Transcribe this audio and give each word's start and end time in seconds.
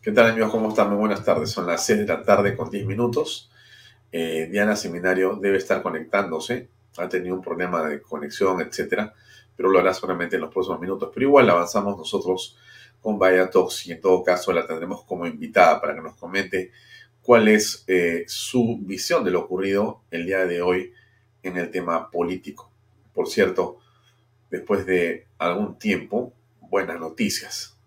¿Qué 0.00 0.12
tal 0.12 0.30
amigos? 0.30 0.52
¿Cómo 0.52 0.68
están? 0.68 0.90
Muy 0.90 0.98
buenas 0.98 1.24
tardes. 1.24 1.50
Son 1.50 1.66
las 1.66 1.84
6 1.84 1.98
de 1.98 2.06
la 2.06 2.22
tarde 2.22 2.56
con 2.56 2.70
10 2.70 2.86
minutos. 2.86 3.50
Eh, 4.12 4.48
Diana 4.48 4.76
Seminario 4.76 5.34
debe 5.34 5.58
estar 5.58 5.82
conectándose. 5.82 6.68
Ha 6.98 7.08
tenido 7.08 7.34
un 7.34 7.42
problema 7.42 7.82
de 7.82 8.00
conexión, 8.00 8.60
etcétera, 8.60 9.12
pero 9.56 9.68
lo 9.68 9.80
hará 9.80 9.92
solamente 9.92 10.36
en 10.36 10.42
los 10.42 10.52
próximos 10.52 10.80
minutos. 10.80 11.10
Pero 11.12 11.26
igual 11.26 11.50
avanzamos 11.50 11.98
nosotros 11.98 12.56
con 13.02 13.18
Vaya 13.18 13.50
Talks 13.50 13.88
y 13.88 13.92
en 13.92 14.00
todo 14.00 14.22
caso 14.22 14.52
la 14.52 14.64
tendremos 14.68 15.02
como 15.02 15.26
invitada 15.26 15.80
para 15.80 15.96
que 15.96 16.00
nos 16.00 16.14
comente 16.14 16.70
cuál 17.20 17.48
es 17.48 17.82
eh, 17.88 18.24
su 18.28 18.78
visión 18.80 19.24
de 19.24 19.32
lo 19.32 19.40
ocurrido 19.40 20.02
el 20.12 20.26
día 20.26 20.46
de 20.46 20.62
hoy 20.62 20.92
en 21.42 21.56
el 21.56 21.72
tema 21.72 22.08
político. 22.08 22.70
Por 23.12 23.28
cierto, 23.28 23.80
después 24.48 24.86
de 24.86 25.26
algún 25.38 25.76
tiempo, 25.76 26.32
buenas 26.60 27.00
noticias 27.00 27.77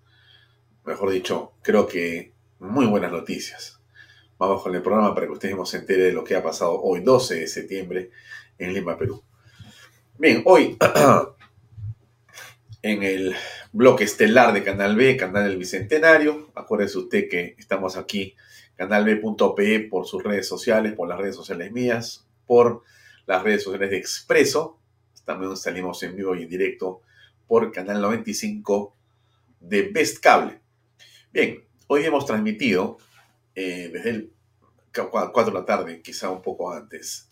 mejor 0.85 1.11
dicho, 1.11 1.53
creo 1.61 1.87
que 1.87 2.33
muy 2.59 2.85
buenas 2.85 3.11
noticias. 3.11 3.79
Vamos 4.37 4.63
con 4.63 4.73
el 4.73 4.81
programa 4.81 5.13
para 5.13 5.27
que 5.27 5.33
ustedes 5.33 5.69
se 5.69 5.77
entere 5.77 6.03
de 6.03 6.13
lo 6.13 6.23
que 6.23 6.35
ha 6.35 6.43
pasado 6.43 6.81
hoy, 6.81 7.01
12 7.01 7.41
de 7.41 7.47
septiembre, 7.47 8.11
en 8.57 8.73
Lima, 8.73 8.97
Perú. 8.97 9.23
Bien, 10.17 10.41
hoy 10.45 10.77
en 12.81 13.03
el 13.03 13.35
bloque 13.71 14.03
estelar 14.03 14.53
de 14.53 14.63
Canal 14.63 14.95
B, 14.95 15.15
Canal 15.17 15.47
del 15.47 15.57
Bicentenario, 15.57 16.51
acuérdese 16.55 16.97
usted 16.97 17.29
que 17.29 17.55
estamos 17.57 17.97
aquí, 17.97 18.35
canalb.pe, 18.75 19.79
por 19.81 20.07
sus 20.07 20.23
redes 20.23 20.47
sociales, 20.47 20.93
por 20.93 21.07
las 21.07 21.19
redes 21.19 21.35
sociales 21.35 21.71
mías, 21.71 22.25
por 22.47 22.81
las 23.27 23.43
redes 23.43 23.63
sociales 23.63 23.91
de 23.91 23.97
Expreso. 23.97 24.79
También 25.23 25.55
salimos 25.55 26.01
en 26.01 26.15
vivo 26.15 26.35
y 26.35 26.43
en 26.43 26.49
directo 26.49 27.01
por 27.47 27.71
Canal 27.71 28.01
95 28.01 28.95
de 29.59 29.89
Best 29.89 30.19
Cable. 30.19 30.60
Bien, 31.33 31.63
hoy 31.87 32.03
hemos 32.03 32.25
transmitido 32.25 32.97
eh, 33.55 33.89
desde 33.93 34.09
el 34.09 34.33
4 34.91 35.45
de 35.45 35.51
la 35.53 35.63
tarde, 35.63 36.01
quizá 36.01 36.29
un 36.29 36.41
poco 36.41 36.73
antes, 36.73 37.29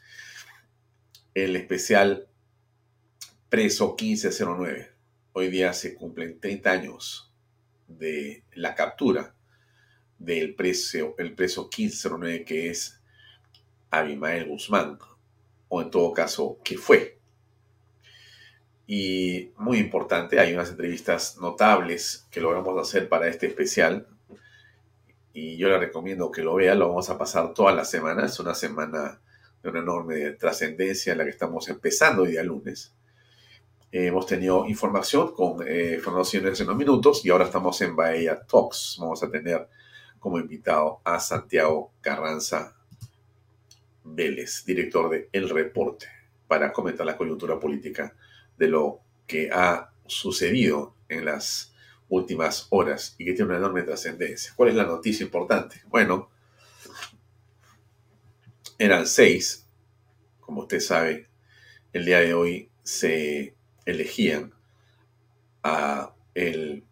el 1.33 1.57
especial 1.57 2.29
Preso 3.49 3.97
1509. 3.99 4.93
Hoy 5.33 5.49
día 5.49 5.73
se 5.73 5.95
cumplen 5.95 6.39
30 6.39 6.71
años 6.71 7.33
de 7.89 8.45
la 8.53 8.73
captura 8.73 9.35
del 10.17 10.55
preso, 10.55 11.15
el 11.17 11.35
preso 11.35 11.63
1509 11.63 12.45
que 12.45 12.69
es 12.69 13.01
Abimael 13.89 14.47
Guzmán, 14.47 14.97
o 15.67 15.81
en 15.81 15.91
todo 15.91 16.13
caso, 16.13 16.57
que 16.63 16.77
fue. 16.77 17.18
Y 18.91 19.51
muy 19.57 19.77
importante, 19.77 20.39
hay 20.39 20.51
unas 20.55 20.71
entrevistas 20.71 21.37
notables 21.37 22.25
que 22.31 22.41
logramos 22.41 22.75
hacer 22.81 23.07
para 23.07 23.27
este 23.27 23.45
especial. 23.45 24.07
Y 25.31 25.57
yo 25.57 25.67
le 25.67 25.77
recomiendo 25.77 26.31
que 26.31 26.41
lo 26.41 26.55
vea, 26.55 26.73
lo 26.73 26.89
vamos 26.89 27.07
a 27.11 27.17
pasar 27.19 27.53
toda 27.53 27.71
la 27.71 27.85
semana. 27.85 28.25
Es 28.25 28.39
una 28.39 28.55
semana 28.55 29.21
de 29.61 29.69
una 29.69 29.81
enorme 29.81 30.31
trascendencia 30.31 31.11
en 31.11 31.19
la 31.19 31.23
que 31.23 31.29
estamos 31.29 31.69
empezando 31.69 32.23
hoy 32.23 32.31
día 32.31 32.41
lunes. 32.41 32.95
hemos 33.91 34.25
tenido 34.25 34.65
información 34.65 35.35
con 35.35 35.61
eh, 35.67 36.01
en 36.03 36.07
unos 36.07 36.75
minutos 36.75 37.23
y 37.23 37.29
ahora 37.29 37.45
estamos 37.45 37.79
en 37.81 37.95
Bahía 37.95 38.41
Talks. 38.41 38.97
Vamos 38.99 39.21
a 39.21 39.29
tener 39.29 39.69
como 40.17 40.39
invitado 40.39 40.99
a 41.03 41.19
Santiago 41.19 41.91
Carranza 42.01 42.75
Vélez, 44.03 44.65
director 44.65 45.11
de 45.11 45.29
El 45.31 45.47
Reporte, 45.47 46.07
para 46.47 46.73
comentar 46.73 47.05
la 47.05 47.15
coyuntura 47.15 47.59
política 47.59 48.15
de 48.59 48.67
lo 48.67 48.99
que 49.25 49.49
ha 49.51 49.91
sucedido 50.05 50.95
en 51.07 51.25
las 51.25 51.73
últimas 52.09 52.67
horas 52.69 53.15
y 53.17 53.25
que 53.25 53.33
tiene 53.33 53.49
una 53.49 53.57
enorme 53.57 53.83
trascendencia. 53.83 54.53
¿Cuál 54.55 54.69
es 54.69 54.75
la 54.75 54.85
noticia 54.85 55.23
importante? 55.23 55.81
Bueno, 55.87 56.29
eran 58.77 59.07
seis, 59.07 59.65
como 60.39 60.61
usted 60.61 60.79
sabe, 60.79 61.27
el 61.93 62.05
día 62.05 62.19
de 62.19 62.33
hoy 62.33 62.69
se 62.83 63.55
elegían 63.85 64.53
a 65.63 66.13
el 66.33 66.83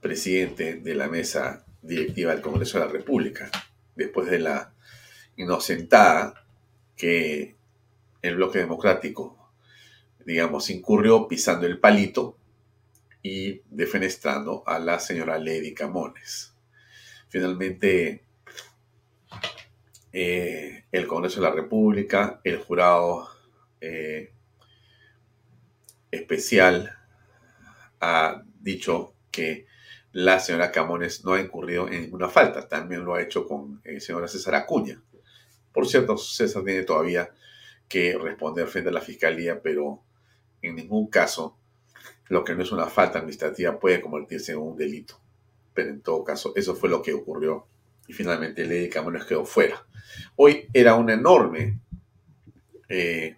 presidente 0.00 0.74
de 0.74 0.94
la 0.94 1.08
mesa 1.08 1.64
directiva 1.82 2.32
del 2.32 2.42
Congreso 2.42 2.78
de 2.78 2.86
la 2.86 2.92
República, 2.92 3.50
después 3.94 4.28
de 4.30 4.38
la 4.38 4.72
inocentada 5.36 6.44
que 6.96 7.56
el 8.22 8.36
bloque 8.36 8.58
democrático 8.58 9.41
digamos, 10.26 10.70
incurrió 10.70 11.28
pisando 11.28 11.66
el 11.66 11.78
palito 11.78 12.36
y 13.22 13.62
defenestrando 13.70 14.62
a 14.66 14.78
la 14.78 14.98
señora 14.98 15.38
Lady 15.38 15.74
Camones. 15.74 16.54
Finalmente, 17.28 18.24
eh, 20.12 20.84
el 20.92 21.06
Congreso 21.06 21.40
de 21.40 21.48
la 21.48 21.54
República, 21.54 22.40
el 22.44 22.58
jurado 22.58 23.28
eh, 23.80 24.32
especial, 26.10 26.98
ha 28.00 28.42
dicho 28.60 29.14
que 29.30 29.66
la 30.12 30.38
señora 30.40 30.70
Camones 30.70 31.24
no 31.24 31.32
ha 31.32 31.40
incurrido 31.40 31.88
en 31.88 32.02
ninguna 32.02 32.28
falta. 32.28 32.68
También 32.68 33.04
lo 33.04 33.14
ha 33.14 33.22
hecho 33.22 33.46
con 33.46 33.80
la 33.84 33.92
eh, 33.92 34.00
señora 34.00 34.28
César 34.28 34.54
Acuña. 34.56 35.00
Por 35.72 35.88
cierto, 35.88 36.18
César 36.18 36.64
tiene 36.64 36.82
todavía 36.82 37.30
que 37.88 38.18
responder 38.18 38.66
frente 38.68 38.90
a 38.90 38.92
la 38.92 39.00
fiscalía, 39.00 39.62
pero 39.62 40.02
en 40.62 40.76
ningún 40.76 41.08
caso 41.08 41.58
lo 42.28 42.44
que 42.44 42.54
no 42.54 42.62
es 42.62 42.72
una 42.72 42.86
falta 42.86 43.18
administrativa 43.18 43.78
puede 43.78 44.00
convertirse 44.00 44.52
en 44.52 44.58
un 44.58 44.76
delito. 44.76 45.20
Pero 45.74 45.90
en 45.90 46.00
todo 46.00 46.24
caso, 46.24 46.52
eso 46.56 46.74
fue 46.74 46.88
lo 46.88 47.02
que 47.02 47.12
ocurrió 47.12 47.66
y 48.06 48.12
finalmente 48.12 48.64
Lady 48.64 48.88
Camones 48.88 49.24
quedó 49.24 49.44
fuera. 49.44 49.84
Hoy 50.36 50.68
era 50.72 50.94
una 50.94 51.14
enorme 51.14 51.78
eh, 52.88 53.36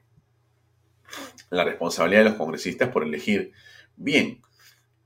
la 1.51 1.65
responsabilidad 1.65 2.25
de 2.25 2.31
los 2.31 2.39
congresistas 2.39 2.89
por 2.91 3.05
elegir 3.05 3.53
bien. 3.97 4.43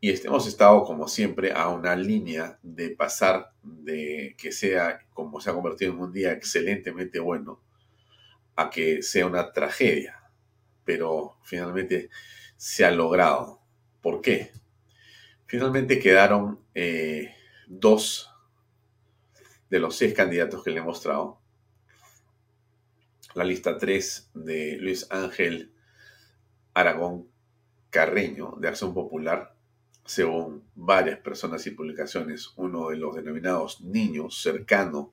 Y 0.01 0.11
hemos 0.25 0.47
estado, 0.47 0.85
como 0.85 1.09
siempre, 1.09 1.53
a 1.53 1.69
una 1.69 1.97
línea 1.97 2.59
de 2.63 2.91
pasar 2.91 3.53
de 3.63 4.37
que 4.39 4.53
sea, 4.53 5.01
como 5.13 5.41
se 5.41 5.51
ha 5.51 5.55
convertido 5.55 5.93
en 5.93 5.99
un 5.99 6.13
día 6.13 6.33
excelentemente 6.33 7.19
bueno, 7.19 7.61
a 8.55 8.71
que 8.71 9.03
sea 9.03 9.27
una 9.27 9.53
tragedia 9.53 10.18
pero 10.89 11.37
finalmente 11.43 12.09
se 12.57 12.87
ha 12.87 12.91
logrado. 12.91 13.61
¿Por 14.01 14.23
qué? 14.23 14.53
Finalmente 15.45 15.99
quedaron 15.99 16.65
eh, 16.75 17.35
dos 17.67 18.31
de 19.69 19.81
los 19.81 19.95
seis 19.97 20.15
candidatos 20.15 20.65
que 20.65 20.71
le 20.71 20.79
he 20.79 20.83
mostrado, 20.83 21.43
la 23.35 23.45
lista 23.45 23.77
3 23.77 24.31
de 24.33 24.79
Luis 24.81 25.07
Ángel 25.11 25.75
Aragón 26.73 27.29
Carreño 27.91 28.55
de 28.59 28.69
Acción 28.69 28.95
Popular, 28.95 29.55
según 30.07 30.65
varias 30.75 31.19
personas 31.19 31.67
y 31.67 31.73
publicaciones, 31.73 32.55
uno 32.57 32.89
de 32.89 32.97
los 32.97 33.15
denominados 33.15 33.83
niños 33.83 34.41
cercano 34.41 35.13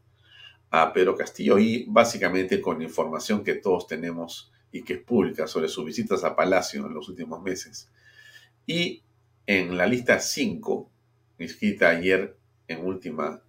a 0.69 0.93
Pedro 0.93 1.17
Castillo 1.17 1.59
y 1.59 1.85
básicamente 1.89 2.61
con 2.61 2.81
información 2.81 3.43
que 3.43 3.55
todos 3.55 3.87
tenemos 3.87 4.53
y 4.75 4.83
que 4.83 4.95
es 4.95 4.99
pública 4.99 5.47
sobre 5.47 5.69
sus 5.69 5.85
visitas 5.85 6.25
a 6.25 6.35
Palacio 6.35 6.85
en 6.85 6.93
los 6.93 7.07
últimos 7.07 7.41
meses. 7.41 7.89
Y 8.65 9.03
en 9.47 9.77
la 9.77 9.85
lista 9.85 10.19
5, 10.19 10.91
inscrita 11.39 11.91
ayer 11.91 12.35
en 12.67 12.85
última 12.85 13.41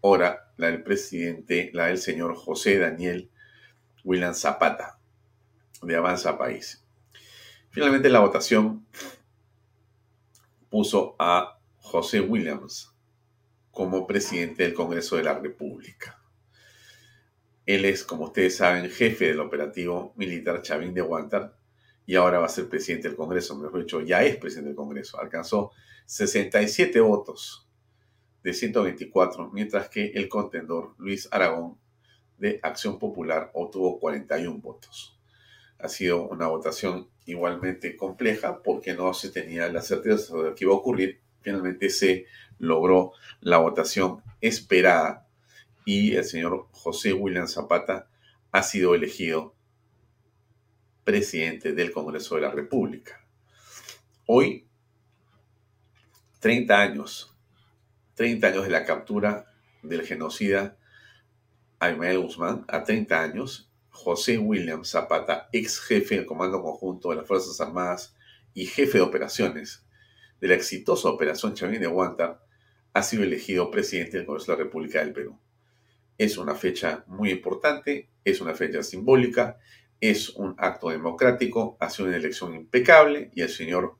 hora, 0.00 0.52
la 0.56 0.66
del 0.66 0.82
presidente, 0.82 1.70
la 1.74 1.86
del 1.86 1.98
señor 1.98 2.34
José 2.34 2.78
Daniel 2.78 3.30
William 4.02 4.34
Zapata, 4.34 4.98
de 5.80 5.94
Avanza 5.94 6.36
País. 6.36 6.84
Finalmente 7.70 8.08
la 8.08 8.18
votación 8.18 8.84
puso 10.70 11.14
a 11.20 11.60
José 11.78 12.20
Williams 12.20 12.92
como 13.70 14.08
presidente 14.08 14.64
del 14.64 14.74
Congreso 14.74 15.14
de 15.14 15.22
la 15.22 15.38
República. 15.38 16.20
Él 17.66 17.84
es, 17.84 18.04
como 18.04 18.24
ustedes 18.24 18.56
saben, 18.56 18.90
jefe 18.90 19.28
del 19.28 19.40
operativo 19.40 20.12
militar 20.16 20.60
Chavín 20.62 20.92
de 20.92 21.02
Huántar 21.02 21.56
y 22.06 22.16
ahora 22.16 22.38
va 22.38 22.46
a 22.46 22.50
ser 22.50 22.68
presidente 22.68 23.08
del 23.08 23.16
Congreso, 23.16 23.56
mejor 23.56 23.80
dicho, 23.80 24.00
ya 24.02 24.22
es 24.22 24.36
presidente 24.36 24.68
del 24.68 24.76
Congreso. 24.76 25.18
Alcanzó 25.18 25.72
67 26.06 27.00
votos 27.00 27.66
de 28.42 28.52
124, 28.52 29.50
mientras 29.52 29.88
que 29.88 30.12
el 30.14 30.28
contendor 30.28 30.94
Luis 30.98 31.28
Aragón 31.32 31.78
de 32.36 32.60
Acción 32.62 32.98
Popular 32.98 33.50
obtuvo 33.54 33.98
41 33.98 34.58
votos. 34.58 35.18
Ha 35.78 35.88
sido 35.88 36.28
una 36.28 36.48
votación 36.48 37.08
igualmente 37.24 37.96
compleja 37.96 38.62
porque 38.62 38.92
no 38.92 39.14
se 39.14 39.30
tenía 39.30 39.70
la 39.72 39.80
certeza 39.80 40.36
de 40.36 40.42
lo 40.42 40.54
que 40.54 40.64
iba 40.64 40.74
a 40.74 40.76
ocurrir. 40.76 41.20
Finalmente 41.40 41.88
se 41.88 42.26
logró 42.58 43.12
la 43.40 43.58
votación 43.58 44.22
esperada 44.42 45.23
y 45.84 46.14
el 46.14 46.24
señor 46.24 46.68
José 46.72 47.12
William 47.12 47.46
Zapata 47.46 48.08
ha 48.52 48.62
sido 48.62 48.94
elegido 48.94 49.54
presidente 51.04 51.72
del 51.72 51.92
Congreso 51.92 52.36
de 52.36 52.40
la 52.42 52.50
República. 52.50 53.24
Hoy, 54.26 54.66
30 56.40 56.80
años, 56.80 57.36
30 58.14 58.46
años 58.46 58.64
de 58.64 58.70
la 58.70 58.84
captura 58.84 59.46
del 59.82 60.02
genocida 60.06 60.78
Aymael 61.78 62.20
Guzmán, 62.20 62.64
a 62.68 62.84
30 62.84 63.20
años, 63.20 63.70
José 63.90 64.38
William 64.38 64.84
Zapata, 64.84 65.48
ex 65.52 65.80
jefe 65.80 66.16
del 66.16 66.26
Comando 66.26 66.62
Conjunto 66.62 67.10
de 67.10 67.16
las 67.16 67.26
Fuerzas 67.26 67.60
Armadas 67.60 68.16
y 68.54 68.66
jefe 68.66 68.98
de 68.98 69.04
operaciones 69.04 69.84
de 70.40 70.48
la 70.48 70.54
exitosa 70.54 71.08
Operación 71.08 71.54
Chavín 71.54 71.80
de 71.80 71.86
Huántar, 71.86 72.44
ha 72.92 73.02
sido 73.02 73.24
elegido 73.24 73.70
presidente 73.70 74.16
del 74.16 74.26
Congreso 74.26 74.52
de 74.52 74.58
la 74.58 74.64
República 74.64 75.00
del 75.00 75.12
Perú. 75.12 75.38
Es 76.18 76.38
una 76.38 76.54
fecha 76.54 77.04
muy 77.06 77.30
importante, 77.30 78.10
es 78.24 78.40
una 78.40 78.54
fecha 78.54 78.82
simbólica, 78.82 79.58
es 80.00 80.30
un 80.30 80.54
acto 80.58 80.90
democrático, 80.90 81.76
ha 81.80 81.90
sido 81.90 82.08
una 82.08 82.16
elección 82.16 82.54
impecable 82.54 83.30
y 83.34 83.42
el 83.42 83.48
señor 83.48 83.96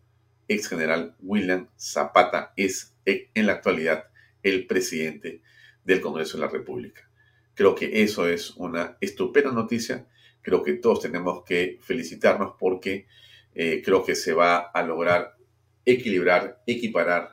ex 0.49 0.69
general 0.69 1.17
William 1.21 1.69
Zapata 1.79 2.53
es 2.57 2.95
en 3.05 3.47
la 3.47 3.55
actualidad 3.55 4.05
el 4.43 4.67
presidente 4.67 5.43
del 5.85 6.01
Congreso 6.01 6.37
de 6.37 6.45
la 6.45 6.51
República. 6.51 7.11
Creo 7.55 7.75
que 7.75 8.03
eso 8.03 8.29
es 8.29 8.51
una 8.57 8.97
estupenda 9.01 9.53
noticia. 9.53 10.07
Creo 10.43 10.63
que 10.63 10.75
todos 10.75 11.01
tenemos 11.01 11.45
que 11.45 11.79
felicitarnos 11.81 12.55
porque 12.59 13.07
eh, 13.55 13.83
creo 13.85 14.05
que 14.05 14.15
se 14.15 14.35
va 14.35 14.59
a 14.59 14.83
lograr 14.83 15.37
equilibrar, 15.85 16.63
equiparar 16.67 17.31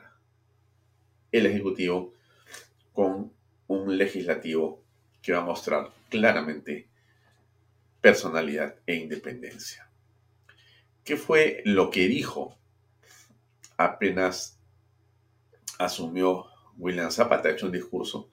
el 1.32 1.46
Ejecutivo 1.46 2.14
con 2.92 3.32
un 3.72 3.96
legislativo 3.96 4.82
que 5.20 5.32
va 5.32 5.38
a 5.38 5.44
mostrar 5.44 5.90
claramente 6.08 6.88
personalidad 8.00 8.74
e 8.86 8.96
independencia. 8.96 9.88
¿Qué 11.04 11.16
fue 11.16 11.62
lo 11.64 11.90
que 11.90 12.06
dijo 12.08 12.58
apenas 13.76 14.60
asumió 15.78 16.46
William 16.76 17.10
Zapata? 17.10 17.48
Ha 17.48 17.52
hecho 17.52 17.66
un 17.66 17.72
discurso 17.72 18.30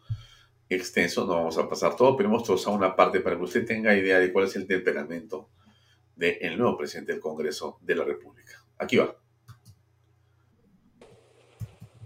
extenso, 0.68 1.26
no 1.26 1.36
vamos 1.36 1.58
a 1.58 1.68
pasar 1.68 1.96
todo, 1.96 2.16
pero 2.16 2.30
hemos 2.30 2.44
trozado 2.44 2.76
una 2.76 2.96
parte 2.96 3.22
para 3.22 3.36
que 3.36 3.44
usted 3.44 3.66
tenga 3.66 3.96
idea 3.96 4.20
de 4.20 4.32
cuál 4.32 4.46
es 4.46 4.56
el 4.56 4.68
temperamento 4.68 5.50
del 6.16 6.58
nuevo 6.58 6.78
presidente 6.78 7.14
del 7.14 7.22
Congreso 7.22 7.80
de 7.82 7.96
la 7.96 8.04
República. 8.04 8.64
Aquí 8.78 8.98
va 8.98 9.16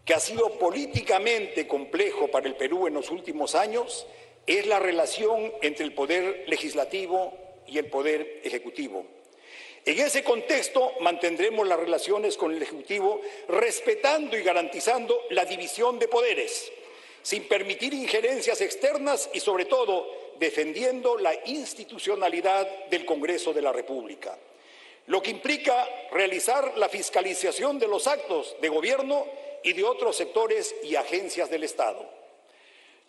que 0.05 0.13
ha 0.13 0.19
sido 0.19 0.57
políticamente 0.57 1.67
complejo 1.67 2.29
para 2.29 2.47
el 2.47 2.55
Perú 2.55 2.87
en 2.87 2.93
los 2.93 3.09
últimos 3.09 3.55
años 3.55 4.05
es 4.45 4.65
la 4.67 4.79
relación 4.79 5.53
entre 5.61 5.85
el 5.85 5.93
poder 5.93 6.43
legislativo 6.47 7.33
y 7.67 7.77
el 7.77 7.87
poder 7.87 8.41
ejecutivo. 8.43 9.05
En 9.85 9.99
ese 9.99 10.23
contexto 10.23 10.93
mantendremos 11.01 11.67
las 11.67 11.79
relaciones 11.79 12.37
con 12.37 12.53
el 12.53 12.61
Ejecutivo 12.61 13.19
respetando 13.49 14.37
y 14.37 14.43
garantizando 14.43 15.19
la 15.29 15.43
división 15.43 15.99
de 15.99 16.07
poderes, 16.07 16.71
sin 17.21 17.47
permitir 17.47 17.93
injerencias 17.93 18.61
externas 18.61 19.29
y 19.33 19.41
sobre 19.41 19.65
todo 19.65 20.07
defendiendo 20.39 21.17
la 21.17 21.33
institucionalidad 21.45 22.85
del 22.85 23.05
Congreso 23.05 23.53
de 23.53 23.61
la 23.61 23.73
República, 23.73 24.37
lo 25.07 25.21
que 25.21 25.31
implica 25.31 25.87
realizar 26.11 26.77
la 26.77 26.87
fiscalización 26.87 27.77
de 27.77 27.87
los 27.87 28.07
actos 28.07 28.55
de 28.61 28.69
gobierno 28.69 29.25
y 29.63 29.73
de 29.73 29.83
otros 29.83 30.15
sectores 30.15 30.75
y 30.83 30.95
agencias 30.95 31.49
del 31.49 31.63
Estado. 31.63 32.05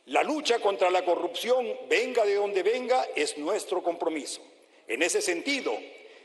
La 0.06 0.22
lucha 0.22 0.58
contra 0.58 0.90
la 0.90 1.04
corrupción, 1.04 1.66
venga 1.88 2.24
de 2.24 2.34
donde 2.34 2.62
venga, 2.62 3.06
es 3.16 3.38
nuestro 3.38 3.82
compromiso. 3.82 4.42
En 4.86 5.02
ese 5.02 5.22
sentido, 5.22 5.72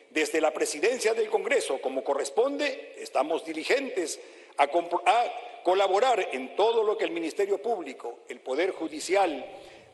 desde 0.10 0.42
la 0.42 0.52
presidencia 0.52 1.14
del 1.14 1.30
Congreso, 1.30 1.80
como 1.82 2.04
corresponde, 2.04 2.96
estamos 2.98 3.46
diligentes 3.46 4.20
a, 4.58 4.68
colaborar 5.64 6.30
en 6.34 6.56
todo 6.56 6.84
lo 6.84 6.98
que 6.98 7.06
el 7.06 7.12
Ministerio 7.12 7.62
Público, 7.62 8.20
el 8.28 8.40
Poder 8.40 8.72
Judicial, 8.72 9.46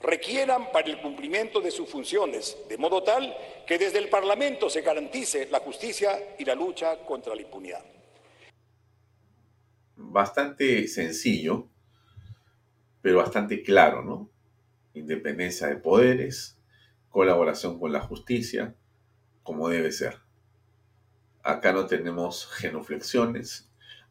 requieran 0.02 0.72
para 0.72 0.88
el 0.88 1.00
cumplimiento 1.00 1.62
de 1.62 1.72
sus 1.72 1.90
funciones, 1.90 2.58
de 2.68 2.78
modo 2.78 3.04
tal 3.04 3.36
que 3.66 3.78
desde 3.78 4.00
el 4.00 4.10
Parlamento 4.10 4.70
se 4.70 4.82
garantice 4.82 5.48
la 5.48 5.60
justicia 5.60 6.36
y 6.38 6.46
la 6.46 6.56
lucha 6.56 6.98
contra 7.06 7.36
la 7.36 7.42
impunidad 7.42 7.95
bastante 9.96 10.88
sencillo, 10.88 11.68
pero 13.02 13.18
bastante 13.20 13.62
claro, 13.62 14.04
¿no? 14.04 14.30
Independencia 14.94 15.68
de 15.68 15.76
poderes, 15.76 16.58
colaboración 17.10 17.80
con 17.80 17.92
la 17.92 18.02
justicia, 18.02 18.76
como 19.44 19.70
debe 19.70 19.92
ser. 19.92 20.20
Acá 21.44 21.72
no 21.72 21.86
tenemos 21.86 22.48
genuflexiones, 22.48 23.70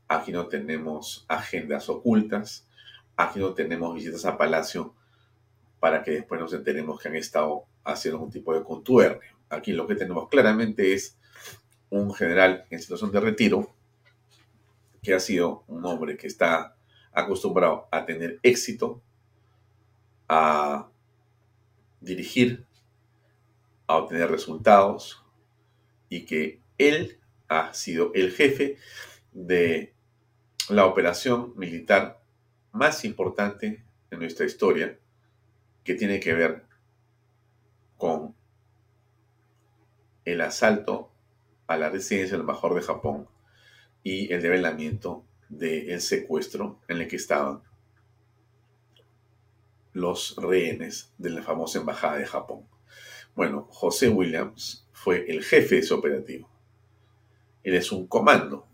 aquí 0.09 0.31
no 0.31 0.47
tenemos 0.47 1.25
agendas 1.29 1.89
ocultas, 1.89 2.69
aquí 3.17 3.41
no 3.41 3.55
tenemos 3.55 3.95
visitas 3.95 4.25
a 4.25 4.39
Palacio 4.39 4.95
para 5.81 6.03
que 6.03 6.13
después 6.13 6.41
nos 6.41 6.53
enteremos 6.53 7.01
que 7.01 7.09
han 7.09 7.17
estado 7.17 7.65
haciendo 7.85 8.21
un 8.21 8.31
tipo 8.31 8.55
de 8.55 8.63
contubernio. 8.63 9.37
Aquí 9.51 9.73
lo 9.73 9.87
que 9.87 9.97
tenemos 9.97 10.29
claramente 10.29 10.95
es 10.95 11.19
un 11.91 12.15
general 12.15 12.65
en 12.71 12.81
situación 12.81 13.13
de 13.13 13.21
retiro 13.21 13.74
que 15.05 15.15
ha 15.15 15.21
sido 15.21 15.63
un 15.69 15.85
hombre 15.85 16.17
que 16.17 16.27
está 16.27 16.75
acostumbrado 17.13 17.87
a 17.93 18.05
tener 18.07 18.41
éxito, 18.43 19.03
a 20.29 20.89
dirigir, 22.01 22.67
a 23.87 23.99
obtener 23.99 24.31
resultados 24.31 25.23
y 26.09 26.25
que 26.25 26.61
él 26.79 27.21
ha 27.49 27.73
sido 27.75 28.13
el 28.15 28.33
jefe 28.33 28.79
de 29.33 29.95
la 30.71 30.87
operación 30.87 31.53
militar 31.57 32.21
más 32.73 33.05
importante 33.05 33.85
en 34.11 34.19
nuestra 34.19 34.47
historia 34.47 34.99
que 35.85 35.95
tiene 35.95 36.19
que 36.19 36.33
ver 36.33 36.65
con 37.99 38.35
el 40.25 40.41
asalto 40.41 41.13
a 41.67 41.77
la 41.77 41.91
residencia 41.91 42.33
del 42.33 42.41
embajador 42.41 42.77
de 42.77 42.87
Japón 42.87 43.29
y 44.05 44.33
el 44.33 44.43
develamiento 44.43 45.25
del 45.49 46.01
secuestro 46.01 46.79
en 46.87 46.99
el 46.99 47.09
que 47.09 47.17
estaban 47.17 47.63
los 49.95 50.37
rehenes 50.37 51.13
de 51.19 51.31
la 51.31 51.43
famosa 51.43 51.79
embajada 51.79 52.19
de 52.19 52.27
Japón. 52.27 52.67
Bueno, 53.35 53.67
José 53.71 54.09
Williams 54.09 54.87
fue 54.93 55.25
el 55.29 55.43
jefe 55.43 55.77
de 55.77 55.81
ese 55.81 55.95
operativo. 55.95 56.49
Él 57.63 57.75
es 57.75 57.91
un 57.91 58.07
comando, 58.07 58.69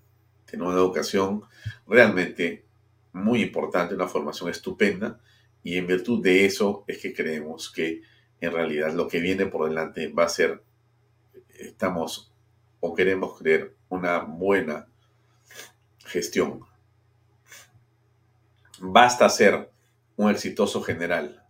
tiene 0.46 0.64
una 0.64 0.74
educación 0.74 1.42
realmente 1.86 2.64
muy 3.12 3.42
importante, 3.42 3.94
una 3.94 4.08
formación 4.08 4.50
estupenda 4.50 5.20
Y 5.62 5.76
en 5.76 5.86
virtud 5.86 6.22
de 6.22 6.46
eso 6.46 6.84
es 6.86 6.98
que 6.98 7.12
creemos 7.12 7.70
que 7.70 8.02
en 8.40 8.52
realidad 8.52 8.94
lo 8.94 9.06
que 9.08 9.20
viene 9.20 9.46
por 9.46 9.68
delante 9.68 10.08
va 10.08 10.24
a 10.24 10.28
ser, 10.28 10.62
estamos 11.58 12.32
o 12.80 12.94
queremos 12.94 13.38
creer, 13.38 13.76
una 13.90 14.20
buena 14.20 14.88
gestión. 16.10 16.60
¿Basta 18.80 19.28
ser 19.28 19.70
un 20.16 20.30
exitoso 20.30 20.82
general 20.82 21.46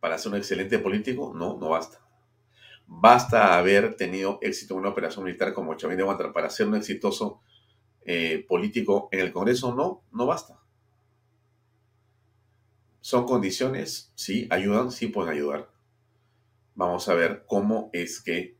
para 0.00 0.18
ser 0.18 0.32
un 0.32 0.38
excelente 0.38 0.78
político? 0.78 1.32
No, 1.34 1.56
no 1.58 1.70
basta. 1.70 2.00
¿Basta 2.86 3.56
haber 3.58 3.96
tenido 3.96 4.38
éxito 4.42 4.74
en 4.74 4.80
una 4.80 4.90
operación 4.90 5.24
militar 5.24 5.52
como 5.52 5.74
Chavín 5.74 5.96
de 5.96 6.04
Guantra 6.04 6.32
para 6.32 6.50
ser 6.50 6.68
un 6.68 6.76
exitoso 6.76 7.40
eh, 8.02 8.44
político 8.46 9.08
en 9.10 9.20
el 9.20 9.32
Congreso? 9.32 9.74
No, 9.74 10.02
no 10.12 10.26
basta. 10.26 10.60
¿Son 13.00 13.24
condiciones? 13.24 14.12
Sí, 14.14 14.46
ayudan, 14.50 14.90
sí 14.92 15.08
pueden 15.08 15.32
ayudar. 15.32 15.70
Vamos 16.74 17.08
a 17.08 17.14
ver 17.14 17.44
cómo 17.46 17.88
es 17.92 18.20
que 18.20 18.56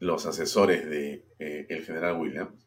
los 0.00 0.26
asesores 0.26 0.88
de 0.88 1.24
eh, 1.38 1.82
general 1.84 2.20
Williams, 2.20 2.63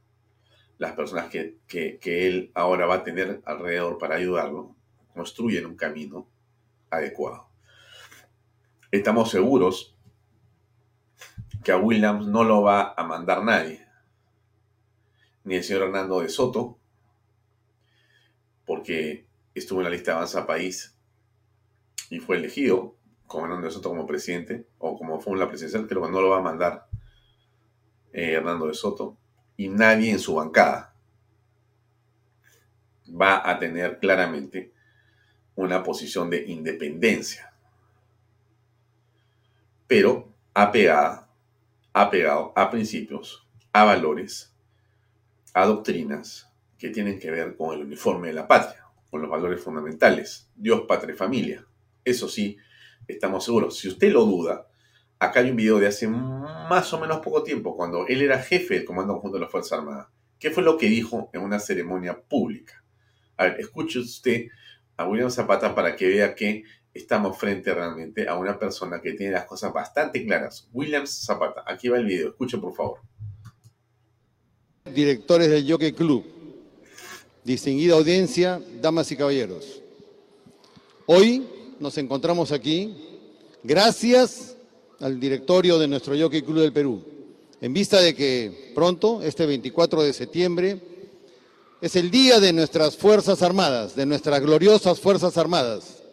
las 0.77 0.93
personas 0.93 1.29
que, 1.29 1.57
que 1.67 2.27
él 2.27 2.51
ahora 2.53 2.85
va 2.85 2.95
a 2.95 3.03
tener 3.03 3.41
alrededor 3.45 3.97
para 3.97 4.15
ayudarlo, 4.15 4.75
construyen 5.13 5.65
un 5.65 5.75
camino 5.75 6.27
adecuado. 6.89 7.49
Estamos 8.91 9.31
seguros 9.31 9.97
que 11.63 11.71
a 11.71 11.77
Williams 11.77 12.27
no 12.27 12.43
lo 12.43 12.61
va 12.61 12.93
a 12.95 13.03
mandar 13.03 13.43
nadie, 13.43 13.85
ni 15.43 15.55
el 15.55 15.63
señor 15.63 15.83
Hernando 15.83 16.21
de 16.21 16.29
Soto, 16.29 16.77
porque 18.65 19.27
estuvo 19.53 19.79
en 19.79 19.85
la 19.85 19.89
lista 19.89 20.11
de 20.11 20.17
Avanza 20.17 20.45
País 20.45 20.97
y 22.09 22.19
fue 22.19 22.37
elegido 22.37 22.95
como 23.25 23.45
Hernando 23.45 23.67
de 23.67 23.73
Soto 23.73 23.89
como 23.89 24.07
presidente, 24.07 24.67
o 24.77 24.97
como 24.97 25.19
fue 25.19 25.37
la 25.37 25.49
presidencial, 25.49 25.87
creo 25.87 26.03
que 26.03 26.11
no 26.11 26.21
lo 26.21 26.29
va 26.29 26.37
a 26.37 26.41
mandar 26.41 26.87
eh, 28.13 28.33
Hernando 28.33 28.67
de 28.67 28.73
Soto, 28.73 29.17
y 29.57 29.69
nadie 29.69 30.11
en 30.11 30.19
su 30.19 30.35
bancada 30.35 30.93
va 33.09 33.49
a 33.49 33.59
tener 33.59 33.99
claramente 33.99 34.71
una 35.55 35.83
posición 35.83 36.29
de 36.29 36.45
independencia, 36.45 37.51
pero 39.87 40.31
apegada, 40.53 41.27
apegado 41.93 42.53
a 42.55 42.69
principios, 42.69 43.47
a 43.73 43.83
valores, 43.83 44.53
a 45.53 45.65
doctrinas 45.65 46.51
que 46.77 46.89
tienen 46.89 47.19
que 47.19 47.31
ver 47.31 47.55
con 47.57 47.73
el 47.73 47.85
uniforme 47.85 48.27
de 48.27 48.33
la 48.33 48.47
patria 48.47 48.87
con 49.09 49.21
los 49.21 49.29
valores 49.29 49.61
fundamentales, 49.61 50.49
Dios, 50.55 50.83
patria 50.87 51.13
y 51.13 51.17
familia. 51.17 51.65
Eso 52.03 52.27
sí, 52.27 52.57
estamos 53.07 53.45
seguros. 53.45 53.77
Si 53.77 53.87
usted 53.87 54.11
lo 54.11 54.25
duda, 54.25 54.67
acá 55.19 55.39
hay 55.39 55.49
un 55.49 55.55
video 55.55 55.79
de 55.79 55.87
hace 55.87 56.07
más 56.07 56.93
o 56.93 56.99
menos 56.99 57.19
poco 57.19 57.43
tiempo, 57.43 57.75
cuando 57.75 58.07
él 58.07 58.21
era 58.21 58.39
jefe 58.39 58.75
del 58.75 58.85
Comando 58.85 59.13
Conjunto 59.13 59.37
de 59.37 59.41
las 59.41 59.51
Fuerzas 59.51 59.79
Armadas. 59.79 60.07
¿Qué 60.39 60.51
fue 60.51 60.63
lo 60.63 60.77
que 60.77 60.87
dijo 60.87 61.29
en 61.33 61.41
una 61.41 61.59
ceremonia 61.59 62.19
pública? 62.19 62.83
A 63.37 63.45
ver, 63.45 63.59
escuche 63.59 63.99
usted 63.99 64.47
a 64.95 65.07
William 65.07 65.31
Zapata 65.31 65.73
para 65.73 65.95
que 65.95 66.07
vea 66.07 66.35
que 66.35 66.63
estamos 66.93 67.37
frente 67.37 67.73
realmente 67.73 68.27
a 68.27 68.35
una 68.35 68.57
persona 68.57 69.01
que 69.01 69.13
tiene 69.13 69.31
las 69.31 69.45
cosas 69.45 69.71
bastante 69.73 70.25
claras. 70.25 70.67
William 70.73 71.05
Zapata, 71.05 71.63
aquí 71.65 71.87
va 71.87 71.97
el 71.97 72.05
video, 72.05 72.29
escuche 72.29 72.57
por 72.57 72.75
favor. 72.75 72.99
Directores 74.85 75.49
del 75.49 75.69
Jockey 75.69 75.91
Club, 75.91 76.25
distinguida 77.43 77.95
audiencia, 77.95 78.61
damas 78.81 79.11
y 79.11 79.17
caballeros. 79.17 79.81
Hoy 81.05 81.47
nos 81.79 81.97
encontramos 81.97 82.51
aquí 82.51 82.95
gracias 83.63 84.56
al 84.99 85.19
directorio 85.19 85.77
de 85.77 85.87
nuestro 85.87 86.17
Jockey 86.17 86.41
Club 86.41 86.59
del 86.59 86.73
Perú, 86.73 87.01
en 87.61 87.73
vista 87.73 88.01
de 88.01 88.15
que 88.15 88.71
pronto, 88.73 89.21
este 89.21 89.45
24 89.45 90.03
de 90.03 90.13
septiembre, 90.13 90.81
es 91.81 91.95
el 91.95 92.09
día 92.09 92.39
de 92.39 92.53
nuestras 92.53 92.97
Fuerzas 92.97 93.41
Armadas, 93.41 93.95
de 93.95 94.05
nuestras 94.05 94.41
gloriosas 94.41 94.99
Fuerzas 94.99 95.37
Armadas, 95.37 96.03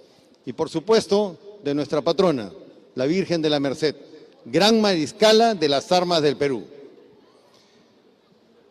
y 0.45 0.53
por 0.53 0.69
supuesto 0.69 1.39
de 1.63 1.75
nuestra 1.75 2.03
patrona, 2.03 2.53
la 2.95 3.07
Virgen 3.07 3.41
de 3.41 3.51
la 3.51 3.61
Merced, 3.61 3.97
gran 4.45 4.81
mariscala 4.81 5.55
de 5.55 5.69
las 5.69 5.91
armas 5.91 6.23
del 6.23 6.37
Perú. 6.37 6.65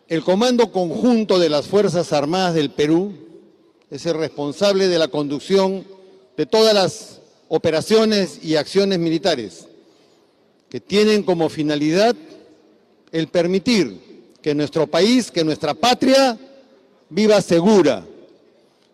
El 0.06 0.22
Comando 0.22 0.70
Conjunto 0.70 1.38
de 1.38 1.48
las 1.48 1.66
Fuerzas 1.66 2.12
Armadas 2.12 2.54
del 2.54 2.70
Perú 2.70 3.12
es 3.90 4.06
el 4.06 4.14
responsable 4.14 4.86
de 4.86 4.98
la 4.98 5.08
conducción 5.08 5.84
de 6.36 6.46
todas 6.46 6.74
las 6.74 7.20
operaciones 7.48 8.44
y 8.44 8.56
acciones 8.56 8.98
militares 8.98 9.66
que 10.74 10.80
tienen 10.80 11.22
como 11.22 11.48
finalidad 11.48 12.16
el 13.12 13.28
permitir 13.28 13.96
que 14.42 14.56
nuestro 14.56 14.88
país, 14.88 15.30
que 15.30 15.44
nuestra 15.44 15.72
patria 15.72 16.36
viva 17.10 17.40
segura. 17.42 18.04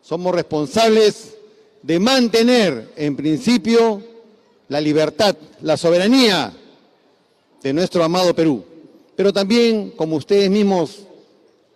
Somos 0.02 0.34
responsables 0.34 1.38
de 1.80 1.98
mantener, 1.98 2.92
en 2.96 3.16
principio, 3.16 4.02
la 4.68 4.78
libertad, 4.78 5.34
la 5.62 5.78
soberanía 5.78 6.52
de 7.62 7.72
nuestro 7.72 8.04
amado 8.04 8.34
Perú 8.34 8.62
pero 9.16 9.32
también, 9.32 9.88
como 9.96 10.16
ustedes 10.16 10.50
mismos 10.50 11.06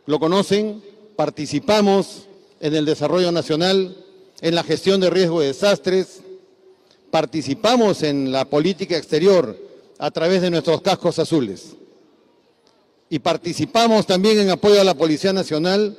lo 0.04 0.20
conocen, 0.20 0.82
participamos 1.16 2.26
en 2.60 2.74
el 2.74 2.84
desarrollo 2.84 3.32
nacional, 3.32 3.96
en 4.42 4.54
la 4.54 4.64
gestión 4.64 5.00
de 5.00 5.08
riesgo 5.08 5.40
de 5.40 5.46
desastres, 5.46 6.20
participamos 7.10 8.02
en 8.02 8.32
la 8.32 8.44
política 8.44 8.98
exterior 8.98 9.63
a 9.98 10.10
través 10.10 10.42
de 10.42 10.50
nuestros 10.50 10.80
cascos 10.80 11.18
azules 11.18 11.76
y 13.14 13.18
participamos 13.18 14.06
también 14.06 14.38
en 14.40 14.50
apoyo 14.50 14.80
a 14.80 14.84
la 14.84 14.94
Policía 14.94 15.32
Nacional 15.32 15.96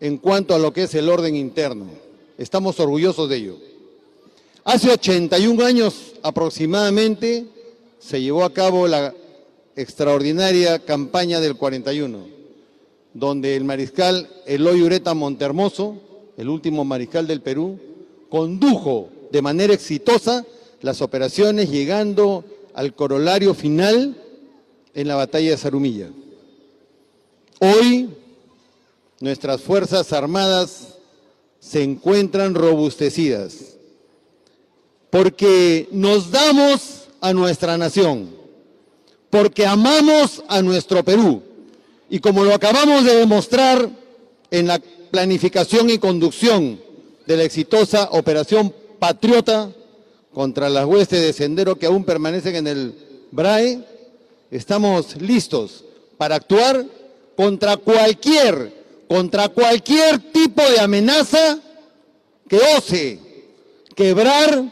en 0.00 0.18
cuanto 0.18 0.54
a 0.54 0.58
lo 0.58 0.72
que 0.72 0.84
es 0.84 0.94
el 0.94 1.08
orden 1.08 1.34
interno. 1.36 1.86
Estamos 2.38 2.78
orgullosos 2.80 3.28
de 3.28 3.36
ello. 3.36 3.56
Hace 4.64 4.90
81 4.90 5.64
años 5.64 6.12
aproximadamente 6.22 7.46
se 7.98 8.20
llevó 8.20 8.44
a 8.44 8.52
cabo 8.52 8.86
la 8.86 9.14
extraordinaria 9.74 10.78
campaña 10.80 11.40
del 11.40 11.56
41, 11.56 12.26
donde 13.14 13.56
el 13.56 13.64
mariscal 13.64 14.28
Eloy 14.46 14.82
Ureta 14.82 15.14
Montermoso, 15.14 15.96
el 16.36 16.48
último 16.48 16.84
mariscal 16.84 17.26
del 17.26 17.40
Perú, 17.40 17.78
condujo 18.28 19.08
de 19.30 19.42
manera 19.42 19.74
exitosa 19.74 20.44
las 20.82 21.00
operaciones 21.00 21.70
llegando 21.70 22.44
al 22.74 22.94
corolario 22.94 23.54
final 23.54 24.16
en 24.94 25.08
la 25.08 25.16
batalla 25.16 25.50
de 25.50 25.56
Zarumilla. 25.56 26.10
Hoy 27.58 28.10
nuestras 29.20 29.60
Fuerzas 29.60 30.12
Armadas 30.12 30.98
se 31.60 31.82
encuentran 31.82 32.54
robustecidas 32.54 33.76
porque 35.10 35.88
nos 35.92 36.30
damos 36.30 37.04
a 37.20 37.32
nuestra 37.32 37.78
nación 37.78 38.42
porque 39.32 39.64
amamos 39.64 40.42
a 40.46 40.60
nuestro 40.60 41.02
Perú. 41.02 41.42
Y 42.10 42.18
como 42.18 42.44
lo 42.44 42.52
acabamos 42.52 43.02
de 43.02 43.16
demostrar 43.16 43.88
en 44.50 44.66
la 44.66 44.78
planificación 45.10 45.88
y 45.88 45.96
conducción 45.96 46.78
de 47.26 47.38
la 47.38 47.44
exitosa 47.44 48.10
Operación 48.12 48.74
Patriota 48.98 49.72
contra 50.32 50.68
las 50.68 50.86
huestes 50.86 51.20
de 51.20 51.32
sendero 51.32 51.76
que 51.78 51.86
aún 51.86 52.04
permanecen 52.04 52.56
en 52.56 52.66
el 52.66 52.94
BRAE, 53.30 53.84
estamos 54.50 55.20
listos 55.20 55.84
para 56.16 56.36
actuar 56.36 56.84
contra 57.36 57.76
cualquier, 57.76 59.04
contra 59.08 59.48
cualquier 59.48 60.18
tipo 60.32 60.62
de 60.62 60.80
amenaza 60.80 61.58
que 62.48 62.60
ose 62.76 63.18
quebrar 63.94 64.62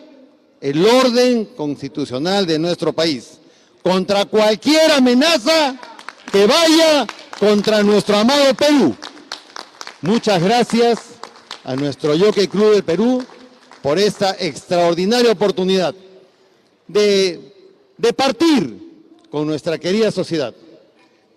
el 0.60 0.86
orden 0.86 1.44
constitucional 1.44 2.46
de 2.46 2.58
nuestro 2.58 2.92
país 2.92 3.38
contra 3.82 4.24
cualquier 4.26 4.92
amenaza 4.92 5.78
que 6.30 6.46
vaya 6.46 7.06
contra 7.38 7.82
nuestro 7.82 8.16
amado 8.16 8.54
Perú. 8.54 8.94
Muchas 10.02 10.42
gracias 10.42 10.98
a 11.64 11.74
nuestro 11.76 12.18
Jockey 12.18 12.46
Club 12.48 12.72
del 12.72 12.84
Perú 12.84 13.24
por 13.82 13.98
esta 13.98 14.36
extraordinaria 14.38 15.32
oportunidad 15.32 15.94
de, 16.86 17.40
partir 18.16 18.78
con 19.30 19.46
nuestra 19.46 19.78
querida 19.78 20.10
sociedad. 20.10 20.54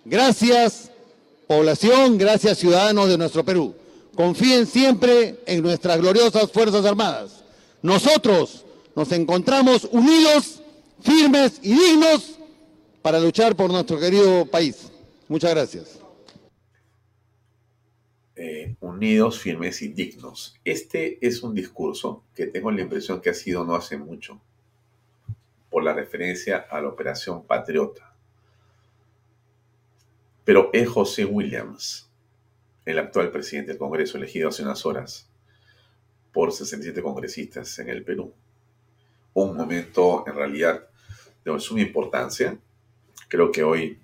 Gracias, 0.04 0.90
población, 1.46 2.18
gracias, 2.18 2.58
ciudadanos 2.58 3.08
de 3.08 3.18
nuestro 3.18 3.44
Perú. 3.44 3.74
Confíen 4.14 4.66
siempre 4.66 5.40
en 5.46 5.62
nuestras 5.62 5.98
gloriosas 5.98 6.50
Fuerzas 6.52 6.84
Armadas. 6.84 7.42
Nosotros 7.82 8.64
nos 8.94 9.10
encontramos 9.12 9.88
unidos, 9.90 10.60
firmes 11.02 11.54
y 11.62 11.74
dignos 11.74 12.34
para 13.02 13.18
luchar 13.18 13.56
por 13.56 13.70
nuestro 13.70 13.98
querido 13.98 14.46
país. 14.46 14.76
Muchas 15.28 15.50
gracias. 15.50 16.03
Eh, 18.36 18.74
unidos, 18.80 19.38
firmes 19.38 19.80
y 19.82 19.88
dignos. 19.88 20.58
Este 20.64 21.24
es 21.24 21.44
un 21.44 21.54
discurso 21.54 22.24
que 22.34 22.46
tengo 22.48 22.72
la 22.72 22.80
impresión 22.80 23.20
que 23.20 23.30
ha 23.30 23.34
sido 23.34 23.64
no 23.64 23.76
hace 23.76 23.96
mucho, 23.96 24.40
por 25.70 25.84
la 25.84 25.92
referencia 25.92 26.58
a 26.58 26.80
la 26.80 26.88
Operación 26.88 27.44
Patriota. 27.44 28.12
Pero 30.44 30.70
es 30.72 30.88
José 30.88 31.24
Williams, 31.24 32.10
el 32.84 32.98
actual 32.98 33.30
presidente 33.30 33.70
del 33.70 33.78
Congreso, 33.78 34.18
elegido 34.18 34.48
hace 34.48 34.64
unas 34.64 34.84
horas 34.84 35.30
por 36.32 36.52
67 36.52 37.00
congresistas 37.02 37.78
en 37.78 37.88
el 37.88 38.02
Perú. 38.02 38.34
Un 39.32 39.56
momento 39.56 40.24
en 40.26 40.34
realidad 40.34 40.88
de 41.44 41.60
suma 41.60 41.82
importancia. 41.82 42.58
Creo 43.28 43.52
que 43.52 43.62
hoy 43.62 43.98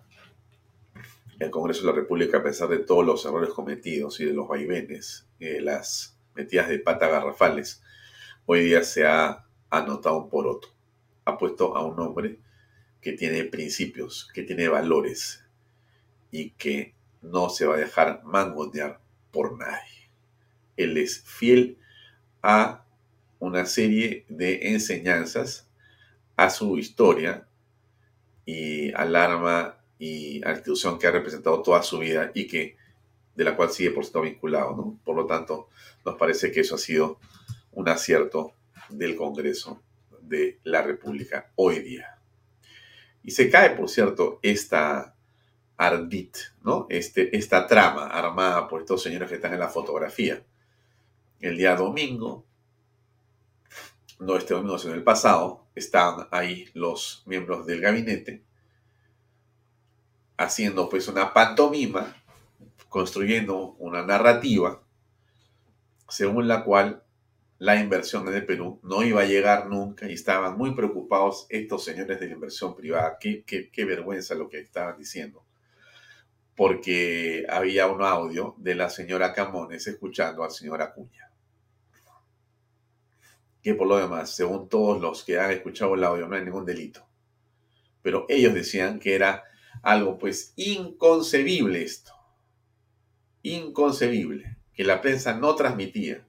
el 1.41 1.51
Congreso 1.51 1.81
de 1.81 1.87
la 1.87 1.93
República, 1.95 2.39
a 2.39 2.43
pesar 2.43 2.69
de 2.69 2.81
todos 2.81 3.05
los 3.05 3.25
errores 3.25 3.51
cometidos 3.51 4.21
y 4.21 4.27
de 4.27 4.35
los 4.35 4.47
vaivenes, 4.47 5.27
eh, 5.41 5.59
las 5.61 6.19
metidas 6.35 6.69
de 6.69 6.79
pata 6.79 7.09
garrafales, 7.09 7.83
hoy 8.45 8.65
día 8.65 8.85
se 8.85 9.07
ha 9.07 9.47
anotado 9.71 10.19
un 10.19 10.29
poroto. 10.29 10.69
Ha 11.25 11.39
puesto 11.39 11.75
a 11.77 11.85
un 11.85 11.99
hombre 11.99 12.39
que 13.01 13.13
tiene 13.13 13.45
principios, 13.45 14.29
que 14.35 14.43
tiene 14.43 14.69
valores 14.69 15.43
y 16.31 16.51
que 16.51 16.95
no 17.23 17.49
se 17.49 17.65
va 17.65 17.77
a 17.77 17.79
dejar 17.79 18.23
mangonear 18.23 19.01
por 19.31 19.59
nadie. 19.59 20.11
Él 20.77 20.99
es 20.99 21.23
fiel 21.23 21.79
a 22.43 22.85
una 23.39 23.65
serie 23.65 24.27
de 24.29 24.73
enseñanzas, 24.73 25.67
a 26.37 26.51
su 26.51 26.77
historia 26.77 27.47
y 28.45 28.93
al 28.93 29.17
arma 29.17 29.80
y 30.01 30.43
a 30.43 30.47
la 30.47 30.53
institución 30.55 30.99
que 30.99 31.07
ha 31.07 31.11
representado 31.11 31.63
toda 31.63 31.83
su 31.83 31.99
vida 31.99 32.33
y 32.35 32.47
que 32.49 32.77
de 33.35 33.45
la 33.45 33.55
cual 33.55 33.71
sigue 33.71 33.91
por 33.91 34.03
estar 34.03 34.23
vinculado. 34.23 34.75
¿no? 34.75 34.99
Por 35.05 35.15
lo 35.15 35.27
tanto, 35.27 35.69
nos 36.05 36.17
parece 36.17 36.51
que 36.51 36.61
eso 36.61 36.75
ha 36.75 36.79
sido 36.79 37.21
un 37.73 37.87
acierto 37.87 38.55
del 38.89 39.15
Congreso 39.15 39.83
de 40.23 40.59
la 40.65 40.81
República 40.81 41.53
hoy 41.55 41.81
día. 41.81 42.19
Y 43.23 43.33
se 43.33 43.51
cae, 43.51 43.77
por 43.77 43.91
cierto, 43.91 44.41
esta 44.43 45.15
ardit, 45.77 46.37
¿no? 46.63 46.87
Este, 46.89 47.37
esta 47.37 47.67
trama 47.67 48.07
armada 48.07 48.69
por 48.69 48.81
estos 48.81 49.03
señores 49.03 49.29
que 49.29 49.35
están 49.35 49.53
en 49.53 49.61
la 49.61 49.69
fotografía. 49.69 50.43
El 51.41 51.59
día 51.59 51.77
domingo, 51.77 52.47
no 54.19 54.37
este 54.37 54.55
domingo, 54.55 54.79
sino 54.79 54.95
el 54.95 55.05
pasado, 55.05 55.67
estaban 55.75 56.27
ahí 56.31 56.69
los 56.73 57.23
miembros 57.27 57.67
del 57.67 57.81
gabinete 57.83 58.45
haciendo 60.41 60.89
pues 60.89 61.07
una 61.07 61.35
pantomima, 61.35 62.17
construyendo 62.89 63.77
una 63.79 64.05
narrativa 64.05 64.81
según 66.09 66.49
la 66.49 66.65
cual 66.65 67.05
la 67.59 67.77
inversión 67.77 68.27
el 68.35 68.47
Perú 68.47 68.81
no 68.83 69.03
iba 69.03 69.21
a 69.21 69.27
llegar 69.27 69.69
nunca 69.69 70.09
y 70.09 70.15
estaban 70.15 70.57
muy 70.57 70.75
preocupados 70.75 71.47
estos 71.51 71.85
señores 71.85 72.19
de 72.19 72.27
la 72.27 72.33
inversión 72.33 72.75
privada. 72.75 73.19
Qué, 73.21 73.45
qué 73.45 73.85
vergüenza 73.85 74.35
lo 74.35 74.49
que 74.49 74.61
estaban 74.61 74.97
diciendo. 74.97 75.45
Porque 76.57 77.45
había 77.49 77.87
un 77.87 78.03
audio 78.03 78.55
de 78.57 78.75
la 78.75 78.89
señora 78.89 79.35
Camones 79.35 79.87
escuchando 79.87 80.43
al 80.43 80.51
señor 80.51 80.81
Acuña. 80.81 81.31
Que 83.63 83.75
por 83.75 83.87
lo 83.87 83.99
demás, 83.99 84.35
según 84.35 84.71
todos 84.71 85.01
los 85.01 85.23
que 85.23 85.39
han 85.39 85.51
escuchado 85.51 85.95
el 85.95 86.05
audio, 86.05 86.27
no 86.27 86.37
hay 86.37 86.45
ningún 86.45 86.65
delito. 86.65 87.07
Pero 88.01 88.25
ellos 88.31 88.55
decían 88.55 88.99
que 88.99 89.15
era 89.15 89.45
algo 89.83 90.19
pues 90.19 90.53
inconcebible 90.57 91.83
esto. 91.83 92.13
Inconcebible. 93.43 94.57
Que 94.75 94.85
la 94.85 95.01
prensa 95.01 95.35
no 95.35 95.55
transmitía. 95.55 96.27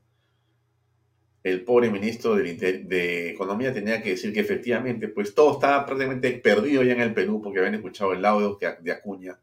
El 1.43 1.63
pobre 1.63 1.89
ministro 1.89 2.35
de, 2.35 3.31
Economía 3.31 3.73
tenía 3.73 4.01
que 4.03 4.11
decir 4.11 4.31
que 4.31 4.41
efectivamente 4.41 5.07
pues 5.07 5.33
todo 5.33 5.53
estaba 5.53 5.85
prácticamente 5.85 6.31
perdido 6.33 6.83
ya 6.83 6.93
en 6.93 7.01
el 7.01 7.13
Perú 7.13 7.41
porque 7.41 7.59
habían 7.59 7.75
escuchado 7.75 8.13
el 8.13 8.23
audio 8.23 8.57
que 8.57 8.67
de 8.79 8.91
Acuña 8.91 9.39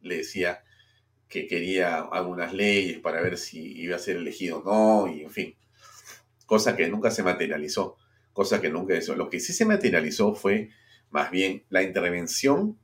le 0.00 0.18
decía 0.18 0.62
que 1.28 1.46
quería 1.46 2.00
algunas 2.00 2.54
leyes 2.54 2.98
para 3.00 3.20
ver 3.20 3.36
si 3.36 3.80
iba 3.80 3.96
a 3.96 3.98
ser 3.98 4.16
elegido 4.16 4.58
o 4.58 4.64
no, 4.64 5.14
y 5.14 5.22
en 5.22 5.30
fin, 5.30 5.56
cosa 6.46 6.76
que 6.76 6.88
nunca 6.88 7.10
se 7.10 7.22
materializó, 7.22 7.96
cosa 8.32 8.60
que 8.60 8.68
nunca 8.68 8.94
hizo. 8.96 9.14
Lo 9.14 9.30
que 9.30 9.40
sí 9.40 9.52
se 9.52 9.64
materializó 9.64 10.34
fue 10.34 10.70
más 11.10 11.30
bien 11.30 11.64
la 11.70 11.82
intervención 11.82 12.78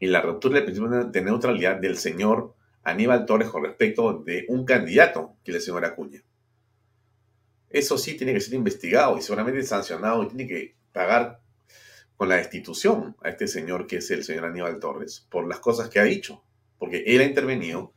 y 0.00 0.06
la 0.06 0.20
ruptura 0.20 0.56
del 0.56 0.64
principio 0.64 1.04
de 1.04 1.22
neutralidad 1.22 1.76
del 1.76 1.96
señor 1.96 2.54
Aníbal 2.82 3.26
Torres 3.26 3.50
con 3.50 3.64
respecto 3.64 4.12
de 4.24 4.46
un 4.48 4.64
candidato 4.64 5.36
que 5.44 5.50
es 5.50 5.56
el 5.56 5.62
señor 5.62 5.84
Acuña. 5.84 6.22
Eso 7.70 7.98
sí 7.98 8.16
tiene 8.16 8.32
que 8.32 8.40
ser 8.40 8.54
investigado 8.54 9.18
y 9.18 9.22
seguramente 9.22 9.62
sancionado 9.62 10.22
y 10.22 10.28
tiene 10.28 10.46
que 10.46 10.76
pagar 10.92 11.40
con 12.16 12.28
la 12.28 12.36
destitución 12.36 13.16
a 13.22 13.28
este 13.28 13.46
señor 13.46 13.86
que 13.86 13.96
es 13.98 14.10
el 14.10 14.24
señor 14.24 14.46
Aníbal 14.46 14.80
Torres 14.80 15.26
por 15.30 15.46
las 15.46 15.60
cosas 15.60 15.88
que 15.88 16.00
ha 16.00 16.04
dicho, 16.04 16.42
porque 16.78 17.04
él 17.06 17.20
ha 17.20 17.24
intervenido 17.24 17.92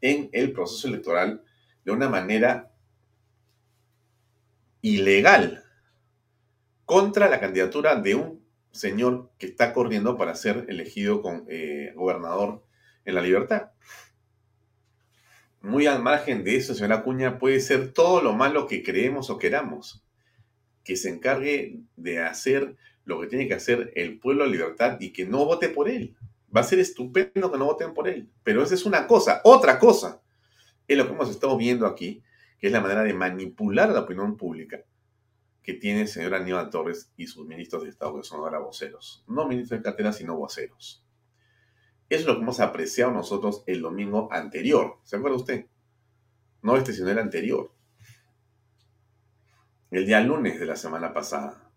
en 0.00 0.30
el 0.32 0.52
proceso 0.52 0.88
electoral 0.88 1.42
de 1.84 1.92
una 1.92 2.08
manera 2.08 2.72
ilegal 4.80 5.64
contra 6.84 7.28
la 7.28 7.40
candidatura 7.40 7.96
de 7.96 8.14
un 8.14 8.45
señor 8.76 9.30
que 9.38 9.46
está 9.46 9.72
corriendo 9.72 10.16
para 10.16 10.34
ser 10.34 10.66
elegido 10.68 11.22
eh, 11.48 11.92
gobernador 11.96 12.64
en 13.04 13.14
la 13.14 13.22
libertad. 13.22 13.70
Muy 15.60 15.86
al 15.86 16.02
margen 16.02 16.44
de 16.44 16.56
eso, 16.56 16.74
señora 16.74 16.96
Acuña, 16.96 17.38
puede 17.38 17.60
ser 17.60 17.92
todo 17.92 18.22
lo 18.22 18.34
malo 18.34 18.66
que 18.66 18.82
creemos 18.82 19.30
o 19.30 19.38
queramos. 19.38 20.04
Que 20.84 20.96
se 20.96 21.08
encargue 21.08 21.80
de 21.96 22.20
hacer 22.20 22.76
lo 23.04 23.20
que 23.20 23.26
tiene 23.26 23.48
que 23.48 23.54
hacer 23.54 23.92
el 23.96 24.18
pueblo 24.18 24.44
de 24.44 24.50
libertad 24.50 24.98
y 25.00 25.12
que 25.12 25.26
no 25.26 25.44
vote 25.44 25.68
por 25.68 25.88
él. 25.88 26.16
Va 26.54 26.60
a 26.60 26.64
ser 26.64 26.78
estupendo 26.78 27.50
que 27.50 27.58
no 27.58 27.64
voten 27.64 27.94
por 27.94 28.08
él. 28.08 28.28
Pero 28.44 28.62
esa 28.62 28.74
es 28.74 28.84
una 28.84 29.06
cosa. 29.06 29.40
Otra 29.42 29.78
cosa 29.78 30.20
es 30.86 30.96
lo 30.96 31.06
que 31.06 31.14
hemos 31.14 31.30
estado 31.30 31.56
viendo 31.56 31.86
aquí, 31.86 32.22
que 32.58 32.68
es 32.68 32.72
la 32.72 32.80
manera 32.80 33.02
de 33.02 33.14
manipular 33.14 33.90
la 33.90 34.00
opinión 34.00 34.36
pública 34.36 34.84
que 35.66 35.74
tiene 35.74 36.02
el 36.02 36.08
señor 36.08 36.32
Aníbal 36.32 36.70
Torres 36.70 37.10
y 37.16 37.26
sus 37.26 37.44
ministros 37.44 37.82
de 37.82 37.88
Estado, 37.88 38.16
que 38.16 38.22
son 38.22 38.38
ahora 38.38 38.60
voceros. 38.60 39.24
No 39.26 39.48
ministros 39.48 39.80
de 39.80 39.82
cartera, 39.82 40.12
sino 40.12 40.36
voceros. 40.36 41.04
Eso 42.08 42.20
es 42.20 42.26
lo 42.26 42.36
que 42.36 42.42
hemos 42.42 42.60
apreciado 42.60 43.10
nosotros 43.10 43.64
el 43.66 43.82
domingo 43.82 44.28
anterior. 44.30 45.00
¿Se 45.02 45.16
acuerda 45.16 45.38
usted? 45.38 45.66
No 46.62 46.76
este, 46.76 46.92
sino 46.92 47.10
el 47.10 47.18
anterior. 47.18 47.72
El 49.90 50.06
día 50.06 50.20
lunes 50.20 50.60
de 50.60 50.66
la 50.66 50.76
semana 50.76 51.12
pasada. 51.12 51.68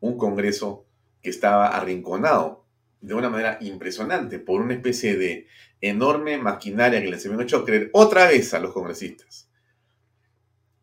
Un 0.00 0.18
congreso 0.18 0.88
que 1.22 1.30
estaba 1.30 1.68
arrinconado 1.68 2.66
de 3.00 3.14
una 3.14 3.30
manera 3.30 3.58
impresionante 3.60 4.40
por 4.40 4.60
una 4.60 4.74
especie 4.74 5.16
de 5.16 5.46
enorme 5.80 6.36
maquinaria 6.36 7.00
que 7.00 7.10
les 7.10 7.24
habían 7.24 7.42
hecho 7.42 7.64
creer 7.64 7.90
otra 7.92 8.26
vez 8.26 8.52
a 8.54 8.58
los 8.58 8.72
congresistas. 8.72 9.48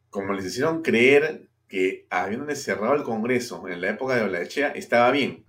Como 0.10 0.32
les 0.32 0.46
hicieron 0.46 0.82
creer 0.82 1.50
que 1.68 2.08
habiendo 2.10 2.54
cerrado 2.56 2.96
el 2.96 3.04
Congreso 3.04 3.68
en 3.68 3.82
la 3.82 3.90
época 3.90 4.16
de 4.16 4.24
Olachea 4.24 4.70
estaba 4.70 5.12
bien. 5.12 5.46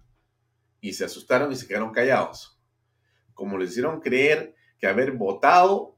Y 0.81 0.92
se 0.92 1.04
asustaron 1.04 1.52
y 1.52 1.57
se 1.57 1.66
quedaron 1.66 1.92
callados. 1.92 2.59
Como 3.35 3.59
les 3.59 3.70
hicieron 3.70 4.00
creer 4.00 4.54
que 4.78 4.87
haber 4.87 5.12
votado 5.12 5.96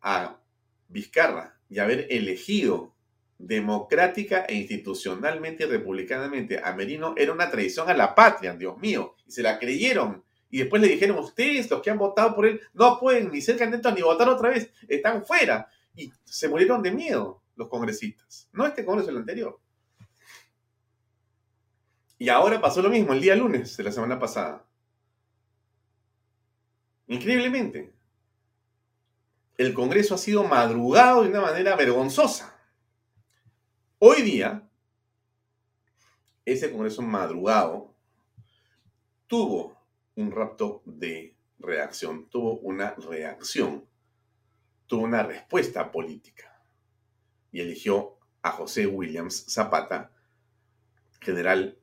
a 0.00 0.40
Vizcarra 0.88 1.58
y 1.68 1.78
haber 1.78 2.06
elegido 2.10 2.94
democrática 3.38 4.44
e 4.48 4.54
institucionalmente 4.54 5.64
y 5.64 5.66
republicanamente 5.66 6.60
a 6.62 6.72
Merino 6.74 7.14
era 7.16 7.32
una 7.32 7.50
traición 7.50 7.88
a 7.88 7.94
la 7.94 8.14
patria, 8.14 8.54
Dios 8.54 8.78
mío. 8.78 9.14
Y 9.26 9.32
se 9.32 9.42
la 9.42 9.58
creyeron. 9.58 10.24
Y 10.50 10.58
después 10.58 10.80
le 10.80 10.88
dijeron, 10.88 11.18
ustedes, 11.18 11.70
los 11.70 11.82
que 11.82 11.90
han 11.90 11.98
votado 11.98 12.34
por 12.34 12.46
él, 12.46 12.60
no 12.72 12.98
pueden 12.98 13.30
ni 13.30 13.42
ser 13.42 13.58
candidatos 13.58 13.94
ni 13.94 14.00
votar 14.00 14.28
otra 14.30 14.48
vez, 14.48 14.70
están 14.88 15.24
fuera. 15.24 15.68
Y 15.94 16.10
se 16.24 16.48
murieron 16.48 16.82
de 16.82 16.90
miedo 16.90 17.42
los 17.58 17.68
congresistas. 17.68 18.48
No 18.52 18.66
este 18.66 18.84
congreso, 18.84 19.10
el 19.10 19.18
anterior. 19.18 19.60
Y 22.16 22.28
ahora 22.30 22.60
pasó 22.60 22.80
lo 22.80 22.88
mismo 22.88 23.12
el 23.12 23.20
día 23.20 23.34
lunes 23.34 23.76
de 23.76 23.84
la 23.84 23.92
semana 23.92 24.18
pasada. 24.18 24.64
Increíblemente. 27.08 27.92
El 29.56 29.74
Congreso 29.74 30.14
ha 30.14 30.18
sido 30.18 30.44
madrugado 30.44 31.22
de 31.22 31.30
una 31.30 31.40
manera 31.40 31.74
vergonzosa. 31.74 32.56
Hoy 33.98 34.22
día, 34.22 34.68
ese 36.44 36.70
Congreso 36.70 37.02
madrugado 37.02 37.92
tuvo 39.26 39.76
un 40.14 40.30
rapto 40.30 40.82
de 40.84 41.34
reacción, 41.58 42.28
tuvo 42.28 42.58
una 42.60 42.94
reacción, 42.94 43.84
tuvo 44.86 45.02
una 45.02 45.24
respuesta 45.24 45.90
política 45.90 46.47
y 47.52 47.60
eligió 47.60 48.18
a 48.42 48.50
José 48.50 48.86
Williams 48.86 49.44
Zapata, 49.48 50.12
general 51.20 51.78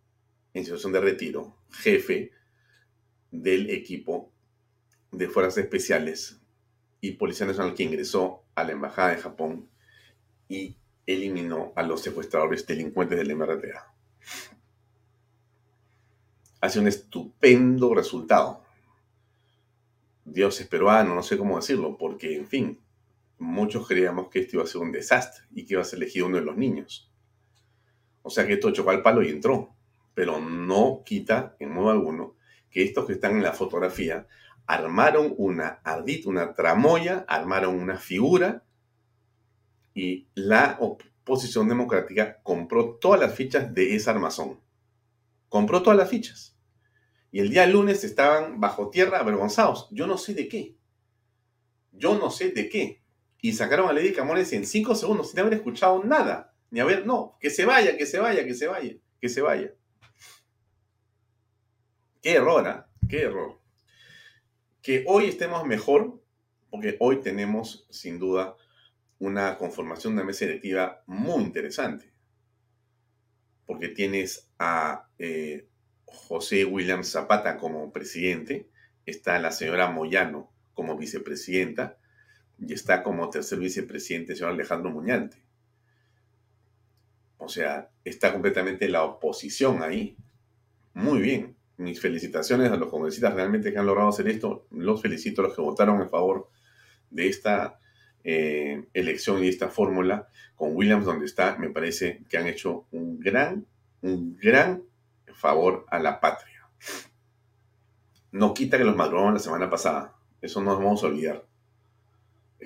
en 0.54 0.64
situación 0.64 0.94
de 0.94 1.02
retiro, 1.02 1.58
jefe 1.72 2.32
del 3.32 3.70
equipo 3.70 4.32
de 5.12 5.28
Fuerzas 5.28 5.58
Especiales 5.58 6.40
y 7.02 7.12
Policía 7.12 7.46
Nacional 7.46 7.76
que 7.76 7.84
ingresó 7.84 8.44
a 8.56 8.64
la 8.64 8.72
embajada 8.72 9.10
de 9.10 9.22
Japón 9.22 9.70
y 10.48 10.78
eliminó 11.06 11.74
a 11.76 11.84
los 11.84 12.02
secuestradores 12.02 12.66
delincuentes 12.66 13.18
del 13.18 13.36
MRTA. 13.36 13.94
Hace 16.62 16.80
un 16.80 16.88
estupendo 16.88 17.94
resultado. 17.94 18.64
Dios 20.24 20.60
es 20.60 20.68
peruano, 20.68 21.14
no 21.14 21.22
sé 21.22 21.38
cómo 21.38 21.58
decirlo, 21.58 21.98
porque, 21.98 22.36
en 22.36 22.48
fin, 22.48 22.80
muchos 23.38 23.88
creíamos 23.88 24.30
que 24.30 24.40
esto 24.40 24.58
iba 24.58 24.64
a 24.64 24.68
ser 24.68 24.82
un 24.82 24.92
desastre 24.92 25.46
y 25.52 25.66
que 25.66 25.74
iba 25.74 25.82
a 25.82 25.86
ser 25.86 25.98
elegido 25.98 26.28
uno 26.28 26.38
de 26.38 26.44
los 26.44 26.58
niños. 26.58 27.12
O 28.22 28.30
sea 28.30 28.48
que 28.48 28.54
esto 28.54 28.72
chocó 28.72 28.92
al 28.92 29.02
palo 29.02 29.22
y 29.22 29.30
entró. 29.30 29.76
Pero 30.14 30.40
no 30.40 31.04
quita, 31.06 31.56
en 31.60 31.72
modo 31.74 31.92
alguno, 31.92 32.36
que 32.70 32.84
estos 32.84 33.06
que 33.06 33.14
están 33.14 33.36
en 33.36 33.44
la 33.44 33.54
fotografía 33.54 34.28
armaron 34.66 35.34
una 35.38 35.82
ardita, 35.84 36.30
una 36.30 36.54
tramoya, 36.54 37.26
armaron 37.28 37.76
una 37.76 37.98
figura 37.98 38.64
y 39.94 40.28
la 40.34 40.78
oposición 40.80 41.68
democrática 41.70 42.42
compró 42.44 42.96
todas 42.96 43.20
las 43.20 43.36
fichas 43.36 43.74
de 43.74 43.96
esa 43.96 44.12
armazón. 44.12 44.60
Compró 45.50 45.84
todas 45.84 45.98
las 45.98 46.10
fichas. 46.10 46.58
Y 47.32 47.40
el 47.40 47.50
día 47.50 47.68
lunes 47.68 48.04
estaban 48.04 48.60
bajo 48.60 48.90
tierra 48.90 49.20
avergonzados. 49.20 49.88
Yo 49.92 50.08
no 50.08 50.18
sé 50.18 50.34
de 50.34 50.48
qué. 50.48 50.76
Yo 51.92 52.18
no 52.18 52.32
sé 52.32 52.52
de 52.52 52.70
qué. 52.70 53.05
Y 53.46 53.54
sacaron 53.54 53.88
a 53.88 53.94
Lady 53.94 54.12
Camones 54.12 54.52
en 54.54 54.66
cinco 54.66 54.96
segundos 54.96 55.30
sin 55.30 55.40
haber 55.40 55.54
escuchado 55.54 56.04
nada. 56.04 56.52
Ni 56.72 56.80
haber, 56.80 57.06
no, 57.06 57.38
que 57.40 57.52
se 57.52 57.64
vaya, 57.64 57.96
que 57.96 58.08
se 58.08 58.18
vaya, 58.18 58.44
que 58.44 58.56
se 58.56 58.66
vaya, 58.66 58.96
que 59.22 59.30
se 59.30 59.42
vaya. 59.44 59.72
Qué 62.24 62.34
error, 62.34 62.68
¿ah? 62.68 62.90
Qué 63.08 63.22
error. 63.22 63.62
Que 64.82 65.06
hoy 65.08 65.26
estemos 65.26 65.64
mejor, 65.64 66.24
porque 66.72 66.98
hoy 67.00 67.22
tenemos 67.22 67.86
sin 67.92 68.18
duda 68.18 68.56
una 69.20 69.60
conformación 69.60 70.16
de 70.16 70.24
mesa 70.24 70.46
directiva 70.46 71.04
muy 71.06 71.44
interesante. 71.44 72.12
Porque 73.68 73.90
tienes 73.90 74.50
a 74.58 75.08
eh, 75.20 75.68
José 76.06 76.66
William 76.66 77.04
Zapata 77.04 77.58
como 77.58 77.94
presidente, 77.94 78.72
está 79.06 79.38
la 79.38 79.52
señora 79.52 79.92
Moyano 79.92 80.52
como 80.74 80.98
vicepresidenta 80.98 82.00
y 82.60 82.74
está 82.74 83.04
como 83.04 83.30
tercer 83.30 83.60
vicepresidente 83.60 84.34
el 84.34 84.38
señor 84.38 84.54
Alejandro 84.54 84.92
Muñante. 84.92 85.38
O 87.38 87.50
sea, 87.50 87.90
está 88.04 88.32
completamente 88.32 88.88
la 88.90 89.04
oposición 89.04 89.84
ahí. 89.84 90.18
Muy 90.94 91.22
bien. 91.22 91.56
Mis 91.78 92.00
felicitaciones 92.00 92.72
a 92.72 92.78
los 92.78 92.90
congresistas 92.90 93.34
realmente 93.34 93.72
que 93.72 93.78
han 93.78 93.86
logrado 93.86 94.10
hacer 94.10 94.28
esto. 94.30 94.66
Los 94.72 95.02
felicito 95.02 95.42
a 95.42 95.46
los 95.46 95.56
que 95.56 95.62
votaron 95.62 96.02
en 96.02 96.10
favor 96.10 96.50
de 97.10 97.28
esta 97.28 97.80
eh, 98.24 98.86
elección 98.94 99.44
y 99.44 99.50
esta 99.50 99.70
fórmula 99.70 100.30
con 100.56 100.76
Williams 100.76 101.06
donde 101.06 101.26
está. 101.26 101.58
Me 101.58 101.70
parece 101.70 102.24
que 102.30 102.38
han 102.38 102.48
hecho 102.48 102.88
un 102.92 103.20
gran, 103.20 103.66
un 104.02 104.38
gran 104.38 104.84
favor 105.34 105.86
a 105.90 106.00
la 106.00 106.20
patria. 106.22 106.68
No 108.32 108.54
quita 108.54 108.78
que 108.78 108.84
los 108.86 108.96
madrugaron 108.96 109.34
la 109.34 109.40
semana 109.40 109.70
pasada. 109.70 110.16
Eso 110.42 110.62
no 110.62 110.72
nos 110.72 110.80
vamos 110.80 111.04
a 111.04 111.08
olvidar. 111.08 111.45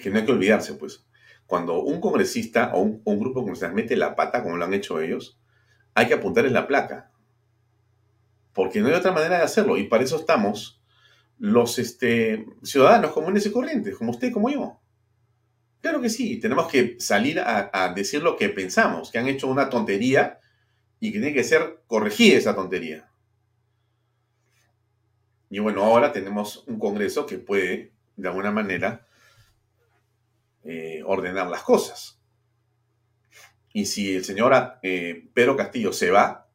Que 0.01 0.09
no 0.09 0.17
hay 0.17 0.25
que 0.25 0.31
olvidarse, 0.31 0.73
pues. 0.73 1.05
Cuando 1.45 1.81
un 1.81 1.99
congresista 1.99 2.71
o 2.73 2.81
un, 2.81 3.19
grupo 3.19 3.39
de 3.39 3.45
congresistas 3.45 3.73
mete 3.73 3.95
la 3.95 4.15
pata, 4.15 4.43
como 4.43 4.57
lo 4.57 4.65
han 4.65 4.73
hecho 4.73 5.01
ellos, 5.01 5.39
hay 5.95 6.07
que 6.07 6.13
apuntarles 6.13 6.51
la 6.51 6.67
placa. 6.67 7.11
Porque 8.53 8.81
no 8.81 8.87
hay 8.87 8.93
otra 8.93 9.11
manera 9.11 9.37
de 9.37 9.43
hacerlo. 9.43 9.77
Y 9.77 9.85
para 9.85 10.03
eso 10.03 10.17
estamos 10.17 10.81
los 11.39 11.79
este, 11.79 12.45
ciudadanos 12.61 13.11
comunes 13.11 13.45
y 13.45 13.51
corrientes, 13.51 13.97
como 13.97 14.11
usted, 14.11 14.31
como 14.31 14.49
yo. 14.49 14.79
Claro 15.81 16.01
que 16.01 16.09
sí, 16.09 16.39
tenemos 16.39 16.67
que 16.67 16.97
salir 16.99 17.39
a, 17.39 17.71
a, 17.73 17.93
decir 17.93 18.21
lo 18.21 18.35
que 18.35 18.49
pensamos, 18.49 19.09
que 19.09 19.17
han 19.17 19.27
hecho 19.27 19.47
una 19.47 19.69
tontería 19.69 20.39
y 20.99 21.11
que 21.11 21.19
tiene 21.19 21.33
que 21.33 21.43
ser 21.43 21.81
corregida 21.87 22.37
esa 22.37 22.53
tontería. 22.53 23.09
Y 25.49 25.59
bueno, 25.59 25.83
ahora 25.83 26.11
tenemos 26.11 26.63
un 26.67 26.77
Congreso 26.77 27.25
que 27.25 27.39
puede, 27.39 27.91
de 28.17 28.27
alguna 28.27 28.51
manera, 28.51 29.07
eh, 30.71 31.01
ordenar 31.03 31.47
las 31.47 31.63
cosas. 31.63 32.21
Y 33.73 33.87
si 33.87 34.15
el 34.15 34.23
señor 34.23 34.53
eh, 34.83 35.27
Pedro 35.33 35.55
Castillo 35.55 35.91
se 35.91 36.11
va, 36.11 36.47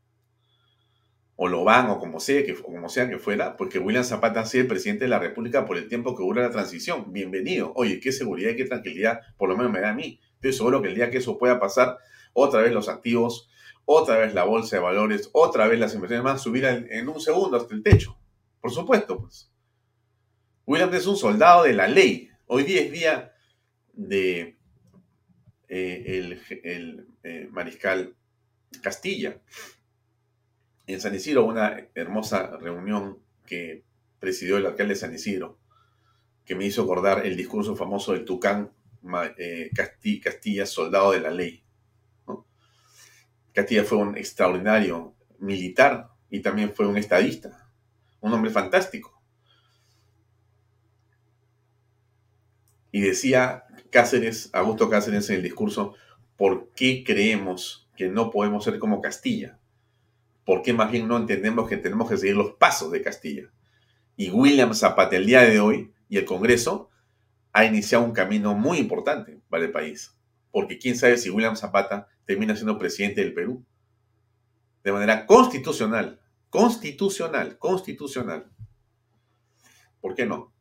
o 1.35 1.49
lo 1.49 1.65
van, 1.65 1.91
o 1.91 1.99
como 1.99 2.21
sea 2.21 2.45
que, 2.45 2.55
como 2.55 2.89
sea 2.89 3.09
que 3.09 3.19
fuera, 3.19 3.57
porque 3.57 3.81
William 3.81 4.05
Zapata 4.05 4.47
sea 4.47 4.61
el 4.61 4.69
presidente 4.69 5.07
de 5.07 5.09
la 5.09 5.19
República 5.19 5.67
por 5.67 5.79
el 5.79 5.89
tiempo 5.89 6.15
que 6.15 6.23
dura 6.23 6.43
la 6.43 6.53
transición. 6.53 7.13
Bienvenido. 7.13 7.73
Oye, 7.75 7.99
qué 7.99 8.13
seguridad 8.13 8.53
y 8.53 8.57
qué 8.57 8.67
tranquilidad, 8.67 9.21
por 9.37 9.49
lo 9.49 9.57
menos 9.57 9.73
me 9.73 9.81
da 9.81 9.91
a 9.91 9.95
mí. 9.95 10.21
Estoy 10.37 10.53
seguro 10.53 10.81
que 10.81 10.91
el 10.91 10.95
día 10.95 11.11
que 11.11 11.19
eso 11.19 11.37
pueda 11.37 11.59
pasar, 11.59 11.99
otra 12.35 12.61
vez 12.61 12.73
los 12.73 12.89
activos, 12.89 13.51
otra 13.85 14.19
vez 14.19 14.33
la 14.33 14.45
bolsa 14.45 14.77
de 14.77 14.83
valores, 14.83 15.29
otra 15.33 15.67
vez 15.67 15.81
las 15.81 15.93
inversiones 15.93 16.23
van 16.23 16.37
a 16.37 16.39
subir 16.39 16.65
en, 16.67 17.09
un 17.09 17.21
segundo 17.21 17.57
hasta 17.57 17.75
el 17.75 17.83
techo. 17.83 18.17
Por 18.61 18.71
supuesto, 18.71 19.19
pues. 19.19 19.51
William 20.67 20.95
es 20.95 21.09
un 21.09 21.17
soldado 21.17 21.65
de 21.65 21.73
la 21.73 21.89
ley. 21.89 22.31
Hoy 22.47 22.63
día 22.63 22.81
es 22.81 22.93
día 22.93 23.34
de 23.97 24.57
eh, 25.69 26.41
el, 26.63 27.09
eh, 27.23 27.49
mariscal 27.51 28.17
Castilla. 28.83 29.41
En 30.87 31.01
San 31.01 31.15
Isidro, 31.15 31.47
una 31.47 31.89
hermosa 31.95 32.57
reunión 32.59 33.19
que 33.47 33.85
presidió 34.19 34.59
el 34.59 34.67
alcalde 34.67 34.95
de 34.95 35.01
San 35.01 35.15
Isidro, 35.15 35.59
que 36.45 36.55
me 36.55 36.67
hizo 36.67 36.83
acordar 36.83 37.27
el 37.27 37.37
discurso 37.37 37.75
famoso 37.75 38.13
del 38.13 38.25
Tucán 38.25 38.73
eh, 39.39 39.71
Castilla, 40.23 40.67
soldado 40.67 41.13
de 41.13 41.21
la 41.21 41.31
ley. 41.31 41.63
Castilla 43.53 43.85
fue 43.85 43.99
un 43.99 44.17
extraordinario 44.17 45.15
militar 45.39 46.11
y 46.29 46.41
también 46.41 46.73
fue 46.75 46.87
un 46.87 46.97
estadista, 46.97 47.71
un 48.21 48.33
hombre 48.33 48.51
fantástico. 48.51 49.14
Y 52.95 53.01
decía 53.01 53.65
Cáceres, 53.91 54.51
Augusto 54.53 54.89
Cáceres 54.89 55.29
en 55.29 55.35
el 55.35 55.43
discurso, 55.43 55.97
¿por 56.37 56.71
qué 56.77 57.03
creemos 57.05 57.91
que 57.97 58.07
no 58.07 58.31
podemos 58.31 58.63
ser 58.63 58.79
como 58.79 59.01
Castilla? 59.01 59.59
¿Por 60.47 60.63
qué 60.63 60.73
más 60.73 60.93
bien 60.93 61.09
no 61.09 61.17
entendemos 61.17 61.69
que 61.69 61.77
tenemos 61.77 62.09
que 62.09 62.17
seguir 62.17 62.37
los 62.37 62.53
pasos 62.53 62.93
de 62.93 63.03
Castilla? 63.03 63.51
Y 64.17 64.31
William 64.31 64.75
Zapata 64.75 65.17
el 65.17 65.27
día 65.27 65.41
de 65.41 65.59
hoy 65.59 65.93
y 66.09 66.19
el 66.19 66.25
Congreso 66.25 66.89
ha 67.53 67.65
iniciado 67.65 68.05
un 68.05 68.13
camino 68.13 68.55
muy 68.55 68.79
importante 68.79 69.41
para 69.49 69.65
el 69.65 69.73
país. 69.73 70.17
Porque 70.53 70.79
quién 70.79 70.97
sabe 70.97 71.19
si 71.19 71.31
William 71.31 71.57
Zapata 71.57 72.07
termina 72.27 72.55
siendo 72.55 72.79
presidente 72.79 73.23
del 73.23 73.35
Perú. 73.35 73.65
De 74.85 74.93
manera 74.93 75.27
constitucional. 75.27 76.21
Constitucional. 76.49 77.59
Constitucional. 77.59 78.53
¿Por 80.01 80.15
qué 80.15 80.27
no? 80.27 80.54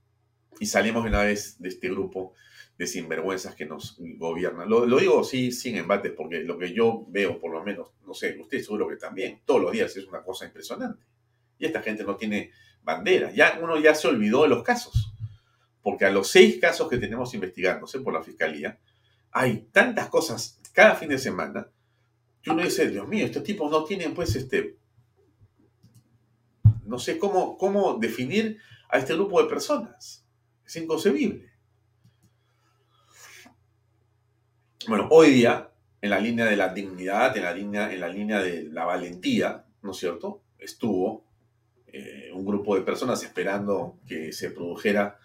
Y 0.60 0.66
salimos 0.66 1.06
una 1.06 1.24
vez 1.24 1.60
de 1.60 1.70
este 1.70 1.90
grupo 1.90 2.34
de 2.78 2.88
sinvergüenzas 2.88 3.56
que 3.56 3.66
nos 3.66 3.98
gobiernan. 4.00 4.70
Lo, 4.70 4.86
digo 4.98 5.24
sí, 5.24 5.52
sin 5.52 5.78
embates, 5.78 6.12
porque 6.16 6.44
lo 6.44 6.58
que 6.58 6.74
yo 6.74 7.06
veo, 7.10 7.40
por 7.40 7.52
lo 7.52 7.64
menos, 7.64 7.90
no 8.06 8.14
sé, 8.14 8.38
usted 8.40 8.62
seguro 8.62 8.88
que 8.88 8.96
también, 8.96 9.42
todos 9.46 9.62
los 9.62 9.72
días 9.72 9.96
es 9.96 10.06
una 10.06 10.24
cosa 10.24 10.46
impresionante. 10.46 11.04
Y 11.60 11.66
esta 11.66 11.82
gente 11.82 12.04
no 12.04 12.16
tiene 12.16 12.52
bandera. 12.82 13.32
Ya 13.32 13.60
uno 13.62 13.80
ya 13.80 13.94
se 13.94 14.08
olvidó 14.08 14.44
de 14.44 14.50
los 14.50 14.64
casos. 14.64 15.14
Porque 15.82 16.06
a 16.06 16.12
los 16.12 16.30
seis 16.30 16.60
casos 16.60 16.90
que 16.90 16.98
tenemos 16.98 17.34
investigándose 17.34 18.00
por 18.00 18.14
la 18.14 18.24
fiscalía, 18.24 18.80
hay 19.32 19.68
tantas 19.72 20.10
cosas 20.10 20.60
cada 20.74 20.96
fin 20.96 21.10
de 21.10 21.20
semana 21.20 21.68
que 22.42 22.52
uno 22.52 22.64
dice, 22.64 22.90
Dios 22.90 23.08
mío, 23.08 23.26
estos 23.26 23.44
tipos 23.44 23.70
no 23.72 23.84
tienen, 23.84 24.14
pues, 24.14 24.36
este. 24.36 24.78
No 26.86 27.00
sé 27.00 27.18
cómo, 27.18 27.58
cómo 27.58 27.98
definir 27.98 28.60
a 28.90 28.98
este 28.98 29.14
grupo 29.14 29.42
de 29.42 29.48
personas. 29.48 30.23
Es 30.66 30.76
inconcebible. 30.76 31.52
Bueno, 34.88 35.08
hoy 35.12 35.32
día, 35.32 35.70
en 36.02 36.10
la 36.10 36.20
línea 36.20 36.46
de 36.46 36.58
la 36.58 36.74
dignidad, 36.74 37.36
en 37.38 37.44
la 37.44 37.54
línea, 37.54 37.94
en 37.94 38.02
la 38.02 38.10
línea 38.10 38.42
de 38.42 38.64
la 38.64 38.86
valentía, 38.86 39.66
¿no 39.82 39.92
es 39.92 39.98
cierto? 39.98 40.44
Estuvo 40.58 41.26
eh, 41.88 42.32
un 42.34 42.46
grupo 42.46 42.76
de 42.76 42.82
personas 42.82 43.24
esperando 43.24 44.00
que 44.08 44.34
se 44.34 44.52
produjera 44.52 45.20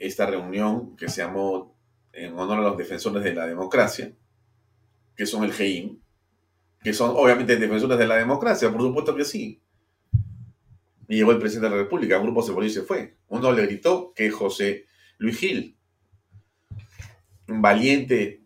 esta 0.00 0.26
reunión 0.26 0.96
que 0.96 1.08
se 1.08 1.22
llamó 1.22 1.76
en 2.12 2.36
honor 2.38 2.58
a 2.58 2.62
los 2.62 2.76
defensores 2.76 3.22
de 3.22 3.34
la 3.34 3.46
democracia, 3.46 4.12
que 5.16 5.26
son 5.26 5.44
el 5.44 5.52
GEIM, 5.52 6.00
que 6.82 6.92
son 6.92 7.10
obviamente 7.16 7.56
defensores 7.56 7.98
de 7.98 8.06
la 8.06 8.16
democracia, 8.16 8.70
por 8.72 8.82
supuesto 8.82 9.14
que 9.14 9.24
sí, 9.24 9.62
y 11.12 11.16
llegó 11.16 11.32
el 11.32 11.38
presidente 11.38 11.68
de 11.68 11.76
la 11.76 11.82
República, 11.82 12.16
un 12.16 12.24
grupo 12.24 12.40
se 12.42 12.52
volvió 12.52 12.70
y 12.70 12.72
se 12.72 12.84
fue. 12.84 13.18
Uno 13.28 13.52
le 13.52 13.66
gritó 13.66 14.14
que 14.14 14.30
José 14.30 14.86
Luis 15.18 15.36
Gil, 15.36 15.76
un 17.48 17.60
valiente 17.60 18.44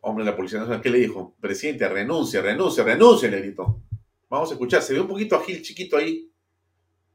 hombre 0.00 0.24
de 0.24 0.30
la 0.30 0.36
Policía 0.36 0.60
Nacional, 0.60 0.80
¿qué 0.80 0.90
le 0.90 1.00
dijo? 1.00 1.34
Presidente, 1.40 1.88
renuncia, 1.88 2.40
renuncia, 2.40 2.84
renuncia, 2.84 3.28
le 3.28 3.40
gritó. 3.40 3.82
Vamos 4.28 4.48
a 4.48 4.52
escuchar, 4.52 4.80
se 4.80 4.92
ve 4.92 5.00
un 5.00 5.08
poquito 5.08 5.34
a 5.34 5.42
Gil 5.42 5.60
chiquito 5.62 5.96
ahí, 5.96 6.30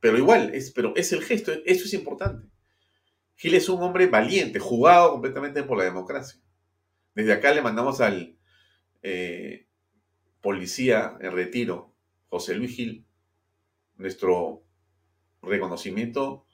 pero 0.02 0.18
igual, 0.18 0.54
es, 0.54 0.72
pero 0.72 0.94
es 0.98 1.14
el 1.14 1.22
gesto, 1.22 1.54
eso 1.64 1.86
es 1.86 1.94
importante. 1.94 2.50
Gil 3.38 3.56
es 3.56 3.70
un 3.70 3.82
hombre 3.82 4.08
valiente, 4.08 4.60
jugado 4.60 5.14
completamente 5.14 5.64
por 5.64 5.78
la 5.78 5.86
democracia. 5.86 6.42
Desde 7.16 7.32
acá 7.32 7.54
le 7.54 7.62
mandamos 7.62 8.02
al 8.02 8.36
eh, 9.02 9.66
policía 10.42 11.18
en 11.22 11.32
retiro, 11.32 11.96
José 12.28 12.54
Luis 12.56 12.76
Gil, 12.76 13.06
nuestro 13.96 14.66
reconocimiento 15.42 16.46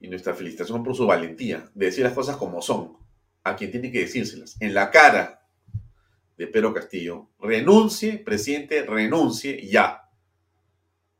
y 0.00 0.08
nuestra 0.08 0.34
felicitación 0.34 0.82
por 0.82 0.96
su 0.96 1.06
valentía 1.06 1.70
de 1.74 1.86
decir 1.86 2.04
las 2.04 2.12
cosas 2.12 2.36
como 2.36 2.60
son, 2.60 2.96
a 3.44 3.56
quien 3.56 3.70
tiene 3.70 3.90
que 3.90 4.00
decírselas, 4.00 4.60
en 4.60 4.74
la 4.74 4.90
cara 4.90 5.46
de 6.36 6.46
Pedro 6.46 6.74
Castillo. 6.74 7.28
Renuncie, 7.38 8.18
presidente, 8.18 8.82
renuncie 8.82 9.66
ya. 9.66 10.08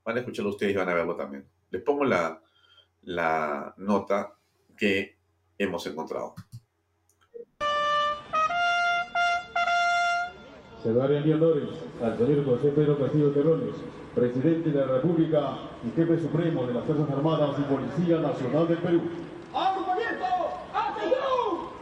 Van 0.05 0.17
a 0.17 0.21
escucharlo 0.21 0.51
ustedes 0.51 0.73
y 0.73 0.77
van 0.77 0.89
a 0.89 0.95
verlo 0.95 1.15
también. 1.15 1.47
Les 1.71 1.83
pongo 1.83 2.05
la, 2.05 2.43
la 3.03 3.75
nota 3.77 4.35
que 4.77 5.19
hemos 5.59 5.87
encontrado. 5.87 6.35
Se 10.83 10.93
darían 10.93 11.33
honores 11.35 11.69
al 12.03 12.19
señor 12.19 12.45
José 12.45 12.69
Pedro 12.71 12.99
Castillo 12.99 13.31
Terrones, 13.31 13.77
presidente 14.15 14.71
de 14.71 14.87
la 14.87 14.93
República 14.95 15.59
y 15.87 15.91
jefe 15.97 16.19
supremo 16.21 16.67
de 16.67 16.75
las 16.75 16.85
Fuerzas 16.85 17.11
Armadas 17.11 17.57
y 17.59 17.63
Policía 17.63 18.19
Nacional 18.19 18.69
del 18.69 18.79
Perú. 18.79 19.03
¡Agrupamiento! 19.55 20.25
¡Atención! 20.75 21.73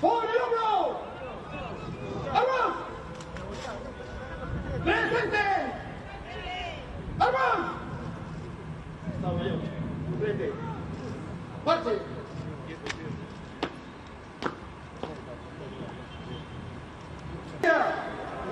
¡Por 0.00 0.24
el 0.24 0.42
hombro! 0.42 0.98
¡Armas! 2.32 2.76
¡Presente! 4.84 5.38
¡Armas! 7.18 7.72
Frente. 10.20 10.52
¡Marche! 11.66 11.98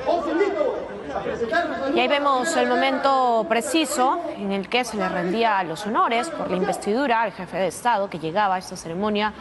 Os 0.07 0.29
invito 0.29 0.77
a 1.15 1.23
presentarnos 1.23 1.95
Y 1.95 2.01
ahí 2.01 2.09
vemos 2.09 2.57
el 2.57 2.69
preciso 3.49 4.21
en 4.37 4.53
el 4.53 4.69
que 4.69 4.85
se 4.85 4.97
le 4.97 5.09
rendía 5.09 5.63
los 5.65 5.87
honores 5.87 6.29
por 6.31 6.51
la 6.51 6.57
investidura 6.57 7.23
al 7.23 7.33
jefe 7.33 7.57
de 7.57 7.67
Estado 7.69 8.09
que 8.11 8.19
llegaba 8.19 8.57
a 8.57 8.59
esta 8.59 8.77
ceremonia 8.77 9.33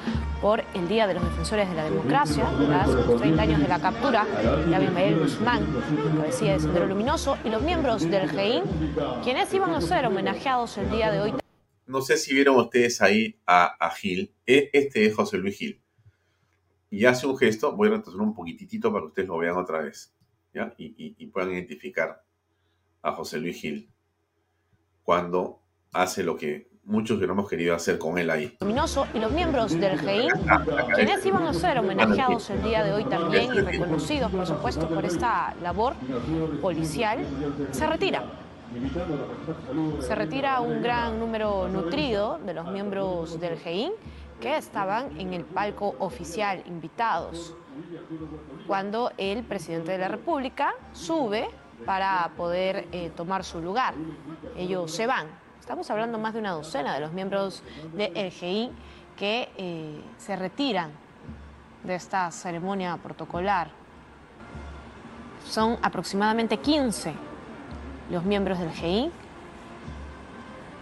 por 0.42 0.64
el 0.74 0.88
Día 0.88 1.08
de 1.08 1.16
los 1.16 1.24
Defensores 1.24 1.70
de 1.70 1.76
la 1.76 1.84
Democracia, 1.86 2.46
tras 2.68 2.88
los 2.90 3.20
30 3.20 3.42
años 3.42 3.60
de 3.62 3.68
la 3.68 3.80
captura 3.80 4.26
de 4.66 4.76
Abimael 4.76 5.20
Guzmán, 5.20 5.66
cabecilla 6.18 6.54
de 6.54 6.60
Sendero 6.60 6.86
Luminoso, 6.88 7.38
y 7.44 7.50
los 7.50 7.62
miembros 7.62 8.10
del 8.10 8.30
GEIN, 8.30 8.64
quienes 9.24 9.54
iban 9.54 9.72
a 9.74 9.82
ser 9.82 10.06
homenajeados 10.06 10.78
el 10.78 10.90
día 10.90 11.12
de 11.12 11.20
hoy. 11.22 11.34
No 11.86 12.02
sé 12.02 12.18
si 12.18 12.34
vieron 12.34 12.56
ustedes 12.58 13.02
ahí 13.02 13.40
a, 13.48 13.66
a 13.84 13.90
Gil. 13.92 14.34
E- 14.46 14.70
Este 14.74 15.06
es 15.08 15.16
José 15.16 15.38
Luis 15.38 15.58
Gil. 15.58 15.82
Y 16.92 17.06
hace 17.06 17.28
un 17.28 17.38
gesto, 17.38 17.76
voy 17.76 17.88
a 17.88 17.92
retroceder 17.92 18.22
un 18.22 18.34
poquitito 18.34 18.92
para 18.92 19.02
que 19.04 19.08
ustedes 19.08 19.28
lo 19.28 19.38
vean 19.38 19.58
otra 19.58 19.80
vez. 19.82 20.14
¿ya? 20.54 20.74
Y, 20.78 20.86
y- 20.98 21.16
y 21.18 21.28
puedan 21.28 21.52
identificar 21.52 22.24
a 23.02 23.12
José 23.14 23.40
Luis 23.40 23.62
Gil 23.62 23.92
cuando 25.04 25.62
hace 25.92 26.24
lo 26.24 26.36
que 26.36 26.70
muchos 26.84 27.18
hubiéramos 27.18 27.48
querido 27.48 27.76
hacer 27.76 27.98
con 27.98 28.18
él 28.18 28.30
ahí. 28.30 28.58
Y 29.14 29.20
los 29.20 29.32
miembros 29.32 29.80
del 29.80 30.00
GEIN, 30.00 30.30
quienes 30.96 31.26
iban 31.26 31.44
a 31.44 31.54
ser 31.54 31.78
homenajeados 31.80 32.50
el 32.50 32.64
día 32.64 32.84
de 32.84 32.94
hoy 32.94 33.06
también 33.06 33.54
y 33.54 33.60
reconocidos, 33.60 34.32
por 34.32 34.46
supuesto, 34.46 34.88
por 34.88 35.06
esta 35.06 35.56
labor 35.62 35.94
policial, 36.62 37.26
se 37.72 37.88
retiran. 37.88 38.24
Se 40.00 40.14
retira 40.14 40.62
un 40.62 40.82
gran 40.82 41.20
número 41.20 41.68
nutrido 41.68 42.40
de 42.46 42.54
los 42.54 42.72
miembros 42.72 43.40
del 43.40 43.58
GEIN 43.58 43.92
que 44.40 44.58
estaban 44.58 45.20
en 45.20 45.34
el 45.34 45.44
palco 45.44 45.96
oficial 46.00 46.64
invitados. 46.66 47.56
Cuando 48.68 49.12
el 49.18 49.44
presidente 49.44 49.92
de 49.92 49.98
la 49.98 50.08
República 50.08 50.74
sube 50.94 51.50
para 51.86 52.32
poder 52.36 52.88
eh, 52.92 53.12
tomar 53.16 53.44
su 53.44 53.62
lugar, 53.62 53.94
ellos 54.56 54.92
se 54.92 55.08
van. 55.08 55.28
Estamos 55.60 55.90
hablando 55.92 56.18
más 56.18 56.34
de 56.34 56.40
una 56.40 56.52
docena 56.52 56.94
de 56.94 57.00
los 57.00 57.12
miembros 57.12 57.64
del 57.94 58.32
GEIN 58.32 58.72
que 59.16 59.50
eh, 59.58 60.02
se 60.18 60.36
retiran 60.36 60.92
de 61.84 61.96
esta 61.96 62.32
ceremonia 62.32 62.98
protocolar. 62.98 63.70
Son 65.46 65.78
aproximadamente 65.82 66.58
15 66.58 67.14
los 68.10 68.24
miembros 68.24 68.60
del 68.60 68.72
GEIN, 68.72 69.12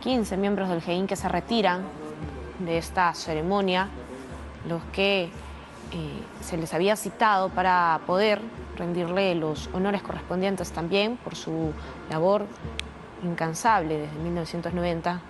15 0.02 0.38
miembros 0.38 0.70
del 0.70 0.82
GEIN 0.82 1.08
que 1.08 1.16
se 1.16 1.28
retiran 1.28 1.82
de 2.60 2.78
esta 2.78 3.14
ceremonia, 3.14 3.90
los 4.68 4.82
que 4.94 5.30
eh, 5.92 6.22
se 6.42 6.58
les 6.58 6.74
había 6.74 6.96
citado 6.96 7.50
para 7.50 8.02
poder 8.06 8.42
rendirle 8.78 9.36
los 9.36 9.70
honores 9.74 10.02
correspondientes 10.02 10.72
también 10.72 11.18
por 11.18 11.36
su 11.36 11.72
labor 12.10 12.46
incansable 13.24 13.98
desde 13.98 14.18
1990 14.20 15.22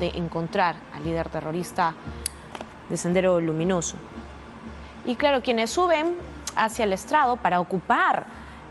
de 0.00 0.08
encontrar 0.08 0.76
al 0.94 1.04
líder 1.04 1.28
terrorista 1.28 1.94
de 2.88 2.96
Sendero 2.96 3.40
Luminoso. 3.40 3.96
Y 5.04 5.16
claro, 5.16 5.42
quienes 5.42 5.70
suben 5.70 6.16
hacia 6.56 6.84
el 6.84 6.92
estrado 6.92 7.36
para 7.36 7.60
ocupar 7.60 8.26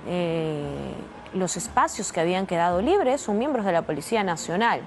eh, 0.08 0.93
los 1.34 1.58
espacios 1.58 2.12
que 2.12 2.19
habían 2.19 2.45
quedado 2.45 2.82
libres 2.82 3.21
son 3.21 3.38
miembros 3.38 3.65
de 3.65 3.71
la 3.71 3.84
Policía 3.84 4.23
Nacional. 4.23 4.82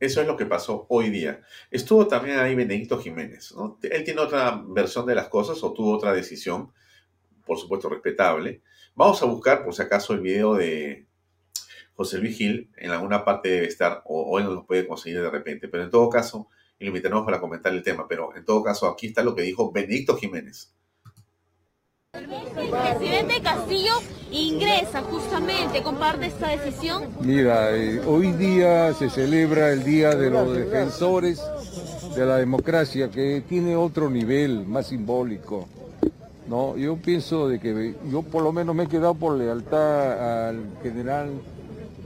Eso 0.00 0.22
es 0.22 0.26
lo 0.26 0.36
que 0.36 0.46
pasó 0.46 0.86
hoy 0.88 1.10
día. 1.10 1.42
Estuvo 1.70 2.08
también 2.08 2.38
ahí 2.38 2.54
Benedicto 2.54 2.98
Jiménez. 2.98 3.52
¿no? 3.54 3.78
Él 3.82 4.02
tiene 4.02 4.22
otra 4.22 4.64
versión 4.66 5.04
de 5.04 5.14
las 5.14 5.28
cosas 5.28 5.62
o 5.62 5.74
tuvo 5.74 5.94
otra 5.94 6.14
decisión, 6.14 6.72
por 7.44 7.58
supuesto 7.58 7.90
respetable. 7.90 8.62
Vamos 8.94 9.22
a 9.22 9.26
buscar, 9.26 9.62
por 9.62 9.74
si 9.74 9.82
acaso, 9.82 10.14
el 10.14 10.20
video 10.20 10.54
de 10.54 11.06
José 11.92 12.16
Luis 12.16 12.38
Gil. 12.38 12.70
En 12.78 12.90
alguna 12.90 13.26
parte 13.26 13.50
debe 13.50 13.66
estar, 13.66 14.02
o, 14.06 14.22
o 14.22 14.38
él 14.38 14.46
nos 14.46 14.54
lo 14.54 14.66
puede 14.66 14.86
conseguir 14.86 15.20
de 15.20 15.30
repente. 15.30 15.68
Pero 15.68 15.84
en 15.84 15.90
todo 15.90 16.08
caso, 16.08 16.48
y 16.78 16.84
lo 16.84 16.88
invitaremos 16.88 17.26
para 17.26 17.38
comentar 17.38 17.72
el 17.74 17.82
tema. 17.82 18.08
Pero 18.08 18.34
en 18.34 18.44
todo 18.46 18.62
caso, 18.62 18.88
aquí 18.88 19.08
está 19.08 19.22
lo 19.22 19.34
que 19.34 19.42
dijo 19.42 19.70
Benedicto 19.70 20.16
Jiménez. 20.16 20.74
El 22.12 22.70
presidente 22.70 23.40
Castillo 23.40 23.92
ingresa 24.32 25.02
justamente, 25.02 25.82
comparte 25.82 26.26
esta 26.26 26.48
decisión. 26.48 27.04
Mira, 27.20 27.76
eh, 27.76 28.00
hoy 28.04 28.32
día 28.32 28.92
se 28.94 29.08
celebra 29.08 29.72
el 29.72 29.84
Día 29.84 30.14
de 30.14 30.28
los 30.28 30.54
Defensores 30.54 31.40
de 32.16 32.26
la 32.26 32.36
Democracia, 32.36 33.10
que 33.10 33.42
tiene 33.48 33.76
otro 33.76 34.10
nivel, 34.10 34.66
más 34.66 34.88
simbólico. 34.88 35.68
No, 36.48 36.76
yo 36.76 36.96
pienso 36.96 37.48
de 37.48 37.60
que 37.60 37.94
yo 38.10 38.22
por 38.22 38.42
lo 38.42 38.52
menos 38.52 38.74
me 38.74 38.84
he 38.84 38.88
quedado 38.88 39.14
por 39.14 39.38
lealtad 39.38 40.48
al 40.48 40.64
general 40.82 41.30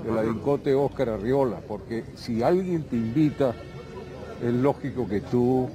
de 0.05 0.12
la 0.12 0.23
DINCOTE 0.23 0.75
Óscar 0.75 1.09
Arriola, 1.09 1.61
porque 1.67 2.05
si 2.14 2.43
alguien 2.43 2.83
te 2.83 2.97
invita, 2.97 3.55
es 4.45 4.53
lógico 4.53 5.09
que 5.09 5.23
tú 5.23 5.69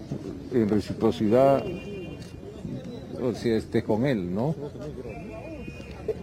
en 0.54 0.70
reciprocidad 0.70 1.64
o 3.22 3.34
sea, 3.34 3.58
estés 3.58 3.84
con 3.84 4.06
él, 4.06 4.34
¿no? 4.34 4.56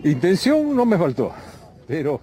Intención 0.04 0.74
no 0.74 0.84
me 0.84 0.98
faltó, 0.98 1.32
pero 1.86 2.20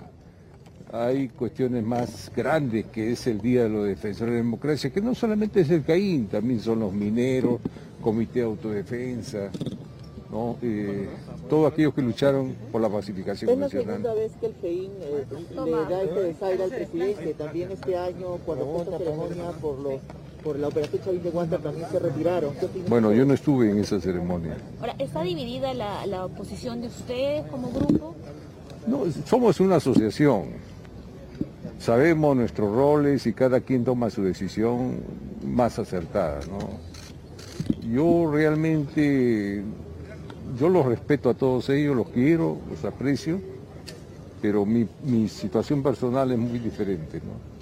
hay 0.92 1.30
cuestiones 1.30 1.84
más 1.84 2.32
grandes 2.36 2.86
que 2.88 3.12
es 3.12 3.26
el 3.28 3.42
Día 3.42 3.64
de 3.64 3.70
los 3.70 3.86
Defensores 3.86 4.34
de 4.34 4.40
la 4.40 4.44
Democracia, 4.44 4.90
que 4.92 5.02
no 5.02 5.16
solamente 5.16 5.62
es 5.62 5.70
el 5.70 5.84
CAIN, 5.84 6.28
también 6.28 6.60
son 6.60 6.80
los 6.82 6.94
mineros, 6.94 7.60
Comité 8.02 8.40
de 8.40 8.46
Autodefensa, 8.46 9.50
¿no? 10.30 10.58
Eh, 10.62 11.08
todos 11.50 11.72
aquellos 11.72 11.94
que 11.94 12.02
lucharon 12.02 12.54
por 12.72 12.82
la 12.82 12.90
pacificación 12.90 13.50
Es 13.52 13.58
la 13.58 13.66
nacional. 13.66 14.02
segunda 14.02 14.14
vez 14.14 14.32
que 14.40 14.46
el 14.48 14.54
FEIN 14.56 14.92
eh, 15.02 15.26
le 15.66 15.72
da 15.72 16.04
este 16.04 16.20
desaire 16.22 16.64
al 16.64 16.70
presidente. 16.70 17.34
También 17.34 17.72
este 17.72 17.98
año, 17.98 18.38
cuando 18.46 18.66
fue 18.66 18.98
ceremonia 18.98 19.52
por, 19.62 19.80
los, 19.80 19.94
por 20.44 20.60
la 20.60 20.68
operación 20.68 21.02
Chavín 21.04 21.24
de 21.24 21.30
Guanta, 21.30 21.58
también 21.58 21.88
se 21.90 22.00
retiraron. 22.00 22.54
¿Qué 22.60 22.66
opina 22.66 22.86
Bueno, 22.90 23.14
yo 23.14 23.26
no 23.26 23.34
estuve 23.34 23.72
en 23.72 23.80
esa 23.80 24.00
ceremonia. 24.00 24.58
Ahora, 24.80 24.96
¿está 25.00 25.22
dividida 25.22 25.74
la, 25.74 26.06
la 26.06 26.26
oposición 26.26 26.82
de 26.82 26.88
ustedes 26.88 27.46
como 27.50 27.72
grupo? 27.72 28.16
No, 28.86 29.04
somos 29.26 29.60
una 29.60 29.78
asociación. 29.78 30.48
Sabemos 31.80 32.36
nuestros 32.36 32.74
roles 32.74 33.26
y 33.26 33.34
cada 33.34 33.62
quien 33.62 33.84
toma 33.84 34.10
su 34.10 34.24
decisión 34.24 34.98
más 35.46 35.80
acertada, 35.80 36.40
¿no? 36.48 36.60
Yo 37.90 38.30
realmente, 38.32 39.64
yo 40.60 40.70
los 40.70 40.86
respeto 40.86 41.30
a 41.30 41.34
todos 41.34 41.70
ellos, 41.70 41.96
los 41.96 42.10
quiero, 42.10 42.58
los 42.70 42.84
aprecio, 42.86 43.40
pero 44.42 44.66
mi, 44.66 44.88
mi 45.04 45.28
situación 45.30 45.84
personal 45.84 46.32
es 46.32 46.38
muy 46.38 46.60
diferente, 46.60 47.20
¿no? 47.20 47.53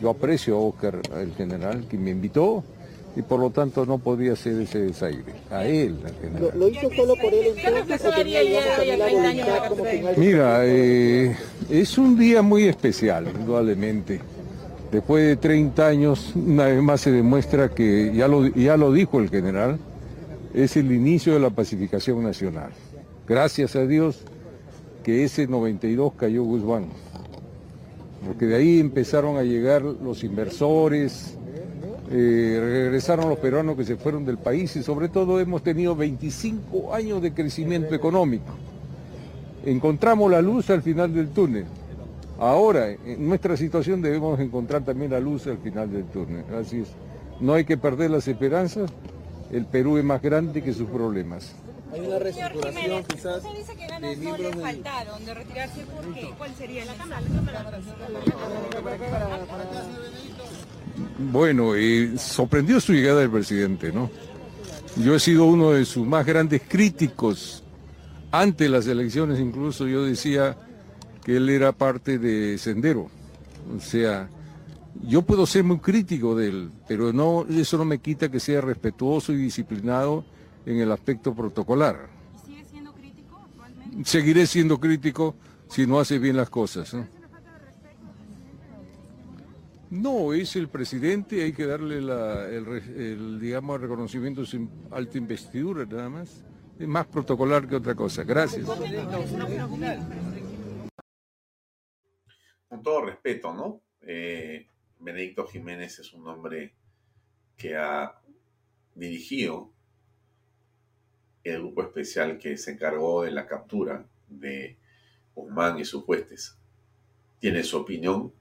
Yo 0.00 0.10
aprecio 0.10 0.56
a 0.56 0.60
Oscar, 0.60 1.00
el 1.20 1.32
general, 1.34 1.86
que 1.88 1.96
me 1.98 2.10
invitó, 2.10 2.62
y 3.16 3.22
por 3.22 3.40
lo 3.40 3.50
tanto 3.50 3.84
no 3.86 3.98
podía 3.98 4.32
hacer 4.34 4.60
ese 4.60 4.78
desaire. 4.80 5.24
A 5.50 5.64
él, 5.64 5.98
al 6.04 6.14
general. 6.14 6.50
¿Lo, 6.54 6.58
lo 6.60 6.68
hizo 6.68 6.88
solo 6.94 7.14
por 7.16 7.32
él 7.34 7.54
entonces 7.56 8.04
o 8.06 8.10
tenía, 8.14 8.40
digamos, 8.40 8.76
también 8.76 8.98
la 8.98 9.06
voluntad 9.08 9.68
como 9.68 9.84
que 9.84 10.00
no 10.02 10.08
hay- 10.08 10.16
Mira, 10.16 10.60
eh, 10.64 11.36
es 11.70 11.98
un 11.98 12.18
día 12.18 12.42
muy 12.42 12.64
especial, 12.64 13.26
indudablemente. 13.38 14.20
Después 14.92 15.26
de 15.26 15.36
30 15.36 15.86
años, 15.86 16.32
una 16.34 16.66
vez 16.66 16.82
más 16.82 17.00
se 17.00 17.10
demuestra 17.12 17.68
que, 17.70 18.12
ya 18.14 18.26
lo, 18.28 18.46
ya 18.48 18.76
lo 18.76 18.92
dijo 18.92 19.18
el 19.20 19.28
general, 19.30 19.78
es 20.54 20.76
el 20.76 20.90
inicio 20.92 21.34
de 21.34 21.40
la 21.40 21.50
pacificación 21.50 22.22
nacional. 22.22 22.70
Gracias 23.26 23.76
a 23.76 23.84
Dios 23.86 24.20
que 25.04 25.24
ese 25.24 25.46
92 25.46 26.12
cayó 26.16 26.42
Guzmán, 26.44 26.86
porque 28.26 28.46
de 28.46 28.56
ahí 28.56 28.80
empezaron 28.80 29.36
a 29.36 29.42
llegar 29.42 29.82
los 29.82 30.24
inversores, 30.24 31.36
eh, 32.10 32.58
regresaron 32.60 33.28
los 33.28 33.38
peruanos 33.38 33.76
que 33.76 33.84
se 33.84 33.96
fueron 33.96 34.24
del 34.24 34.38
país 34.38 34.74
y 34.76 34.82
sobre 34.82 35.08
todo 35.08 35.40
hemos 35.40 35.62
tenido 35.62 35.94
25 35.94 36.94
años 36.94 37.20
de 37.20 37.32
crecimiento 37.32 37.94
económico. 37.94 38.54
Encontramos 39.64 40.30
la 40.30 40.40
luz 40.40 40.70
al 40.70 40.82
final 40.82 41.12
del 41.14 41.28
túnel. 41.28 41.66
Ahora, 42.38 42.90
en 42.90 43.28
nuestra 43.28 43.56
situación 43.56 44.00
debemos 44.00 44.38
encontrar 44.40 44.84
también 44.84 45.10
la 45.10 45.20
luz 45.20 45.46
al 45.48 45.58
final 45.58 45.90
del 45.92 46.04
túnel. 46.04 46.44
Así 46.54 46.80
es. 46.80 46.88
No 47.40 47.54
hay 47.54 47.64
que 47.64 47.76
perder 47.76 48.10
las 48.10 48.26
esperanzas. 48.28 48.90
El 49.50 49.66
Perú 49.66 49.98
es 49.98 50.04
más 50.04 50.22
grande 50.22 50.62
que 50.62 50.72
sus 50.72 50.88
problemas. 50.88 51.54
Hay 51.92 52.00
una 52.00 52.18
reestructuración 52.18 53.04
quizás 53.04 53.38
Usted 53.38 53.58
dice 53.58 53.74
que 53.74 53.87
no 54.00 54.36
le 54.36 54.52
faltaron 54.52 55.24
de 55.24 55.34
retirarse 55.34 55.84
¿por 55.84 56.14
qué? 56.14 56.30
¿Cuál 56.36 56.54
sería 56.54 56.84
la 56.84 56.94
cámara? 56.94 57.22
Bueno, 61.18 61.74
eh, 61.74 62.16
sorprendió 62.18 62.80
su 62.80 62.92
llegada 62.92 63.22
el 63.22 63.30
presidente, 63.30 63.92
¿no? 63.92 64.10
Yo 64.96 65.14
he 65.14 65.20
sido 65.20 65.44
uno 65.44 65.72
de 65.72 65.84
sus 65.84 66.06
más 66.06 66.26
grandes 66.26 66.62
críticos 66.66 67.62
ante 68.30 68.68
las 68.68 68.86
elecciones, 68.86 69.38
incluso 69.38 69.86
yo 69.86 70.04
decía 70.04 70.56
que 71.24 71.36
él 71.36 71.48
era 71.48 71.72
parte 71.72 72.18
de 72.18 72.58
Sendero. 72.58 73.08
O 73.76 73.80
sea, 73.80 74.28
yo 75.02 75.22
puedo 75.22 75.46
ser 75.46 75.64
muy 75.64 75.78
crítico 75.78 76.34
de 76.34 76.48
él, 76.48 76.70
pero 76.88 77.12
no, 77.12 77.46
eso 77.48 77.78
no 77.78 77.84
me 77.84 77.98
quita 77.98 78.30
que 78.30 78.40
sea 78.40 78.60
respetuoso 78.60 79.32
y 79.32 79.36
disciplinado 79.36 80.24
en 80.66 80.80
el 80.80 80.90
aspecto 80.90 81.34
protocolar. 81.34 82.08
¿Sigue 82.44 82.64
siendo 82.64 82.92
crítico 82.94 83.38
actualmente? 83.44 83.77
Seguiré 84.04 84.46
siendo 84.46 84.78
crítico 84.78 85.36
si 85.68 85.86
no 85.86 86.00
hace 86.00 86.18
bien 86.18 86.36
las 86.36 86.50
cosas. 86.50 86.94
¿no? 89.90 90.32
Es 90.32 90.56
el 90.56 90.68
presidente, 90.68 91.42
hay 91.42 91.52
que 91.52 91.66
darle 91.66 91.98
el, 91.98 92.08
el, 92.08 93.40
digamos, 93.40 93.80
reconocimiento 93.80 94.44
su 94.44 94.68
alta 94.90 95.18
investidura, 95.18 95.84
nada 95.86 96.08
más. 96.08 96.44
Es 96.78 96.86
más 96.86 97.06
protocolar 97.06 97.66
que 97.66 97.76
otra 97.76 97.94
cosa. 97.94 98.22
Gracias. 98.22 98.66
Con 102.68 102.82
todo 102.82 103.06
respeto, 103.06 103.52
¿no? 103.52 103.82
Eh, 104.00 104.66
Benedicto 105.00 105.46
Jiménez 105.46 105.98
es 105.98 106.12
un 106.12 106.28
hombre 106.28 106.74
que 107.56 107.76
ha 107.76 108.20
dirigido 108.94 109.72
el 111.48 111.60
grupo 111.60 111.82
especial 111.82 112.38
que 112.38 112.56
se 112.56 112.72
encargó 112.72 113.22
de 113.22 113.30
la 113.30 113.46
captura 113.46 114.04
de 114.28 114.76
Guzmán 115.34 115.78
y 115.78 115.84
sus 115.84 116.04
huestes. 116.06 116.56
Tiene 117.38 117.62
su 117.62 117.78
opinión 117.78 118.32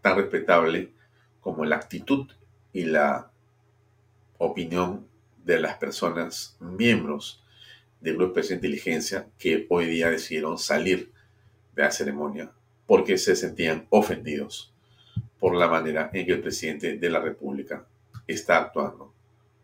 tan 0.00 0.16
respetable 0.16 0.92
como 1.40 1.64
la 1.64 1.76
actitud 1.76 2.30
y 2.72 2.84
la 2.84 3.30
opinión 4.38 5.06
de 5.44 5.60
las 5.60 5.76
personas 5.78 6.56
miembros 6.60 7.42
del 8.00 8.16
grupo 8.16 8.32
especial 8.32 8.60
de 8.60 8.68
inteligencia 8.68 9.28
que 9.38 9.66
hoy 9.68 9.86
día 9.86 10.10
decidieron 10.10 10.58
salir 10.58 11.12
de 11.74 11.82
la 11.82 11.90
ceremonia 11.90 12.52
porque 12.86 13.18
se 13.18 13.36
sentían 13.36 13.86
ofendidos 13.90 14.72
por 15.38 15.54
la 15.54 15.68
manera 15.68 16.10
en 16.12 16.26
que 16.26 16.32
el 16.32 16.40
presidente 16.40 16.96
de 16.96 17.10
la 17.10 17.20
República 17.20 17.86
está 18.26 18.58
actuando 18.58 19.12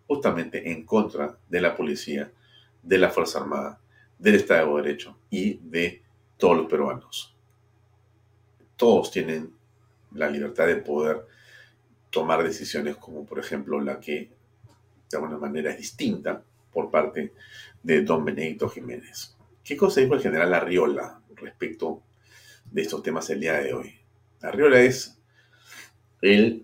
justamente 0.07 0.71
en 0.71 0.85
contra 0.85 1.39
de 1.49 1.61
la 1.61 1.77
policía, 1.77 2.31
de 2.83 2.99
la 2.99 3.11
Fuerza 3.11 3.39
Armada, 3.39 3.81
del 4.19 4.37
Estado 4.37 4.77
de 4.77 4.83
Derecho 4.83 5.19
y 5.31 5.55
de 5.63 6.03
todos 6.37 6.57
los 6.57 6.67
peruanos. 6.67 7.35
Todos 8.77 9.11
tienen 9.11 9.55
la 10.13 10.29
libertad 10.29 10.67
de 10.67 10.77
poder 10.77 11.27
tomar 12.11 12.43
decisiones 12.43 12.97
como 12.97 13.25
por 13.25 13.39
ejemplo 13.39 13.81
la 13.81 13.99
que 13.99 14.31
de 15.11 15.17
alguna 15.17 15.39
manera 15.39 15.71
es 15.71 15.79
distinta 15.79 16.43
por 16.73 16.91
parte 16.91 17.33
de 17.83 18.03
don 18.03 18.25
Benedicto 18.25 18.69
Jiménez. 18.69 19.37
¿Qué 19.63 19.77
cosa 19.77 20.01
dijo 20.01 20.15
el 20.15 20.21
general 20.21 20.53
Arriola 20.53 21.21
respecto 21.37 22.03
de 22.71 22.83
estos 22.83 23.03
temas 23.03 23.29
el 23.31 23.41
día 23.41 23.55
de 23.55 23.73
hoy? 23.73 23.95
Arriola 24.41 24.81
es 24.81 25.19
el 26.21 26.63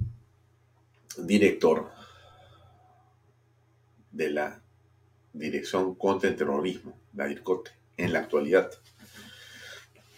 director 1.19 1.91
de 4.11 4.31
la 4.31 4.63
Dirección 5.39 5.95
contra 5.95 6.29
el 6.29 6.37
Terrorismo, 6.37 6.99
la 7.15 7.27
DIRCOTE, 7.27 7.71
en 7.97 8.13
la 8.13 8.21
actualidad. 8.21 8.71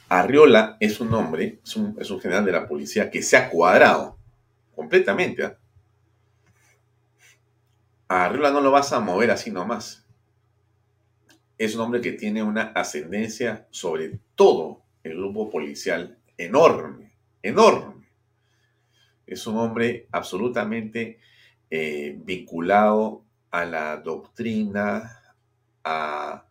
Arriola 0.08 0.76
es 0.80 1.00
un 1.00 1.14
hombre, 1.14 1.60
es 1.62 1.76
un, 1.76 2.20
general 2.20 2.44
de 2.44 2.52
la 2.52 2.66
policía 2.66 3.10
que 3.10 3.22
se 3.22 3.36
ha 3.36 3.48
cuadrado 3.48 4.18
completamente. 4.74 5.44
¿ah? 5.44 5.56
A 8.08 8.24
Arriola 8.24 8.50
no 8.50 8.60
lo 8.60 8.72
vas 8.72 8.92
a 8.92 9.00
mover 9.00 9.30
así 9.30 9.50
nomás. 9.50 10.04
Es 11.58 11.74
un 11.74 11.82
hombre 11.82 12.00
que 12.00 12.12
tiene 12.12 12.42
una 12.42 12.72
ascendencia 12.72 13.68
sobre 13.70 14.18
todo 14.34 14.82
el 15.04 15.16
grupo 15.16 15.48
policial 15.48 16.18
enorme, 16.36 17.12
enorme. 17.42 18.08
Es 19.26 19.46
un 19.46 19.58
hombre 19.58 20.08
absolutamente 20.10 21.20
eh, 21.70 22.18
vinculado 22.24 23.24
a 23.50 23.64
la 23.64 23.96
doctrina, 23.96 25.34
a, 25.84 26.44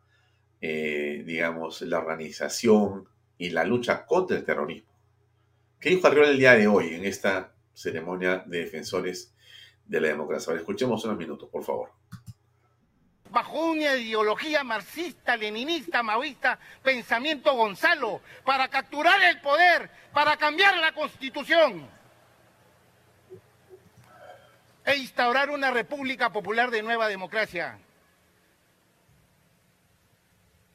eh, 0.61 1.23
digamos, 1.25 1.81
la 1.81 1.99
organización 1.99 3.07
y 3.37 3.49
la 3.51 3.63
lucha 3.63 4.05
contra 4.05 4.37
el 4.37 4.43
terrorismo. 4.43 4.89
¿Qué 5.79 5.89
dijo 5.91 6.07
Arriola 6.07 6.29
el 6.29 6.37
día 6.37 6.55
de 6.55 6.67
hoy 6.67 6.93
en 6.95 7.05
esta 7.05 7.53
ceremonia 7.73 8.43
de 8.45 8.59
defensores 8.59 9.33
de 9.85 10.01
la 10.01 10.09
democracia? 10.09 10.53
Escuchemos 10.55 11.03
unos 11.05 11.17
minutos, 11.17 11.49
por 11.49 11.63
favor. 11.63 11.91
bajo 13.31 13.71
una 13.71 13.95
ideología 13.95 14.63
marxista, 14.63 15.37
leninista, 15.37 16.01
maoísta, 16.01 16.59
pensamiento 16.81 17.53
Gonzalo, 17.53 18.21
para 18.43 18.67
capturar 18.67 19.21
el 19.21 19.39
poder, 19.39 19.89
para 20.11 20.35
cambiar 20.35 20.75
la 20.79 20.91
constitución 20.93 21.87
e 24.89 24.97
instaurar 24.97 25.51
una 25.51 25.69
república 25.69 26.31
popular 26.31 26.71
de 26.71 26.81
nueva 26.81 27.07
democracia. 27.07 27.77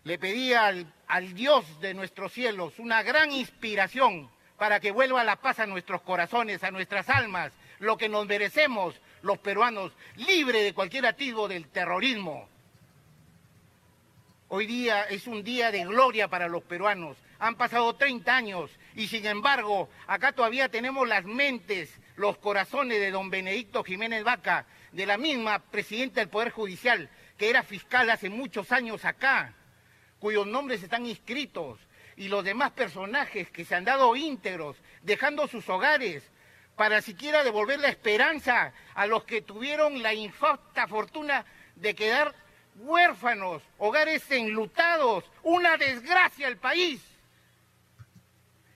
Le 0.04 0.18
pedí 0.18 0.52
al, 0.54 0.92
al 1.08 1.34
Dios 1.34 1.80
de 1.80 1.94
nuestros 1.94 2.32
cielos 2.32 2.78
una 2.78 3.02
gran 3.02 3.32
inspiración 3.32 4.30
para 4.56 4.78
que 4.78 4.92
vuelva 4.92 5.24
la 5.24 5.36
paz 5.36 5.58
a 5.58 5.66
nuestros 5.66 6.02
corazones, 6.02 6.62
a 6.62 6.70
nuestras 6.70 7.08
almas, 7.08 7.52
lo 7.80 7.96
que 7.96 8.08
nos 8.08 8.26
merecemos 8.26 8.94
los 9.22 9.38
peruanos, 9.38 9.90
libre 10.14 10.62
de 10.62 10.74
cualquier 10.74 11.06
atisbo 11.06 11.48
del 11.48 11.66
terrorismo. 11.66 12.48
Hoy 14.48 14.66
día 14.66 15.02
es 15.04 15.26
un 15.26 15.42
día 15.42 15.72
de 15.72 15.84
gloria 15.84 16.28
para 16.28 16.46
los 16.46 16.62
peruanos. 16.62 17.16
Han 17.40 17.56
pasado 17.56 17.96
30 17.96 18.36
años 18.36 18.70
y 18.94 19.08
sin 19.08 19.26
embargo 19.26 19.88
acá 20.06 20.30
todavía 20.30 20.68
tenemos 20.68 21.08
las 21.08 21.24
mentes, 21.24 21.98
los 22.16 22.38
corazones 22.38 23.00
de 23.00 23.10
don 23.10 23.30
Benedicto 23.30 23.82
Jiménez 23.82 24.24
Vaca, 24.24 24.66
de 24.92 25.06
la 25.06 25.18
misma 25.18 25.58
presidenta 25.58 26.20
del 26.20 26.28
Poder 26.28 26.50
Judicial, 26.50 27.08
que 27.36 27.50
era 27.50 27.62
fiscal 27.62 28.08
hace 28.10 28.30
muchos 28.30 28.70
años 28.72 29.04
acá, 29.04 29.54
cuyos 30.20 30.46
nombres 30.46 30.82
están 30.82 31.06
inscritos, 31.06 31.80
y 32.16 32.28
los 32.28 32.44
demás 32.44 32.70
personajes 32.70 33.50
que 33.50 33.64
se 33.64 33.74
han 33.74 33.84
dado 33.84 34.14
íntegros, 34.14 34.76
dejando 35.02 35.48
sus 35.48 35.68
hogares, 35.68 36.30
para 36.76 37.02
siquiera 37.02 37.44
devolver 37.44 37.80
la 37.80 37.88
esperanza 37.88 38.72
a 38.94 39.06
los 39.06 39.24
que 39.24 39.42
tuvieron 39.42 40.02
la 40.02 40.14
infausta 40.14 40.86
fortuna 40.86 41.44
de 41.76 41.94
quedar 41.94 42.34
huérfanos, 42.76 43.62
hogares 43.78 44.28
enlutados, 44.30 45.24
una 45.42 45.76
desgracia 45.76 46.46
al 46.46 46.56
país. 46.56 47.00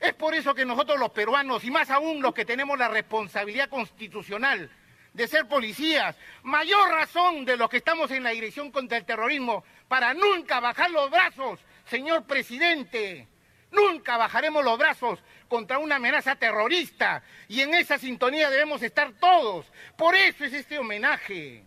Es 0.01 0.15
por 0.15 0.35
eso 0.35 0.55
que 0.55 0.65
nosotros 0.65 0.99
los 0.99 1.11
peruanos, 1.11 1.65
y 1.65 1.71
más 1.71 1.91
aún 1.91 2.23
los 2.23 2.33
que 2.33 2.45
tenemos 2.45 2.79
la 2.79 2.89
responsabilidad 2.89 3.69
constitucional 3.69 4.71
de 5.13 5.27
ser 5.27 5.49
policías, 5.49 6.17
mayor 6.45 6.91
razón 6.91 7.45
de 7.45 7.57
los 7.57 7.69
que 7.69 7.79
estamos 7.79 8.11
en 8.13 8.23
la 8.23 8.31
dirección 8.31 8.71
contra 8.71 8.99
el 8.99 9.05
terrorismo, 9.05 9.65
para 9.89 10.15
nunca 10.15 10.61
bajar 10.61 10.91
los 10.91 11.11
brazos, 11.11 11.59
señor 11.87 12.25
presidente. 12.25 13.27
Nunca 13.71 14.17
bajaremos 14.17 14.65
los 14.65 14.79
brazos 14.79 15.19
contra 15.49 15.79
una 15.79 15.97
amenaza 15.97 16.37
terrorista 16.37 17.23
y 17.49 17.61
en 17.61 17.75
esa 17.75 17.99
sintonía 17.99 18.49
debemos 18.49 18.83
estar 18.83 19.13
todos. 19.15 19.67
Por 19.97 20.15
eso 20.15 20.45
es 20.45 20.53
este 20.53 20.79
homenaje. 20.79 21.65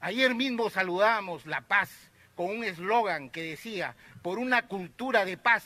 Ayer 0.00 0.34
mismo 0.34 0.70
saludamos 0.70 1.46
la 1.46 1.62
paz 1.62 1.90
con 2.36 2.46
un 2.46 2.64
eslogan 2.64 3.30
que 3.30 3.42
decía, 3.42 3.96
por 4.26 4.40
una 4.40 4.66
cultura 4.66 5.24
de 5.24 5.36
paz 5.36 5.62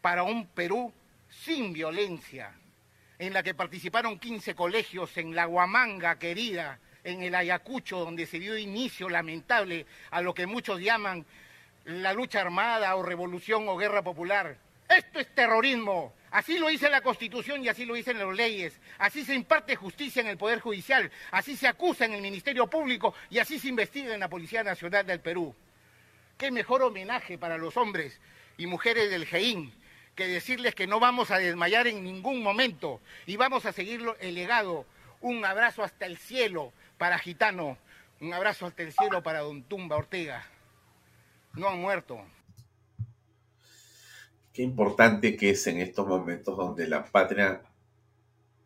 para 0.00 0.22
un 0.22 0.46
Perú 0.46 0.92
sin 1.28 1.72
violencia, 1.72 2.54
en 3.18 3.32
la 3.32 3.42
que 3.42 3.54
participaron 3.54 4.20
15 4.20 4.54
colegios 4.54 5.16
en 5.16 5.34
la 5.34 5.48
Huamanga 5.48 6.16
querida, 6.16 6.78
en 7.02 7.24
el 7.24 7.34
Ayacucho, 7.34 7.98
donde 7.98 8.26
se 8.26 8.38
dio 8.38 8.56
inicio 8.56 9.08
lamentable 9.08 9.84
a 10.12 10.22
lo 10.22 10.32
que 10.32 10.46
muchos 10.46 10.78
llaman 10.80 11.26
la 11.86 12.12
lucha 12.12 12.40
armada 12.40 12.94
o 12.94 13.02
revolución 13.02 13.68
o 13.68 13.76
guerra 13.76 14.02
popular. 14.02 14.58
Esto 14.88 15.18
es 15.18 15.34
terrorismo. 15.34 16.14
Así 16.30 16.56
lo 16.56 16.68
dice 16.68 16.88
la 16.88 17.00
Constitución 17.00 17.64
y 17.64 17.68
así 17.68 17.84
lo 17.84 17.94
dicen 17.94 18.20
las 18.20 18.32
leyes. 18.32 18.78
Así 18.98 19.24
se 19.24 19.34
imparte 19.34 19.74
justicia 19.74 20.22
en 20.22 20.28
el 20.28 20.38
Poder 20.38 20.60
Judicial, 20.60 21.10
así 21.32 21.56
se 21.56 21.66
acusa 21.66 22.04
en 22.04 22.12
el 22.12 22.22
Ministerio 22.22 22.68
Público 22.68 23.12
y 23.28 23.40
así 23.40 23.58
se 23.58 23.66
investiga 23.66 24.14
en 24.14 24.20
la 24.20 24.28
Policía 24.28 24.62
Nacional 24.62 25.04
del 25.04 25.18
Perú. 25.18 25.52
¿Qué 26.44 26.50
mejor 26.50 26.82
homenaje 26.82 27.38
para 27.38 27.56
los 27.56 27.78
hombres 27.78 28.20
y 28.58 28.66
mujeres 28.66 29.08
del 29.08 29.24
GEIN 29.24 29.72
que 30.14 30.28
decirles 30.28 30.74
que 30.74 30.86
no 30.86 31.00
vamos 31.00 31.30
a 31.30 31.38
desmayar 31.38 31.86
en 31.86 32.04
ningún 32.04 32.42
momento 32.42 33.00
y 33.24 33.36
vamos 33.36 33.64
a 33.64 33.72
seguir 33.72 34.04
el 34.20 34.34
legado? 34.34 34.84
Un 35.22 35.42
abrazo 35.46 35.82
hasta 35.82 36.04
el 36.04 36.18
cielo 36.18 36.74
para 36.98 37.18
Gitano, 37.18 37.78
un 38.20 38.34
abrazo 38.34 38.66
hasta 38.66 38.82
el 38.82 38.92
cielo 38.92 39.22
para 39.22 39.40
Don 39.40 39.62
Tumba 39.62 39.96
Ortega. 39.96 40.46
No 41.54 41.70
han 41.70 41.78
muerto. 41.78 42.22
Qué 44.52 44.60
importante 44.60 45.38
que 45.38 45.48
es 45.48 45.66
en 45.66 45.80
estos 45.80 46.06
momentos 46.06 46.58
donde 46.58 46.86
la 46.86 47.06
patria 47.06 47.62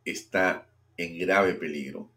está 0.04 0.66
en 0.96 1.16
grave 1.16 1.54
peligro. 1.54 2.10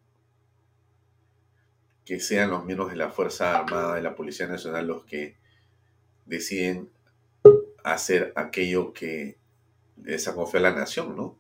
Que 2.04 2.20
sean 2.20 2.50
los 2.50 2.66
miembros 2.66 2.90
de 2.90 2.98
la 2.98 3.12
Fuerza 3.12 3.60
Armada, 3.60 3.94
de 3.94 4.02
la 4.02 4.16
Policía 4.16 4.48
Nacional 4.48 4.88
los 4.88 5.06
que 5.06 5.40
deciden 6.26 6.90
hacer 7.84 8.34
aquello 8.36 8.94
que 8.94 9.38
les 10.04 10.28
confía 10.30 10.60
a 10.60 10.64
la 10.64 10.72
nación, 10.74 11.16
¿no? 11.16 11.38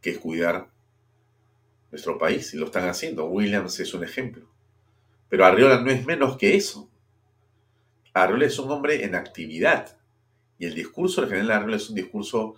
Que 0.00 0.10
es 0.10 0.18
cuidar 0.18 0.68
nuestro 1.90 2.18
país 2.18 2.52
y 2.54 2.56
lo 2.56 2.66
están 2.66 2.88
haciendo. 2.88 3.26
Williams 3.26 3.78
es 3.80 3.94
un 3.94 4.04
ejemplo. 4.04 4.48
Pero 5.28 5.44
Arriola 5.44 5.80
no 5.80 5.90
es 5.90 6.04
menos 6.04 6.36
que 6.36 6.56
eso. 6.56 6.90
Arriola 8.12 8.46
es 8.46 8.58
un 8.58 8.70
hombre 8.70 9.04
en 9.04 9.14
actividad. 9.14 9.96
Y 10.58 10.66
el 10.66 10.74
discurso 10.74 11.20
del 11.20 11.30
general 11.30 11.52
Arriola 11.52 11.76
es 11.76 11.88
un 11.88 11.96
discurso 11.96 12.56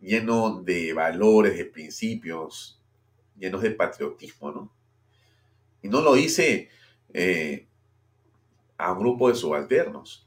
lleno 0.00 0.62
de 0.62 0.92
valores, 0.92 1.56
de 1.56 1.64
principios, 1.64 2.80
llenos 3.38 3.62
de 3.62 3.70
patriotismo, 3.70 4.50
¿no? 4.50 4.72
Y 5.82 5.88
no 5.88 6.00
lo 6.00 6.14
dice 6.14 6.68
eh, 7.12 7.66
a 8.78 8.92
un 8.92 8.98
grupo 8.98 9.28
de 9.28 9.34
subalternos, 9.34 10.25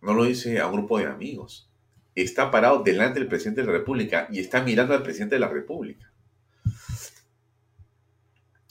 no 0.00 0.14
lo 0.14 0.24
dice 0.24 0.60
a 0.60 0.66
un 0.66 0.74
grupo 0.74 0.98
de 0.98 1.06
amigos. 1.06 1.70
Está 2.14 2.50
parado 2.50 2.82
delante 2.82 3.18
del 3.18 3.28
presidente 3.28 3.60
de 3.60 3.66
la 3.66 3.72
República 3.74 4.28
y 4.30 4.40
está 4.40 4.62
mirando 4.62 4.94
al 4.94 5.02
presidente 5.02 5.36
de 5.36 5.40
la 5.40 5.48
República. 5.48 6.10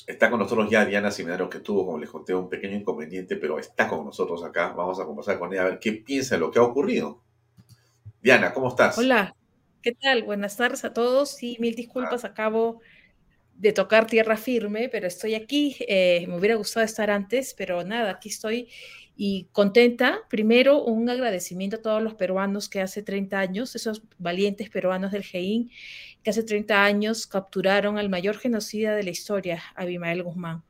Está 0.08 0.30
con 0.30 0.40
nosotros 0.40 0.70
ya 0.70 0.86
Diana 0.86 1.10
Seminario, 1.10 1.50
que 1.50 1.60
tuvo, 1.60 1.86
como 1.86 1.98
les 1.98 2.10
conté, 2.10 2.36
un 2.36 2.48
pequeño 2.48 2.76
inconveniente, 2.76 3.38
pero 3.38 3.58
está 3.58 3.88
con 3.88 4.06
nosotros 4.06 4.44
acá. 4.44 4.70
Vamos 4.70 5.00
a 5.00 5.06
conversar 5.06 5.40
con 5.40 5.52
ella 5.52 5.64
a 5.64 5.70
ver 5.70 5.80
qué 5.80 5.94
piensa 5.94 6.36
de 6.36 6.42
lo 6.42 6.52
que 6.52 6.60
ha 6.60 6.64
ocurrido. 6.64 7.22
Diana, 8.22 8.54
¿cómo 8.54 8.70
estás? 8.70 8.98
Hola, 8.98 9.36
¿qué 9.82 9.94
tal? 9.94 10.24
Buenas 10.24 10.58
tardes 10.58 10.86
a 10.86 10.94
todos. 10.94 11.32
Sí, 11.32 11.58
mil 11.60 11.76
disculpas, 11.76 12.24
ah. 12.24 12.30
acabo 12.30 12.82
de 13.56 13.72
tocar 13.72 14.06
tierra 14.06 14.38
firme, 14.38 14.90
pero 14.90 15.08
estoy 15.08 15.34
aquí. 15.34 15.76
Eh, 15.88 16.26
me 16.28 16.38
hubiera 16.38 16.56
gustado 16.56 16.86
estar 16.86 17.10
antes, 17.10 17.54
pero 17.56 17.84
nada, 17.84 18.12
aquí 18.12 18.30
estoy 18.30 18.70
y 19.16 19.48
contenta. 19.52 20.20
Primero, 20.30 20.84
un 20.84 21.10
agradecimiento 21.10 21.78
a 21.78 21.82
todos 21.82 22.02
los 22.02 22.16
peruanos 22.16 22.70
que 22.70 22.82
hace 22.82 23.02
30 23.02 23.40
años, 23.40 23.76
esos 23.76 24.02
valientes 24.18 24.70
peruanos 24.70 25.12
del 25.12 25.24
GEIN, 25.24 25.72
que 26.24 26.30
hace 26.32 26.44
30 26.44 26.84
años 26.84 27.28
capturaron 27.28 27.98
al 27.98 28.10
mayor 28.10 28.38
genocida 28.38 28.96
de 28.96 29.04
la 29.04 29.12
historia, 29.12 29.64
Abimael 29.76 30.24
Guzmán. 30.24 30.64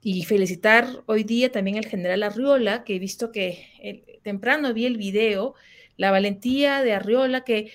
Y 0.00 0.24
felicitar 0.24 1.02
hoy 1.06 1.24
día 1.24 1.50
también 1.50 1.78
al 1.78 1.86
general 1.86 2.22
Arriola, 2.22 2.84
que 2.84 2.96
he 2.96 2.98
visto 2.98 3.32
que 3.32 4.20
temprano 4.22 4.72
vi 4.72 4.86
el 4.86 4.96
video, 4.96 5.54
la 5.96 6.10
valentía 6.10 6.82
de 6.82 6.92
Arriola, 6.92 7.42
que 7.44 7.72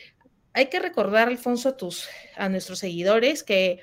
hay 0.54 0.68
que 0.68 0.80
recordar, 0.80 1.28
Alfonso, 1.28 1.70
a, 1.70 1.78
tus, 1.78 2.08
a 2.36 2.50
nuestros 2.50 2.80
seguidores, 2.80 3.44
que 3.44 3.80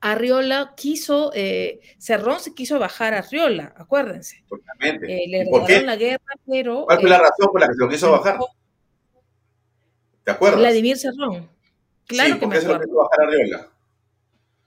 Arriola 0.00 0.74
quiso, 0.76 1.32
eh, 1.34 1.80
Cerrón 1.98 2.40
se 2.40 2.54
quiso 2.54 2.78
bajar 2.78 3.14
a 3.14 3.18
Arriola, 3.18 3.74
acuérdense. 3.76 4.44
Eh, 4.80 5.26
le 5.28 5.46
¿Por 5.46 5.66
qué? 5.66 5.82
la 5.82 5.96
guerra, 5.96 6.34
pero... 6.46 6.84
¿Cuál 6.84 7.00
fue 7.00 7.10
la 7.10 7.18
razón 7.18 7.48
por 7.50 7.60
la 7.60 7.66
que 7.66 7.74
se 7.74 7.80
lo 7.80 7.88
quiso 7.88 8.10
bajar? 8.12 8.38
¿Te 10.22 10.30
acuerdas? 10.30 10.60
Vladimir 10.60 10.98
Cerrón. 10.98 11.48
Claro 12.06 12.34
sí, 12.34 12.40
que 12.40 12.46
me 12.46 12.56
acuerdo. 12.56 12.74
Se 12.74 12.78
lo 12.78 12.84
quiso 12.84 12.96
bajar 12.96 13.20
a 13.20 13.28
Arriola? 13.28 13.68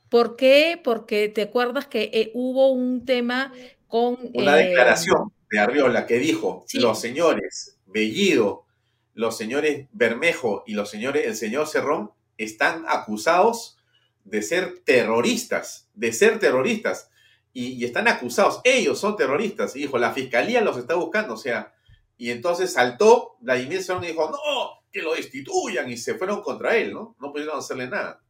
¿Por 0.09 0.35
qué? 0.35 0.81
Porque 0.83 1.29
te 1.29 1.43
acuerdas 1.43 1.87
que 1.87 2.09
eh, 2.13 2.31
hubo 2.33 2.69
un 2.71 3.05
tema 3.05 3.53
con... 3.87 4.17
Una 4.33 4.55
declaración 4.55 5.31
de 5.49 5.59
Arriola 5.59 6.05
que 6.05 6.19
dijo, 6.19 6.65
los 6.73 6.99
señores 6.99 7.77
Bellido, 7.85 8.65
los 9.13 9.37
señores 9.37 9.87
Bermejo 9.93 10.63
y 10.65 10.73
los 10.73 10.89
señores, 10.89 11.25
el 11.25 11.35
señor 11.35 11.67
Cerrón 11.67 12.11
están 12.37 12.83
acusados 12.87 13.77
de 14.23 14.41
ser 14.41 14.79
terroristas, 14.85 15.89
de 15.93 16.13
ser 16.13 16.39
terroristas. 16.39 17.09
Y, 17.53 17.83
están 17.83 18.07
acusados, 18.07 18.61
ellos 18.63 18.99
son 18.99 19.15
terroristas. 19.15 19.75
Y 19.75 19.79
dijo, 19.79 19.97
la 19.97 20.13
fiscalía 20.13 20.61
los 20.61 20.77
está 20.77 20.95
buscando, 20.95 21.33
o 21.33 21.37
sea, 21.37 21.73
y 22.17 22.29
entonces 22.29 22.71
saltó 22.73 23.37
Vladimir 23.39 23.83
Serrón 23.83 24.03
y 24.03 24.07
dijo, 24.07 24.29
no, 24.29 24.85
que 24.91 25.01
lo 25.01 25.15
destituyan, 25.15 25.89
y 25.89 25.97
se 25.97 26.15
fueron 26.15 26.41
contra 26.41 26.77
él, 26.77 26.93
¿no? 26.93 27.15
No 27.19 27.31
pudieron 27.31 27.57
hacerle 27.57 27.87
nada. 27.87 28.21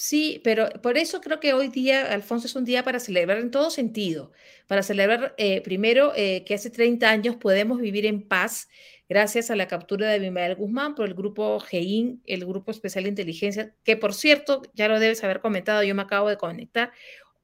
Sí, 0.00 0.40
pero 0.42 0.70
por 0.82 0.96
eso 0.96 1.20
creo 1.20 1.40
que 1.40 1.52
hoy 1.52 1.68
día, 1.68 2.10
Alfonso, 2.10 2.46
es 2.46 2.56
un 2.56 2.64
día 2.64 2.82
para 2.82 3.00
celebrar 3.00 3.38
en 3.38 3.50
todo 3.50 3.68
sentido, 3.68 4.32
para 4.66 4.82
celebrar 4.82 5.34
eh, 5.36 5.60
primero 5.60 6.14
eh, 6.16 6.42
que 6.46 6.54
hace 6.54 6.70
30 6.70 7.08
años 7.10 7.36
podemos 7.36 7.80
vivir 7.80 8.06
en 8.06 8.26
paz 8.26 8.68
gracias 9.10 9.50
a 9.50 9.56
la 9.56 9.66
captura 9.66 10.06
de 10.06 10.14
Abimael 10.14 10.54
Guzmán 10.54 10.94
por 10.94 11.04
el 11.04 11.14
grupo 11.14 11.58
GEIN, 11.58 12.22
el 12.26 12.46
Grupo 12.46 12.70
Especial 12.70 13.02
de 13.02 13.10
Inteligencia, 13.10 13.74
que 13.82 13.96
por 13.96 14.14
cierto, 14.14 14.62
ya 14.72 14.86
lo 14.86 15.00
debes 15.00 15.24
haber 15.24 15.40
comentado, 15.40 15.82
yo 15.82 15.96
me 15.96 16.02
acabo 16.02 16.28
de 16.28 16.36
conectar, 16.36 16.92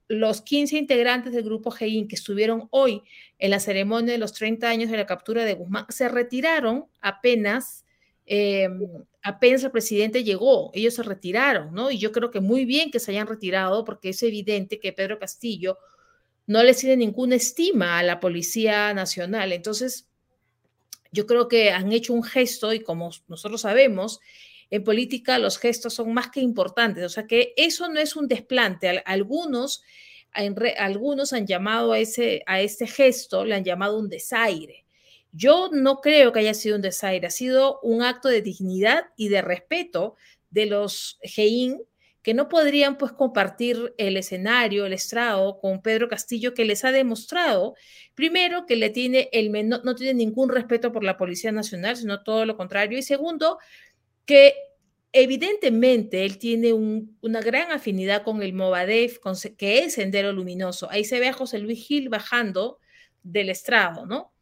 los 0.07 0.41
15 0.41 0.77
integrantes 0.77 1.33
del 1.33 1.43
grupo 1.43 1.69
GEIN 1.69 2.07
que 2.07 2.15
estuvieron 2.15 2.69
hoy 2.71 3.03
en 3.37 3.51
la 3.51 3.59
ceremonia 3.59 4.13
de 4.13 4.17
los 4.17 4.31
30 4.31 4.69
años 4.69 4.89
de 4.89 4.95
la 4.95 5.05
captura 5.05 5.43
de 5.43 5.55
Guzmán 5.55 5.85
se 5.89 6.07
retiraron 6.07 6.85
apenas, 7.01 7.83
em, 8.25 8.79
apenas 9.21 9.61
el 9.65 9.71
presidente 9.71 10.23
llegó, 10.23 10.71
ellos 10.73 10.93
se 10.93 11.03
retiraron, 11.03 11.73
¿no? 11.73 11.91
Y 11.91 11.97
yo 11.97 12.13
creo 12.13 12.31
que 12.31 12.39
muy 12.39 12.63
bien 12.63 12.91
que 12.91 13.01
se 13.01 13.11
hayan 13.11 13.27
retirado 13.27 13.83
porque 13.83 14.09
es 14.09 14.23
evidente 14.23 14.79
que 14.79 14.93
Pedro 14.93 15.19
Castillo 15.19 15.77
no 16.45 16.63
le 16.63 16.73
tiene 16.73 16.95
ninguna 16.95 17.35
estima 17.35 17.99
a 17.99 18.03
la 18.03 18.21
Policía 18.21 18.93
Nacional. 18.93 19.51
Entonces, 19.51 20.07
yo 21.11 21.25
creo 21.25 21.47
que 21.47 21.71
han 21.71 21.91
hecho 21.91 22.13
un 22.13 22.23
gesto 22.23 22.73
y 22.73 22.79
como 22.79 23.11
nosotros 23.27 23.61
sabemos, 23.61 24.19
en 24.69 24.83
política 24.83 25.39
los 25.39 25.57
gestos 25.57 25.93
son 25.93 26.13
más 26.13 26.29
que 26.29 26.41
importantes, 26.41 27.03
o 27.03 27.09
sea 27.09 27.25
que 27.25 27.53
eso 27.55 27.89
no 27.89 27.99
es 27.99 28.15
un 28.15 28.27
desplante. 28.27 29.01
Algunos, 29.05 29.83
algunos 30.77 31.33
han 31.33 31.47
llamado 31.47 31.93
a, 31.93 31.99
ese, 31.99 32.43
a 32.45 32.61
este 32.61 32.87
gesto, 32.87 33.45
le 33.45 33.55
han 33.55 33.63
llamado 33.63 33.97
un 33.97 34.09
desaire. 34.09 34.85
Yo 35.31 35.69
no 35.71 36.01
creo 36.01 36.31
que 36.31 36.39
haya 36.39 36.53
sido 36.53 36.75
un 36.75 36.81
desaire, 36.81 37.27
ha 37.27 37.31
sido 37.31 37.79
un 37.81 38.01
acto 38.01 38.27
de 38.27 38.41
dignidad 38.41 39.05
y 39.15 39.29
de 39.29 39.41
respeto 39.41 40.15
de 40.49 40.65
los 40.65 41.19
GEIN 41.21 41.81
que 42.27 42.33
no 42.33 42.49
podrían 42.49 42.97
pues 42.97 43.13
compartir 43.13 43.93
el 43.97 44.17
escenario, 44.17 44.85
el 44.85 44.91
estrado 44.91 45.61
con 45.61 45.81
Pedro 45.81 46.09
Castillo, 46.09 46.53
que 46.53 46.65
les 46.65 46.83
ha 46.83 46.91
demostrado, 46.91 47.73
primero, 48.15 48.65
que 48.65 48.75
le 48.75 48.89
tiene 48.89 49.29
el 49.31 49.49
no 49.69 49.95
tiene 49.95 50.13
ningún 50.13 50.49
respeto 50.49 50.91
por 50.91 51.05
la 51.05 51.15
Policía 51.15 51.53
Nacional, 51.53 51.95
sino 51.95 52.23
todo 52.23 52.45
lo 52.45 52.57
contrario, 52.57 52.97
y 52.97 53.01
segundo, 53.01 53.59
que 54.25 54.55
evidentemente 55.13 56.25
él 56.25 56.37
tiene 56.37 56.73
una 56.73 57.39
gran 57.39 57.71
afinidad 57.71 58.23
con 58.23 58.43
el 58.43 58.51
Movadef, 58.51 59.19
que 59.57 59.85
es 59.85 59.93
Sendero 59.93 60.33
Luminoso. 60.33 60.91
Ahí 60.91 61.05
se 61.05 61.21
ve 61.21 61.29
a 61.29 61.33
José 61.33 61.59
Luis 61.59 61.87
Gil 61.87 62.09
bajando 62.09 62.79
del 63.23 63.47
estrado, 63.47 64.05
¿no? 64.05 64.33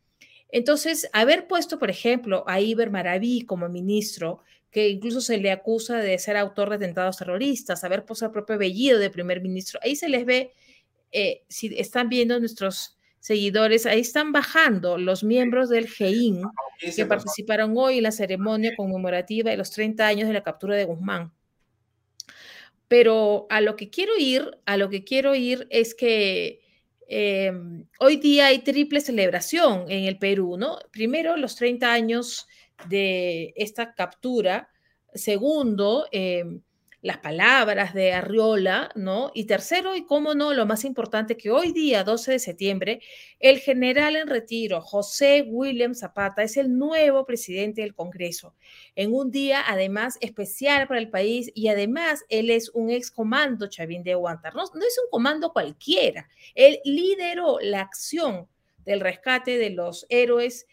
Entonces, 0.49 1.07
haber 1.13 1.45
puesto, 1.45 1.77
por 1.77 1.91
ejemplo, 1.91 2.45
a 2.47 2.59
Iber 2.61 2.89
Maraví 2.89 3.41
como 3.41 3.69
ministro, 3.69 4.41
que 4.75 4.89
incluso 4.89 5.21
se 5.21 5.37
le 5.37 5.51
acusa 5.51 5.99
de 5.99 6.19
ser 6.19 6.35
autor 6.35 6.69
de 6.69 6.75
atentados 6.75 7.15
terroristas, 7.15 7.85
haber 7.85 8.03
puesto 8.03 8.25
al 8.25 8.33
propio 8.33 8.57
Bellido 8.57 8.99
de 8.99 9.09
primer 9.09 9.39
ministro. 9.39 9.79
Ahí 9.81 9.95
se 9.95 10.09
les 10.09 10.25
ve, 10.25 10.51
eh, 11.13 11.43
si 11.47 11.73
están 11.79 12.09
viendo 12.09 12.37
nuestros 12.41 12.97
seguidores, 13.21 13.85
ahí 13.85 14.01
están 14.01 14.33
bajando 14.33 14.97
los 14.97 15.23
miembros 15.23 15.69
del 15.69 15.87
GEIN 15.87 16.41
que 16.93 17.05
participaron 17.05 17.73
hoy 17.77 17.99
en 17.99 18.03
la 18.03 18.11
ceremonia 18.11 18.75
conmemorativa 18.75 19.49
de 19.49 19.55
los 19.55 19.71
30 19.71 20.05
años 20.05 20.27
de 20.27 20.33
la 20.33 20.43
captura 20.43 20.75
de 20.75 20.83
Guzmán. 20.83 21.31
Pero 22.89 23.47
a 23.49 23.61
lo 23.61 23.77
que 23.77 23.89
quiero 23.89 24.17
ir, 24.17 24.59
a 24.65 24.75
lo 24.75 24.89
que 24.89 25.05
quiero 25.05 25.35
ir 25.35 25.67
es 25.69 25.95
que 25.95 26.59
em, 27.07 27.85
hoy 28.01 28.17
día 28.17 28.47
hay 28.47 28.59
triple 28.59 28.99
celebración 28.99 29.85
en 29.87 30.03
el 30.03 30.17
Perú, 30.17 30.57
¿no? 30.57 30.79
Primero, 30.91 31.37
los 31.37 31.55
30 31.55 31.93
años 31.93 32.49
de 32.89 33.53
esta 33.55 33.93
captura. 33.93 34.69
Segundo, 35.13 36.07
em, 36.11 36.61
las 37.05 37.19
palabras 37.19 37.93
de 37.93 38.13
Arriola, 38.13 38.89
¿no? 38.95 39.29
Y 39.35 39.45
tercero, 39.45 39.95
y 39.95 40.07
cómo 40.07 40.33
no, 40.33 40.55
lo 40.55 40.65
más 40.65 40.83
importante, 40.85 41.37
que 41.37 41.51
hoy 41.51 41.71
día, 41.71 42.03
12 42.03 42.31
de 42.31 42.39
septiembre, 42.39 42.99
el 43.39 43.59
general 43.59 44.15
en 44.15 44.27
retiro, 44.27 44.81
José 44.81 45.45
William 45.47 45.93
Zapata, 45.93 46.41
es 46.41 46.57
el 46.57 46.75
nuevo 46.75 47.23
presidente 47.23 47.81
del 47.81 47.93
Congreso, 47.93 48.55
en 48.95 49.13
un 49.13 49.29
día 49.29 49.61
además 49.67 50.17
especial 50.19 50.87
para 50.87 50.99
el 50.99 51.11
país 51.11 51.51
y 51.53 51.67
además 51.67 52.25
él 52.27 52.49
es 52.49 52.69
un 52.69 52.89
ex 52.89 53.11
comando 53.11 53.67
Chavín 53.67 54.01
de 54.01 54.15
Huántar, 54.15 54.55
no, 54.55 54.63
no 54.73 54.83
es 54.83 54.97
un 54.97 55.07
comando 55.11 55.53
cualquiera, 55.53 56.27
él 56.55 56.79
lideró 56.85 57.59
la 57.61 57.81
acción 57.81 58.47
del 58.83 58.99
rescate 58.99 59.59
de 59.59 59.69
los 59.69 60.07
héroes 60.09 60.65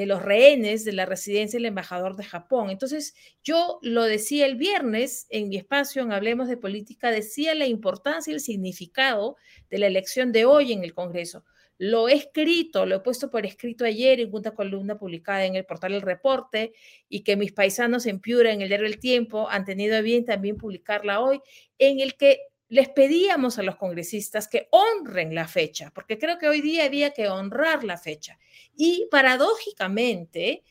de 0.00 0.06
los 0.06 0.22
rehenes 0.22 0.86
de 0.86 0.92
la 0.92 1.04
residencia 1.04 1.58
del 1.58 1.66
embajador 1.66 2.16
de 2.16 2.24
Japón. 2.24 2.70
Entonces, 2.70 3.14
yo 3.44 3.78
lo 3.82 4.04
decía 4.04 4.46
el 4.46 4.56
viernes 4.56 5.26
en 5.28 5.50
mi 5.50 5.58
espacio 5.58 6.02
en 6.02 6.12
Hablemos 6.12 6.48
de 6.48 6.56
Política, 6.56 7.10
decía 7.10 7.54
la 7.54 7.66
importancia 7.66 8.30
y 8.30 8.34
el 8.34 8.40
significado 8.40 9.36
de 9.68 9.78
la 9.78 9.86
elección 9.86 10.32
de 10.32 10.46
hoy 10.46 10.72
en 10.72 10.84
el 10.84 10.94
Congreso. 10.94 11.44
Lo 11.76 12.08
he 12.08 12.14
escrito, 12.14 12.86
lo 12.86 12.96
he 12.96 13.00
puesto 13.00 13.30
por 13.30 13.44
escrito 13.44 13.84
ayer 13.84 14.20
en 14.20 14.34
una 14.34 14.52
columna 14.52 14.98
publicada 14.98 15.44
en 15.44 15.54
el 15.54 15.66
portal 15.66 15.92
El 15.92 16.02
Reporte 16.02 16.72
y 17.08 17.20
que 17.22 17.36
mis 17.36 17.52
paisanos 17.52 18.06
en 18.06 18.20
Piura, 18.20 18.52
en 18.52 18.62
el 18.62 18.68
diario 18.68 18.86
El 18.86 18.98
Tiempo, 18.98 19.48
han 19.50 19.66
tenido 19.66 20.02
bien 20.02 20.24
también 20.24 20.56
publicarla 20.56 21.20
hoy, 21.20 21.40
en 21.78 22.00
el 22.00 22.16
que 22.16 22.38
les 22.70 22.88
pedíamos 22.88 23.58
a 23.58 23.64
los 23.64 23.76
congresistas 23.76 24.48
que 24.48 24.68
honren 24.70 25.34
la 25.34 25.48
fecha, 25.48 25.90
porque 25.92 26.18
creo 26.18 26.38
que 26.38 26.48
hoy 26.48 26.60
día 26.60 26.84
había 26.84 27.10
que 27.10 27.28
honrar 27.28 27.82
la 27.82 27.98
fecha. 27.98 28.38
Y 28.76 29.08
paradójicamente, 29.10 30.62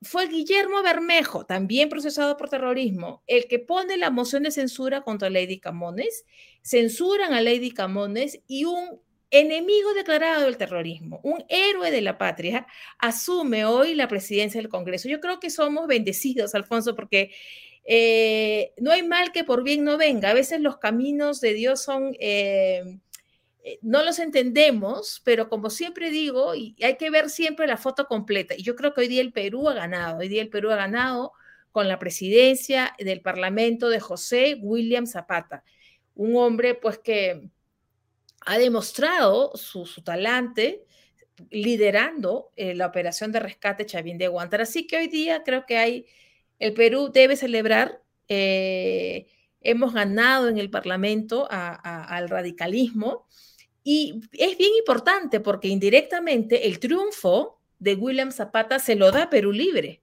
fue 0.00 0.26
Guillermo 0.28 0.82
Bermejo, 0.82 1.44
también 1.44 1.90
procesado 1.90 2.36
por 2.38 2.48
terrorismo, 2.48 3.22
el 3.26 3.46
que 3.46 3.58
pone 3.58 3.98
la 3.98 4.10
moción 4.10 4.44
de 4.44 4.50
censura 4.50 5.02
contra 5.02 5.28
Lady 5.28 5.60
Camones, 5.60 6.24
censuran 6.62 7.34
a 7.34 7.42
Lady 7.42 7.72
Camones 7.72 8.40
y 8.46 8.64
un 8.64 9.00
enemigo 9.30 9.92
declarado 9.92 10.44
del 10.44 10.56
terrorismo, 10.56 11.20
un 11.22 11.44
héroe 11.50 11.90
de 11.90 12.00
la 12.00 12.16
patria, 12.16 12.66
asume 12.98 13.66
hoy 13.66 13.94
la 13.94 14.08
presidencia 14.08 14.62
del 14.62 14.70
Congreso. 14.70 15.10
Yo 15.10 15.20
creo 15.20 15.40
que 15.40 15.50
somos 15.50 15.86
bendecidos, 15.86 16.54
Alfonso, 16.54 16.94
porque 16.94 17.32
eh, 17.90 18.74
no 18.76 18.92
hay 18.92 19.02
mal 19.02 19.32
que 19.32 19.44
por 19.44 19.62
bien 19.64 19.82
no 19.82 19.96
venga. 19.96 20.28
A 20.28 20.34
veces 20.34 20.60
los 20.60 20.76
caminos 20.76 21.40
de 21.40 21.54
Dios 21.54 21.82
son, 21.82 22.14
eh, 22.20 22.98
eh, 23.64 23.78
no 23.80 24.02
los 24.02 24.18
entendemos, 24.18 25.22
pero 25.24 25.48
como 25.48 25.70
siempre 25.70 26.10
digo, 26.10 26.54
y 26.54 26.76
hay 26.82 26.98
que 26.98 27.08
ver 27.08 27.30
siempre 27.30 27.66
la 27.66 27.78
foto 27.78 28.04
completa. 28.04 28.54
Y 28.54 28.62
yo 28.62 28.76
creo 28.76 28.92
que 28.92 29.00
hoy 29.00 29.08
día 29.08 29.22
el 29.22 29.32
Perú 29.32 29.70
ha 29.70 29.72
ganado. 29.72 30.18
Hoy 30.18 30.28
día 30.28 30.42
el 30.42 30.50
Perú 30.50 30.70
ha 30.70 30.76
ganado 30.76 31.32
con 31.72 31.88
la 31.88 31.98
presidencia 31.98 32.94
del 32.98 33.22
Parlamento 33.22 33.88
de 33.88 34.00
José 34.00 34.58
William 34.60 35.06
Zapata, 35.06 35.64
un 36.14 36.36
hombre 36.36 36.74
pues 36.74 36.98
que 36.98 37.48
ha 38.44 38.58
demostrado 38.58 39.56
su, 39.56 39.86
talante 40.04 40.84
liderando 41.48 42.52
la 42.56 42.86
operación 42.86 43.32
de 43.32 43.40
rescate 43.40 43.86
Chavín 43.86 44.18
de 44.18 44.28
Guantar. 44.28 44.60
Así 44.60 44.86
que 44.86 44.98
hoy 44.98 45.08
día 45.08 45.42
creo 45.42 45.64
que 45.64 45.78
hay 45.78 46.06
el 46.58 46.74
Perú 46.74 47.10
debe 47.12 47.36
celebrar. 47.36 48.02
Eh, 48.28 49.26
hemos 49.60 49.92
ganado 49.92 50.48
en 50.48 50.58
el 50.58 50.70
Parlamento 50.70 51.48
al 51.50 52.28
radicalismo 52.28 53.26
y 53.82 54.20
es 54.32 54.58
bien 54.58 54.72
importante 54.78 55.40
porque 55.40 55.68
indirectamente 55.68 56.66
el 56.68 56.78
triunfo 56.78 57.60
de 57.78 57.94
William 57.94 58.32
Zapata 58.32 58.78
se 58.78 58.96
lo 58.96 59.10
da 59.10 59.30
Perú 59.30 59.52
Libre, 59.52 60.02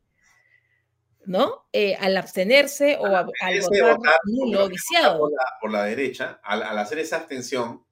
¿no? 1.26 1.68
Eh, 1.72 1.96
al 2.00 2.18
abstenerse 2.18 2.98
o 2.98 3.06
al 3.06 3.26
votar, 3.26 4.20
nulo 4.26 4.70
viciado. 4.70 5.30
Por 5.62 5.72
la, 5.72 5.84
derecha, 5.84 6.40
al, 6.44 6.64
al 6.64 6.78
hacer 6.78 7.00
esa 7.00 7.18
abstención, 7.18 7.86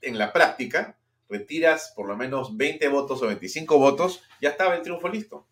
en 0.00 0.18
la 0.18 0.32
práctica, 0.32 0.98
retiras 1.28 1.92
por 1.94 2.06
lo 2.06 2.16
menos 2.16 2.56
20 2.56 2.86
votos 2.88 3.22
o 3.22 3.26
25 3.26 3.78
votos, 3.78 4.22
ya 4.40 4.50
estaba 4.50 4.74
el 4.76 4.82
triunfo 4.82 5.08
listo. 5.08 5.46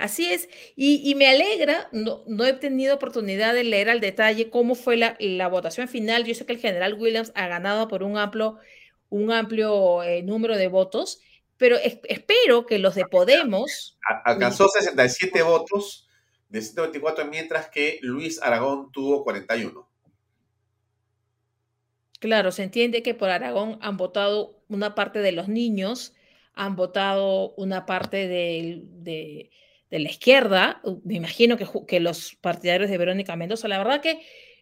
Así 0.00 0.32
es, 0.32 0.48
y, 0.76 1.14
me 1.14 1.28
alegra, 1.28 1.90
no, 1.92 2.24
no, 2.26 2.46
he 2.46 2.54
tenido 2.54 2.94
oportunidad 2.94 3.52
de 3.52 3.64
leer 3.64 3.90
al 3.90 4.00
detalle 4.00 4.48
cómo 4.48 4.74
fue 4.74 4.96
la, 4.96 5.48
votación 5.48 5.88
final. 5.88 6.24
Yo 6.24 6.34
sé 6.34 6.46
que 6.46 6.54
el 6.54 6.58
general 6.58 6.94
Williams 6.94 7.32
ha 7.34 7.48
ganado 7.48 7.86
por 7.86 8.02
un 8.02 8.16
amplio, 8.16 8.56
un 9.10 9.30
amplio 9.30 10.02
eh, 10.02 10.22
número 10.22 10.56
de 10.56 10.68
votos, 10.68 11.20
pero 11.58 11.76
espero 11.76 12.64
que 12.64 12.78
los 12.78 12.94
de 12.94 13.04
Podemos... 13.04 13.98
Alcanzó 14.24 14.68
67 14.70 15.42
votos 15.42 16.08
de 16.48 16.62
124, 16.62 17.26
mientras 17.26 17.68
que 17.68 17.98
Luis 18.00 18.40
Aragón 18.40 18.90
tuvo 18.92 19.22
41. 19.22 19.86
Claro, 22.20 22.52
se 22.52 22.62
entiende 22.62 23.02
que 23.02 23.12
por 23.12 23.28
Aragón 23.28 23.78
han 23.82 23.98
votado 23.98 24.62
una 24.68 24.94
parte 24.94 25.18
de 25.18 25.32
los 25.32 25.48
niños, 25.48 26.14
han 26.54 26.74
votado 26.74 27.52
una 27.56 27.84
parte 27.84 28.28
de 28.28 28.80
de 28.84 29.50
la 29.90 30.08
izquierda, 30.08 30.80
me 31.04 31.14
imagino 31.14 31.56
que, 31.56 31.66
que 31.86 32.00
los 32.00 32.36
partidarios 32.40 32.90
de 32.90 32.98
Verónica 32.98 33.36
Mendoza, 33.36 33.68
la 33.68 33.78
verdad 33.78 34.00
que 34.00 34.20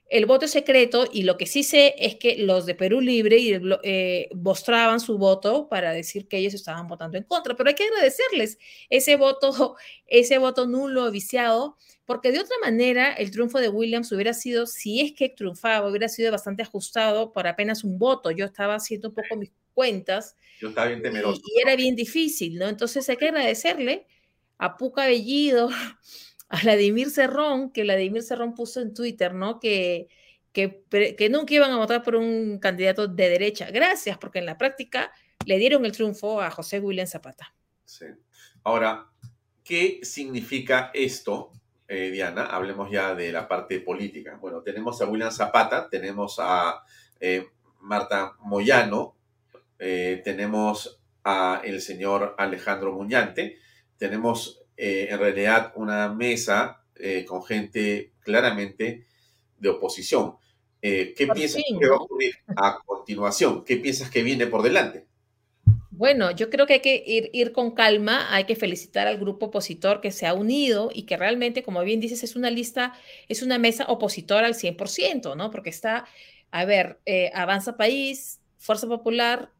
el 0.09 0.25
voto 0.25 0.47
es 0.47 0.53
secreto 0.53 1.07
y 1.13 1.23
lo 1.23 1.37
que 1.37 1.45
sí 1.45 1.63
sé 1.63 1.95
es 1.99 2.17
que 2.17 2.39
los 2.39 2.65
de 2.65 2.75
Perú 2.75 3.01
Libre 3.01 3.61
eh, 3.83 4.29
mostraban 4.35 5.01
su 5.01 5.19
voto 5.19 5.69
para 5.69 5.93
decir 5.93 6.29
que 6.29 6.39
ellos 6.39 6.55
estaban 6.55 6.89
votando 6.89 7.19
en 7.19 7.25
contra, 7.25 7.55
pero 7.55 7.69
hay 7.69 7.75
que 7.75 7.85
agradecerles 7.85 8.59
ese 8.89 9.17
voto, 9.17 9.77
ese 10.07 10.39
voto 10.39 10.67
nulo, 10.67 11.11
viciado, 11.11 11.77
porque 12.07 12.33
de 12.33 12.41
otra 12.41 12.57
manera 12.63 13.13
el 13.13 13.31
triunfo 13.31 13.59
de 13.59 13.69
Williams 13.69 14.11
hubiera 14.13 14.33
sido, 14.33 14.67
si 14.67 15.03
es 15.03 15.13
que 15.13 15.29
triunfaba, 15.29 15.87
hubiera 15.87 16.09
sido 16.09 16.33
bastante 16.33 16.63
ajustado 16.63 17.33
por 17.33 17.47
apenas 17.47 17.85
un 17.85 17.99
voto. 17.99 18.31
Yo 18.31 18.47
estaba 18.47 18.77
haciendo 18.77 19.11
un 19.11 19.15
poco 19.15 19.37
mis 19.37 19.53
cuentas. 19.75 20.35
Yo 20.59 20.71
estaba 20.71 20.89
bien 20.89 21.03
temeroso. 21.03 21.39
Y, 21.45 21.59
y 21.59 21.61
era 21.61 21.77
bien 21.77 21.95
difícil, 21.95 22.59
¿no? 22.59 22.67
Entonces 22.67 23.07
hay 23.11 23.19
que 23.19 23.27
agradecerle 23.27 24.07
a 24.59 24.77
Puca 24.77 25.07
Bellido, 25.07 25.71
a 26.49 26.61
Vladimir 26.61 27.11
Cerrón, 27.11 27.71
que 27.73 27.83
Vladimir 27.83 28.23
Cerrón 28.23 28.55
puso 28.55 28.81
en 28.81 28.95
Twitter, 28.95 29.35
¿no? 29.35 29.61
Que, 29.61 30.09
que, 30.53 31.29
nunca 31.31 31.55
iban 31.55 31.71
a 31.71 31.77
votar 31.77 32.03
por 32.03 32.17
un 32.17 32.59
candidato 32.59 33.07
de 33.07 33.29
derecha. 33.29 33.71
Gracias, 33.71 34.19
porque 34.19 34.41
en 34.41 34.47
la 34.47 34.59
práctica 34.59 35.13
le 35.45 35.59
dieron 35.59 35.85
el 35.85 35.93
triunfo 35.93 36.41
a 36.41 36.51
José 36.51 36.81
William 36.81 37.07
Zapata. 37.07 37.55
Sí. 37.85 38.07
Ahora, 38.65 39.07
¿qué 39.63 40.01
significa 40.03 40.91
esto, 40.93 41.53
eh, 41.87 42.11
Diana? 42.11 42.47
Hablemos 42.47 42.91
ya 42.91 43.15
de 43.15 43.31
la 43.31 43.47
parte 43.47 43.81
política. 43.81 44.37
Bueno, 44.41 44.63
tenemos 44.63 45.01
a 45.01 45.07
William 45.07 45.31
Zapata, 45.31 45.89
tenemos 45.89 46.37
a 46.41 46.83
eh, 47.21 47.47
Marta 47.81 48.35
Moyano, 48.41 49.15
eh, 49.79 50.21
tenemos 50.25 51.01
a 51.23 51.61
el 51.65 51.81
señor 51.81 52.35
Alejandro 52.37 52.93
Muñante, 52.93 53.59
tenemos 53.99 54.63
eh, 54.77 55.09
en 55.11 55.19
realidad 55.19 55.73
una 55.75 56.09
mesa 56.09 56.85
eh, 56.95 57.25
con 57.25 57.45
gente 57.45 58.13
claramente 58.21 59.05
de 59.59 59.69
oposición. 59.69 60.37
Eh, 60.81 61.15
¿Qué 61.17 61.27
piensas 61.27 61.63
que 61.67 61.89
va 61.89 61.97
a 61.97 61.99
ocurrir 61.99 62.35
a 62.57 62.79
continuación? 62.87 63.65
¿Qué 63.65 63.77
piensas 63.77 64.11
que 64.11 64.23
viene 64.23 64.47
por 64.47 64.63
delante? 64.63 65.07
Bueno, 65.91 66.31
yo 66.31 66.49
creo 66.49 66.67
que 66.67 66.75
hay 66.75 66.81
que 66.81 67.03
ir, 67.05 67.29
ir, 67.33 67.51
con 67.51 67.73
calma, 67.73 68.33
hay 68.33 68.45
que 68.45 68.55
felicitar 68.55 69.09
al 69.09 69.19
grupo 69.19 69.47
opositor 69.47 70.01
que 70.01 70.13
se 70.13 70.27
ha 70.27 70.35
unido 70.35 70.91
y 70.95 71.03
que 71.03 71.17
realmente, 71.17 71.65
como 71.65 71.83
bien 71.83 71.99
dices, 71.99 72.23
es 72.23 72.37
una 72.37 72.51
lista, 72.51 72.95
es 73.27 73.43
una 73.43 73.59
mesa 73.59 73.85
opositora 73.89 74.47
al 74.47 74.55
100%, 74.55 75.37
¿no? 75.37 75.51
Porque 75.51 75.71
está, 75.71 76.07
a 76.53 76.65
ver, 76.65 77.01
Avanza 77.35 77.77
País, 77.77 78.39
Fuerza 78.59 78.87
Popular, 78.87 79.51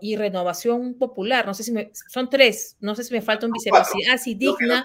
y 0.00 0.16
Renovación 0.16 0.94
Popular, 0.94 1.46
no 1.46 1.54
sé 1.54 1.62
si 1.62 1.72
me, 1.72 1.90
son 2.08 2.28
tres, 2.30 2.76
no 2.80 2.94
sé 2.94 3.04
si 3.04 3.12
me 3.12 3.22
falta 3.22 3.46
un 3.46 3.52
vicepresidente. 3.52 4.10
Ah, 4.10 4.18
sí, 4.18 4.34
Digna. 4.34 4.82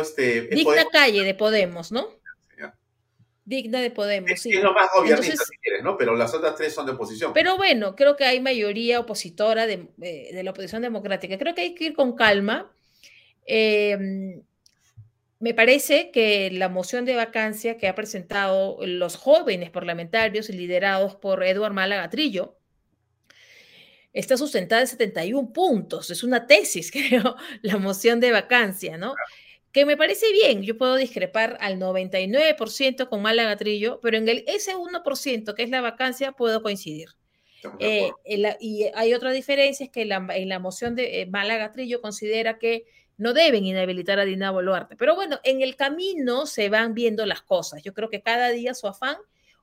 este, 0.00 0.42
digna 0.42 0.86
Calle 0.90 1.22
de 1.22 1.34
Podemos, 1.34 1.92
¿no? 1.92 2.08
Digna 3.44 3.80
de 3.80 3.92
Podemos, 3.92 4.32
es, 4.32 4.42
sí. 4.42 4.50
Es 4.50 4.60
lo 4.60 4.72
más 4.72 4.88
obvio, 4.96 5.16
si 5.18 5.32
quieres, 5.62 5.84
¿no? 5.84 5.96
Pero 5.96 6.16
las 6.16 6.34
otras 6.34 6.56
tres 6.56 6.74
son 6.74 6.84
de 6.84 6.92
oposición. 6.92 7.32
Pero 7.32 7.56
bueno, 7.56 7.94
creo 7.94 8.16
que 8.16 8.24
hay 8.24 8.40
mayoría 8.40 8.98
opositora 8.98 9.68
de, 9.68 9.88
eh, 10.02 10.30
de 10.34 10.42
la 10.42 10.50
oposición 10.50 10.82
democrática. 10.82 11.38
Creo 11.38 11.54
que 11.54 11.60
hay 11.60 11.74
que 11.76 11.84
ir 11.84 11.94
con 11.94 12.16
calma. 12.16 12.72
Em, 13.46 14.42
me 15.38 15.54
parece 15.54 16.10
que 16.10 16.50
la 16.50 16.68
moción 16.68 17.04
de 17.04 17.14
vacancia 17.14 17.78
que 17.78 17.86
ha 17.86 17.94
presentado 17.94 18.78
los 18.84 19.16
jóvenes 19.16 19.70
parlamentarios 19.70 20.48
liderados 20.48 21.14
por 21.14 21.44
Eduard 21.44 21.72
Málaga 21.72 22.10
Trillo, 22.10 22.55
está 24.16 24.38
sustentada 24.38 24.80
en 24.80 24.88
71 24.88 25.52
puntos. 25.52 26.10
Es 26.10 26.24
una 26.24 26.46
tesis, 26.46 26.90
creo, 26.92 27.36
la 27.62 27.76
moción 27.76 28.18
de 28.18 28.32
vacancia, 28.32 28.96
¿no? 28.96 29.14
Que 29.72 29.84
me 29.84 29.96
parece 29.96 30.32
bien, 30.32 30.62
yo 30.62 30.78
puedo 30.78 30.96
discrepar 30.96 31.58
al 31.60 31.78
99% 31.78 33.08
con 33.10 33.20
Málaga 33.20 33.56
Trillo, 33.56 34.00
pero 34.00 34.16
en 34.16 34.26
el, 34.28 34.42
ese 34.46 34.74
1% 34.74 35.54
que 35.54 35.62
es 35.62 35.68
la 35.68 35.82
vacancia 35.82 36.32
puedo 36.32 36.62
coincidir. 36.62 37.10
Eh, 37.80 38.10
y 38.60 38.84
hay 38.94 39.12
otra 39.12 39.32
diferencia, 39.32 39.84
es 39.84 39.92
que 39.92 40.04
la, 40.06 40.24
en 40.30 40.48
la 40.48 40.60
moción 40.60 40.94
de 40.94 41.20
eh, 41.20 41.26
Málaga 41.26 41.72
Trillo 41.72 42.00
considera 42.00 42.58
que 42.58 42.84
no 43.18 43.34
deben 43.34 43.66
inhabilitar 43.66 44.18
a 44.18 44.24
Dina 44.24 44.50
Boluarte. 44.50 44.96
Pero 44.96 45.14
bueno, 45.14 45.40
en 45.42 45.60
el 45.60 45.76
camino 45.76 46.46
se 46.46 46.70
van 46.70 46.94
viendo 46.94 47.26
las 47.26 47.42
cosas. 47.42 47.82
Yo 47.82 47.92
creo 47.92 48.08
que 48.08 48.22
cada 48.22 48.50
día 48.50 48.72
su 48.72 48.86
afán, 48.86 49.16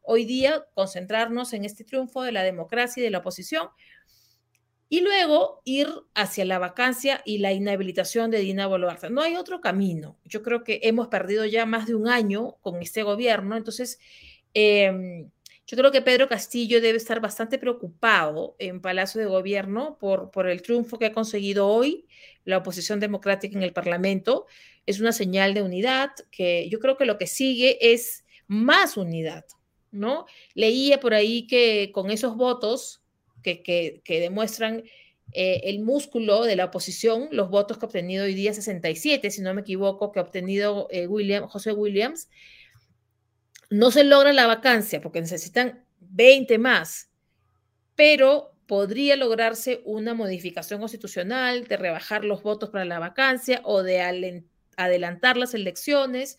hoy 0.04 0.26
día, 0.26 0.66
concentrarnos 0.76 1.54
en 1.54 1.66
este 1.66 1.86
triunfo 1.86 2.22
de 2.22 2.34
la 2.34 2.44
democracia 2.44 3.02
y 3.02 3.04
de 3.04 3.10
la 3.10 3.20
oposición, 3.20 3.70
y 4.90 5.02
luego 5.02 5.62
ir 5.66 5.88
hacia 6.14 6.46
la 6.46 6.60
vacancia 6.60 7.22
y 7.26 7.40
la 7.40 7.52
inhabilitación 7.52 8.30
de 8.32 8.40
Dina 8.40 8.68
Boluarte. 8.68 9.10
No 9.10 9.22
hay 9.22 9.36
otro 9.36 9.62
camino. 9.62 10.18
Yo 10.26 10.44
creo 10.44 10.64
que 10.64 10.82
hemos 10.84 11.08
perdido 11.08 11.46
ya 11.46 11.66
más 11.66 11.88
de 11.88 11.96
un 11.96 12.08
año 12.08 12.58
con 12.62 12.82
este 12.82 13.04
gobierno, 13.04 13.58
entonces 13.58 14.00
eh, 14.54 15.26
yo 15.66 15.78
creo 15.78 15.92
que 15.92 16.02
Pedro 16.02 16.28
Castillo 16.28 16.82
debe 16.82 16.98
estar 16.98 17.22
bastante 17.22 17.58
preocupado 17.58 18.56
en 18.60 18.82
Palacio 18.82 19.22
de 19.22 19.28
Gobierno 19.28 19.98
por, 19.98 20.30
por 20.30 20.50
el 20.50 20.62
triunfo 20.62 21.00
que 21.00 21.06
ha 21.06 21.14
conseguido 21.14 21.68
hoy 21.68 22.06
la 22.44 22.58
oposición 22.58 23.00
democrática 23.00 23.58
en 23.58 23.64
el 23.64 23.72
Parlamento. 23.72 24.46
Es 24.86 25.00
una 25.00 25.14
señal 25.14 25.54
de 25.54 25.62
unidad 25.62 26.12
que 26.32 26.68
yo 26.70 26.80
creo 26.80 26.98
que 26.98 27.06
lo 27.06 27.18
que 27.18 27.28
sigue 27.28 27.94
es 27.94 28.26
más 28.48 28.98
unidad, 28.98 29.46
¿no? 29.92 30.26
Leía 30.54 31.00
por 31.00 31.14
ahí 31.14 31.48
que 31.48 31.92
con 31.94 32.12
esos 32.12 32.36
votos 32.36 33.03
que, 33.44 33.62
que, 33.62 34.02
que 34.04 34.20
demuestran 34.20 34.84
eh, 35.32 35.62
el 35.66 35.80
músculo 35.80 36.44
de 36.44 36.56
la 36.56 36.66
oposición, 36.66 37.30
los 37.32 37.50
votos 37.50 37.78
que 37.78 37.86
ha 37.86 37.88
obtenido 37.88 38.26
hoy 38.26 38.36
día 38.36 38.54
67, 38.54 39.32
si 39.32 39.42
no 39.42 39.54
me 39.54 39.62
equivoco, 39.62 40.12
que 40.12 40.20
ha 40.20 40.24
obtenido 40.24 40.88
eh, 40.92 41.08
William, 41.08 41.48
José 41.48 41.72
Williams, 41.72 42.30
no 43.70 43.90
se 43.90 44.04
logra 44.04 44.32
la 44.34 44.46
vacancia 44.46 45.02
porque 45.02 45.22
necesitan 45.22 45.86
20 46.00 46.60
más, 46.60 47.10
pero 47.96 48.54
podría 48.68 49.16
lograrse 49.16 49.82
una 49.86 50.14
modificación 50.14 50.80
constitucional 50.80 51.68
de 51.68 51.78
rebajar 51.78 52.24
los 52.24 52.44
votos 52.44 52.70
para 52.70 52.86
la 52.86 53.00
vacancia 53.00 53.62
o 53.64 53.82
de 53.82 54.44
adelantar 54.78 55.38
las 55.38 55.56
elecciones. 55.56 56.38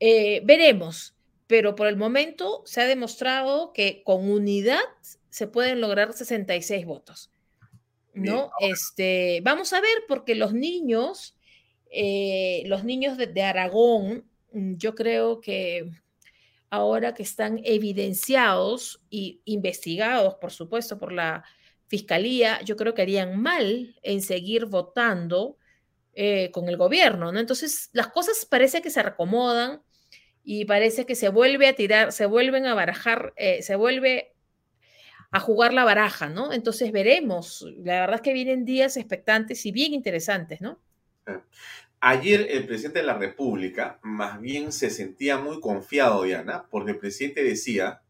Eh, 0.00 0.40
veremos, 0.44 1.14
pero 1.46 1.76
por 1.76 1.86
el 1.88 1.96
momento 1.96 2.62
se 2.64 2.80
ha 2.80 2.86
demostrado 2.86 3.72
que 3.74 4.02
con 4.04 4.30
unidad 4.30 4.80
se 5.34 5.48
pueden 5.48 5.80
lograr 5.80 6.12
66 6.12 6.86
votos. 6.86 7.32
¿no? 8.12 8.52
Este, 8.60 9.40
vamos 9.42 9.72
a 9.72 9.80
ver, 9.80 10.04
porque 10.06 10.36
los 10.36 10.52
niños, 10.52 11.36
eh, 11.90 12.62
los 12.66 12.84
niños 12.84 13.18
de, 13.18 13.26
de 13.26 13.42
Aragón, 13.42 14.30
mm, 14.52 14.74
yo 14.76 14.94
creo 14.94 15.40
que 15.40 15.90
ahora 16.70 17.14
que 17.14 17.24
están 17.24 17.60
evidenciados 17.64 19.02
y 19.10 19.40
investigados, 19.44 20.36
por 20.36 20.52
supuesto, 20.52 21.00
por 21.00 21.10
la 21.10 21.42
fiscalía, 21.88 22.60
yo 22.62 22.76
creo 22.76 22.94
que 22.94 23.02
harían 23.02 23.42
mal 23.42 23.96
en 24.02 24.22
seguir 24.22 24.66
votando 24.66 25.58
eh, 26.12 26.52
con 26.52 26.68
el 26.68 26.76
gobierno, 26.76 27.32
¿no? 27.32 27.40
Entonces, 27.40 27.90
las 27.92 28.06
cosas 28.06 28.46
parece 28.48 28.82
que 28.82 28.90
se 28.90 29.02
recomodan 29.02 29.82
y 30.44 30.64
parece 30.64 31.06
que 31.06 31.16
se 31.16 31.28
vuelve 31.28 31.66
a 31.66 31.74
tirar, 31.74 32.12
se 32.12 32.26
vuelven 32.26 32.66
a 32.66 32.74
barajar, 32.74 33.32
eh, 33.36 33.64
se 33.64 33.74
vuelve 33.74 34.33
a 35.34 35.40
jugar 35.40 35.74
la 35.74 35.82
baraja, 35.82 36.28
¿no? 36.28 36.52
Entonces 36.52 36.92
veremos. 36.92 37.66
La 37.78 37.98
verdad 37.98 38.14
es 38.14 38.20
que 38.20 38.32
vienen 38.32 38.64
días 38.64 38.96
expectantes 38.96 39.66
y 39.66 39.72
bien 39.72 39.92
interesantes, 39.92 40.60
¿no? 40.60 40.78
Ayer 41.98 42.46
el 42.50 42.64
presidente 42.66 43.00
de 43.00 43.06
la 43.06 43.18
República 43.18 43.98
más 44.04 44.40
bien 44.40 44.70
se 44.70 44.90
sentía 44.90 45.36
muy 45.36 45.58
confiado, 45.58 46.22
Diana, 46.22 46.66
porque 46.70 46.92
el 46.92 46.98
presidente 46.98 47.42
decía, 47.42 48.00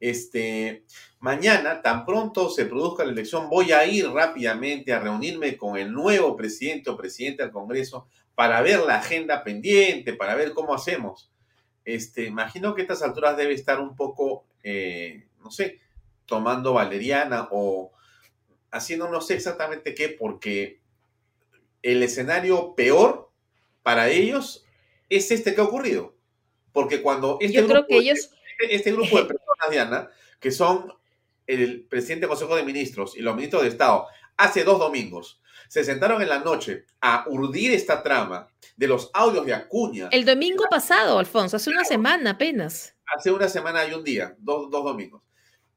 este, 0.00 0.84
mañana, 1.18 1.80
tan 1.80 2.04
pronto 2.04 2.50
se 2.50 2.66
produzca 2.66 3.06
la 3.06 3.12
elección, 3.12 3.48
voy 3.48 3.72
a 3.72 3.86
ir 3.86 4.10
rápidamente 4.10 4.92
a 4.92 5.00
reunirme 5.00 5.56
con 5.56 5.78
el 5.78 5.90
nuevo 5.90 6.36
presidente 6.36 6.90
o 6.90 6.96
presidente 6.98 7.42
del 7.42 7.52
Congreso 7.52 8.06
para 8.34 8.60
ver 8.60 8.80
la 8.80 8.96
agenda 8.96 9.42
pendiente, 9.42 10.12
para 10.12 10.34
ver 10.34 10.52
cómo 10.52 10.74
hacemos. 10.74 11.32
Este, 11.86 12.24
imagino 12.24 12.74
que 12.74 12.82
a 12.82 12.84
estas 12.84 13.02
alturas 13.02 13.38
debe 13.38 13.54
estar 13.54 13.80
un 13.80 13.96
poco, 13.96 14.44
eh, 14.62 15.26
no 15.42 15.50
sé, 15.50 15.80
tomando 16.30 16.72
valeriana 16.72 17.48
o 17.50 17.92
haciendo 18.70 19.08
no 19.08 19.20
sé 19.20 19.34
exactamente 19.34 19.94
qué, 19.94 20.08
porque 20.08 20.80
el 21.82 22.02
escenario 22.04 22.74
peor 22.76 23.30
para 23.82 24.08
ellos 24.08 24.64
es 25.08 25.30
este 25.32 25.54
que 25.54 25.60
ha 25.60 25.64
ocurrido. 25.64 26.14
Porque 26.72 27.02
cuando 27.02 27.36
este, 27.40 27.62
grupo, 27.62 27.88
que 27.88 27.96
ellos... 27.96 28.30
este, 28.58 28.74
este 28.76 28.92
grupo 28.92 29.16
de 29.18 29.24
personas, 29.26 29.70
Diana, 29.70 30.10
que 30.38 30.52
son 30.52 30.94
el 31.48 31.82
presidente 31.82 32.20
del 32.20 32.28
Consejo 32.28 32.54
de 32.54 32.62
Ministros 32.62 33.16
y 33.16 33.20
los 33.22 33.34
ministros 33.34 33.62
de 33.62 33.68
Estado, 33.68 34.06
hace 34.36 34.62
dos 34.62 34.78
domingos, 34.78 35.42
se 35.68 35.82
sentaron 35.82 36.22
en 36.22 36.28
la 36.28 36.38
noche 36.38 36.86
a 37.00 37.24
urdir 37.28 37.72
esta 37.72 38.04
trama 38.04 38.48
de 38.76 38.86
los 38.86 39.10
audios 39.14 39.44
de 39.46 39.54
Acuña. 39.54 40.08
El 40.12 40.24
domingo 40.24 40.64
pasado, 40.70 41.18
Alfonso, 41.18 41.56
hace 41.56 41.70
una 41.70 41.84
semana 41.84 42.30
apenas. 42.30 42.94
Hace 43.16 43.32
una 43.32 43.48
semana 43.48 43.84
y 43.84 43.94
un 43.94 44.04
día, 44.04 44.36
dos, 44.38 44.70
dos 44.70 44.84
domingos 44.84 45.22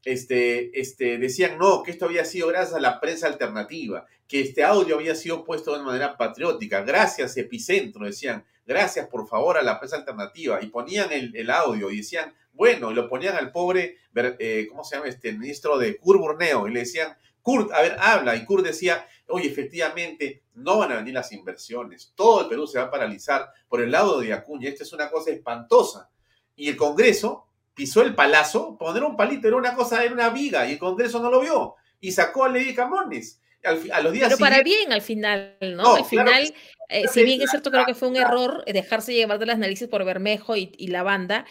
este, 0.06 0.80
este, 0.80 1.18
decían 1.18 1.58
no, 1.58 1.84
que 1.84 1.92
esto 1.92 2.06
había 2.06 2.26
sido 2.26 2.48
gracias 2.48 2.76
a 2.76 2.82
la 2.82 3.00
prensa 3.00 3.28
alternativa, 3.28 4.06
que 4.28 4.42
este 4.42 4.64
audio 4.64 4.96
había 4.96 5.16
sido 5.16 5.44
puesto 5.44 5.78
de 5.78 5.84
manera 5.84 6.18
patriótica, 6.18 6.82
gracias 6.82 7.38
Epicentro, 7.38 8.06
decían, 8.06 8.46
gracias 8.66 9.08
por 9.08 9.28
favor 9.28 9.58
a 9.58 9.64
la 9.64 9.80
prensa 9.80 9.98
alternativa, 9.98 10.60
y 10.62 10.68
ponían 10.68 11.12
el, 11.12 11.50
audio 11.50 11.90
y 11.90 11.98
decían, 11.98 12.34
bueno, 12.52 12.92
y 12.92 12.96
lo 12.96 13.08
ponían 13.10 13.36
al 13.36 13.52
pobre, 13.52 13.98
eh, 14.16 14.68
¿cómo 14.70 14.84
se 14.84 14.96
llama? 14.96 15.08
Este 15.08 15.32
ministro 15.32 15.78
de 15.78 15.98
Kurt 15.98 16.20
Burneo, 16.20 16.68
y 16.68 16.74
le 16.74 16.82
decían, 16.82 17.16
Kurt, 17.42 17.72
a 17.72 17.82
ver, 17.82 17.96
habla, 18.00 18.36
y 18.36 18.46
Kurt 18.46 18.66
decía, 18.66 19.08
oye, 19.28 19.48
efectivamente, 19.48 20.44
no 20.56 20.80
van 20.80 20.92
a 20.92 20.98
venir 20.98 21.14
las 21.14 21.32
inversiones, 21.32 22.14
todo 22.16 22.42
el 22.42 22.48
Perú 22.48 22.68
se 22.68 22.78
va 22.78 22.86
a 22.86 22.92
paralizar 22.92 23.50
por 23.68 23.82
el 23.82 23.92
lado 23.92 24.20
de 24.20 24.34
Acuña, 24.34 24.70
esta 24.70 24.84
es 24.84 24.94
una 24.94 25.10
cosa 25.10 25.32
espantosa. 25.32 26.10
Y 26.56 26.70
el 26.70 26.78
Congreso 26.78 27.48
pisó 27.74 28.02
el 28.02 28.16
palazo, 28.16 28.78
poner 28.78 29.04
un 29.04 29.16
palito 29.16 29.48
era 29.48 29.58
una 29.58 29.74
cosa, 29.74 30.04
era 30.04 30.14
una 30.14 30.30
viga, 30.30 30.68
y 30.68 30.74
el 30.74 30.80
Congreso 30.80 31.20
no 31.22 31.30
lo 31.30 31.42
vio, 31.42 31.76
y 32.00 32.12
sacó 32.12 32.46
a 32.46 32.50
Lady 32.50 32.74
Camones. 32.74 33.40
a 33.64 34.02
los 34.02 34.14
días 34.14 34.30
Pero 34.30 34.38
para 34.38 34.62
bien 34.62 34.92
al 34.92 35.02
final, 35.02 35.58
¿no? 35.62 35.96
al 35.96 36.06
final, 36.06 36.54
eh, 36.90 37.08
si 37.08 37.24
bien 37.24 37.42
es 37.42 37.50
cierto, 37.50 37.72
creo 37.72 37.86
que 37.86 37.96
fue 37.96 38.10
un 38.10 38.18
error 38.18 38.64
dejarse 38.66 39.14
llevar 39.14 39.40
de 39.40 39.46
las 39.46 39.58
narices 39.58 39.88
por 39.88 40.04
Bermejo 40.06 40.56
y, 40.56 40.88
la 40.88 41.04
banda, 41.04 41.46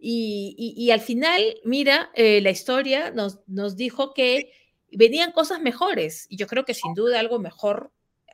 y, 0.00 0.90
al 0.92 1.00
final, 1.00 1.42
mira, 1.64 2.10
eh, 2.14 2.40
la 2.40 2.50
historia 2.50 3.10
nos, 3.10 3.40
nos 3.46 3.76
dijo 3.76 4.14
que 4.14 4.52
venían 4.90 5.32
cosas 5.32 5.60
mejores, 5.60 6.26
y 6.28 6.36
yo 6.36 6.46
creo 6.46 6.64
que 6.64 6.74
sin 6.74 6.94
duda 6.94 7.20
algo 7.20 7.38
mejor 7.38 7.92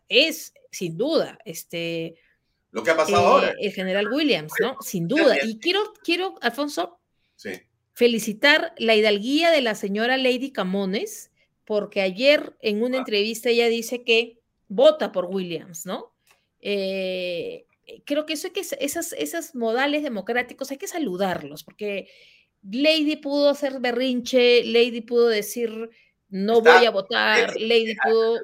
es, 0.08 0.54
sin 0.70 0.96
duda, 0.96 1.38
este... 1.44 2.16
Lo 2.70 2.82
que 2.82 2.90
ha 2.90 2.96
pasado 2.96 3.24
ahora. 3.24 3.50
Eh, 3.50 3.66
el 3.66 3.72
general 3.72 4.12
Williams, 4.12 4.52
¿no? 4.58 4.76
Sin 4.80 5.06
duda. 5.06 5.36
Y 5.44 5.60
quiero, 5.60 5.92
quiero, 6.02 6.34
Alfonso, 6.40 6.98
Felicitar 7.92 8.74
la 8.78 8.94
hidalguía 8.94 9.50
de 9.50 9.60
la 9.60 9.74
señora 9.74 10.16
Lady 10.16 10.50
Camones, 10.52 11.30
porque 11.64 12.00
ayer 12.00 12.56
en 12.60 12.82
una 12.82 12.98
entrevista 12.98 13.50
ella 13.50 13.68
dice 13.68 14.02
que 14.02 14.40
vota 14.68 15.12
por 15.12 15.26
Williams, 15.26 15.86
¿no? 15.86 16.12
Eh, 16.60 17.66
creo 18.04 18.26
que 18.26 18.32
eso 18.32 18.52
que 18.52 18.60
esas, 18.60 19.12
esas 19.12 19.54
modales 19.54 20.02
democráticos 20.02 20.70
hay 20.70 20.78
que 20.78 20.88
saludarlos, 20.88 21.62
porque 21.62 22.08
Lady 22.62 23.16
pudo 23.16 23.50
hacer 23.50 23.80
berrinche, 23.80 24.64
Lady 24.64 25.02
pudo 25.02 25.28
decir 25.28 25.90
no 26.28 26.60
voy 26.60 26.84
a 26.84 26.90
votar, 26.90 27.54
Lady 27.60 27.94
pudo. 28.02 28.40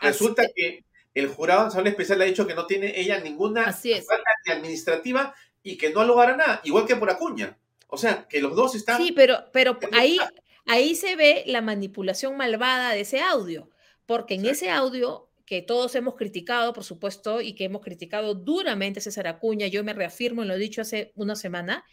Resulta 0.00 0.44
que 0.54 0.84
el 1.12 1.28
jurado 1.28 1.64
nacional 1.64 1.88
especial 1.88 2.22
ha 2.22 2.24
dicho 2.24 2.46
que 2.46 2.54
no 2.54 2.66
tiene 2.66 2.98
ella 2.98 3.20
ninguna 3.20 3.72
falta 3.72 4.30
administrativa 4.48 5.34
y 5.62 5.76
que 5.76 5.90
no 5.90 6.04
logrará 6.04 6.36
nada, 6.36 6.60
igual 6.64 6.86
que 6.86 6.96
por 6.96 7.10
Acuña. 7.10 7.58
O 7.88 7.96
sea, 7.96 8.26
que 8.28 8.40
los 8.40 8.54
dos 8.56 8.74
están... 8.74 9.02
Sí, 9.02 9.12
pero, 9.12 9.38
pero 9.52 9.78
ahí, 9.92 10.18
ahí 10.66 10.94
se 10.94 11.16
ve 11.16 11.44
la 11.46 11.60
manipulación 11.60 12.36
malvada 12.36 12.92
de 12.92 13.00
ese 13.00 13.20
audio, 13.20 13.70
porque 14.06 14.34
en 14.34 14.46
ese 14.46 14.70
audio 14.70 15.28
que 15.46 15.62
todos 15.62 15.94
hemos 15.94 16.14
criticado, 16.14 16.72
por 16.72 16.84
supuesto, 16.84 17.40
y 17.40 17.54
que 17.54 17.64
hemos 17.64 17.82
criticado 17.82 18.34
duramente 18.34 18.98
a 18.98 19.02
César 19.02 19.26
Acuña, 19.26 19.66
yo 19.66 19.84
me 19.84 19.92
reafirmo 19.92 20.42
en 20.42 20.48
lo 20.48 20.56
dicho 20.56 20.80
hace 20.80 21.12
una 21.16 21.36
semana, 21.36 21.84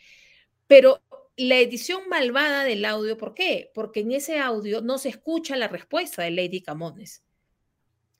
pero 0.67 1.01
la 1.35 1.57
edición 1.57 2.07
malvada 2.09 2.63
del 2.63 2.85
audio, 2.85 3.17
¿por 3.17 3.33
qué? 3.33 3.71
Porque 3.73 4.01
en 4.01 4.11
ese 4.11 4.39
audio 4.39 4.81
no 4.81 4.97
se 4.97 5.09
escucha 5.09 5.55
la 5.57 5.67
respuesta 5.67 6.23
de 6.23 6.31
Lady 6.31 6.61
Camones. 6.61 7.23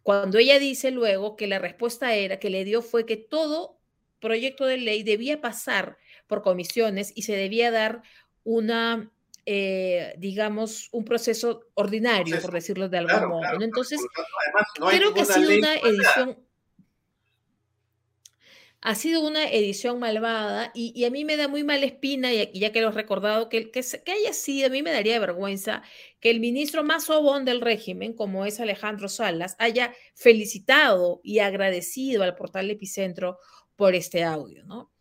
Cuando 0.04 0.38
ella 0.40 0.60
dice 0.60 0.92
luego 0.92 1.36
que 1.36 1.48
la 1.48 1.60
respuesta 1.60 2.16
era 2.16 2.40
que 2.40 2.50
le 2.50 2.66
dio 2.66 2.82
fue 2.82 3.06
que 3.06 3.18
todo 3.18 3.80
proyecto 4.20 4.66
de 4.66 4.78
ley 4.78 5.04
debía 5.04 5.42
pasar 5.42 5.98
por 6.32 6.44
comisiones 6.44 7.12
y 7.14 7.24
se 7.24 7.36
debía 7.36 7.72
dar 7.72 8.04
una, 8.46 9.12
eh, 9.46 10.14
digamos, 10.18 10.88
un 10.94 11.04
proceso 11.04 11.66
ordinario, 11.74 12.40
por 12.42 12.54
decirlo 12.54 12.88
de 12.88 13.00
algún 13.00 13.28
modo. 13.28 13.62
Entonces, 13.62 14.00
creo 14.90 15.14
que 15.14 15.22
ha 15.24 15.26
sido 15.26 15.54
una 15.58 15.76
edición... 15.76 16.38
ha 18.80 18.96
sido 18.96 19.28
una 19.28 19.46
edición 19.52 20.00
malvada 20.00 20.72
y, 20.74 21.04
a 21.04 21.10
mí 21.10 21.26
me 21.26 21.36
da 21.36 21.50
muy 21.50 21.66
mala 21.66 21.86
espina, 21.86 22.34
y 22.34 22.58
ya 22.58 22.72
que 22.72 22.80
lo 22.80 22.88
he 22.88 22.92
recordado, 22.94 23.50
que, 23.50 23.70
que, 23.70 23.82
que, 23.82 24.12
haya 24.14 24.32
sido, 24.32 24.68
a 24.68 24.70
mí 24.70 24.82
me 24.82 24.94
daría 24.94 25.20
vergüenza 25.20 25.84
que 26.22 26.30
el 26.30 26.40
ministro 26.40 26.86
más 26.86 27.10
obón 27.10 27.44
del 27.44 27.60
régimen, 27.60 28.14
como 28.14 28.46
es 28.46 28.62
Alejandro 28.62 29.10
Salas, 29.10 29.58
haya 29.60 29.94
felicitado 30.16 31.20
y 31.26 31.40
agradecido 31.40 32.24
al 32.24 32.36
portal 32.36 32.72
Epicentro 32.72 33.38
por 33.76 33.96
este 33.96 34.24
audio, 34.24 34.64
¿no? 34.64 34.92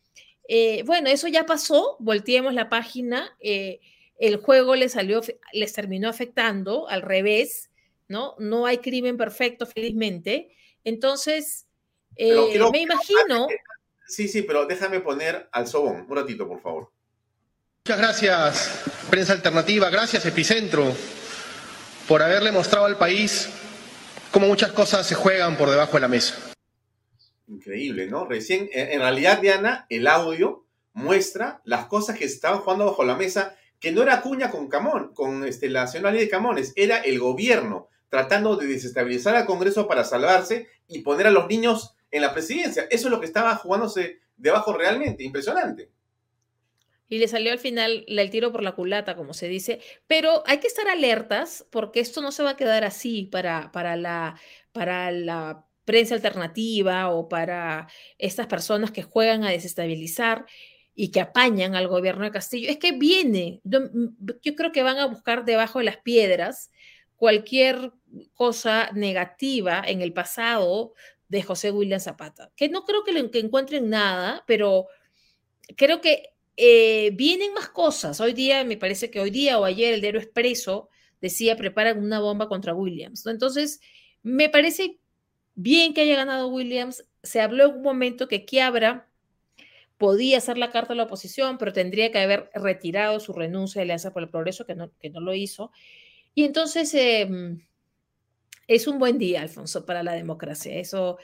Eh, 0.53 0.83
bueno, 0.85 1.09
eso 1.09 1.29
ya 1.29 1.47
pasó, 1.47 1.95
volteemos 2.01 2.55
la 2.55 2.69
página, 2.69 3.37
eh, 3.39 3.79
el 4.19 4.39
juego 4.39 4.75
les 4.75 4.91
salió, 4.91 5.21
les 5.53 5.73
terminó 5.73 6.09
afectando 6.09 6.89
al 6.89 7.03
revés, 7.03 7.71
¿no? 8.09 8.35
No 8.41 8.67
hay 8.67 8.79
crimen 8.79 9.17
perfecto, 9.17 9.65
felizmente. 9.65 10.53
Entonces, 10.83 11.69
eh, 12.17 12.35
me 12.73 12.81
imagino... 12.81 13.47
Sí, 14.09 14.27
sí, 14.27 14.43
pero 14.43 14.67
déjame 14.67 14.99
poner 14.99 15.49
al 15.53 15.69
Sobón 15.69 16.05
un 16.09 16.17
ratito, 16.17 16.49
por 16.49 16.61
favor. 16.61 16.91
Muchas 17.85 17.99
gracias, 17.99 18.83
Prensa 19.09 19.35
Alternativa, 19.35 19.89
gracias, 19.89 20.27
Epicentro, 20.27 20.93
por 22.09 22.25
haberle 22.25 22.51
mostrado 22.51 22.87
al 22.87 22.99
país 22.99 23.49
cómo 24.33 24.49
muchas 24.49 24.73
cosas 24.73 25.07
se 25.07 25.15
juegan 25.15 25.57
por 25.57 25.71
debajo 25.71 25.93
de 25.93 26.01
la 26.01 26.09
mesa. 26.09 26.50
Increíble, 27.51 28.07
¿no? 28.07 28.27
Recién, 28.27 28.71
en 28.73 29.01
realidad, 29.01 29.41
Diana, 29.41 29.85
el 29.89 30.07
audio 30.07 30.67
muestra 30.93 31.61
las 31.65 31.87
cosas 31.87 32.17
que 32.17 32.29
se 32.29 32.35
estaban 32.35 32.61
jugando 32.61 32.87
bajo 32.87 33.05
la 33.05 33.17
mesa, 33.17 33.57
que 33.81 33.91
no 33.91 34.03
era 34.03 34.23
Cuña 34.23 34.53
con 34.53 34.69
Camón, 34.69 35.13
con 35.15 35.45
este, 35.45 35.69
la 35.69 35.87
de 35.87 36.29
Camones, 36.29 36.73
era 36.77 36.99
el 36.99 37.19
gobierno 37.19 37.89
tratando 38.09 38.57
de 38.57 38.69
desestabilizar 38.69 39.35
al 39.35 39.47
Congreso 39.47 39.89
para 39.89 40.05
salvarse 40.05 40.69
y 40.87 41.01
poner 41.01 41.27
a 41.27 41.33
los 41.33 41.49
niños 41.49 41.97
en 42.13 42.23
la 42.23 42.33
presidencia. 42.33 42.87
Eso 42.89 43.09
es 43.09 43.11
lo 43.11 43.19
que 43.19 43.27
estaba 43.27 43.57
jugándose 43.57 44.21
debajo 44.37 44.73
realmente, 44.73 45.25
impresionante. 45.25 45.91
Y 47.09 47.19
le 47.19 47.27
salió 47.27 47.51
al 47.51 47.59
final 47.59 48.05
el 48.07 48.31
tiro 48.31 48.53
por 48.53 48.63
la 48.63 48.77
culata, 48.77 49.17
como 49.17 49.35
se 49.35 49.49
dice. 49.49 49.81
Pero 50.07 50.45
hay 50.47 50.59
que 50.59 50.69
estar 50.69 50.87
alertas 50.87 51.67
porque 51.71 51.99
esto 51.99 52.23
no 52.23 52.31
se 52.31 52.45
va 52.45 52.51
a 52.51 52.57
quedar 52.57 52.85
así 52.85 53.25
para, 53.25 53.73
para, 53.73 53.97
la, 53.97 54.39
para 54.73 55.11
la 55.11 55.67
prensa 55.91 56.15
alternativa 56.15 57.11
o 57.11 57.29
para 57.29 57.89
estas 58.17 58.47
personas 58.47 58.93
que 58.93 59.03
juegan 59.03 59.43
a 59.43 59.51
desestabilizar 59.51 60.47
y 60.95 61.11
que 61.11 61.21
apañan 61.21 61.75
al 61.75 61.89
gobierno 61.89 62.23
de 62.23 62.31
Castillo. 62.31 62.71
Es 62.71 62.79
que 62.79 62.93
viene, 62.93 63.61
yo 63.65 64.55
creo 64.55 64.71
que 64.71 64.85
van 64.85 64.99
a 64.99 65.07
buscar 65.07 65.45
debajo 65.45 65.81
de 65.81 65.87
las 65.87 65.97
piedras 65.97 66.71
cualquier 67.17 67.91
cosa 68.35 68.93
negativa 68.93 69.83
en 69.85 70.01
el 70.01 70.13
pasado 70.13 70.93
de 71.27 71.43
José 71.43 71.73
William 71.73 71.99
Zapata, 71.99 72.53
que 72.55 72.69
no 72.69 72.85
creo 72.85 73.03
que, 73.03 73.13
le, 73.13 73.29
encuentren 73.41 73.91
nada, 73.91 74.45
pero 74.47 74.87
creo 75.77 76.01
que 76.01 76.35
eh, 76.57 77.11
vienen 77.15 77.53
más 77.53 77.71
cosas. 77.71 78.21
Hoy 78.21 78.33
día, 78.33 78.63
me 78.63 78.77
parece 78.77 79.11
que 79.11 79.19
hoy 79.19 79.31
día 79.31 79.59
o 79.59 79.65
ayer 79.65 79.93
el 79.93 80.01
diario 80.01 80.21
Expreso 80.21 80.89
decía 81.21 81.57
preparan 81.57 81.99
una 81.99 82.21
bomba 82.21 82.49
contra 82.49 82.75
Williams. 82.75 83.27
Entonces, 83.27 83.81
me 84.23 84.49
parece 84.49 85.00
bien 85.63 85.93
que 85.93 86.01
haya 86.03 86.17
ganado 86.17 86.49
Williams. 86.49 87.05
Se 87.23 87.41
habló 87.41 87.67
en 87.67 87.77
un 87.77 87.83
momento 87.83 88.29
que 88.29 88.45
Quiabra 88.45 89.07
podía 89.99 90.39
hacer 90.39 90.57
la 90.57 90.71
carta 90.71 90.95
a 90.95 90.97
la 90.97 91.03
oposición, 91.03 91.59
pero 91.59 91.75
tendría 91.75 92.11
que 92.11 92.19
haber 92.19 92.51
retirado 92.55 93.21
su 93.21 93.35
renuncia 93.35 93.81
de 93.81 93.83
Alianza 93.83 94.13
por 94.13 94.23
el 94.23 94.31
Progreso, 94.31 94.65
que 94.65 94.75
no, 94.75 94.91
que 94.99 95.11
no 95.11 95.21
lo 95.21 95.35
hizo. 95.35 95.71
Y 96.35 96.45
entonces, 96.45 96.95
em, 96.95 97.61
es 98.67 98.87
un 98.87 98.99
buen 98.99 99.19
día, 99.19 99.43
Alfonso, 99.43 99.85
para 99.85 100.03
la 100.03 100.13
democracia. 100.13 100.75
Eso 100.79 101.19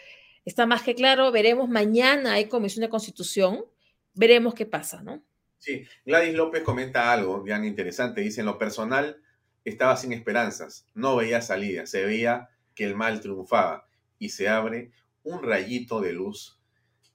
está 0.45 0.66
más 0.66 0.82
que 0.82 0.95
claro. 0.95 1.32
Veremos 1.32 1.70
mañana, 1.70 2.34
hay 2.34 2.47
comisión 2.47 2.82
de 2.82 2.91
constitución, 2.91 3.64
veremos 4.12 4.53
qué 4.53 4.66
pasa, 4.66 5.03
¿no? 5.03 5.22
Sí, 5.59 5.87
Gladys 6.05 6.34
López 6.34 6.62
comenta 6.62 7.11
algo, 7.11 7.43
bien 7.43 7.64
interesante. 7.64 8.20
Dice, 8.20 8.41
en 8.41 8.47
lo 8.47 8.59
personal, 8.59 9.22
estaba 9.64 9.97
sin 9.97 10.12
esperanzas, 10.12 10.87
no 10.93 11.16
veía 11.16 11.41
salida, 11.41 11.87
se 11.87 12.05
veía 12.05 12.51
que 12.74 12.84
el 12.84 12.95
mal 12.95 13.20
triunfaba 13.20 13.87
y 14.19 14.31
se 14.31 14.49
abre 14.49 14.93
un 15.23 15.43
rayito 15.43 16.01
de 16.01 16.12
luz 16.12 16.61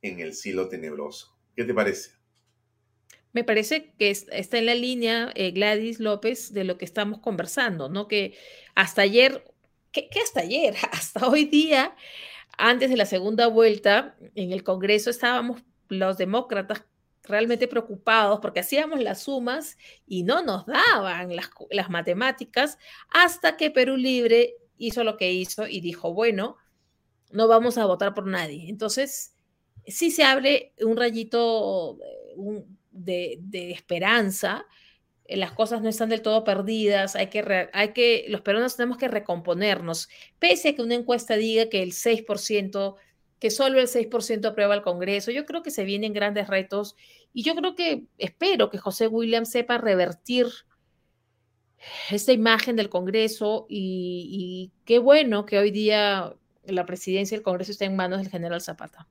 en 0.02 0.20
el 0.20 0.34
cielo 0.34 0.68
tenebroso. 0.68 1.38
¿Qué 1.56 1.64
te 1.64 1.74
parece? 1.74 2.12
Me 3.34 3.44
parece 3.44 3.94
que 3.98 4.10
está 4.10 4.58
en 4.58 4.66
la 4.66 4.76
línea 4.76 5.32
eh, 5.36 5.52
Gladys 5.52 6.00
López 6.00 6.54
de 6.54 6.66
lo 6.66 6.78
que 6.78 6.86
estamos 6.86 7.20
conversando, 7.20 7.88
¿no? 7.88 8.08
Que 8.08 8.38
hasta 8.76 9.04
ayer 9.04 9.46
que, 9.92 10.10
hasta 10.22 10.42
ayer, 10.42 10.76
hasta 10.92 11.28
hoy 11.28 11.46
día, 11.46 11.96
antes 12.58 12.90
de 12.90 12.98
la 12.98 13.06
segunda 13.06 13.48
vuelta, 13.48 14.16
en 14.36 14.52
el 14.52 14.64
Congreso 14.64 15.10
estábamos 15.10 15.62
los 15.90 16.18
demócratas 16.18 16.86
realmente 17.24 17.68
preocupados 17.68 18.40
porque 18.42 18.62
hacíamos 18.62 19.00
las 19.00 19.24
sumas 19.24 19.78
y 20.08 20.24
no 20.24 20.42
nos 20.42 20.66
daban 20.66 21.36
las, 21.36 21.50
las, 21.70 21.90
matemáticas 21.90 22.80
hasta 23.10 23.58
que 23.58 23.70
Perú 23.70 23.96
Libre 23.96 24.56
hizo 24.78 25.04
lo 25.04 25.18
que 25.18 25.32
hizo 25.32 25.68
y 25.68 25.82
dijo, 25.82 26.14
bueno, 26.14 26.58
no 27.32 27.48
vamos 27.48 27.78
a 27.78 27.86
votar 27.86 28.14
por 28.14 28.28
nadie. 28.28 28.70
Entonces, 28.70 29.34
sí 29.88 30.12
se 30.12 30.24
abre 30.24 30.74
un 30.82 30.98
rayito 30.98 31.98
eh, 32.02 32.64
de, 32.92 33.72
esperanza 33.72 34.66
eh, 35.26 35.38
las 35.38 35.54
cosas 35.54 35.82
no 35.82 35.90
están 35.90 36.10
del 36.10 36.22
todo 36.22 36.44
perdidas, 36.44 37.16
hay 37.16 37.28
que, 37.28 37.70
hay 37.74 37.94
que, 37.94 38.26
los 38.28 38.42
peruanos 38.42 38.76
tenemos 38.76 38.98
que 38.98 39.08
recomponernos, 39.08 40.10
pese 40.40 40.70
a 40.70 40.76
que 40.76 40.82
una 40.82 40.96
encuesta 40.96 41.36
diga 41.36 41.70
que 41.70 41.82
el 41.82 41.94
6%, 41.94 42.96
que 43.40 43.50
solo 43.50 43.80
el 43.80 43.88
6% 43.88 44.46
aprueba 44.46 44.76
el 44.76 44.82
Congreso, 44.82 45.32
yo 45.32 45.46
creo 45.46 45.64
que 45.64 45.72
se 45.72 45.86
vienen 45.86 46.14
grandes 46.14 46.48
retos 46.48 46.96
y 47.34 47.44
yo 47.44 47.56
creo 47.56 47.76
que, 47.76 48.04
espero 48.18 48.70
que 48.70 48.78
José 48.78 49.08
William 49.08 49.46
sepa 49.46 49.78
revertir 49.78 50.48
esta 52.10 52.32
imagen 52.32 52.76
del 52.76 52.90
Congreso 52.90 53.66
y, 53.70 54.72
qué 54.86 55.00
bueno 55.00 55.46
que 55.46 55.58
hoy 55.58 55.72
día 55.72 56.36
la 56.66 56.86
presidencia 56.86 57.38
del 57.38 57.44
Congreso 57.44 57.72
está 57.72 57.86
en 57.86 57.96
manos 57.96 58.20
del 58.20 58.30
general 58.30 58.62
Zapata. 58.62 59.08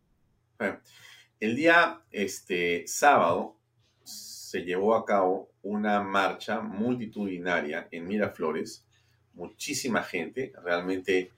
El 1.38 1.57
día 1.57 2.03
este, 2.11 2.86
sábado 2.86 3.57
se 4.05 4.62
llevó 4.62 4.94
a 4.94 5.07
cabo 5.07 5.51
una 5.62 6.03
marcha 6.03 6.61
multitudinaria 6.61 7.88
en 7.90 8.07
Miraflores, 8.07 8.86
muchísima 9.32 10.03
gente, 10.03 10.53
realmente 10.62 11.30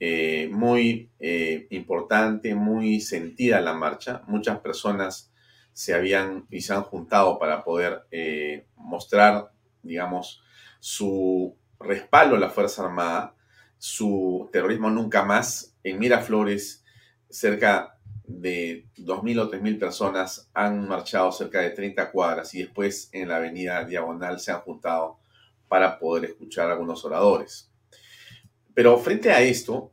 eh, 0.00 0.48
muy 0.52 1.10
eh, 1.18 1.66
importante, 1.70 2.54
muy 2.54 3.00
sentida 3.00 3.60
la 3.60 3.72
marcha, 3.72 4.22
muchas 4.28 4.60
personas 4.60 5.32
se 5.72 5.94
habían 5.94 6.46
y 6.50 6.60
se 6.60 6.72
han 6.72 6.82
juntado 6.82 7.38
para 7.38 7.64
poder 7.64 8.06
eh, 8.10 8.66
mostrar, 8.76 9.50
digamos, 9.82 10.42
su 10.78 11.56
respaldo 11.80 12.36
a 12.36 12.40
la 12.40 12.50
Fuerza 12.50 12.84
Armada, 12.84 13.34
su 13.78 14.48
terrorismo 14.52 14.90
nunca 14.90 15.24
más. 15.24 15.76
En 15.82 15.98
Miraflores, 15.98 16.84
cerca 17.30 17.98
de 18.24 18.86
2.000 18.98 19.40
o 19.40 19.50
3.000 19.50 19.78
personas 19.78 20.50
han 20.52 20.86
marchado 20.86 21.32
cerca 21.32 21.60
de 21.60 21.70
30 21.70 22.10
cuadras 22.10 22.54
y 22.54 22.58
después 22.62 23.08
en 23.12 23.28
la 23.28 23.36
avenida 23.36 23.84
Diagonal 23.84 24.38
se 24.38 24.52
han 24.52 24.60
juntado 24.60 25.18
para 25.66 25.98
poder 25.98 26.26
escuchar 26.26 26.68
a 26.68 26.72
algunos 26.72 27.04
oradores. 27.04 27.70
Pero 28.74 28.98
frente 28.98 29.30
a 29.30 29.40
esto, 29.40 29.92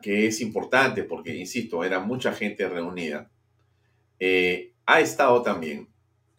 que 0.00 0.26
es 0.26 0.40
importante 0.40 1.04
porque, 1.04 1.34
insisto, 1.34 1.82
era 1.84 2.00
mucha 2.00 2.32
gente 2.32 2.68
reunida, 2.68 3.30
eh, 4.20 4.72
ha 4.86 5.00
estado 5.00 5.42
también 5.42 5.88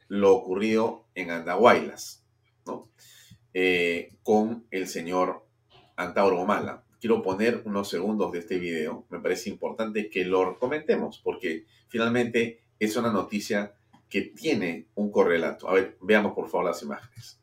lo 0.07 0.36
ocurrido 0.36 1.05
en 1.16 1.32
Andahuaylas, 1.32 2.26
¿no? 2.66 2.89
Eh, 3.53 4.16
con 4.24 4.66
el 4.72 4.88
señor 4.88 5.45
Antauro 6.00 6.45
Mala 6.45 6.84
quiero 7.00 7.22
poner 7.22 7.62
unos 7.66 7.89
segundos 7.89 8.32
de 8.32 8.39
este 8.39 8.60
video. 8.60 9.06
Me 9.10 9.20
parece 9.20 9.50
importante 9.50 10.10
que 10.10 10.26
lo 10.26 10.58
comentemos 10.60 11.20
porque 11.24 11.66
finalmente 11.88 12.62
es 12.80 12.95
una 12.97 13.12
noticia 13.12 13.74
que 14.10 14.22
tiene 14.22 14.88
un 14.95 15.12
correlato. 15.12 15.70
A 15.70 15.74
ver, 15.74 15.97
veamos 16.02 16.34
por 16.34 16.50
favor 16.50 16.68
las 16.68 16.82
imágenes. 16.82 17.39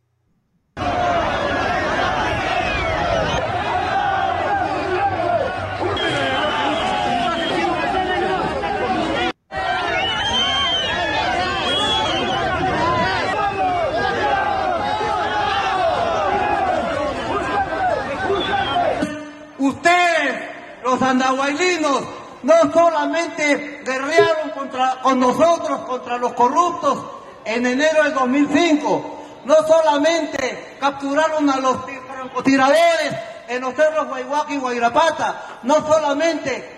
Los 20.97 21.09
andahuaylinos 21.11 22.01
no 22.43 22.55
solamente 22.73 23.83
guerrearon 23.85 24.51
contra, 24.51 25.01
con 25.03 25.21
nosotros 25.21 25.81
contra 25.81 26.17
los 26.17 26.33
corruptos 26.33 27.05
en 27.45 27.67
enero 27.67 28.03
del 28.05 28.15
2005, 28.15 29.25
no 29.45 29.55
solamente 29.67 30.77
capturaron 30.81 31.49
a 31.51 31.59
los 31.59 31.79
francotiradores 31.85 33.15
en 33.49 33.61
los 33.61 33.75
cerros 33.75 34.09
Guayhuaca 34.09 34.53
y 34.53 34.59
Guayrapata, 34.59 35.43
no 35.63 35.75
solamente 35.87 36.73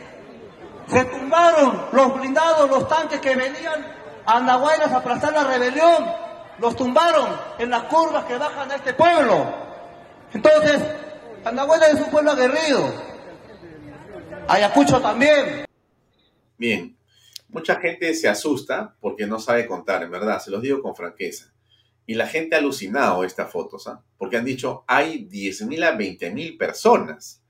Se 0.88 1.04
tumbaron 1.04 1.88
los 1.92 2.14
blindados, 2.18 2.70
los 2.70 2.88
tanques 2.88 3.20
que 3.20 3.36
venían 3.36 3.86
a 4.24 4.38
Andahuaylas 4.38 4.90
a 4.90 4.96
aplastar 4.96 5.34
la 5.34 5.44
rebelión. 5.44 6.10
Los 6.58 6.76
tumbaron 6.76 7.28
en 7.58 7.68
las 7.68 7.82
curvas 7.82 8.24
que 8.24 8.38
bajan 8.38 8.70
a 8.70 8.76
este 8.76 8.94
pueblo. 8.94 9.52
Entonces, 10.32 10.82
Andahuaylas 11.44 11.90
es 11.90 12.00
un 12.00 12.10
pueblo 12.10 12.30
aguerrido. 12.30 13.07
Ayacucho 14.48 14.98
también. 15.00 15.66
Bien, 16.56 16.96
mucha 17.48 17.76
gente 17.76 18.14
se 18.14 18.28
asusta 18.28 18.96
porque 18.98 19.26
no 19.26 19.38
sabe 19.38 19.66
contar, 19.66 20.02
en 20.02 20.10
verdad, 20.10 20.40
se 20.40 20.50
los 20.50 20.62
digo 20.62 20.80
con 20.80 20.96
franqueza. 20.96 21.52
Y 22.06 22.14
la 22.14 22.26
gente 22.26 22.56
ha 22.56 22.58
alucinado 22.58 23.24
estas 23.24 23.52
fotos, 23.52 23.86
¿ah? 23.86 24.02
porque 24.16 24.38
han 24.38 24.46
dicho, 24.46 24.84
hay 24.86 25.28
10.000 25.28 25.84
a 25.84 25.98
20.000 25.98 26.56
personas. 26.56 27.42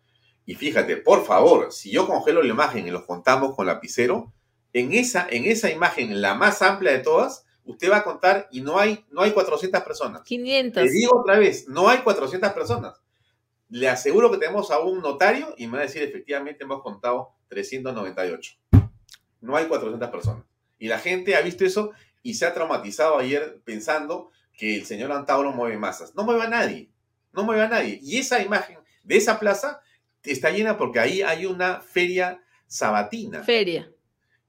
Y 0.44 0.56
fíjate, 0.56 0.96
por 0.96 1.24
favor, 1.24 1.72
si 1.72 1.92
yo 1.92 2.04
congelo 2.06 2.42
la 2.42 2.48
imagen 2.48 2.88
y 2.88 2.90
los 2.90 3.04
contamos 3.04 3.54
con 3.54 3.66
lapicero, 3.66 4.32
en 4.72 4.92
esa, 4.92 5.28
en 5.30 5.44
esa 5.44 5.70
imagen, 5.70 6.20
la 6.20 6.34
más 6.34 6.62
amplia 6.62 6.90
de 6.90 6.98
todas, 6.98 7.46
usted 7.64 7.90
va 7.92 7.98
a 7.98 8.04
contar 8.04 8.48
y 8.50 8.60
no 8.60 8.78
hay, 8.78 9.04
no 9.12 9.22
hay 9.22 9.30
400 9.30 9.82
personas. 9.82 10.22
500. 10.22 10.82
Le 10.82 10.90
digo 10.90 11.20
otra 11.20 11.38
vez, 11.38 11.68
no 11.68 11.88
hay 11.88 11.98
400 11.98 12.52
personas. 12.52 13.00
Le 13.68 13.88
aseguro 13.88 14.30
que 14.30 14.38
tenemos 14.38 14.70
a 14.70 14.80
un 14.80 15.00
notario 15.00 15.54
y 15.56 15.66
me 15.66 15.74
va 15.74 15.78
a 15.80 15.86
decir, 15.86 16.02
efectivamente, 16.02 16.64
hemos 16.64 16.82
contado 16.82 17.34
398. 17.48 18.56
No 19.40 19.56
hay 19.56 19.66
400 19.66 20.08
personas. 20.10 20.44
Y 20.78 20.88
la 20.88 20.98
gente 20.98 21.36
ha 21.36 21.40
visto 21.40 21.64
eso 21.64 21.92
y 22.22 22.34
se 22.34 22.46
ha 22.46 22.54
traumatizado 22.54 23.18
ayer 23.18 23.60
pensando 23.64 24.30
que 24.52 24.76
el 24.76 24.86
señor 24.86 25.12
Antauro 25.12 25.52
mueve 25.52 25.76
masas. 25.76 26.14
No 26.14 26.24
mueve 26.24 26.42
a 26.42 26.48
nadie, 26.48 26.90
no 27.32 27.44
mueve 27.44 27.62
a 27.62 27.68
nadie. 27.68 27.98
Y 28.02 28.18
esa 28.18 28.42
imagen 28.42 28.78
de 29.02 29.16
esa 29.16 29.38
plaza 29.38 29.80
está 30.32 30.50
llena 30.50 30.76
porque 30.76 31.00
ahí 31.00 31.22
hay 31.22 31.46
una 31.46 31.80
feria 31.80 32.42
sabatina. 32.66 33.42
Feria. 33.42 33.90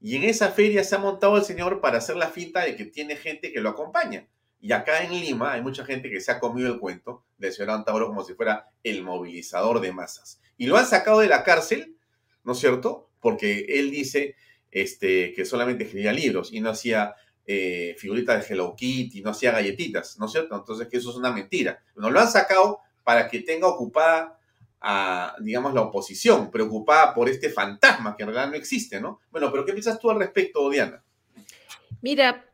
Y 0.00 0.16
en 0.16 0.24
esa 0.24 0.50
feria 0.50 0.82
se 0.84 0.94
ha 0.94 0.98
montado 0.98 1.36
el 1.36 1.44
señor 1.44 1.80
para 1.80 1.98
hacer 1.98 2.16
la 2.16 2.28
finta 2.28 2.64
de 2.64 2.76
que 2.76 2.86
tiene 2.86 3.16
gente 3.16 3.52
que 3.52 3.60
lo 3.60 3.70
acompaña. 3.70 4.26
Y 4.60 4.72
acá 4.72 5.02
en 5.02 5.12
Lima 5.12 5.52
hay 5.52 5.62
mucha 5.62 5.84
gente 5.84 6.10
que 6.10 6.20
se 6.20 6.30
ha 6.30 6.38
comido 6.38 6.68
el 6.68 6.78
cuento 6.78 7.24
del 7.38 7.52
señor 7.52 7.70
Antauro 7.70 8.08
como 8.08 8.24
si 8.24 8.34
fuera 8.34 8.68
el 8.84 9.02
movilizador 9.02 9.80
de 9.80 9.92
masas. 9.92 10.40
Y 10.58 10.66
lo 10.66 10.76
han 10.76 10.86
sacado 10.86 11.20
de 11.20 11.28
la 11.28 11.42
cárcel, 11.44 11.96
¿no 12.44 12.52
es 12.52 12.58
cierto? 12.58 13.08
Porque 13.20 13.64
él 13.68 13.90
dice 13.90 14.36
este, 14.70 15.32
que 15.32 15.44
solamente 15.44 15.84
escribía 15.84 16.12
libros 16.12 16.52
y 16.52 16.60
no 16.60 16.70
hacía 16.70 17.14
eh, 17.46 17.96
figuritas 17.98 18.46
de 18.46 18.54
Hello 18.54 18.74
Kitty, 18.76 19.22
no 19.22 19.30
hacía 19.30 19.52
galletitas, 19.52 20.18
¿no 20.18 20.26
es 20.26 20.32
cierto? 20.32 20.54
Entonces 20.54 20.88
que 20.88 20.98
eso 20.98 21.10
es 21.10 21.16
una 21.16 21.32
mentira. 21.32 21.82
Nos 21.96 22.12
lo 22.12 22.20
han 22.20 22.30
sacado 22.30 22.80
para 23.02 23.28
que 23.28 23.40
tenga 23.40 23.66
ocupada 23.66 24.38
a, 24.80 25.34
digamos, 25.40 25.74
la 25.74 25.82
oposición, 25.82 26.50
preocupada 26.50 27.14
por 27.14 27.28
este 27.28 27.50
fantasma 27.50 28.16
que 28.16 28.22
en 28.22 28.28
realidad 28.28 28.50
no 28.50 28.56
existe, 28.56 29.00
¿no? 29.00 29.20
Bueno, 29.30 29.50
pero 29.50 29.64
¿qué 29.64 29.72
piensas 29.72 29.98
tú 29.98 30.10
al 30.10 30.18
respecto, 30.18 30.68
Diana? 30.70 31.02
Mira, 32.02 32.49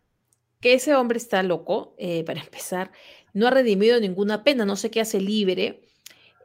que 0.66 0.74
ese 0.74 0.96
hombre 0.96 1.16
está 1.16 1.44
loco, 1.44 1.94
eh, 1.96 2.24
para 2.24 2.40
empezar, 2.40 2.90
no 3.32 3.46
ha 3.46 3.50
redimido 3.50 4.00
ninguna 4.00 4.42
pena, 4.42 4.64
no 4.64 4.74
sé 4.74 4.90
qué 4.90 5.00
hace 5.00 5.20
libre. 5.20 5.80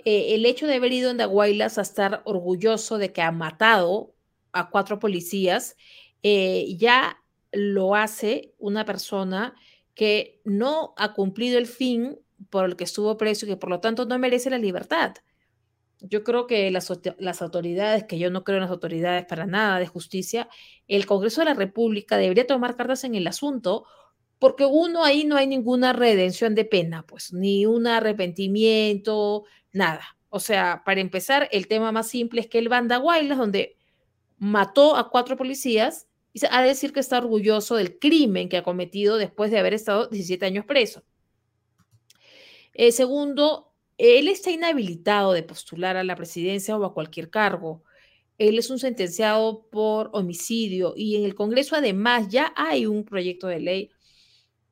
Eh, 0.05 0.35
el 0.35 0.45
hecho 0.45 0.67
de 0.67 0.75
haber 0.75 0.93
ido 0.93 1.09
en 1.09 1.17
Daguaylas 1.17 1.79
a 1.79 1.81
estar 1.81 2.21
orgulloso 2.25 2.99
de 2.99 3.11
que 3.11 3.23
ha 3.23 3.31
matado 3.31 4.13
a 4.51 4.69
cuatro 4.69 4.99
policías, 4.99 5.75
ya 6.21 7.17
lo 7.51 7.95
hace 7.95 8.53
una 8.59 8.85
persona 8.85 9.55
que 9.95 10.39
no 10.43 10.93
ha 10.97 11.13
cumplido 11.13 11.57
el 11.57 11.65
fin 11.65 12.19
por 12.51 12.65
el 12.65 12.75
que 12.75 12.83
estuvo 12.83 13.17
preso 13.17 13.47
y 13.47 13.49
que 13.49 13.57
por 13.57 13.71
lo 13.71 13.79
tanto 13.79 14.05
no 14.05 14.19
merece 14.19 14.51
la 14.51 14.59
libertad. 14.59 15.15
Yo 15.99 16.23
creo 16.23 16.47
que 16.47 16.71
las, 16.71 16.89
autoridades, 17.41 18.05
que 18.05 18.17
yo 18.17 18.31
no 18.31 18.43
creo 18.43 18.57
en 18.57 18.63
las 18.63 18.71
autoridades 18.71 19.25
para 19.25 19.45
nada 19.45 19.79
de 19.79 19.85
justicia, 19.85 20.49
el 20.87 21.05
Congreso 21.05 21.41
de 21.41 21.45
la 21.45 21.53
República 21.53 22.17
debería 22.17 22.47
tomar 22.47 22.75
cartas 22.75 23.03
en 23.03 23.13
el 23.15 23.27
asunto, 23.27 23.85
porque 24.41 24.65
uno 24.65 25.03
ahí 25.03 25.23
no 25.23 25.35
hay 25.35 25.45
ninguna 25.45 25.93
redención 25.93 26.55
de 26.55 26.65
pena, 26.65 27.05
pues, 27.05 27.31
ni 27.31 27.67
un 27.67 27.85
arrepentimiento, 27.85 29.43
nada. 29.71 30.17
O 30.29 30.39
sea, 30.39 30.81
para 30.83 30.99
empezar, 30.99 31.47
el 31.51 31.67
tema 31.67 31.91
más 31.91 32.07
simple 32.07 32.41
es 32.41 32.47
que 32.47 32.57
el 32.57 32.67
Banda 32.67 32.97
Guaylas, 32.97 33.37
donde 33.37 33.77
mató 34.39 34.95
a 34.95 35.11
cuatro 35.11 35.37
policías, 35.37 36.07
y 36.33 36.39
a 36.49 36.63
decir 36.63 36.91
que 36.91 37.01
está 37.01 37.19
orgulloso 37.19 37.75
del 37.75 37.99
crimen 37.99 38.49
que 38.49 38.57
ha 38.57 38.63
cometido 38.63 39.17
después 39.17 39.51
de 39.51 39.59
haber 39.59 39.75
estado 39.75 40.07
17 40.07 40.43
años 40.43 40.65
preso. 40.65 41.03
Eh, 42.73 42.91
segundo, 42.91 43.75
él 43.99 44.27
está 44.27 44.49
inhabilitado 44.49 45.33
de 45.33 45.43
postular 45.43 45.97
a 45.97 46.03
la 46.03 46.15
presidencia 46.15 46.75
o 46.75 46.83
a 46.83 46.95
cualquier 46.95 47.29
cargo. 47.29 47.83
Él 48.39 48.57
es 48.57 48.71
un 48.71 48.79
sentenciado 48.79 49.67
por 49.69 50.09
homicidio 50.13 50.95
y 50.97 51.17
en 51.17 51.25
el 51.25 51.35
Congreso 51.35 51.75
además 51.75 52.27
ya 52.29 52.51
hay 52.55 52.87
un 52.87 53.05
proyecto 53.05 53.45
de 53.45 53.59
ley 53.59 53.91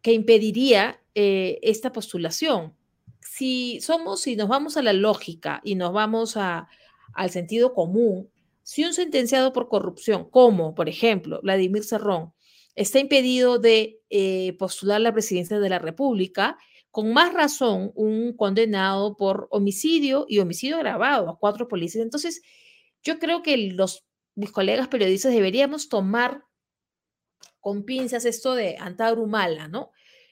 que 0.01 0.13
impediría 0.13 1.01
eh, 1.15 1.59
esta 1.61 1.91
postulación. 1.91 2.73
Si 3.21 3.79
somos, 3.81 4.21
si 4.21 4.35
nos 4.35 4.47
vamos 4.47 4.77
a 4.77 4.81
la 4.81 4.93
lógica 4.93 5.61
y 5.63 5.75
nos 5.75 5.93
vamos 5.93 6.37
a, 6.37 6.67
al 7.13 7.29
sentido 7.29 7.73
común, 7.73 8.29
si 8.63 8.85
un 8.85 8.93
sentenciado 8.93 9.51
por 9.51 9.67
corrupción, 9.67 10.29
como 10.29 10.75
por 10.75 10.89
ejemplo 10.89 11.39
Vladimir 11.41 11.83
Cerrón, 11.83 12.33
está 12.75 12.99
impedido 12.99 13.59
de 13.59 13.99
eh, 14.09 14.55
postular 14.57 15.01
la 15.01 15.11
presidencia 15.11 15.59
de 15.59 15.69
la 15.69 15.79
República, 15.79 16.57
con 16.91 17.13
más 17.13 17.33
razón 17.33 17.91
un 17.95 18.33
condenado 18.35 19.15
por 19.17 19.47
homicidio 19.51 20.25
y 20.27 20.39
homicidio 20.39 20.77
agravado 20.77 21.29
a 21.29 21.37
cuatro 21.37 21.67
policías. 21.67 22.03
Entonces, 22.03 22.41
yo 23.03 23.19
creo 23.19 23.41
que 23.41 23.57
los, 23.57 24.05
mis 24.35 24.51
colegas 24.51 24.87
periodistas 24.87 25.33
deberíamos 25.33 25.89
tomar 25.89 26.43
con 27.59 27.83
pinzas 27.83 28.25
esto 28.25 28.55
de 28.55 28.77
Antaurumala, 28.77 29.67
¿no? 29.67 29.91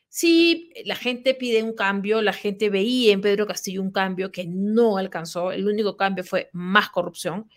Si 0.10 0.72
la 0.86 0.96
gente 0.96 1.34
pide 1.34 1.62
un 1.62 1.74
cambio, 1.74 2.22
la 2.22 2.34
gente 2.34 2.70
veía 2.70 3.14
en 3.14 3.22
Pedro 3.22 3.46
Castillo 3.46 3.82
un 3.82 3.92
cambio 3.92 4.32
que 4.32 4.46
no 4.48 4.98
alcanzó, 4.98 5.52
el 5.52 5.68
único 5.68 5.98
cambio 5.98 6.24
fue 6.24 6.50
más 6.54 6.90
corrupción. 6.90 7.50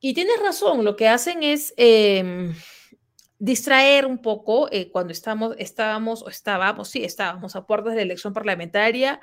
Y 0.00 0.14
tienes 0.14 0.38
razón, 0.40 0.84
lo 0.84 0.94
que 0.96 1.08
hacen 1.08 1.42
es 1.42 1.74
em, 1.76 2.54
distraer 3.38 4.06
un 4.06 4.18
poco 4.18 4.68
eh, 4.70 4.90
cuando 4.90 5.12
estamos, 5.12 5.56
estábamos, 5.58 6.22
o 6.22 6.28
estábamos, 6.28 6.88
sí, 6.88 7.02
estábamos 7.04 7.56
a 7.56 7.66
puertas 7.66 7.94
de 7.94 8.02
elección 8.02 8.32
parlamentaria. 8.32 9.20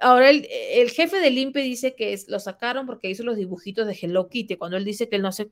Ahora 0.00 0.30
el, 0.30 0.90
jefe 0.90 1.20
del 1.20 1.38
INPE 1.38 1.60
dice 1.60 1.94
que 1.94 2.18
lo 2.28 2.40
sacaron 2.40 2.86
porque 2.86 3.08
hizo 3.08 3.22
los 3.22 3.36
dibujitos 3.36 3.86
de 3.86 3.96
Hello 4.00 4.28
Kitty, 4.28 4.56
cuando 4.56 4.76
él 4.76 4.84
dice 4.84 5.08
que 5.08 5.16
él 5.16 5.22
no 5.22 5.28
hace, 5.28 5.50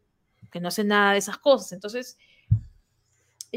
que 0.51 0.61
no 0.61 0.69
hace 0.69 0.85
nada 0.85 1.13
de 1.13 1.19
esas 1.19 1.39
cosas. 1.39 1.73
Entonces, 1.73 2.19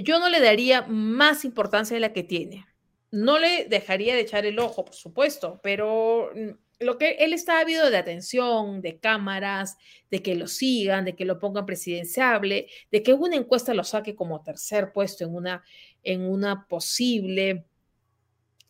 yo 0.04 0.20
no 0.20 0.30
le 0.30 0.40
daría 0.40 0.84
más 0.84 1.46
importancia 1.46 1.96
de 1.96 2.02
la 2.02 2.14
que 2.14 2.24
tiene. 2.24 2.66
No 3.12 3.40
le 3.40 3.66
dejaría 3.66 4.16
de 4.16 4.22
echar 4.22 4.46
el 4.46 4.60
ojo, 4.60 4.86
por 4.86 4.96
supuesto, 4.96 5.60
pero 5.64 6.32
mm, 6.36 6.50
lo 6.80 6.98
que 6.98 7.12
él 7.20 7.34
está 7.34 7.60
ávido 7.60 7.90
de 7.90 7.98
atención, 7.98 8.82
de 8.82 9.00
cámaras, 9.00 9.78
de 10.12 10.22
que 10.22 10.36
lo 10.36 10.48
sigan, 10.48 11.06
de 11.06 11.16
que 11.16 11.26
lo 11.26 11.40
pongan 11.40 11.66
presidenciable, 11.66 12.68
de 12.92 13.04
que 13.04 13.14
una 13.14 13.36
encuesta 13.36 13.74
lo 13.74 13.84
saque 13.84 14.16
como 14.16 14.44
tercer 14.44 14.92
puesto 14.94 15.24
en 15.24 15.34
una, 15.34 15.64
en 16.04 16.22
una 16.22 16.68
posible 16.68 17.66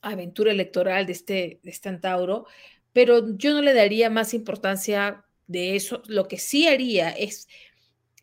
aventura 0.01 0.51
electoral 0.51 1.05
de 1.05 1.11
este, 1.11 1.59
de 1.63 1.71
este 1.71 1.89
Antauro, 1.89 2.45
pero 2.93 3.35
yo 3.35 3.53
no 3.53 3.61
le 3.61 3.73
daría 3.73 4.09
más 4.09 4.33
importancia 4.33 5.25
de 5.47 5.75
eso. 5.75 6.01
Lo 6.07 6.27
que 6.27 6.37
sí 6.37 6.67
haría 6.67 7.09
es 7.09 7.47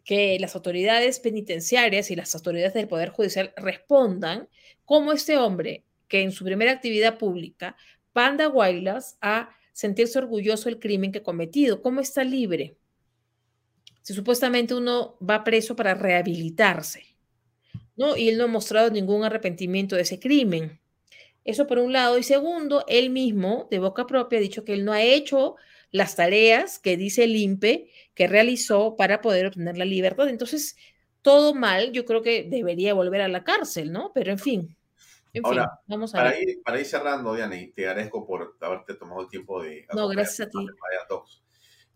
que 0.05 0.39
las 0.39 0.55
autoridades 0.55 1.19
penitenciarias 1.19 2.11
y 2.11 2.17
las 2.17 2.35
autoridades 2.35 2.75
del 2.75 2.89
Poder 2.89 3.09
Judicial 3.09 3.53
respondan 3.57 4.49
como 4.85 5.13
este 5.13 5.39
hombre 5.39 5.85
que 6.09 6.21
en 6.21 6.31
su 6.31 6.45
primera 6.45 6.73
actividad 6.73 7.19
pública, 7.19 7.77
Panda 8.13 8.47
Guaylas, 8.47 9.17
ha 9.21 9.57
sentirse 9.73 10.19
orgulloso 10.19 10.69
del 10.69 10.79
crimen 10.79 11.11
que 11.11 11.19
ha 11.19 11.23
cometido. 11.23 11.83
¿Cómo 11.83 12.01
está 12.01 12.23
libre? 12.23 12.77
Si 14.03 14.15
supuestamente 14.15 14.75
uno 14.75 15.17
va 15.19 15.43
preso 15.43 15.75
para 15.75 15.95
rehabilitarse, 15.95 17.03
¿no? 17.97 18.17
Y 18.17 18.29
él 18.29 18.39
no 18.39 18.45
ha 18.45 18.49
mostrado 18.49 18.91
ningún 18.91 19.25
arrepentimiento 19.25 19.97
de 19.97 20.03
ese 20.03 20.21
crimen. 20.21 20.81
Eso 21.45 21.67
por 21.67 21.79
un 21.79 21.93
lado. 21.93 22.19
Y 22.19 22.23
segundo, 22.23 22.85
él 22.87 23.11
mismo, 23.11 23.67
de 23.71 23.79
boca 23.79 24.07
propia, 24.07 24.39
ha 24.39 24.43
dicho 24.43 24.65
que 24.65 24.75
él 24.75 24.85
no 24.85 24.93
ha 24.93 25.03
hecho 25.03 25.57
las 25.95 26.17
tareas 26.17 26.81
que 26.81 26.97
dice 26.97 27.23
el 27.23 27.37
INPE 27.37 27.89
que 28.15 28.27
realizó 28.27 28.97
para 28.97 29.21
poder 29.21 29.47
obtener 29.47 29.79
la 29.79 29.85
libertad. 29.85 30.29
Entonces, 30.29 30.77
todo 31.23 31.55
mal, 31.55 31.93
yo 31.93 32.05
creo 32.05 32.21
que 32.21 32.43
debería 32.43 32.95
volver 32.95 33.21
a 33.21 33.29
la 33.29 33.45
cárcel, 33.45 33.93
¿no? 33.93 34.11
Pero 34.13 34.33
en 34.33 34.41
fin, 34.41 34.77
Ahora, 35.45 35.81
vamos 35.87 36.13
a 36.13 36.19
para, 36.19 36.41
ir, 36.41 36.61
para 36.65 36.81
ir 36.81 36.87
cerrando, 36.87 37.33
Diana, 37.33 37.57
y 37.57 37.69
te 37.71 37.87
agradezco 37.87 38.27
por 38.27 38.57
haberte 38.61 38.95
tomado 38.95 39.21
el 39.21 39.29
tiempo 39.29 39.63
de... 39.63 39.87
No, 39.95 40.09
gracias 40.09 40.49
a 40.49 40.51
ti. 40.51 40.59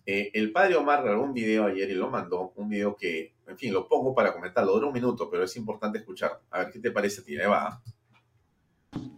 Eh, 0.06 0.30
el 0.32 0.52
padre 0.52 0.76
Omar 0.76 1.02
grabó 1.02 1.24
un 1.24 1.34
video 1.34 1.66
ayer 1.66 1.90
y 1.90 1.94
lo 1.94 2.08
mandó, 2.08 2.52
un 2.54 2.68
video 2.68 2.94
que, 2.94 3.34
en 3.48 3.58
fin, 3.58 3.72
lo 3.72 3.88
pongo 3.88 4.14
para 4.14 4.32
comentarlo, 4.32 4.74
dura 4.74 4.86
un 4.86 4.92
minuto, 4.92 5.28
pero 5.28 5.42
es 5.42 5.56
importante 5.56 5.98
escuchar. 5.98 6.40
A 6.50 6.60
ver 6.60 6.70
qué 6.70 6.78
te 6.78 6.92
parece 6.92 7.20
a 7.20 7.24
ti, 7.24 7.36
va. 7.36 7.82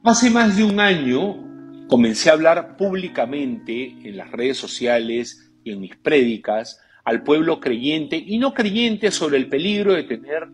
Hace 0.04 0.30
más 0.30 0.56
de 0.56 0.64
un 0.64 0.80
año 0.80 1.49
comencé 1.91 2.30
a 2.30 2.34
hablar 2.34 2.76
públicamente 2.76 3.97
en 4.05 4.16
las 4.16 4.30
redes 4.30 4.57
sociales 4.57 5.51
y 5.64 5.72
en 5.72 5.80
mis 5.80 5.97
prédicas 5.97 6.80
al 7.05 7.24
pueblo 7.24 7.59
creyente 7.59 8.16
y 8.16 8.38
no 8.38 8.55
creyente 8.55 9.11
sobre 9.11 9.38
el 9.38 9.49
peligro 9.49 9.95
de 9.95 10.05
tener 10.05 10.47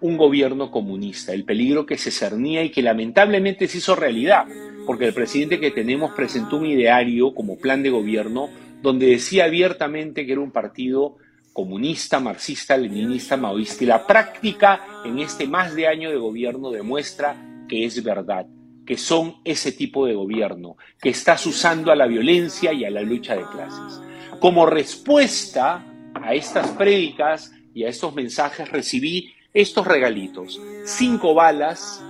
un 0.00 0.16
gobierno 0.16 0.70
comunista, 0.70 1.32
el 1.32 1.44
peligro 1.44 1.84
que 1.84 1.98
se 1.98 2.12
cernía 2.12 2.62
y 2.62 2.70
que 2.70 2.80
lamentablemente 2.80 3.66
se 3.66 3.78
hizo 3.78 3.96
realidad, 3.96 4.46
porque 4.86 5.06
el 5.06 5.14
presidente 5.14 5.58
que 5.58 5.72
tenemos 5.72 6.12
presentó 6.12 6.58
un 6.58 6.66
ideario 6.66 7.34
como 7.34 7.58
plan 7.58 7.82
de 7.82 7.90
gobierno 7.90 8.48
donde 8.80 9.06
decía 9.06 9.46
abiertamente 9.46 10.24
que 10.24 10.32
era 10.32 10.42
un 10.42 10.52
partido 10.52 11.16
comunista, 11.52 12.20
marxista, 12.20 12.76
leninista, 12.76 13.36
maoísta. 13.36 13.82
Y 13.82 13.88
la 13.88 14.06
práctica 14.06 15.02
en 15.04 15.18
este 15.18 15.48
más 15.48 15.74
de 15.74 15.88
año 15.88 16.10
de 16.10 16.18
gobierno 16.18 16.70
demuestra 16.70 17.64
que 17.68 17.84
es 17.84 18.00
verdad, 18.04 18.46
que 18.86 18.96
son 18.96 19.36
ese 19.44 19.72
tipo 19.72 20.06
de 20.06 20.14
gobierno, 20.14 20.76
que 21.00 21.10
estás 21.10 21.46
usando 21.46 21.90
a 21.90 21.96
la 21.96 22.06
violencia 22.06 22.72
y 22.72 22.84
a 22.84 22.90
la 22.90 23.02
lucha 23.02 23.34
de 23.34 23.44
clases. 23.44 24.00
Como 24.40 24.66
respuesta 24.66 25.84
a 26.14 26.34
estas 26.34 26.68
prédicas 26.70 27.52
y 27.74 27.84
a 27.84 27.88
estos 27.88 28.14
mensajes 28.14 28.70
recibí 28.70 29.32
estos 29.52 29.86
regalitos, 29.86 30.60
cinco 30.84 31.34
balas 31.34 32.02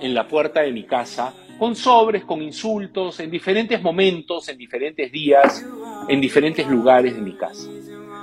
en 0.00 0.14
la 0.14 0.28
puerta 0.28 0.60
de 0.60 0.72
mi 0.72 0.84
casa, 0.84 1.34
con 1.58 1.76
sobres, 1.76 2.24
con 2.24 2.42
insultos, 2.42 3.20
en 3.20 3.30
diferentes 3.30 3.80
momentos, 3.80 4.48
en 4.48 4.58
diferentes 4.58 5.10
días, 5.10 5.64
en 6.08 6.20
diferentes 6.20 6.66
lugares 6.66 7.14
de 7.14 7.22
mi 7.22 7.32
casa. 7.36 7.68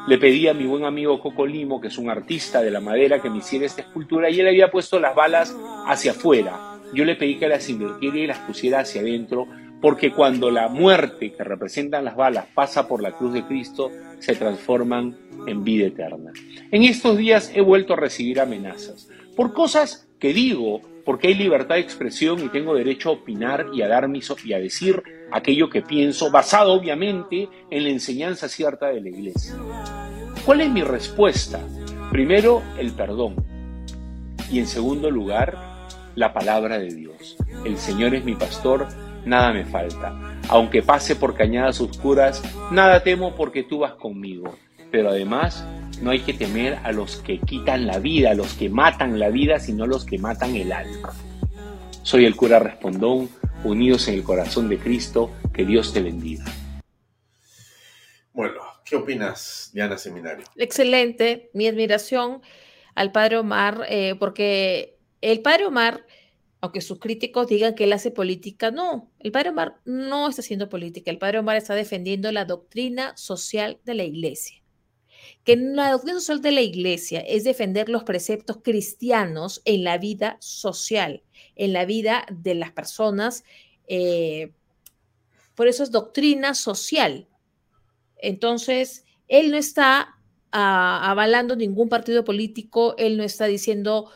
Le 0.08 0.18
pedí 0.18 0.48
a 0.48 0.54
mi 0.54 0.66
buen 0.66 0.84
amigo 0.84 1.20
Coco 1.20 1.46
Limo, 1.46 1.80
que 1.80 1.88
es 1.88 1.98
un 1.98 2.10
artista 2.10 2.62
de 2.62 2.72
la 2.72 2.82
madera, 2.82 3.22
que 3.22 3.30
me 3.30 3.38
hiciera 3.38 3.66
esta 3.66 3.82
escultura 3.82 4.30
y 4.30 4.40
él 4.40 4.48
había 4.48 4.72
puesto 4.72 5.00
las 5.00 5.16
balas 5.16 5.56
hacia 5.88 6.12
afuera. 6.12 6.71
Yo 6.94 7.06
le 7.06 7.16
pedí 7.16 7.38
que 7.38 7.48
las 7.48 7.70
invirtiera 7.70 8.18
y 8.18 8.28
las 8.28 8.40
pusiera 8.40 8.80
hacia 8.80 9.02
adentro, 9.02 9.48
porque 9.82 10.12
cuando 10.12 10.52
la 10.52 10.68
muerte 10.68 11.34
que 11.34 11.44
representan 11.44 12.06
las 12.06 12.16
balas 12.16 12.46
pasa 12.54 12.88
por 12.88 13.02
la 13.02 13.14
cruz 13.14 13.34
de 13.34 13.46
Cristo, 13.46 13.92
se 14.20 14.36
transforman 14.36 15.18
en 15.48 15.64
vida 15.64 15.88
eterna. 15.88 16.32
En 16.72 16.84
estos 16.84 17.18
días 17.18 17.52
he 17.56 17.62
vuelto 17.62 17.94
a 17.94 17.98
recibir 17.98 18.40
amenazas 18.40 19.10
por 19.36 19.54
cosas 19.54 20.08
que 20.20 20.34
digo, 20.34 20.82
porque 21.04 21.30
hay 21.30 21.34
libertad 21.34 21.76
de 21.76 21.82
expresión 21.82 22.44
y 22.44 22.50
tengo 22.50 22.76
derecho 22.76 23.10
a 23.10 23.14
opinar 23.14 23.68
y 23.74 23.82
a 23.82 23.88
dar 23.88 24.08
mis, 24.08 24.32
y 24.46 24.54
a 24.54 24.60
decir 24.60 25.02
aquello 25.32 25.70
que 25.70 25.82
pienso, 25.82 26.30
basado 26.30 26.74
obviamente 26.74 27.50
en 27.72 27.84
la 27.84 27.90
enseñanza 27.90 28.48
cierta 28.48 28.88
de 28.88 29.02
la 29.02 29.10
iglesia. 29.10 29.56
¿Cuál 30.46 30.62
es 30.62 30.70
mi 30.70 30.84
respuesta? 30.84 31.60
Primero, 32.12 32.62
el 32.78 32.92
perdón. 32.92 33.36
Y 34.52 34.60
en 34.60 34.68
segundo 34.68 35.10
lugar, 35.10 35.71
la 36.16 36.34
palabra 36.34 36.78
de 36.80 36.94
Dios. 36.94 37.38
El 37.66 37.78
Señor 37.78 38.16
es 38.16 38.24
mi 38.24 38.36
pastor, 38.36 38.88
nada 39.26 39.54
me 39.54 39.66
falta. 39.66 40.40
Aunque 40.50 40.82
pase 40.82 41.16
por 41.16 41.36
cañadas 41.36 41.80
oscuras, 41.82 42.42
nada 42.72 43.04
temo 43.04 43.36
porque 43.36 43.64
tú 43.64 43.80
vas 43.80 43.94
conmigo. 43.94 44.56
Pero 44.92 45.10
además, 45.10 45.66
no 46.02 46.12
hay 46.12 46.20
que 46.20 46.34
temer 46.34 46.80
a 46.84 46.92
los 46.92 47.18
que 47.18 47.40
quitan 47.40 47.88
la 47.88 48.00
vida, 48.00 48.32
a 48.32 48.34
los 48.34 48.54
que 48.54 48.70
matan 48.70 49.20
la 49.20 49.30
vida, 49.30 49.60
sino 49.60 49.86
a 49.86 49.88
los 49.88 50.06
que 50.06 50.18
matan 50.18 50.56
el 50.56 50.72
alma. 50.72 51.14
Soy 52.04 52.26
el 52.26 52.36
cura 52.36 52.60
Respondón, 52.60 53.30
unidos 53.64 54.08
en 54.08 54.16
el 54.16 54.24
corazón 54.24 54.68
de 54.68 54.78
Cristo, 54.78 55.32
que 55.54 55.66
Dios 55.66 55.94
te 55.94 56.02
bendiga. 56.02 56.46
Bueno, 58.34 58.62
¿qué 58.84 58.96
opinas, 58.96 59.70
Diana 59.74 59.98
Seminario? 59.98 60.46
Excelente, 60.56 61.52
mi 61.54 61.68
admiración 61.68 62.42
al 62.96 63.12
padre 63.12 63.38
Omar, 63.38 63.86
eh, 63.88 64.16
porque 64.20 64.98
el 65.22 65.42
padre 65.42 65.66
Omar 65.66 66.06
aunque 66.62 66.82
sus 66.82 67.00
críticos 67.00 67.48
digan 67.48 67.74
que 67.74 67.86
él 67.86 67.94
hace 67.94 68.12
política, 68.12 68.70
no, 68.70 69.12
el 69.20 69.32
padre 69.32 69.50
Omar 69.50 69.82
no 69.84 70.30
está 70.30 70.42
haciendo 70.42 70.70
política, 70.70 71.10
el 71.10 71.18
padre 71.18 71.40
Omar 71.40 71.58
está 71.58 71.74
defendiendo 71.74 72.32
la 72.32 72.46
doctrina 72.46 73.18
social 73.18 73.80
de 73.84 73.96
la 73.96 74.04
iglesia. 74.04 74.62
Que 75.44 75.56
la 75.56 75.92
doctrina 75.92 76.20
social 76.20 76.42
de 76.42 76.52
la 76.52 76.62
iglesia 76.62 77.20
es 77.22 77.44
defender 77.44 77.90
los 77.90 78.04
preceptos 78.04 78.60
cristianos 78.64 79.64
en 79.66 79.84
la 79.84 79.98
vida 79.98 80.38
social, 80.40 81.24
en 81.56 81.74
la 81.74 81.86
vida 81.86 82.28
de 82.32 82.54
las 82.54 82.72
personas. 82.72 83.44
Eh, 83.88 84.52
por 85.56 85.68
eso 85.68 85.82
es 85.82 85.90
doctrina 85.90 86.54
social. 86.54 87.28
Entonces, 88.18 89.04
él 89.28 89.50
no 89.50 89.58
está 89.58 90.16
ah, 90.52 91.10
avalando 91.10 91.56
ningún 91.56 91.90
partido 91.90 92.24
político, 92.24 92.96
él 93.00 93.18
no 93.18 93.24
está 93.24 93.46
diciendo 93.46 94.12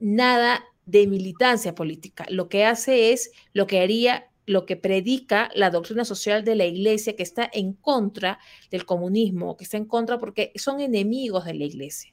nada 0.00 0.64
de 0.86 1.06
militancia 1.06 1.74
política. 1.74 2.26
Lo 2.28 2.48
que 2.48 2.64
hace 2.64 3.12
es 3.12 3.30
lo 3.52 3.66
que 3.66 3.80
haría, 3.80 4.30
lo 4.46 4.66
que 4.66 4.76
predica 4.76 5.50
la 5.54 5.70
doctrina 5.70 6.04
social 6.04 6.44
de 6.44 6.56
la 6.56 6.66
iglesia 6.66 7.14
que 7.14 7.22
está 7.22 7.48
en 7.52 7.74
contra 7.74 8.40
del 8.70 8.84
comunismo, 8.84 9.56
que 9.56 9.64
está 9.64 9.76
en 9.76 9.84
contra 9.84 10.18
porque 10.18 10.52
son 10.56 10.80
enemigos 10.80 11.44
de 11.44 11.54
la 11.54 11.64
iglesia. 11.64 12.12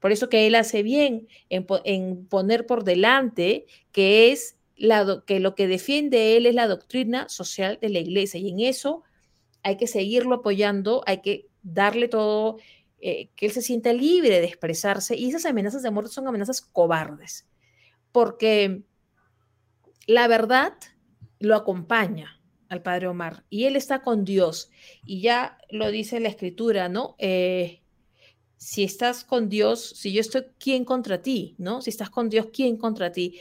Por 0.00 0.12
eso 0.12 0.28
que 0.28 0.46
él 0.46 0.54
hace 0.54 0.82
bien 0.82 1.26
en, 1.48 2.26
poner 2.26 2.66
por 2.66 2.84
delante 2.84 3.66
que 3.92 4.30
es 4.30 4.56
la, 4.76 5.22
que 5.26 5.40
lo 5.40 5.54
que 5.54 5.66
defiende 5.66 6.36
él 6.36 6.46
es 6.46 6.54
la 6.54 6.68
doctrina 6.68 7.28
social 7.28 7.78
de 7.80 7.88
la 7.88 7.98
iglesia 7.98 8.38
y 8.38 8.50
en 8.50 8.60
eso 8.60 9.02
hay 9.62 9.76
que 9.76 9.86
seguirlo 9.86 10.36
apoyando, 10.36 11.02
hay 11.06 11.20
que 11.20 11.46
darle 11.62 12.08
todo, 12.08 12.58
eh, 13.00 13.28
que 13.36 13.46
él 13.46 13.52
se 13.52 13.62
sienta 13.62 13.92
libre 13.92 14.40
de 14.40 14.46
expresarse 14.46 15.16
y 15.16 15.28
esas 15.28 15.46
amenazas 15.46 15.82
de 15.82 15.90
muerte 15.90 16.12
son 16.12 16.26
amenazas 16.26 16.60
cobardes 16.60 17.46
porque 18.12 18.82
la 20.06 20.26
verdad 20.28 20.72
lo 21.38 21.54
acompaña 21.54 22.40
al 22.68 22.82
padre 22.82 23.06
Omar 23.06 23.44
y 23.48 23.64
él 23.64 23.76
está 23.76 24.02
con 24.02 24.24
Dios. 24.24 24.70
Y 25.04 25.20
ya 25.20 25.58
lo 25.70 25.90
dice 25.90 26.20
la 26.20 26.28
escritura, 26.28 26.88
¿no? 26.88 27.16
Eh, 27.18 27.82
si 28.56 28.84
estás 28.84 29.24
con 29.24 29.48
Dios, 29.48 29.90
si 29.96 30.12
yo 30.12 30.20
estoy, 30.20 30.46
¿quién 30.58 30.84
contra 30.84 31.22
ti? 31.22 31.54
¿No? 31.58 31.80
Si 31.80 31.90
estás 31.90 32.10
con 32.10 32.28
Dios, 32.28 32.48
¿quién 32.52 32.76
contra 32.76 33.12
ti? 33.12 33.38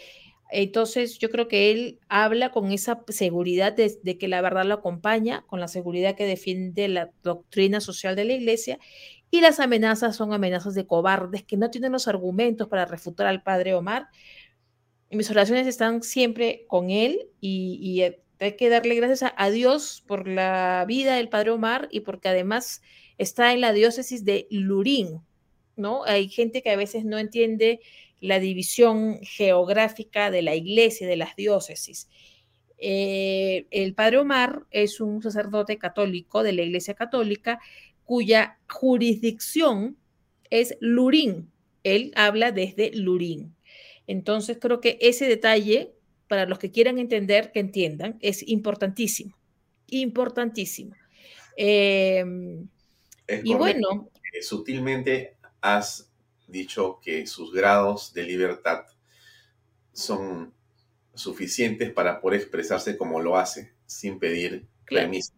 Entonces 0.50 1.18
yo 1.18 1.30
creo 1.30 1.48
que 1.48 1.72
él 1.72 2.00
habla 2.08 2.52
con 2.52 2.72
esa 2.72 3.04
seguridad 3.10 3.74
de, 3.74 4.00
de, 4.02 4.18
que 4.18 4.30
la 4.30 4.42
verdad 4.42 4.66
lo 4.66 4.76
acompaña, 4.76 5.44
con 5.48 5.60
la 5.60 5.68
seguridad 5.68 6.16
que 6.16 6.26
defiende 6.26 6.88
la 6.88 7.10
doctrina 7.24 7.82
social 7.82 8.16
de 8.16 8.26
la 8.26 8.34
iglesia, 8.34 8.80
y 9.32 9.42
las 9.42 9.60
amenazas 9.60 10.16
son 10.16 10.34
amenazas 10.34 10.74
de 10.74 10.88
cobardes 10.88 11.44
que 11.44 11.58
no 11.58 11.70
tienen 11.70 11.92
los 11.92 12.08
argumentos 12.08 12.68
para 12.68 12.86
refutar 12.86 13.28
al 13.28 13.44
padre 13.44 13.74
Omar, 13.74 14.08
mis 15.10 15.30
oraciones 15.30 15.68
están 15.68 16.04
siempre 16.04 16.66
con 16.68 16.90
él 16.90 17.30
y, 17.40 18.02
eh, 18.02 18.22
hay 18.40 18.56
que 18.56 18.70
darle 18.70 18.94
gracias 18.96 19.34
a, 19.36 19.50
Dios 19.50 20.04
por 20.06 20.28
la 20.28 20.86
vida 20.88 21.16
del 21.16 21.28
Padre 21.28 21.52
Omar 21.52 21.88
y 21.92 22.02
porque 22.02 22.30
además 22.30 22.84
está 23.18 23.52
en 23.52 23.62
la 23.62 23.74
diócesis 23.74 24.26
de 24.26 24.48
Lurín, 24.52 25.22
¿no? 25.76 26.04
Hay 26.04 26.30
gente 26.30 26.62
que 26.62 26.70
a 26.70 26.76
veces 26.76 27.04
no 27.04 27.18
entiende 27.18 27.80
la 28.20 28.40
división 28.40 29.18
geográfica 29.24 30.30
de 30.30 30.44
la 30.44 30.54
iglesia, 30.54 31.08
de 31.08 31.16
las 31.16 31.36
diócesis. 31.36 32.10
Eh, 32.78 33.66
el 33.72 33.96
Padre 33.96 34.20
Omar 34.20 34.68
es 34.70 35.02
un 35.02 35.24
sacerdote 35.24 35.80
católico 35.80 36.44
de 36.44 36.54
la 36.54 36.62
iglesia 36.62 36.94
católica 36.94 37.60
cuya 38.08 38.58
jurisdicción 38.70 39.98
es 40.50 40.78
Lurín. 40.80 41.52
Él 41.84 42.14
habla 42.16 42.54
desde 42.54 42.92
Lurín. 42.96 43.54
Entonces 44.08 44.58
creo 44.62 44.80
que 44.80 44.98
ese 45.02 45.28
detalle, 45.28 45.94
para 46.30 46.46
los 46.46 46.58
que 46.58 46.72
quieran 46.72 47.00
entender, 47.00 47.52
que 47.52 47.60
entiendan, 47.60 48.18
es 48.22 48.48
importantísimo, 48.48 49.36
importantísimo. 49.88 50.96
Em, 51.58 52.70
y 53.44 53.54
bueno. 53.54 54.10
sutilmente 54.42 55.36
has 55.60 56.10
dicho 56.48 57.02
que 57.04 57.28
sus 57.28 57.52
grados 57.52 58.14
de 58.14 58.24
libertad 58.24 58.86
son 59.92 60.54
suficientes 61.14 61.92
para 61.92 62.22
poder 62.22 62.40
expresarse 62.40 62.96
como 62.96 63.20
lo 63.20 63.36
hace, 63.36 63.74
sin 63.86 64.18
pedir 64.18 64.66
permiso. 64.86 65.34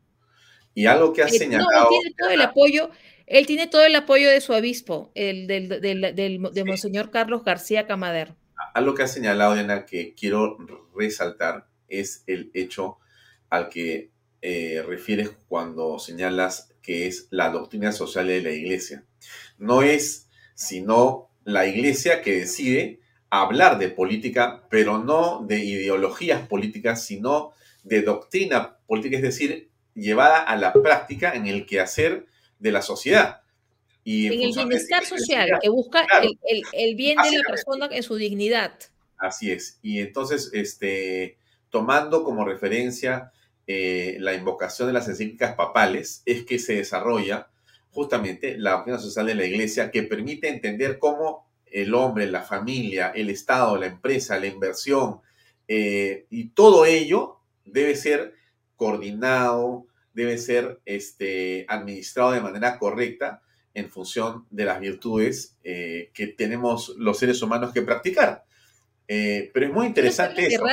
Y 0.74 0.86
algo 0.86 1.14
que 1.14 1.24
has 1.24 1.36
señalado. 1.36 1.90
tiene 1.90 2.16
todo 2.18 2.30
el 2.30 2.42
apoyo, 2.42 2.90
él 3.26 3.46
tiene 3.46 3.68
todo 3.68 3.86
el 3.86 3.96
apoyo 3.96 4.30
de 4.30 4.42
su 4.42 4.54
obispo, 4.54 5.12
el 5.16 5.48
del, 5.48 5.70
de 5.70 6.64
Monseñor 6.66 7.12
Carlos 7.12 7.44
García 7.44 7.88
Camadero 7.88 8.36
algo 8.74 8.96
que 8.96 9.04
ha 9.04 9.08
señalado, 9.08 9.54
Diana, 9.54 9.86
que 9.86 10.14
quiero 10.14 10.58
resaltar 10.96 11.68
es 11.88 12.24
el 12.28 12.52
hecho 12.54 12.98
al 13.50 13.70
que 13.70 14.12
eh, 14.42 14.84
refieres 14.86 15.32
cuando 15.48 16.00
señalas 16.00 16.74
que 16.82 17.08
es 17.08 17.28
la 17.32 17.50
doctrina 17.50 17.92
social 17.92 18.28
de 18.28 18.42
la 18.42 18.52
iglesia. 18.52 19.06
No 19.58 19.82
es 19.82 20.30
sino 20.56 21.30
la 21.44 21.66
iglesia 21.66 22.22
que 22.22 22.40
decide 22.40 23.00
hablar 23.30 23.80
de 23.80 23.90
política, 23.90 24.68
pero 24.70 24.98
no 24.98 25.46
de 25.48 25.64
ideologías 25.64 26.48
políticas, 26.48 27.06
sino 27.06 27.52
de 27.84 28.02
doctrina 28.02 28.78
política, 28.88 29.18
es 29.18 29.24
decir, 29.24 29.69
llevada 30.00 30.40
a 30.40 30.56
la 30.56 30.74
práctica 30.74 31.34
en 31.34 31.48
el 31.48 31.66
quehacer 31.66 32.26
de 32.60 32.72
la 32.72 32.82
sociedad 32.82 33.42
en, 34.06 34.42
el 34.42 34.54
bienestar 34.54 35.06
social, 35.06 35.60
que 35.62 35.70
busca 35.70 36.06
el, 36.74 36.96
bien 36.96 37.18
de 37.22 37.38
la 37.38 37.44
persona 37.48 37.90
en 37.92 38.04
su 38.04 38.16
dignidad. 38.16 38.74
Así 39.18 39.52
es. 39.52 39.80
Y 39.82 40.00
entonces, 40.00 40.50
este, 40.54 41.38
tomando 41.70 42.24
como 42.24 42.46
referencia 42.46 43.32
eh, 43.68 44.18
la 44.20 44.34
invocación 44.34 44.88
de 44.88 44.94
las 44.94 45.08
encíclicas 45.08 45.56
papales, 45.56 46.24
es 46.26 46.46
que 46.46 46.60
se 46.60 46.76
desarrolla 46.76 47.50
justamente 47.92 48.58
la 48.58 48.72
doctrina 48.72 49.00
social 49.00 49.28
de 49.28 49.36
la 49.36 49.46
iglesia 49.46 49.92
que 49.92 50.04
permite 50.04 50.48
entender 50.48 51.00
cómo 51.00 51.48
el 51.66 51.94
hombre, 51.94 52.26
la 52.28 52.42
familia, 52.42 53.12
el 53.14 53.30
Estado, 53.30 53.78
la 53.78 53.88
empresa, 53.88 54.40
la 54.40 54.48
inversión 54.48 55.22
eh, 55.68 56.26
y 56.32 56.50
todo 56.50 56.86
ello 56.86 57.38
debe 57.64 57.96
ser 57.96 58.34
coordinado, 58.76 59.86
debe 60.20 60.38
ser 60.38 60.82
este, 60.86 61.66
administrado 61.70 62.32
de 62.32 62.42
manera 62.42 62.78
correcta 62.78 63.42
en 63.74 63.90
función 63.90 64.46
de 64.50 64.66
las 64.66 64.80
virtudes 64.80 65.58
eh, 65.64 66.12
que 66.14 66.28
tenemos 66.28 66.90
los 66.98 67.18
seres 67.18 67.42
humanos 67.42 67.72
que 67.74 67.82
practicar. 67.82 68.44
Eh, 69.08 69.50
pero 69.54 69.68
es 69.68 69.74
muy 69.74 69.88
interesante 69.88 70.48
eso. 70.48 70.64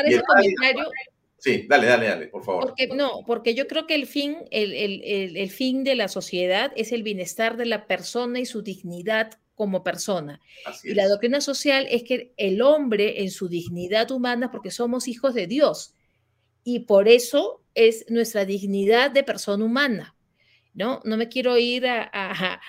Sí, 1.39 1.67
dale, 1.69 1.87
dale, 1.87 2.07
dale, 2.07 2.27
por 2.27 2.45
favor. 2.45 2.67
Porque, 2.67 2.89
no, 2.89 3.23
porque 3.25 3.55
yo 3.55 3.69
creo 3.69 3.87
que 3.87 3.95
el 3.95 4.07
fin, 4.07 4.37
el, 4.51 4.73
el, 4.73 5.37
el, 5.37 5.51
fin 5.51 5.85
de 5.85 5.95
la 5.95 6.09
sociedad 6.09 6.73
es 6.75 6.91
el 6.91 7.03
bienestar 7.03 7.57
de 7.57 7.67
la 7.67 7.87
persona 7.87 8.41
y 8.41 8.47
su 8.47 8.63
dignidad 8.63 9.39
como 9.55 9.85
persona. 9.85 10.41
y 10.83 10.95
la 10.95 11.07
doctrina 11.07 11.41
social 11.41 11.87
es 11.89 12.03
que 12.03 12.33
el 12.37 12.63
hombre 12.63 13.23
en 13.23 13.31
su 13.31 13.49
dignidad 13.49 14.11
humana, 14.11 14.51
porque 14.51 14.71
somos 14.71 15.09
hijos 15.09 15.35
de 15.35 15.47
Dios, 15.47 15.95
y 16.65 16.81
por 16.81 17.07
eso 17.07 17.63
es 17.77 18.07
nuestra 18.09 18.45
dignidad 18.45 19.13
de 19.13 19.23
persona 19.23 19.65
humana. 19.65 20.17
¿no? 20.75 21.01
No 21.05 21.17
me 21.17 21.29
quiero 21.29 21.57
ir 21.57 21.87
a, 21.87 22.61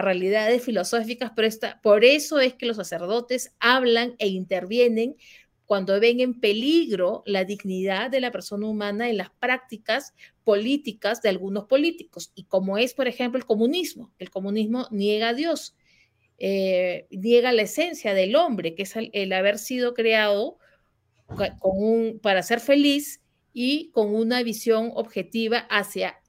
realidades 0.00 0.62
filosóficas, 0.62 1.32
pero 1.36 1.46
esta, 1.46 1.80
por 1.82 2.04
eso 2.04 2.40
es 2.40 2.54
que 2.54 2.64
los 2.64 2.78
sacerdotes 2.78 3.54
hablan 3.60 4.14
e 4.18 4.28
intervienen 4.28 5.16
cuando 5.66 6.00
ven 6.00 6.20
en 6.20 6.40
peligro 6.40 7.22
la 7.26 7.44
dignidad 7.44 8.10
de 8.10 8.20
la 8.20 8.30
persona 8.30 8.66
humana 8.66 9.10
en 9.10 9.18
las 9.18 9.30
prácticas 9.30 10.14
políticas 10.42 11.20
de 11.20 11.28
algunos 11.28 11.64
políticos, 11.64 12.32
y 12.34 12.44
como 12.44 12.78
es, 12.78 12.94
por 12.94 13.08
ejemplo, 13.08 13.38
el 13.38 13.46
comunismo. 13.46 14.12
El 14.18 14.30
comunismo 14.30 14.86
niega 14.90 15.30
a 15.30 15.34
Dios, 15.34 15.76
eh, 16.38 17.06
niega 17.10 17.52
la 17.52 17.62
esencia 17.62 18.14
del 18.14 18.36
hombre, 18.36 18.74
que 18.74 18.82
es 18.82 18.94
el, 18.96 19.32
haber 19.32 19.58
sido 19.58 19.94
creado 19.94 20.58
para 22.22 22.42
ser 22.42 22.60
feliz 22.60 23.20
y 23.54 23.90
con 23.92 24.14
una 24.14 24.42
visión 24.42 24.90
objetiva 24.94 25.60
hacia 25.70 26.20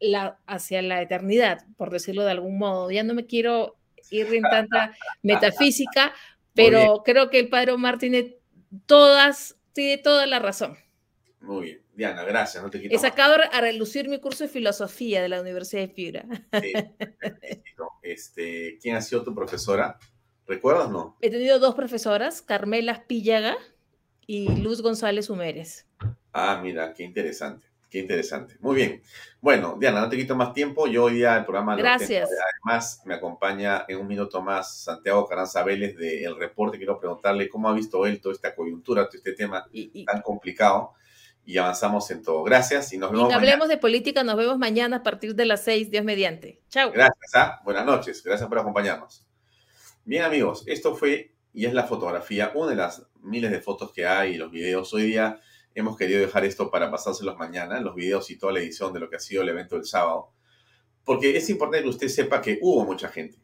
la, 0.00 0.38
hacia 0.46 0.80
la 0.80 1.02
eternidad, 1.02 1.66
por 1.76 1.90
decirlo 1.90 2.24
de 2.24 2.30
algún 2.30 2.56
modo. 2.56 2.90
Ya 2.90 3.02
no 3.02 3.12
me 3.12 3.26
quiero 3.26 3.76
ir 4.10 4.32
en 4.32 4.42
tanta 4.44 4.94
metafísica, 5.22 6.14
pero 6.54 7.02
creo 7.04 7.28
que 7.28 7.40
el 7.40 7.48
padre 7.48 7.72
Omar 7.72 7.98
tiene 7.98 8.38
todas, 8.86 9.56
tiene 9.72 9.98
toda 9.98 10.26
la 10.26 10.38
razón. 10.38 10.78
Muy 11.40 11.64
bien. 11.64 11.82
Diana, 11.98 12.22
gracias. 12.22 12.62
No 12.62 12.70
te 12.70 12.80
quito 12.80 12.94
He 12.94 12.98
sacado 12.98 13.34
a 13.52 13.60
relucir 13.60 14.08
mi 14.08 14.20
curso 14.20 14.44
de 14.44 14.48
filosofía 14.48 15.20
de 15.20 15.28
la 15.28 15.40
Universidad 15.40 15.82
de 15.82 15.88
Piura. 15.88 16.24
este, 18.02 18.78
¿Quién 18.80 18.94
ha 18.94 19.02
sido 19.02 19.24
tu 19.24 19.34
profesora? 19.34 19.98
¿Recuerdas 20.46 20.86
o 20.86 20.90
no? 20.92 21.18
He 21.20 21.28
tenido 21.28 21.58
dos 21.58 21.74
profesoras, 21.74 22.40
Carmela 22.40 23.04
Pillaga 23.08 23.58
y 24.28 24.48
Luz 24.60 24.80
González 24.80 25.28
Humérez. 25.28 25.87
Ah, 26.32 26.60
mira, 26.62 26.92
qué 26.92 27.02
interesante. 27.02 27.68
Qué 27.90 28.00
interesante. 28.00 28.56
Muy 28.60 28.76
bien. 28.76 29.02
Bueno, 29.40 29.76
Diana, 29.80 30.00
no 30.00 30.10
te 30.10 30.16
quito 30.16 30.36
más 30.36 30.52
tiempo. 30.52 30.86
Yo 30.86 31.04
hoy 31.04 31.14
día 31.14 31.38
el 31.38 31.44
programa... 31.46 31.74
Gracias. 31.74 32.28
Además, 32.62 33.00
me 33.06 33.14
acompaña 33.14 33.86
en 33.88 33.98
un 33.98 34.06
minuto 34.06 34.42
más 34.42 34.82
Santiago 34.82 35.26
Caranza 35.26 35.62
Vélez 35.64 35.96
de 35.96 36.22
El 36.24 36.36
Reporte. 36.36 36.76
Quiero 36.76 37.00
preguntarle 37.00 37.48
cómo 37.48 37.68
ha 37.68 37.72
visto 37.72 38.04
él 38.04 38.20
toda 38.20 38.34
esta 38.34 38.54
coyuntura, 38.54 39.06
todo 39.06 39.16
este 39.16 39.32
tema 39.32 39.66
tan 40.04 40.20
complicado. 40.20 40.92
Y 41.46 41.56
avanzamos 41.56 42.10
en 42.10 42.22
todo. 42.22 42.42
Gracias 42.42 42.92
y 42.92 42.98
nos 42.98 43.10
vemos. 43.10 43.30
Y 43.30 43.34
hablemos 43.34 43.68
de 43.68 43.78
política, 43.78 44.22
nos 44.22 44.36
vemos 44.36 44.58
mañana 44.58 44.98
a 44.98 45.02
partir 45.02 45.34
de 45.34 45.46
las 45.46 45.64
seis, 45.64 45.90
Dios 45.90 46.04
mediante. 46.04 46.60
Chao. 46.68 46.92
Gracias, 46.92 47.34
¿ah? 47.34 47.62
buenas 47.64 47.86
noches. 47.86 48.22
Gracias 48.22 48.46
por 48.50 48.58
acompañarnos. 48.58 49.26
Bien, 50.04 50.24
amigos, 50.24 50.64
esto 50.66 50.94
fue 50.94 51.32
y 51.54 51.64
es 51.64 51.72
la 51.72 51.84
fotografía, 51.84 52.52
una 52.54 52.70
de 52.70 52.76
las 52.76 53.06
miles 53.22 53.50
de 53.50 53.62
fotos 53.62 53.92
que 53.92 54.06
hay 54.06 54.34
y 54.34 54.36
los 54.36 54.50
videos. 54.50 54.92
Hoy 54.92 55.04
día 55.04 55.40
hemos 55.74 55.96
querido 55.96 56.20
dejar 56.20 56.44
esto 56.44 56.70
para 56.70 56.90
pasárselos 56.90 57.36
mañana, 57.38 57.80
los 57.80 57.94
videos 57.94 58.30
y 58.30 58.36
toda 58.36 58.52
la 58.52 58.60
edición 58.60 58.92
de 58.92 59.00
lo 59.00 59.08
que 59.08 59.16
ha 59.16 59.20
sido 59.20 59.42
el 59.42 59.48
evento 59.48 59.76
del 59.76 59.84
sábado, 59.84 60.32
porque 61.04 61.36
es 61.36 61.48
importante 61.50 61.82
que 61.82 61.90
usted 61.90 62.08
sepa 62.08 62.42
que 62.42 62.58
hubo 62.60 62.84
mucha 62.84 63.08
gente. 63.08 63.38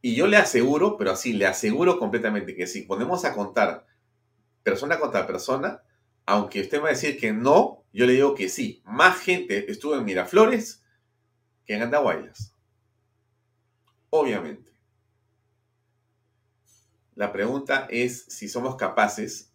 Y 0.00 0.14
yo 0.14 0.26
le 0.26 0.36
aseguro, 0.36 0.96
pero 0.96 1.10
así, 1.10 1.32
le 1.32 1.46
aseguro 1.46 1.98
completamente 1.98 2.54
que 2.54 2.66
si 2.66 2.82
ponemos 2.82 3.24
a 3.24 3.34
contar 3.34 3.86
persona 4.62 4.98
contra 4.98 5.26
persona, 5.26 5.82
aunque 6.26 6.60
usted 6.60 6.82
va 6.82 6.88
a 6.88 6.90
decir 6.90 7.18
que 7.18 7.32
no, 7.32 7.84
yo 7.92 8.06
le 8.06 8.12
digo 8.12 8.34
que 8.34 8.48
sí. 8.48 8.82
Más 8.84 9.18
gente 9.18 9.70
estuvo 9.70 9.96
en 9.96 10.04
Miraflores 10.04 10.84
que 11.64 11.74
en 11.74 11.82
Andahuaylas. 11.82 12.54
Obviamente. 14.10 14.70
La 17.14 17.32
pregunta 17.32 17.88
es 17.90 18.26
si 18.28 18.48
somos 18.48 18.76
capaces 18.76 19.47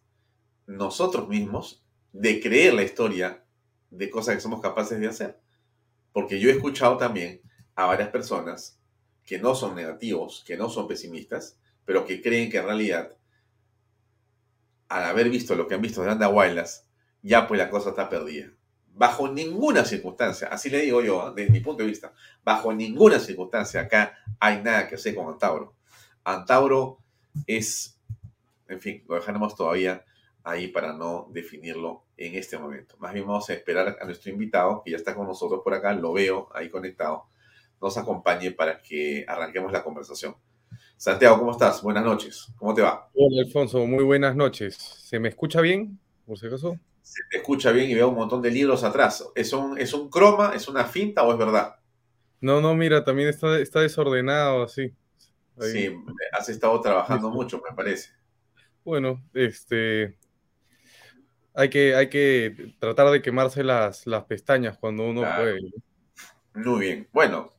nosotros 0.68 1.28
mismos 1.28 1.84
de 2.11 2.39
creer 2.39 2.74
la 2.74 2.84
historia 2.84 3.43
de 3.89 4.09
cosas 4.09 4.36
que 4.36 4.41
somos 4.41 4.61
capaces 4.61 4.99
de 4.99 5.07
hacer. 5.07 5.39
Porque 6.11 6.39
yo 6.39 6.49
he 6.49 6.53
escuchado 6.53 6.97
también 6.97 7.41
a 7.76 7.86
varias 7.86 8.09
personas 8.09 8.80
que 9.26 9.39
no 9.39 9.55
son 9.55 9.76
negativos, 9.76 10.43
que 10.45 10.57
no 10.57 10.70
son 10.70 10.88
pesimistas, 10.88 11.57
pero 11.86 12.05
que 12.05 12.22
creen 12.22 12.49
que 12.49 12.57
en 12.57 12.66
realidad, 12.66 13.16
al 14.89 15.03
haber 15.05 15.30
visto 15.30 15.55
lo 15.55 15.68
que 15.68 15.76
han 15.76 15.82
visto 15.82 16.03
de 16.03 16.11
Andahuaylas, 16.11 16.88
ya 17.22 17.47
pues 17.47 17.57
la 17.57 17.70
cosa 17.70 17.89
está 17.89 18.09
perdida. 18.09 18.51
Bajo 18.95 19.28
ninguna 19.28 19.86
circunstancia, 19.86 20.49
así 20.49 20.70
le 20.70 20.82
digo 20.82 21.01
yo, 21.01 21.34
desde 21.34 21.51
mi 21.51 21.61
punto 21.61 21.82
de 21.82 21.89
vista, 21.89 22.14
bajo 22.43 22.72
ninguna 22.74 23.20
circunstancia 23.20 23.82
acá 23.82 24.20
hay 24.39 24.61
nada 24.61 24.88
que 24.88 24.95
hacer 24.95 25.16
con 25.16 25.28
Antauro. 25.28 25.76
Antauro 26.24 26.99
es, 27.47 27.99
en 28.68 28.80
fin, 28.80 29.03
lo 29.07 29.16
dejaremos 29.16 29.55
todavía 29.55 30.05
ahí 30.43 30.67
para 30.67 30.93
no 30.93 31.27
definirlo 31.31 32.03
en 32.17 32.35
este 32.35 32.57
momento. 32.57 32.95
Más 32.99 33.13
bien 33.13 33.25
vamos 33.25 33.49
a 33.49 33.53
esperar 33.53 33.97
a 33.99 34.05
nuestro 34.05 34.31
invitado, 34.31 34.81
que 34.83 34.91
ya 34.91 34.97
está 34.97 35.15
con 35.15 35.27
nosotros 35.27 35.61
por 35.63 35.73
acá, 35.73 35.93
lo 35.93 36.13
veo 36.13 36.49
ahí 36.53 36.69
conectado, 36.69 37.25
nos 37.81 37.97
acompañe 37.97 38.51
para 38.51 38.81
que 38.81 39.25
arranquemos 39.27 39.71
la 39.71 39.83
conversación. 39.83 40.35
Santiago, 40.97 41.39
¿cómo 41.39 41.51
estás? 41.51 41.81
Buenas 41.81 42.03
noches. 42.03 42.47
¿Cómo 42.57 42.73
te 42.73 42.81
va? 42.81 43.09
Hola, 43.13 43.41
Alfonso. 43.45 43.85
Muy 43.85 44.03
buenas 44.03 44.35
noches. 44.35 44.75
¿Se 44.75 45.19
me 45.19 45.29
escucha 45.29 45.59
bien, 45.59 45.99
por 46.25 46.37
si 46.37 46.47
acaso? 46.47 46.78
Se 47.01 47.21
te 47.29 47.37
escucha 47.37 47.71
bien 47.71 47.89
y 47.89 47.93
veo 47.93 48.09
un 48.09 48.15
montón 48.15 48.41
de 48.41 48.51
libros 48.51 48.83
atrás. 48.83 49.28
¿Es 49.36 49.51
un, 49.51 49.78
es 49.78 49.93
un 49.93 50.09
croma, 50.09 50.53
es 50.55 50.67
una 50.67 50.86
finta 50.86 51.24
o 51.24 51.32
es 51.33 51.37
verdad? 51.37 51.75
No, 52.39 52.61
no, 52.61 52.74
mira, 52.75 53.03
también 53.03 53.29
está, 53.29 53.59
está 53.59 53.82
desordenado 53.82 54.63
así. 54.63 54.93
Sí, 55.59 55.93
has 56.32 56.49
estado 56.49 56.79
trabajando 56.82 57.29
mucho, 57.29 57.61
me 57.70 57.75
parece. 57.75 58.09
Bueno, 58.83 59.24
este, 59.33 60.17
hay 61.54 61.70
que, 61.70 61.96
hay 61.96 62.09
que 62.09 62.74
tratar 62.80 63.12
de 63.12 63.21
quemarse 63.21 63.63
las, 63.63 64.08
las 64.08 64.25
pestañas 64.25 64.78
cuando 64.78 65.08
uno 65.08 65.21
puede. 65.21 65.59
Muy 66.55 66.80
bien. 66.80 67.08
Bueno, 67.12 67.51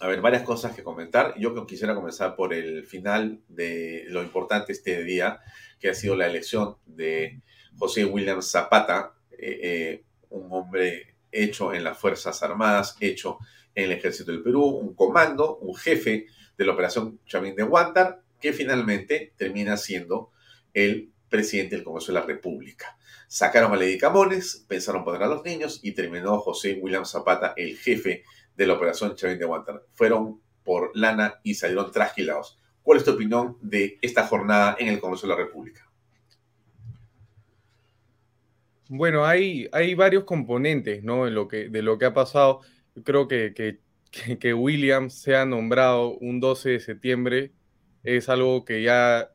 a 0.00 0.08
ver, 0.08 0.20
varias 0.20 0.42
cosas 0.42 0.74
que 0.74 0.82
comentar. 0.82 1.34
Yo 1.38 1.66
quisiera 1.66 1.94
comenzar 1.94 2.36
por 2.36 2.52
el 2.52 2.84
final 2.84 3.40
de 3.48 4.04
lo 4.08 4.22
importante 4.22 4.72
este 4.72 5.02
día, 5.02 5.40
que 5.80 5.90
ha 5.90 5.94
sido 5.94 6.16
la 6.16 6.26
elección 6.26 6.76
de 6.86 7.40
José 7.78 8.04
William 8.04 8.42
Zapata, 8.42 9.14
eh, 9.30 9.60
eh, 9.62 10.04
un 10.30 10.48
hombre 10.52 11.14
hecho 11.32 11.72
en 11.72 11.84
las 11.84 11.98
Fuerzas 11.98 12.42
Armadas, 12.42 12.96
hecho 13.00 13.38
en 13.74 13.84
el 13.84 13.92
Ejército 13.92 14.30
del 14.30 14.42
Perú, 14.42 14.64
un 14.64 14.94
comando, 14.94 15.56
un 15.56 15.74
jefe 15.74 16.26
de 16.56 16.64
la 16.64 16.72
Operación 16.72 17.20
Chavín 17.26 17.56
de 17.56 17.64
Huántar, 17.64 18.22
que 18.40 18.52
finalmente 18.52 19.32
termina 19.36 19.76
siendo 19.76 20.30
el 20.74 21.13
presidente 21.34 21.74
del 21.74 21.84
Congreso 21.84 22.12
de 22.12 22.20
la 22.20 22.24
República. 22.24 22.96
Sacaron 23.26 23.72
a 23.72 23.76
Lady 23.76 23.98
Camones, 23.98 24.64
pensaron 24.68 25.02
poner 25.02 25.24
a 25.24 25.26
los 25.26 25.44
niños 25.44 25.80
y 25.82 25.90
terminó 25.90 26.38
José 26.38 26.78
William 26.80 27.04
Zapata, 27.04 27.54
el 27.56 27.76
jefe 27.76 28.22
de 28.56 28.66
la 28.68 28.74
operación 28.74 29.16
Chavín 29.16 29.40
de 29.40 29.44
Guantar. 29.44 29.82
Fueron 29.94 30.40
por 30.62 30.92
lana 30.94 31.40
y 31.42 31.54
salieron 31.54 31.90
trasquilados. 31.90 32.56
¿Cuál 32.84 32.98
es 32.98 33.04
tu 33.04 33.10
opinión 33.10 33.58
de 33.60 33.98
esta 34.00 34.28
jornada 34.28 34.76
en 34.78 34.86
el 34.86 35.00
Congreso 35.00 35.26
de 35.26 35.32
la 35.32 35.40
República? 35.40 35.90
Bueno, 38.88 39.26
hay, 39.26 39.68
hay 39.72 39.96
varios 39.96 40.22
componentes 40.22 41.02
¿no? 41.02 41.26
en 41.26 41.34
lo 41.34 41.48
que, 41.48 41.68
de 41.68 41.82
lo 41.82 41.98
que 41.98 42.04
ha 42.04 42.14
pasado. 42.14 42.60
Creo 43.02 43.26
que, 43.26 43.54
que, 43.54 43.80
que 44.38 44.54
William 44.54 45.10
sea 45.10 45.44
nombrado 45.46 46.16
un 46.18 46.38
12 46.38 46.70
de 46.70 46.78
septiembre 46.80 47.52
es 48.04 48.28
algo 48.28 48.64
que 48.64 48.84
ya 48.84 49.33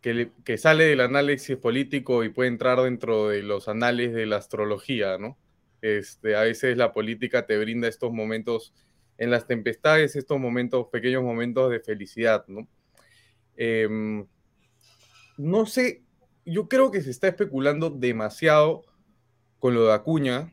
que, 0.00 0.58
sale 0.58 0.84
del 0.84 1.00
análisis 1.00 1.56
político 1.56 2.24
y 2.24 2.30
puede 2.30 2.48
entrar 2.48 2.80
dentro 2.80 3.28
de 3.28 3.42
los 3.42 3.68
análisis 3.68 4.14
de 4.14 4.26
la 4.26 4.36
astrología, 4.36 5.18
¿no? 5.18 5.36
Este, 5.82 6.36
a 6.36 6.42
veces 6.42 6.76
la 6.76 6.92
política 6.92 7.46
te 7.46 7.58
brinda 7.58 7.88
estos 7.88 8.12
momentos 8.12 8.74
en 9.18 9.30
las 9.30 9.46
tempestades, 9.46 10.16
estos 10.16 10.38
momentos, 10.40 10.86
pequeños 10.90 11.22
momentos 11.22 11.70
de 11.70 11.80
felicidad, 11.80 12.44
¿no? 12.48 12.66
Em, 13.56 14.26
no 15.36 15.66
sé, 15.66 16.02
yo 16.46 16.68
creo 16.68 16.90
que 16.90 17.02
se 17.02 17.10
está 17.10 17.28
especulando 17.28 17.90
demasiado 17.90 18.84
con 19.58 19.74
lo 19.74 19.86
de 19.86 19.92
Acuña, 19.92 20.50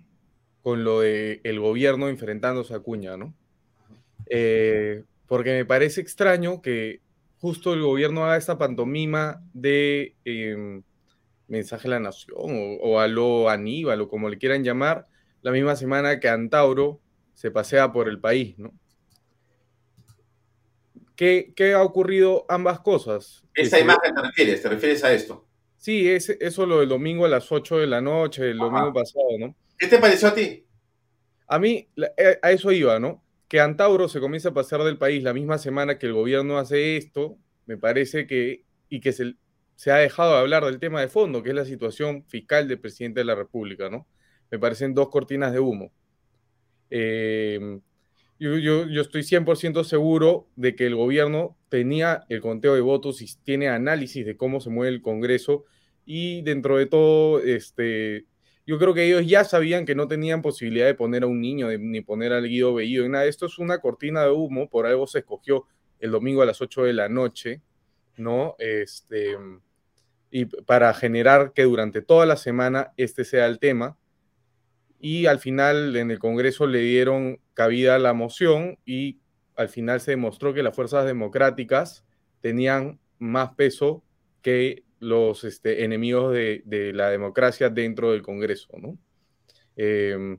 con 0.61 0.83
lo 0.83 0.99
de 0.99 1.39
el 1.43 1.61
gobierno 1.61 2.09
enfrentándose 2.09 2.73
a 2.73 2.77
Acuña, 2.77 3.15
¿no? 3.15 3.33
Eh, 4.29 5.05
porque 5.27 5.51
me 5.51 5.65
parece 5.65 6.01
extraño 6.01 6.61
que 6.61 7.01
justo 7.39 7.73
el 7.73 7.81
gobierno 7.81 8.25
haga 8.25 8.37
esta 8.37 8.57
pantomima 8.57 9.43
de 9.53 10.15
em, 10.25 10.83
mensaje 11.47 11.87
a 11.87 11.91
la 11.91 11.99
nación 11.99 12.35
o, 12.37 12.99
a 12.99 13.07
lo 13.07 13.49
Aníbal 13.49 14.01
o 14.01 14.09
como 14.09 14.29
le 14.29 14.37
quieran 14.37 14.63
llamar, 14.63 15.07
la 15.41 15.51
misma 15.51 15.75
semana 15.75 16.19
que 16.19 16.29
Antauro 16.29 16.99
se 17.33 17.51
pasea 17.51 17.91
por 17.91 18.09
el 18.09 18.19
país, 18.19 18.57
¿no? 18.57 18.73
¿Qué, 21.15 21.73
ha 21.75 21.81
ocurrido 21.81 22.45
ambas 22.47 22.79
cosas? 22.79 23.43
¿Esa 23.55 23.79
imagen 23.79 24.13
te 24.13 24.21
refieres? 24.21 24.61
¿Te 24.61 24.69
refieres 24.69 25.03
a 25.03 25.11
esto? 25.11 25.47
Sí, 25.75 26.07
es, 26.07 26.29
eso 26.29 26.65
lo 26.67 26.79
del 26.79 26.89
domingo 26.89 27.25
a 27.25 27.29
las 27.29 27.51
8 27.51 27.77
de 27.77 27.87
la 27.87 28.01
noche, 28.01 28.51
el 28.51 28.57
domingo 28.57 28.93
pasado, 28.93 29.25
¿no? 29.39 29.55
¿Qué 29.79 29.87
te 29.87 29.97
pareció 29.97 30.27
a 30.27 30.35
ti? 30.35 30.63
A 31.47 31.57
mí, 31.57 31.89
eh, 32.17 32.39
a 32.41 32.51
eso 32.51 32.71
iba, 32.71 32.99
¿no? 32.99 33.23
Que 33.47 33.59
Antauro 33.59 34.09
se 34.09 34.19
comienza 34.19 34.49
a 34.49 34.53
pasear 34.53 34.83
del 34.83 34.97
país 34.97 35.23
la 35.23 35.33
misma 35.33 35.57
semana 35.57 35.97
que 35.97 36.07
el 36.07 36.13
gobierno 36.13 36.57
hace 36.57 36.97
esto, 36.97 37.37
me 37.65 37.77
parece 37.77 38.27
que, 38.27 38.65
y 38.89 38.99
que 38.99 39.11
se, 39.13 39.35
ha 39.91 39.95
dejado 39.97 40.33
de 40.33 40.39
hablar 40.39 40.65
del 40.65 40.79
tema 40.79 41.01
de 41.01 41.07
fondo, 41.07 41.43
que 41.43 41.49
es 41.49 41.55
la 41.55 41.65
situación 41.65 42.25
fiscal 42.25 42.67
del 42.67 42.79
presidente 42.79 43.21
de 43.21 43.25
la 43.25 43.35
República, 43.35 43.89
¿no? 43.89 44.07
Me 44.51 44.59
parecen 44.59 44.93
dos 44.93 45.09
cortinas 45.09 45.53
de 45.53 45.59
humo. 45.59 45.91
Eh, 46.89 47.79
yo, 48.39 48.83
estoy 49.01 49.23
100% 49.23 49.83
seguro 49.83 50.47
de 50.55 50.75
que 50.75 50.85
el 50.85 50.95
gobierno 50.95 51.57
tenía 51.69 52.25
el 52.29 52.41
conteo 52.41 52.75
de 52.75 52.81
votos 52.81 53.21
y 53.21 53.27
tiene 53.43 53.67
análisis 53.67 54.25
de 54.25 54.37
cómo 54.37 54.59
se 54.61 54.69
mueve 54.69 54.93
el 54.93 55.01
Congreso 55.01 55.65
y 56.05 56.41
dentro 56.43 56.77
de 56.77 56.85
todo, 56.85 57.39
este, 57.39 58.25
yo 58.67 58.77
creo 58.77 58.93
que 58.93 59.05
ellos 59.05 59.25
ya 59.25 59.45
sabían 59.45 59.85
que 59.85 59.95
no 59.95 60.09
tenían 60.09 60.41
posibilidad 60.41 60.85
de 60.85 60.93
poner 60.93 61.23
a 61.23 61.27
un 61.27 61.39
niño 61.39 61.69
ni 61.79 62.01
poner 62.01 62.33
al 62.33 62.49
Guido 62.49 62.73
Bellido 62.73 63.05
en 63.05 63.13
nada. 63.13 63.25
Esto 63.25 63.45
es 63.45 63.57
una 63.59 63.79
cortina 63.79 64.23
de 64.23 64.31
humo, 64.31 64.69
por 64.69 64.85
algo 64.85 65.07
se 65.07 65.19
escogió 65.19 65.65
el 65.99 66.11
domingo 66.11 66.41
a 66.41 66.45
las 66.45 66.61
8 66.61 66.83
de 66.83 66.93
la 66.93 67.07
noche, 67.07 67.61
¿no? 68.17 68.55
Este, 68.59 69.37
y 70.29 70.45
para 70.45 70.93
generar 70.93 71.53
que 71.53 71.63
durante 71.63 72.01
toda 72.01 72.25
la 72.25 72.35
semana 72.35 72.91
este 72.97 73.23
sea 73.23 73.47
el 73.47 73.57
tema 73.57 73.97
y 74.99 75.27
al 75.27 75.39
final 75.39 75.95
en 75.95 76.11
el 76.11 76.19
Congreso 76.19 76.67
le 76.67 76.79
dieron 76.79 77.39
cabida 77.53 77.95
a 77.95 77.99
la 77.99 78.13
moción 78.13 78.77
y 78.85 79.19
al 79.55 79.69
final 79.69 80.01
se 80.01 80.11
demostró 80.11 80.53
que 80.53 80.63
las 80.63 80.75
fuerzas 80.75 81.05
democráticas 81.05 82.05
tenían 82.41 82.99
más 83.17 83.53
peso 83.55 84.03
que 84.41 84.83
los 84.99 85.43
este, 85.43 85.83
enemigos 85.83 86.33
de, 86.33 86.91
la 86.93 87.09
democracia 87.09 87.69
dentro 87.69 88.11
del 88.11 88.21
Congreso. 88.21 88.69
¿no? 88.77 88.97
Eh, 89.75 90.37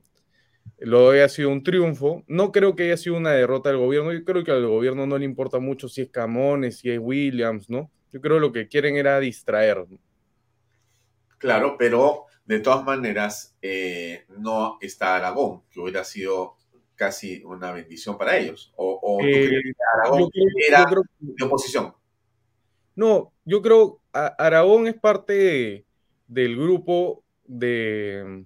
lo 0.79 1.11
ha 1.11 1.29
sido 1.29 1.49
un 1.49 1.63
triunfo. 1.63 2.23
No 2.27 2.51
creo 2.51 2.75
que 2.75 2.83
haya 2.83 2.97
sido 2.97 3.17
una 3.17 3.31
derrota 3.31 3.69
del 3.69 3.79
gobierno. 3.79 4.13
Yo 4.13 4.23
creo 4.23 4.43
que 4.43 4.51
al 4.51 4.67
gobierno 4.67 5.05
no 5.05 5.17
le 5.17 5.25
importa 5.25 5.59
mucho 5.59 5.89
si 5.89 6.01
es 6.01 6.09
Camones, 6.09 6.79
si 6.79 6.89
es 6.89 6.99
Williams, 7.01 7.69
¿no? 7.69 7.91
Yo 8.11 8.21
creo 8.21 8.37
que 8.37 8.41
lo 8.41 8.51
que 8.51 8.67
quieren 8.67 8.95
era 8.95 9.19
distraer. 9.19 9.85
Claro, 11.37 11.75
pero 11.77 12.25
de 12.45 12.59
todas 12.59 12.83
maneras, 12.83 13.55
eh, 13.61 14.25
no 14.37 14.77
está 14.81 15.15
Aragón, 15.15 15.63
que 15.69 15.79
hubiera 15.79 16.03
sido 16.03 16.57
casi 16.95 17.43
una 17.43 17.71
bendición 17.71 18.17
para 18.17 18.37
ellos. 18.37 18.73
¿O, 18.75 19.19
eh, 19.23 19.49
Aragón 19.95 20.29
era 20.67 20.85
de 21.19 21.45
oposición? 21.45 21.93
No, 22.95 23.31
yo 23.45 23.61
creo 23.61 23.95
que 23.95 23.98
Aragón 24.13 24.87
es 24.87 24.95
parte 24.95 25.85
del 26.27 26.55
grupo 26.55 27.23
de, 27.45 28.45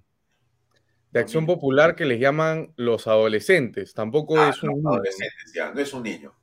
de 1.10 1.20
Acción 1.20 1.46
Popular 1.46 1.94
que 1.94 2.04
les 2.04 2.20
llaman 2.20 2.72
los 2.76 3.06
adolescentes. 3.06 3.94
Tampoco 3.94 4.38
ah, 4.38 4.50
es 4.50 4.62
un 4.62 4.74
niño. 4.74 5.02
ya, 5.54 5.72
no 5.72 5.80
es 5.80 5.92
un 5.94 6.02
niño. 6.02 6.34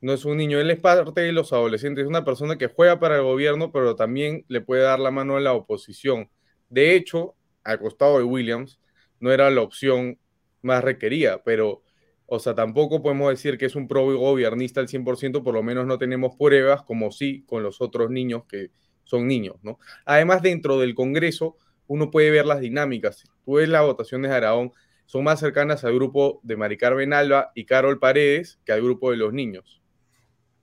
No 0.00 0.12
es 0.12 0.24
un 0.24 0.36
niño, 0.36 0.60
él 0.60 0.70
es 0.70 0.78
parte 0.78 1.22
de 1.22 1.32
los 1.32 1.52
adolescentes, 1.52 2.02
es 2.02 2.08
una 2.08 2.24
persona 2.24 2.56
que 2.56 2.68
juega 2.68 3.00
para 3.00 3.16
el 3.16 3.22
gobierno, 3.22 3.72
pero 3.72 3.96
también 3.96 4.44
le 4.46 4.60
puede 4.60 4.82
dar 4.82 5.00
la 5.00 5.10
mano 5.10 5.36
a 5.36 5.40
la 5.40 5.54
oposición. 5.54 6.30
De 6.68 6.94
hecho, 6.94 7.34
al 7.64 7.80
costado 7.80 8.18
de 8.18 8.24
Williams, 8.24 8.78
no 9.18 9.32
era 9.32 9.50
la 9.50 9.60
opción 9.60 10.18
más 10.62 10.84
requerida, 10.84 11.42
pero, 11.42 11.82
o 12.30 12.38
sea, 12.38 12.54
tampoco 12.54 13.02
podemos 13.02 13.30
decir 13.30 13.56
que 13.56 13.64
es 13.64 13.74
un 13.74 13.88
pro 13.88 14.04
gobernista 14.04 14.80
al 14.80 14.88
100%, 14.88 15.42
por 15.42 15.54
lo 15.54 15.62
menos 15.62 15.86
no 15.86 15.96
tenemos 15.96 16.36
pruebas, 16.36 16.82
como 16.82 17.10
sí 17.10 17.42
con 17.46 17.62
los 17.62 17.80
otros 17.80 18.10
niños 18.10 18.44
que 18.46 18.70
son 19.04 19.26
niños, 19.26 19.56
¿no? 19.62 19.78
Además, 20.04 20.42
dentro 20.42 20.78
del 20.78 20.94
Congreso, 20.94 21.56
uno 21.86 22.10
puede 22.10 22.30
ver 22.30 22.44
las 22.44 22.60
dinámicas. 22.60 23.24
Tú 23.46 23.54
ves 23.54 23.70
las 23.70 23.80
votaciones 23.80 24.30
de 24.30 24.36
Araón, 24.36 24.72
son 25.06 25.24
más 25.24 25.40
cercanas 25.40 25.84
al 25.84 25.94
grupo 25.94 26.40
de 26.42 26.58
Mari 26.58 26.76
Carmen 26.76 27.14
Alba 27.14 27.50
y 27.54 27.64
Carol 27.64 27.98
Paredes 27.98 28.60
que 28.66 28.72
al 28.72 28.82
grupo 28.82 29.10
de 29.10 29.16
los 29.16 29.32
niños. 29.32 29.80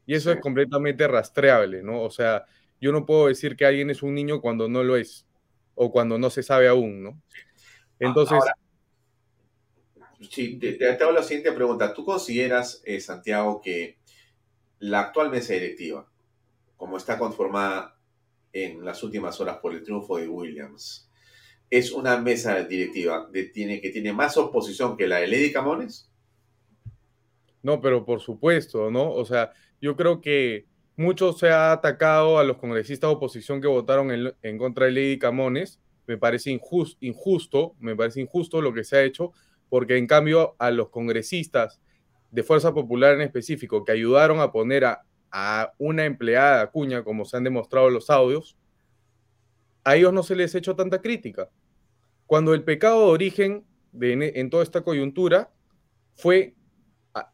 Y 0.05 0.13
eso 0.13 0.31
es 0.31 0.39
completamente 0.39 1.07
rastreable, 1.07 1.81
¿no? 1.81 2.03
O 2.03 2.11
sea, 2.11 2.45
yo 2.79 2.91
no 2.91 3.07
puedo 3.07 3.25
decir 3.25 3.55
que 3.55 3.65
alguien 3.65 3.89
es 3.89 4.03
un 4.03 4.13
niño 4.13 4.39
cuando 4.39 4.69
no 4.69 4.83
lo 4.83 4.97
es 4.97 5.25
o 5.73 5.91
cuando 5.91 6.19
no 6.19 6.29
se 6.29 6.43
sabe 6.43 6.67
aún, 6.67 7.01
¿no? 7.01 7.19
Entonces... 7.99 8.37
sí, 10.29 10.57
te, 10.59 10.87
hago 10.87 11.11
la 11.11 11.23
siguiente 11.23 11.51
pregunta. 11.51 11.93
¿Tú 11.93 12.05
consideras, 12.05 12.81
eh, 12.85 12.99
Santiago, 12.99 13.61
que 13.61 13.97
la 14.79 15.01
actual 15.01 15.29
mesa 15.29 15.53
directiva, 15.53 16.09
como 16.77 16.97
está 16.97 17.17
conformada 17.17 17.97
en 18.53 18.83
las 18.85 19.03
últimas 19.03 19.39
horas 19.41 19.57
por 19.57 19.73
el 19.73 19.83
triunfo 19.83 20.17
de 20.17 20.27
Williams, 20.27 21.09
es 21.69 21.91
una 21.91 22.17
mesa 22.17 22.63
directiva 22.63 23.27
de, 23.31 23.45
tiene, 23.45 23.81
que 23.81 23.89
tiene 23.89 24.13
más 24.13 24.37
oposición 24.37 24.95
que 24.95 25.07
la 25.07 25.17
de 25.17 25.27
Lady 25.27 25.51
Camones? 25.51 26.11
No, 27.63 27.81
pero 27.81 28.05
por 28.05 28.21
supuesto, 28.21 28.91
¿no? 28.91 29.11
O 29.11 29.25
sea, 29.25 29.51
yo 29.81 29.95
creo 29.95 30.21
que 30.21 30.67
mucho 30.95 31.33
se 31.33 31.49
ha 31.49 31.71
atacado 31.71 32.37
a 32.37 32.43
los 32.43 32.57
congresistas 32.57 33.09
de 33.09 33.15
oposición 33.15 33.59
que 33.59 33.67
votaron 33.67 34.35
en, 34.41 34.57
contra 34.57 34.85
de 34.85 34.91
Lady 34.91 35.19
Camones. 35.19 35.79
Me 36.07 36.17
parece 36.17 36.51
injusto, 36.51 37.75
me 37.79 37.95
parece 37.95 38.21
injusto 38.21 38.61
lo 38.61 38.73
que 38.73 38.83
se 38.83 38.97
ha 38.97 39.03
hecho, 39.03 39.33
porque 39.69 39.97
en 39.97 40.07
cambio 40.07 40.55
a 40.59 40.71
los 40.71 40.89
congresistas 40.89 41.81
de 42.31 42.43
Fuerza 42.43 42.73
Popular 42.73 43.15
en 43.15 43.21
específico 43.21 43.83
que 43.85 43.91
ayudaron 43.91 44.39
a 44.39 44.51
poner 44.51 44.85
a, 44.85 45.01
una 45.77 46.05
empleada 46.05 46.71
cuña, 46.71 47.03
como 47.03 47.25
se 47.25 47.35
han 47.35 47.43
demostrado 47.43 47.89
los 47.89 48.09
audios, 48.09 48.57
a 49.83 49.97
ellos 49.97 50.13
no 50.13 50.23
se 50.23 50.33
les 50.33 50.55
ha 50.55 50.59
hecho 50.59 50.77
tanta 50.77 51.01
crítica. 51.01 51.49
Cuando 52.25 52.53
el 52.53 52.63
pecado 52.63 53.07
de 53.07 53.11
origen 53.11 53.65
de, 53.91 54.31
en 54.35 54.49
toda 54.49 54.63
esta 54.63 54.81
coyuntura 54.81 55.51
fue 56.13 56.55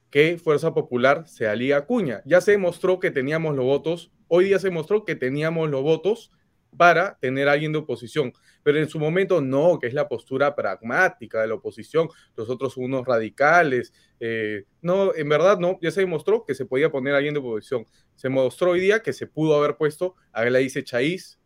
que 0.09 0.37
Fuerza 0.37 0.73
Popular 0.73 1.27
se 1.27 1.47
alía 1.47 1.77
a 1.77 1.85
Cuña. 1.85 2.21
Ya 2.25 2.41
se 2.41 2.51
demostró 2.51 2.99
que 2.99 3.11
teníamos 3.11 3.55
los 3.55 3.65
votos, 3.65 4.11
hoy 4.27 4.45
día 4.45 4.59
se 4.59 4.67
demostró 4.67 5.05
que 5.05 5.15
teníamos 5.15 5.69
los 5.69 5.81
votos 5.81 6.31
para 6.77 7.17
tener 7.19 7.47
a 7.47 7.53
alguien 7.53 7.71
de 7.71 7.79
oposición, 7.79 8.33
pero 8.63 8.79
en 8.79 8.87
su 8.87 8.99
momento 8.99 9.41
no, 9.41 9.79
que 9.79 9.87
es 9.87 9.93
la 9.93 10.07
postura 10.07 10.55
pragmática 10.55 11.41
de 11.41 11.47
la 11.47 11.55
oposición, 11.55 12.09
los 12.35 12.49
otros 12.49 12.77
unos 12.77 13.05
radicales, 13.05 13.93
eh, 14.19 14.65
no, 14.81 15.13
en 15.15 15.29
verdad 15.29 15.59
no, 15.59 15.77
ya 15.81 15.91
se 15.91 16.01
demostró 16.01 16.45
que 16.45 16.55
se 16.55 16.65
podía 16.65 16.91
poner 16.91 17.13
a 17.13 17.17
alguien 17.17 17.33
de 17.33 17.39
oposición, 17.39 17.85
se 18.15 18.29
mostró 18.29 18.71
hoy 18.71 18.79
día 18.79 19.01
que 19.01 19.13
se 19.13 19.27
pudo 19.27 19.55
haber 19.55 19.77
puesto 19.77 20.15
a 20.31 20.43
Gladys 20.43 20.83
Chaís 20.83 21.39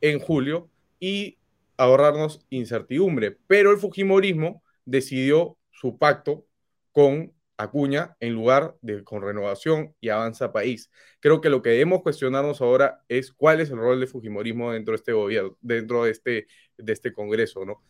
en 0.00 0.18
julio 0.18 0.70
y 0.98 1.38
ahorrarnos 1.76 2.44
incertidumbre, 2.50 3.36
pero 3.46 3.70
el 3.70 3.78
Fujimorismo 3.78 4.62
decidió 4.84 5.56
su 5.70 5.98
pacto 5.98 6.46
con 6.92 7.32
Acuña 7.56 8.16
en 8.20 8.32
lugar 8.32 8.76
de 8.80 9.04
con 9.04 9.22
renovación 9.22 9.94
y 10.00 10.08
avanza 10.08 10.52
país. 10.52 10.90
Creo 11.20 11.40
que 11.40 11.50
lo 11.50 11.62
que 11.62 11.70
debemos 11.70 12.02
cuestionarnos 12.02 12.60
ahora 12.60 13.02
es 13.08 13.32
cuál 13.32 13.60
es 13.60 13.70
el 13.70 13.78
rol 13.78 14.00
del 14.00 14.08
Fujimorismo 14.08 14.72
dentro 14.72 14.92
de 14.92 14.96
este 14.96 15.12
gobierno, 15.12 15.56
dentro 15.60 16.04
de 16.04 16.10
este, 16.10 16.46
de 16.76 16.92
este 16.92 17.12
Congreso, 17.12 17.64
¿no? 17.64 17.82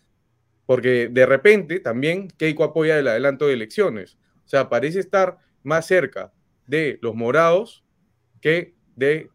Porque 0.67 1.09
de 1.09 1.27
repente 1.27 1.81
también 1.81 2.29
Keiko 2.29 2.65
apoya 2.65 2.99
el 2.99 3.09
adelanto 3.09 3.47
de 3.47 3.55
elecciones. 3.55 4.19
O 4.45 4.49
sea, 4.49 4.69
parece 4.69 5.01
estar 5.01 5.39
más 5.63 5.87
cerca 5.87 6.33
de 6.67 6.99
los 7.03 7.15
morados 7.15 7.85
que 8.41 8.75
de 8.97 9.31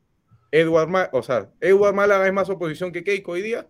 Edward 0.51 0.89
Málaga. 0.89 1.11
O 1.13 1.23
sea, 1.23 1.51
Edward 1.59 1.95
Málaga 1.95 2.27
es 2.27 2.33
más 2.33 2.49
oposición 2.49 2.91
que 2.91 3.03
Keiko 3.03 3.33
hoy 3.33 3.41
día. 3.41 3.67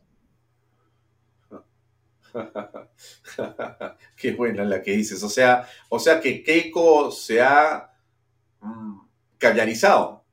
Qué 4.15 4.31
buena 4.33 4.63
la 4.63 4.81
que 4.81 4.91
dices. 4.91 5.21
O 5.23 5.29
sea, 5.29 5.67
o 5.89 5.99
sea 5.99 6.19
que 6.19 6.43
Keiko 6.43 7.11
se 7.11 7.41
ha 7.41 7.91
mm, 8.61 8.99
caviarizado. 9.37 10.23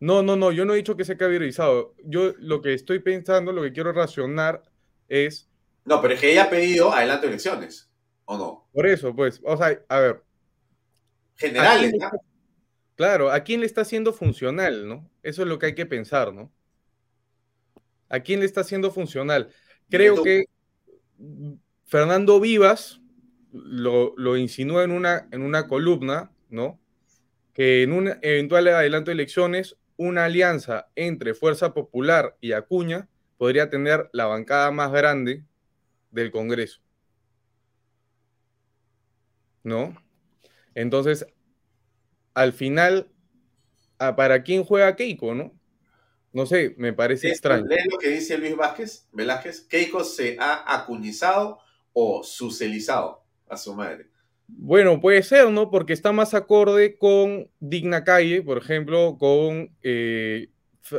No, 0.00 0.22
no, 0.22 0.36
no, 0.36 0.50
yo 0.50 0.64
no 0.64 0.74
he 0.74 0.78
dicho 0.78 0.96
que 0.96 1.04
se 1.04 1.12
ha 1.12 1.16
caviarizado. 1.16 1.94
Yo 2.04 2.32
lo 2.38 2.60
que 2.60 2.74
estoy 2.74 2.98
pensando, 2.98 3.52
lo 3.52 3.62
que 3.62 3.72
quiero 3.72 3.92
racionar 3.92 4.62
es. 5.08 5.48
No, 5.84 6.00
pero 6.00 6.14
es 6.14 6.20
que 6.20 6.32
ella 6.32 6.44
ha 6.44 6.50
pedido 6.50 6.92
adelanto 6.92 7.22
de 7.22 7.28
elecciones, 7.28 7.90
¿o 8.24 8.36
no? 8.36 8.68
Por 8.72 8.86
eso, 8.86 9.14
pues, 9.14 9.40
o 9.44 9.56
sea, 9.56 9.80
a 9.88 10.00
ver. 10.00 10.22
Generales, 11.36 11.92
Claro, 12.94 13.30
¿a 13.30 13.40
quién 13.40 13.60
le 13.60 13.66
está 13.66 13.80
haciendo 13.80 14.12
funcional, 14.12 14.86
no? 14.86 15.10
Eso 15.22 15.42
es 15.42 15.48
lo 15.48 15.58
que 15.58 15.66
hay 15.66 15.74
que 15.74 15.86
pensar, 15.86 16.32
¿no? 16.32 16.52
¿A 18.08 18.20
quién 18.20 18.40
le 18.40 18.46
está 18.46 18.60
haciendo 18.60 18.90
funcional? 18.90 19.50
Creo 19.88 20.22
que 20.22 20.44
Fernando 21.84 22.40
Vivas 22.40 23.00
lo, 23.52 24.14
lo 24.16 24.36
insinúa 24.36 24.84
en 24.84 24.90
una, 24.90 25.28
en 25.30 25.42
una 25.42 25.68
columna, 25.68 26.32
¿no? 26.48 26.80
Que 27.52 27.82
en 27.82 27.92
un 27.92 28.08
eventual 28.22 28.68
adelanto 28.68 29.10
de 29.10 29.14
elecciones, 29.14 29.76
una 29.96 30.24
alianza 30.24 30.88
entre 30.96 31.34
Fuerza 31.34 31.74
Popular 31.74 32.36
y 32.40 32.52
Acuña 32.52 33.08
podría 33.36 33.68
tener 33.68 34.08
la 34.12 34.26
bancada 34.26 34.70
más 34.70 34.90
grande 34.90 35.44
del 36.10 36.30
Congreso. 36.30 36.80
¿No? 39.62 39.94
Entonces, 40.74 41.26
al 42.34 42.52
final, 42.52 43.10
¿para 43.98 44.42
quién 44.42 44.64
juega 44.64 44.96
Keiko, 44.96 45.34
no? 45.34 45.52
No 46.32 46.46
sé, 46.46 46.74
me 46.78 46.92
parece 46.92 47.28
extraño. 47.28 47.66
¿Lee 47.66 47.88
lo 47.90 47.98
que 47.98 48.08
dice 48.08 48.38
Luis 48.38 48.56
Vázquez, 48.56 49.08
Velázquez? 49.12 49.60
Keiko 49.62 50.02
se 50.02 50.36
ha 50.40 50.74
acuñizado 50.74 51.58
o 51.92 52.22
sucelizado 52.24 53.22
a 53.48 53.56
su 53.56 53.74
madre. 53.74 54.06
Bueno, 54.46 55.00
puede 55.00 55.22
ser, 55.22 55.50
¿no? 55.50 55.70
Porque 55.70 55.92
está 55.92 56.12
más 56.12 56.34
acorde 56.34 56.96
con 56.96 57.50
Digna 57.60 58.04
Calle, 58.04 58.42
por 58.42 58.58
ejemplo, 58.58 59.16
con 59.18 59.74
eh, 59.82 60.48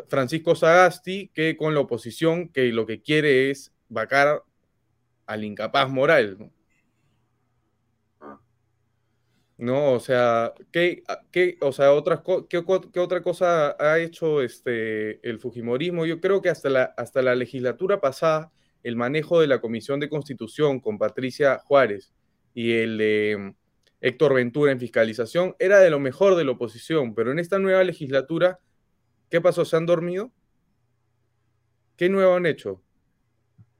Francisco 0.07 0.55
Sagasti, 0.55 1.29
que 1.33 1.57
con 1.57 1.73
la 1.73 1.81
oposición, 1.81 2.49
que 2.49 2.65
lo 2.67 2.85
que 2.85 3.01
quiere 3.01 3.51
es 3.51 3.73
vacar 3.89 4.43
al 5.25 5.43
incapaz 5.43 5.89
moral, 5.89 6.37
¿no? 6.39 6.51
No, 9.57 9.93
o 9.93 9.99
sea, 9.99 10.53
¿qué, 10.71 11.03
qué, 11.31 11.57
o 11.61 11.71
sea, 11.71 11.93
otras, 11.93 12.21
qué, 12.49 12.57
otra 12.99 13.21
cosa 13.21 13.75
ha 13.79 13.99
hecho 13.99 14.41
este, 14.41 15.27
el 15.27 15.39
Fujimorismo? 15.39 16.05
Yo 16.05 16.19
creo 16.19 16.41
que 16.41 16.49
hasta 16.49 16.69
la, 16.69 16.83
hasta 16.97 17.21
la 17.21 17.35
legislatura 17.35 18.01
pasada, 18.01 18.51
el 18.81 18.95
manejo 18.95 19.39
de 19.39 19.47
la 19.47 19.61
Comisión 19.61 19.99
de 19.99 20.09
Constitución 20.09 20.79
con 20.79 20.97
Patricia 20.97 21.59
Juárez 21.59 22.11
y 22.53 22.73
el 22.73 22.97
de 22.97 23.55
Héctor 24.01 24.33
Ventura 24.33 24.71
en 24.71 24.79
fiscalización 24.79 25.55
era 25.59 25.79
de 25.79 25.89
lo 25.89 25.99
mejor 25.99 26.35
de 26.35 26.43
la 26.43 26.51
oposición, 26.51 27.13
pero 27.15 27.31
en 27.31 27.39
esta 27.39 27.59
nueva 27.59 27.83
legislatura, 27.83 28.59
¿qué 29.29 29.39
pasó? 29.39 29.65
¿Se 29.65 29.77
han 29.77 29.85
dormido? 29.85 30.31
¿Qué 31.95 32.09
nuevo 32.09 32.35
han 32.35 32.45
hecho? 32.45 32.81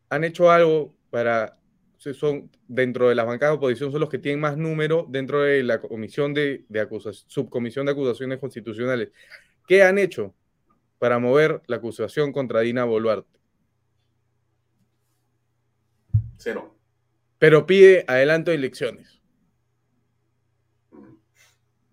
¿Han 0.10 0.24
hecho 0.24 0.52
algo 0.52 0.96
para 1.10 1.60
son 2.12 2.52
dentro 2.68 3.08
de 3.08 3.16
las 3.16 3.26
bancadas 3.26 3.54
de 3.54 3.58
oposición 3.58 3.92
son 3.92 4.02
los 4.02 4.10
que 4.10 4.18
tienen 4.18 4.42
más 4.42 4.58
número 4.58 5.06
dentro 5.08 5.42
de 5.42 5.64
la 5.64 5.80
comisión 5.80 6.34
de, 6.34 6.66
subcomisión 7.28 7.86
de 7.86 7.94
acusaciones 7.94 8.40
constitucionales. 8.40 9.10
¿Qué 9.68 9.84
han 9.84 9.98
hecho 9.98 10.34
para 11.00 11.20
mover 11.20 11.62
la 11.68 11.78
acusación 11.78 12.34
contra 12.34 12.60
Dina 12.60 12.84
Boluarte? 12.84 13.40
Cero. 16.38 16.76
Pero 17.40 17.66
pide 17.66 18.04
adelanto 18.08 18.52
de 18.52 18.58
elecciones. 18.58 19.22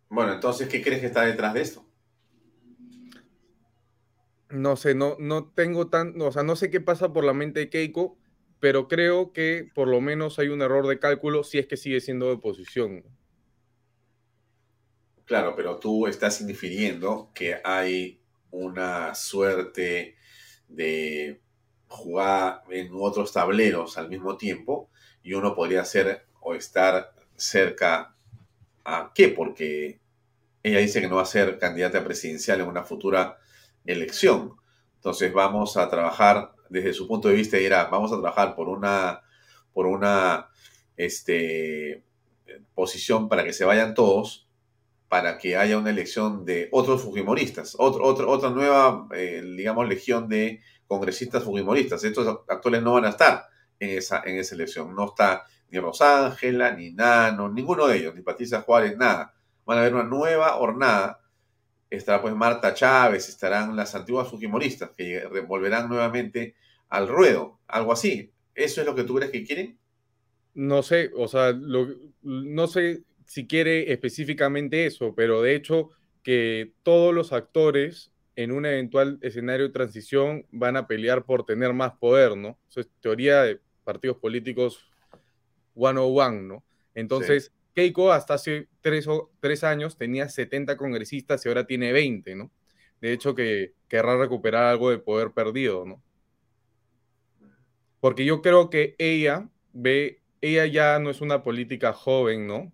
Bueno, 0.09 0.33
entonces, 0.33 0.69
¿qué 0.69 0.83
crees 0.83 1.01
que 1.01 1.07
está 1.07 1.25
detrás 1.25 1.55
de 1.55 1.61
esto? 1.61 1.87
No 4.51 4.75
sé, 4.75 4.97
no, 4.97 5.17
no 5.21 5.45
tengo 5.47 5.87
tan, 5.87 6.21
o 6.21 6.33
sea, 6.33 6.43
no 6.43 6.57
sé 6.57 6.71
qué 6.71 6.81
pasa 6.81 7.13
por 7.13 7.23
la 7.23 7.33
mente 7.33 7.61
de 7.61 7.71
Keiko, 7.71 8.19
pero 8.61 8.89
creo 8.89 9.33
que 9.33 9.71
por 9.75 9.89
lo 9.89 10.01
menos 10.01 10.39
hay 10.39 10.49
un 10.49 10.63
error 10.63 10.87
de 10.87 10.99
cálculo 10.99 11.43
si 11.43 11.59
es 11.59 11.67
que 11.67 11.77
sigue 11.77 12.01
siendo 12.01 12.27
de 12.27 12.33
oposición. 12.33 13.05
Claro, 15.25 15.55
pero 15.57 15.79
tú 15.79 16.07
estás 16.07 16.41
indifiriendo 16.41 17.31
que 17.35 17.61
hay 17.65 18.21
una 18.51 19.15
suerte 19.15 20.17
de 20.69 21.41
jugar 21.89 22.63
en 22.71 22.91
otros 22.93 23.33
tableros 23.33 23.97
al 23.97 24.09
mismo 24.09 24.37
tiempo 24.37 24.91
y 25.23 25.35
uno 25.35 25.55
podría 25.55 25.85
ser 25.85 26.27
o 26.41 26.55
estar 26.55 27.15
cerca 27.37 28.15
a 28.85 29.13
qué, 29.15 29.29
porque 29.29 30.01
ella 30.63 30.79
dice 30.79 31.01
que 31.01 31.09
no 31.09 31.17
va 31.17 31.23
a 31.23 31.27
ser 31.27 31.59
candidata 31.59 32.05
presidencial 32.05 32.61
en 32.61 32.69
una 32.69 32.85
futura 32.85 33.39
elección. 33.85 34.57
Entonces 34.97 35.33
vamos 35.33 35.77
a 35.77 35.89
trabajar 35.89 36.53
desde 36.71 36.95
su 36.95 37.07
punto 37.07 37.29
de 37.29 37.35
vista 37.35 37.59
era 37.59 37.85
vamos 37.85 38.11
a 38.13 38.17
trabajar 38.21 38.55
por 38.55 38.69
una 38.69 39.21
por 39.73 39.87
una 39.87 40.49
este, 40.97 42.05
posición 42.75 43.29
para 43.29 43.45
que 43.45 43.53
se 43.53 43.65
vayan 43.65 43.95
todos, 43.95 44.49
para 45.09 45.39
que 45.39 45.57
haya 45.57 45.79
una 45.79 45.91
elección 45.91 46.45
de 46.45 46.69
otros 46.73 47.03
fujimoristas, 47.03 47.77
otro, 47.79 48.05
otra 48.07 48.51
nueva, 48.51 49.09
eh, 49.15 49.43
digamos, 49.57 49.89
legión 49.89 50.29
de 50.29 50.61
congresistas 50.87 51.45
fujimoristas. 51.45 52.05
Estos 52.05 52.27
actores 52.49 52.83
no 52.83 52.95
van 52.95 53.07
a 53.07 53.11
estar 53.11 53.47
en 53.79 53.97
esa, 53.97 54.23
en 54.25 54.37
esa 54.37 54.55
elección. 54.55 54.95
No 54.95 55.07
está 55.07 55.47
ni 55.71 55.79
Rosángela, 55.79 56.73
ni 56.73 56.93
Nano, 56.93 57.49
ninguno 57.49 57.87
de 57.87 57.99
ellos, 57.99 58.15
ni 58.15 58.23
Patricia 58.23 58.63
Juárez, 58.63 58.97
nada. 58.97 59.35
Van 59.65 59.79
a 59.79 59.81
haber 59.83 59.95
una 59.95 60.05
nueva 60.05 60.57
hornada 60.57 61.20
estará 61.91 62.23
pues 62.23 62.35
Marta 62.35 62.73
Chávez, 62.73 63.29
estarán 63.29 63.75
las 63.77 63.95
antiguas 63.95 64.29
fujimoristas 64.29 64.91
que 64.97 65.27
volverán 65.47 65.89
nuevamente 65.89 66.55
al 66.89 67.09
ruedo, 67.09 67.59
algo 67.67 67.93
así. 67.93 68.33
¿Eso 68.55 68.81
es 68.81 68.87
lo 68.87 68.95
que 68.95 69.05
tú 69.05 69.17
crees 69.17 69.33
que 69.33 69.45
quieren? 69.45 69.79
No 70.55 70.83
sé, 70.83 71.11
o 71.17 71.29
sea, 71.29 71.53
no 71.53 72.67
sé 72.67 73.03
si 73.27 73.47
quiere 73.47 73.93
específicamente 73.93 74.87
eso, 74.87 75.15
pero 75.15 75.43
de 75.43 75.55
hecho 75.55 75.91
que 76.23 76.73
todos 76.83 77.15
los 77.15 77.33
actores 77.33 78.13
en 78.37 78.53
un 78.53 78.67
eventual 78.67 79.19
escenario 79.23 79.67
de 79.67 79.73
transición 79.73 80.47
van 80.51 80.77
a 80.77 80.87
pelear 80.87 81.25
por 81.25 81.45
tener 81.45 81.73
más 81.73 81.93
poder, 81.93 82.37
¿no? 82.37 82.59
Eso 82.69 82.81
es 82.81 82.89
teoría 83.01 83.43
de 83.43 83.61
partidos 83.85 84.17
políticos 84.17 84.85
one-on-one, 85.75 86.43
¿no? 86.43 86.65
Entonces, 86.95 87.53
Keiko 87.75 88.13
hasta 88.13 88.35
hace 88.35 88.69
tres, 88.81 89.07
tres 89.41 89.65
años 89.65 89.97
tenía 89.97 90.29
70 90.29 90.77
congresistas 90.77 91.45
y 91.45 91.49
ahora 91.49 91.67
tiene 91.67 91.93
20, 91.93 92.35
¿no? 92.37 92.51
De 93.01 93.13
hecho, 93.13 93.35
que 93.35 93.75
querrá 93.89 94.17
recuperar 94.17 94.65
algo 94.65 94.91
de 94.91 94.99
poder 94.99 95.33
perdido, 95.33 95.87
¿no? 95.87 96.03
Porque 98.01 98.25
yo 98.25 98.43
creo 98.43 98.71
que 98.71 98.95
ella 98.99 99.49
ve, 99.73 100.23
ella 100.41 100.67
ya 100.67 100.99
no 100.99 101.11
es 101.11 101.21
una 101.21 101.43
política 101.43 101.93
joven, 101.93 102.47
¿no? 102.47 102.73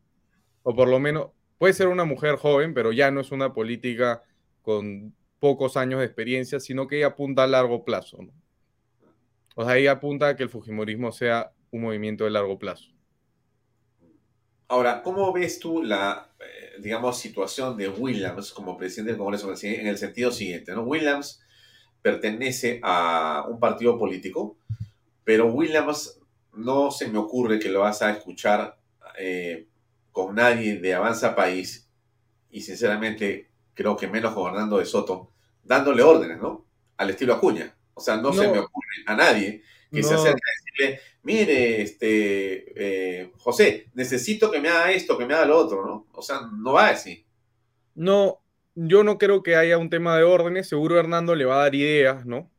O 0.62 0.74
por 0.74 0.88
lo 0.88 0.98
menos 0.98 1.30
puede 1.58 1.74
ser 1.74 1.88
una 1.88 2.04
mujer 2.04 2.36
joven, 2.36 2.74
pero 2.74 2.92
ya 2.92 3.10
no 3.10 3.20
es 3.20 3.32
una 3.32 3.52
política 3.52 4.22
con 4.62 5.14
pocos 5.38 5.76
años 5.76 6.00
de 6.00 6.06
experiencia, 6.06 6.60
sino 6.60 6.86
que 6.86 6.98
ella 6.98 7.08
apunta 7.08 7.44
a 7.44 7.46
largo 7.46 7.84
plazo, 7.84 8.22
¿no? 8.22 8.32
O 9.54 9.64
sea, 9.64 9.76
ella 9.76 9.92
apunta 9.92 10.28
a 10.28 10.36
que 10.36 10.42
el 10.42 10.50
Fujimorismo 10.50 11.12
sea 11.12 11.52
un 11.70 11.82
movimiento 11.82 12.24
de 12.24 12.30
largo 12.30 12.58
plazo. 12.58 12.95
Ahora, 14.68 15.02
¿cómo 15.02 15.32
ves 15.32 15.60
tú 15.60 15.82
la, 15.82 16.28
eh, 16.40 16.80
digamos, 16.80 17.18
situación 17.18 17.76
de 17.76 17.88
Williams 17.88 18.52
como 18.52 18.76
presidente 18.76 19.12
del 19.12 19.18
Congreso 19.18 19.52
en 19.62 19.86
el 19.86 19.96
sentido 19.96 20.32
siguiente? 20.32 20.72
¿no? 20.72 20.82
Williams 20.82 21.40
pertenece 22.02 22.80
a 22.82 23.44
un 23.48 23.60
partido 23.60 23.98
político, 23.98 24.56
pero 25.22 25.46
Williams 25.46 26.20
no 26.54 26.90
se 26.90 27.08
me 27.08 27.18
ocurre 27.18 27.58
que 27.58 27.68
lo 27.68 27.80
vas 27.80 28.02
a 28.02 28.10
escuchar 28.10 28.76
eh, 29.18 29.66
con 30.10 30.34
nadie 30.34 30.78
de 30.78 30.94
Avanza 30.94 31.34
País 31.36 31.88
y 32.50 32.62
sinceramente 32.62 33.50
creo 33.74 33.96
que 33.96 34.08
menos 34.08 34.34
gobernando 34.34 34.78
de 34.78 34.86
Soto, 34.86 35.30
dándole 35.62 36.02
órdenes, 36.02 36.38
¿no? 36.38 36.64
Al 36.96 37.10
estilo 37.10 37.34
Acuña. 37.34 37.74
O 37.94 38.00
sea, 38.00 38.16
no, 38.16 38.32
se 38.32 38.48
me 38.48 38.58
ocurre 38.58 38.86
a 39.06 39.14
nadie 39.14 39.62
que 39.90 40.02
se 40.02 40.14
acerque 40.14 40.40
a 40.40 40.84
decirle, 40.84 41.00
mire, 41.22 41.82
este, 41.82 43.20
eh, 43.20 43.32
José, 43.38 43.88
necesito 43.94 44.50
que 44.50 44.60
me 44.60 44.68
haga 44.68 44.92
esto, 44.92 45.16
que 45.16 45.26
me 45.26 45.34
haga 45.34 45.46
lo 45.46 45.58
otro, 45.58 45.84
¿no? 45.84 46.06
O 46.12 46.22
sea, 46.22 46.40
no 46.52 46.72
va 46.74 46.88
así. 46.88 47.24
No, 47.94 48.40
yo 48.74 49.04
no 49.04 49.18
creo 49.18 49.42
que 49.42 49.56
haya 49.56 49.78
un 49.78 49.90
tema 49.90 50.16
de 50.16 50.24
órdenes, 50.24 50.68
seguro 50.68 50.98
Hernando 50.98 51.34
le 51.34 51.44
va 51.44 51.56
a 51.56 51.62
dar 51.64 51.74
ideas, 51.74 52.26
¿no? 52.26 52.50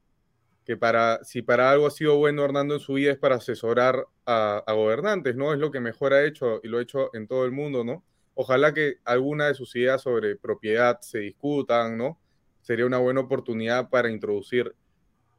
Que 0.65 0.75
para, 0.75 1.23
si 1.23 1.41
para 1.41 1.71
algo 1.71 1.87
ha 1.87 1.91
sido 1.91 2.17
bueno 2.17 2.43
Hernando 2.43 2.75
en 2.75 2.79
su 2.79 2.93
vida 2.93 3.11
es 3.11 3.17
para 3.17 3.35
asesorar 3.35 4.05
a, 4.25 4.63
a 4.65 4.73
gobernantes, 4.73 5.35
¿no? 5.35 5.53
Es 5.53 5.59
lo 5.59 5.71
que 5.71 5.79
mejor 5.79 6.13
ha 6.13 6.25
hecho 6.25 6.59
y 6.63 6.67
lo 6.67 6.79
ha 6.79 6.81
hecho 6.81 7.09
en 7.13 7.27
todo 7.27 7.45
el 7.45 7.51
mundo, 7.51 7.83
¿no? 7.83 8.03
Ojalá 8.33 8.73
que 8.73 8.97
alguna 9.05 9.47
de 9.47 9.55
sus 9.55 9.75
ideas 9.75 10.01
sobre 10.01 10.35
propiedad 10.35 10.99
se 11.01 11.19
discutan, 11.19 11.97
¿no? 11.97 12.19
Sería 12.61 12.85
una 12.85 12.97
buena 12.97 13.21
oportunidad 13.21 13.89
para 13.89 14.11
introducir 14.11 14.75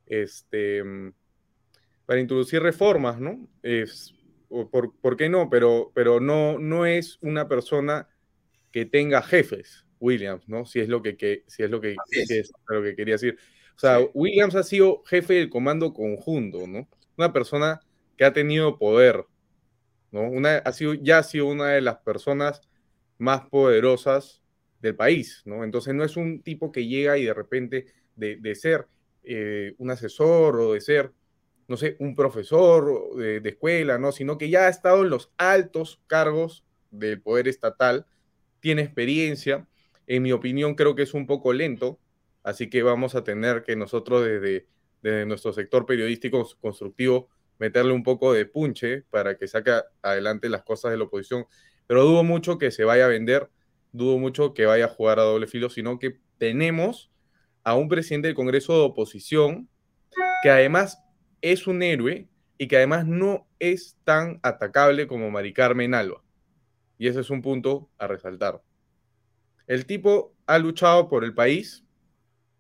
este 0.06 0.82
para 2.09 2.20
introducir 2.20 2.62
reformas, 2.62 3.20
¿no? 3.20 3.47
Es, 3.62 4.14
por, 4.48 4.97
por, 4.98 5.18
qué 5.18 5.28
no? 5.28 5.51
Pero, 5.51 5.93
pero 5.94 6.20
no, 6.20 6.59
no 6.59 6.86
es 6.86 7.18
una 7.20 7.48
persona 7.48 8.09
que 8.72 8.86
tenga 8.86 9.20
jefes, 9.20 9.85
Williams, 10.01 10.48
¿no? 10.48 10.64
Si 10.64 10.80
es 10.80 10.89
lo 10.89 11.02
que, 11.02 11.44
si 11.47 11.64
es 11.64 11.70
lo 11.70 11.82
que, 11.82 11.97
es. 12.10 12.51
lo 12.66 12.82
que 12.82 12.97
quería 12.97 13.16
decir. 13.16 13.36
O 13.76 13.78
sea, 13.78 13.98
Williams 14.14 14.55
ha 14.55 14.62
sido 14.62 15.02
jefe 15.05 15.35
del 15.35 15.51
comando 15.51 15.93
conjunto, 15.93 16.66
¿no? 16.66 16.89
Una 17.18 17.30
persona 17.30 17.78
que 18.16 18.24
ha 18.24 18.32
tenido 18.32 18.78
poder, 18.78 19.26
¿no? 20.10 20.22
Una, 20.30 20.56
ha 20.56 20.72
sido, 20.72 20.94
ya 20.94 21.18
ha 21.18 21.22
sido 21.22 21.44
una 21.44 21.72
de 21.72 21.82
las 21.82 21.98
personas 21.98 22.62
más 23.18 23.43
poderosas 23.51 24.43
del 24.80 24.97
país, 24.97 25.43
¿no? 25.44 25.62
Entonces 25.62 25.93
no 25.93 26.05
es 26.05 26.16
un 26.16 26.40
tipo 26.40 26.72
que 26.72 26.86
llega 26.86 27.18
y 27.18 27.26
de 27.26 27.35
repente 27.35 27.85
de, 28.16 28.36
de 28.36 28.55
ser 28.55 28.86
eh, 29.24 29.74
un 29.76 29.90
asesor 29.90 30.59
o 30.59 30.72
de 30.72 30.80
ser 30.80 31.12
no 31.68 31.76
sé, 31.76 31.96
un 32.00 32.16
profesor 32.16 33.14
de, 33.16 33.46
escuela, 33.46 33.98
¿no? 33.98 34.10
Sino 34.10 34.38
que 34.38 34.48
ya 34.48 34.66
ha 34.66 34.68
estado 34.70 35.02
en 35.02 35.10
los 35.10 35.30
altos 35.36 36.00
cargos 36.06 36.64
del 36.90 37.20
poder 37.20 37.46
estatal, 37.46 38.06
tiene 38.60 38.82
experiencia. 38.82 39.68
En 40.06 40.22
mi 40.22 40.32
opinión, 40.32 40.74
creo 40.74 40.94
que 40.94 41.02
es 41.02 41.12
un 41.12 41.26
poco 41.26 41.52
lento, 41.52 42.00
así 42.42 42.70
que 42.70 42.82
vamos 42.82 43.14
a 43.14 43.22
tener 43.22 43.64
que 43.64 43.76
nosotros 43.76 44.24
desde, 44.24 44.66
desde 45.02 45.26
nuestro 45.26 45.52
sector 45.52 45.84
periodístico 45.84 46.48
constructivo 46.58 47.28
meterle 47.58 47.92
un 47.92 48.02
poco 48.02 48.32
de 48.32 48.46
punche 48.46 49.02
para 49.10 49.36
que 49.36 49.46
saque 49.46 49.72
adelante 50.00 50.48
las 50.48 50.62
cosas 50.62 50.90
de 50.90 50.96
la 50.96 51.04
oposición. 51.04 51.46
Pero 51.86 52.04
dudo 52.04 52.24
mucho 52.24 52.56
que 52.56 52.70
se 52.70 52.84
vaya 52.84 53.04
a 53.04 53.08
vender, 53.08 53.50
dudo 53.92 54.16
mucho 54.18 54.54
que 54.54 54.64
vaya 54.64 54.86
a 54.86 54.88
jugar 54.88 55.18
a 55.18 55.24
doble 55.24 55.46
filo, 55.46 55.68
sino 55.68 55.98
que 55.98 56.18
tenemos 56.38 57.10
a 57.62 57.74
un 57.74 57.88
presidente 57.88 58.28
del 58.28 58.36
Congreso 58.36 58.72
de 58.72 58.84
oposición 58.84 59.68
que 60.42 60.50
además 60.50 61.02
es 61.43 61.66
un 61.66 61.82
héroe 61.82 62.28
y 62.59 62.69
que 62.69 62.77
además 62.77 63.06
no 63.06 63.47
es 63.59 63.97
tan 64.05 64.40
atacable 64.43 65.06
como 65.06 65.31
Mari 65.31 65.52
Carmen 65.52 65.94
Alba. 65.94 66.23
Y 66.98 67.06
ese 67.06 67.20
es 67.20 67.31
un 67.31 67.43
punto 67.43 67.89
a 67.98 68.06
resaltar. 68.09 68.62
El 69.66 69.86
tipo 69.86 70.35
ha 70.47 70.59
luchado 70.59 71.09
por 71.09 71.24
el 71.24 71.35
país 71.35 71.85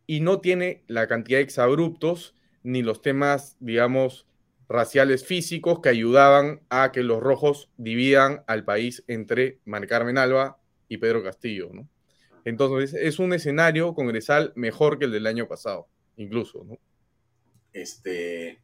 y 0.06 0.20
no 0.20 0.40
tiene 0.40 0.84
la 0.86 1.08
cantidad 1.08 1.38
de 1.38 1.44
exabruptos 1.44 2.34
ni 2.62 2.82
los 2.82 3.02
temas, 3.02 3.56
digamos, 3.60 4.26
raciales 4.68 5.24
físicos 5.24 5.80
que 5.80 5.88
ayudaban 5.88 6.60
a 6.68 6.92
que 6.92 7.02
los 7.02 7.20
rojos 7.20 7.70
dividan 7.76 8.44
al 8.46 8.64
país 8.64 9.02
entre 9.06 9.58
Mari 9.64 9.86
Carmen 9.86 10.18
Alba 10.18 10.60
y 10.88 10.98
Pedro 10.98 11.22
Castillo, 11.22 11.70
¿no? 11.72 11.88
Entonces 12.44 12.94
es 12.94 13.18
un 13.18 13.32
escenario 13.32 13.94
congresal 13.94 14.52
mejor 14.54 14.98
que 14.98 15.06
el 15.06 15.12
del 15.12 15.26
año 15.26 15.48
pasado, 15.48 15.88
incluso, 16.16 16.64
¿no? 16.64 16.78
Este, 17.72 18.60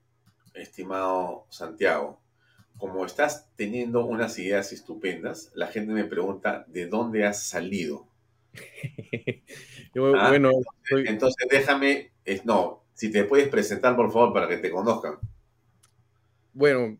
estimado 0.55 1.47
Santiago, 1.51 2.21
como 2.77 3.05
estás 3.05 3.49
teniendo 3.57 4.05
unas 4.05 4.39
ideas 4.39 4.73
estupendas, 4.73 5.53
la 5.55 5.69
gente 5.69 5.93
me 5.93 6.05
pregunta 6.05 6.65
de 6.69 6.87
dónde 6.87 7.25
has 7.25 7.47
salido. 7.47 8.09
Yo, 9.95 10.15
ah, 10.17 10.29
bueno, 10.29 10.51
entonces, 10.91 11.47
déjame, 11.51 12.13
no, 12.45 12.85
si 12.95 13.11
te 13.11 13.25
puedes 13.25 13.49
presentar 13.49 13.97
por 13.97 14.13
favor 14.13 14.33
para 14.33 14.49
que 14.49 14.57
te 14.59 14.71
conozcan. 14.71 15.19
Bueno, 16.53 16.99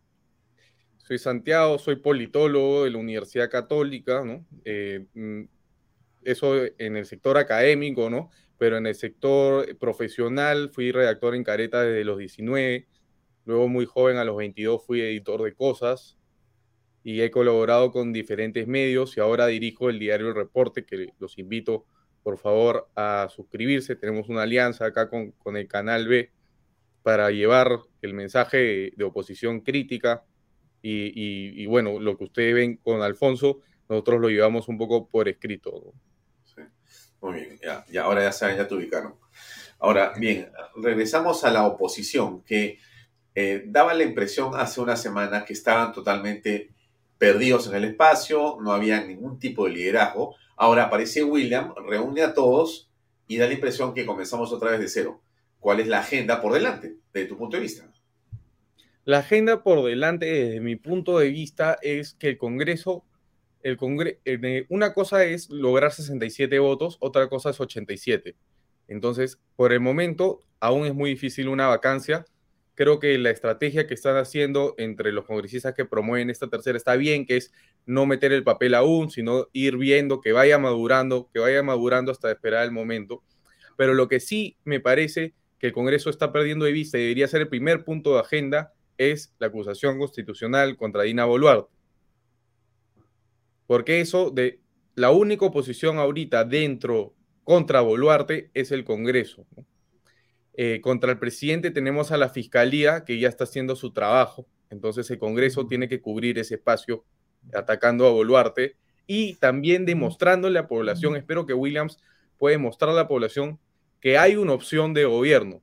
soy 0.97 1.17
Santiago, 1.17 1.77
soy 1.77 1.97
politólogo 1.97 2.83
de 2.83 2.91
la 2.91 2.97
Universidad 2.97 3.49
Católica, 3.49 4.23
¿no? 4.23 4.45
Eh, 4.63 5.05
mm, 5.13 5.43
eso 6.23 6.55
en 6.77 6.97
el 6.97 7.05
sector 7.05 7.37
académico, 7.37 8.09
¿no? 8.09 8.31
Pero 8.57 8.77
en 8.77 8.87
el 8.87 8.95
sector 8.95 9.77
profesional 9.77 10.71
fui 10.73 10.91
redactor 10.91 11.35
en 11.35 11.43
Careta 11.43 11.83
desde 11.83 12.03
los 12.03 12.17
19, 12.17 12.87
luego 13.45 13.67
muy 13.67 13.85
joven 13.85 14.17
a 14.17 14.25
los 14.25 14.35
22 14.37 14.85
fui 14.85 15.01
editor 15.01 15.43
de 15.43 15.53
cosas 15.53 16.17
y 17.03 17.21
he 17.21 17.31
colaborado 17.31 17.91
con 17.91 18.11
diferentes 18.11 18.67
medios 18.67 19.15
y 19.15 19.19
ahora 19.19 19.47
dirijo 19.47 19.89
el 19.89 19.99
diario 19.99 20.29
El 20.29 20.35
Reporte, 20.35 20.85
que 20.85 21.13
los 21.19 21.37
invito 21.37 21.85
por 22.23 22.39
favor 22.39 22.89
a 22.95 23.27
suscribirse. 23.29 23.95
Tenemos 23.95 24.29
una 24.29 24.41
alianza 24.41 24.85
acá 24.85 25.09
con, 25.09 25.31
con 25.33 25.55
el 25.55 25.67
canal 25.67 26.07
B 26.07 26.31
para 27.03 27.29
llevar 27.29 27.81
el 28.01 28.15
mensaje 28.15 28.91
de 28.95 29.03
oposición 29.03 29.61
crítica 29.61 30.25
y, 30.81 31.61
y, 31.63 31.65
bueno, 31.67 31.99
lo 31.99 32.17
que 32.17 32.25
ustedes 32.25 32.53
ven 32.53 32.77
con 32.77 33.01
Alfonso, 33.01 33.59
nosotros 33.89 34.21
lo 34.21 34.29
llevamos 34.29 34.67
un 34.67 34.77
poco 34.77 35.07
por 35.07 35.27
escrito. 35.27 35.93
Sí. 36.43 36.61
Muy 37.21 37.33
bien, 37.33 37.59
ya, 37.63 37.85
ya, 37.91 38.03
ahora 38.03 38.21
ya 38.21 38.31
saben, 38.31 38.57
ya 38.57 38.67
te 38.67 38.75
ubicaron. 38.75 39.15
Ahora, 39.79 40.13
bien, 40.17 40.49
regresamos 40.75 41.43
a 41.43 41.51
la 41.51 41.65
oposición, 41.65 42.43
que 42.43 42.79
eh, 43.35 43.63
daba 43.67 43.93
la 43.93 44.03
impresión 44.03 44.55
hace 44.55 44.79
una 44.79 44.95
semana 44.95 45.43
que 45.43 45.51
estaban 45.51 45.91
totalmente 45.91 46.69
perdidos 47.17 47.67
en 47.67 47.75
el 47.75 47.83
espacio, 47.83 48.57
no 48.61 48.71
había 48.71 49.03
ningún 49.03 49.39
tipo 49.39 49.65
de 49.65 49.71
liderazgo. 49.71 50.35
Ahora 50.55 50.85
aparece 50.85 51.23
William, 51.23 51.73
reúne 51.87 52.21
a 52.21 52.33
todos 52.33 52.89
y 53.27 53.37
da 53.37 53.47
la 53.47 53.53
impresión 53.53 53.93
que 53.93 54.05
comenzamos 54.05 54.53
otra 54.53 54.71
vez 54.71 54.79
de 54.79 54.87
cero. 54.87 55.21
¿Cuál 55.59 55.81
es 55.81 55.87
la 55.87 55.99
agenda 55.99 56.41
por 56.41 56.53
delante, 56.53 56.95
desde 57.13 57.27
tu 57.27 57.37
punto 57.37 57.57
de 57.57 57.63
vista? 57.63 57.91
La 59.03 59.19
agenda 59.19 59.63
por 59.63 59.85
delante, 59.85 60.25
desde 60.25 60.61
mi 60.61 60.77
punto 60.77 61.19
de 61.19 61.29
vista, 61.29 61.77
es 61.81 62.13
que 62.13 62.29
el 62.29 62.37
Congreso, 62.37 63.03
el 63.63 63.75
Congreso, 63.75 64.17
eh, 64.23 64.65
una 64.69 64.93
cosa 64.93 65.25
es 65.25 65.49
lograr 65.49 65.91
67 65.91 66.57
votos, 66.59 66.97
otra 67.01 67.27
cosa 67.27 67.49
es 67.49 67.59
87. 67.59 68.35
Entonces, 68.87 69.39
por 69.55 69.73
el 69.73 69.79
momento, 69.79 70.39
aún 70.59 70.85
es 70.85 70.93
muy 70.93 71.09
difícil 71.09 71.49
una 71.49 71.67
vacancia 71.67 72.25
creo 72.75 72.99
que 72.99 73.17
la 73.17 73.31
estrategia 73.31 73.87
que 73.87 73.93
están 73.93 74.17
haciendo 74.17 74.75
entre 74.77 75.11
los 75.11 75.25
congresistas 75.25 75.73
que 75.73 75.85
promueven 75.85 76.29
esta 76.29 76.49
tercera 76.49 76.77
está 76.77 76.95
bien, 76.95 77.25
que 77.25 77.37
es 77.37 77.51
no 77.85 78.05
meter 78.05 78.31
el 78.33 78.43
papel 78.43 78.75
aún, 78.75 79.09
sino 79.09 79.47
ir 79.53 79.77
viendo 79.77 80.21
que 80.21 80.33
vaya 80.33 80.59
madurando, 80.59 81.29
que 81.33 81.39
vaya 81.39 81.63
madurando 81.63 82.11
hasta 82.11 82.31
esperar 82.31 82.65
el 82.65 82.71
momento. 82.71 83.23
Pero 83.77 83.93
lo 83.93 84.07
que 84.07 84.19
sí 84.19 84.57
me 84.63 84.79
parece 84.79 85.33
que 85.57 85.67
el 85.67 85.73
Congreso 85.73 86.09
está 86.09 86.31
perdiendo 86.31 86.65
de 86.65 86.73
vista 86.73 86.97
y 86.97 87.01
debería 87.01 87.27
ser 87.27 87.41
el 87.41 87.47
primer 87.47 87.83
punto 87.85 88.13
de 88.13 88.19
agenda 88.19 88.73
es 88.97 89.33
la 89.39 89.47
acusación 89.47 89.97
constitucional 89.97 90.77
contra 90.77 91.03
Dina 91.03 91.25
Boluarte. 91.25 91.73
Porque 93.67 94.01
eso 94.01 94.29
de 94.29 94.59
la 94.95 95.11
única 95.11 95.45
oposición 95.45 95.97
ahorita 95.97 96.43
dentro 96.43 97.13
contra 97.43 97.81
Boluarte 97.81 98.49
es 98.53 98.71
el 98.71 98.83
Congreso. 98.83 99.45
Eh, 100.57 100.79
contra 100.81 101.11
el 101.11 101.19
presidente 101.19 101.69
tenemos 101.71 102.11
a 102.11 102.17
la 102.17 102.29
fiscalía 102.29 103.03
que 103.03 103.19
ya 103.19 103.27
está 103.27 103.43
haciendo 103.43 103.75
su 103.75 103.91
trabajo. 103.91 104.47
Entonces 104.69 105.09
el 105.11 105.19
Congreso 105.19 105.67
tiene 105.67 105.87
que 105.89 106.01
cubrir 106.01 106.39
ese 106.39 106.55
espacio 106.55 107.03
atacando 107.53 108.07
a 108.07 108.11
Boluarte 108.11 108.77
y 109.07 109.35
también 109.35 109.85
demostrándole 109.85 110.57
a 110.59 110.63
la 110.63 110.67
población, 110.67 111.15
espero 111.15 111.45
que 111.45 111.53
Williams 111.53 111.99
pueda 112.37 112.57
mostrar 112.57 112.91
a 112.91 112.93
la 112.93 113.07
población 113.07 113.59
que 113.99 114.17
hay 114.17 114.35
una 114.35 114.53
opción 114.53 114.93
de 114.93 115.05
gobierno, 115.05 115.61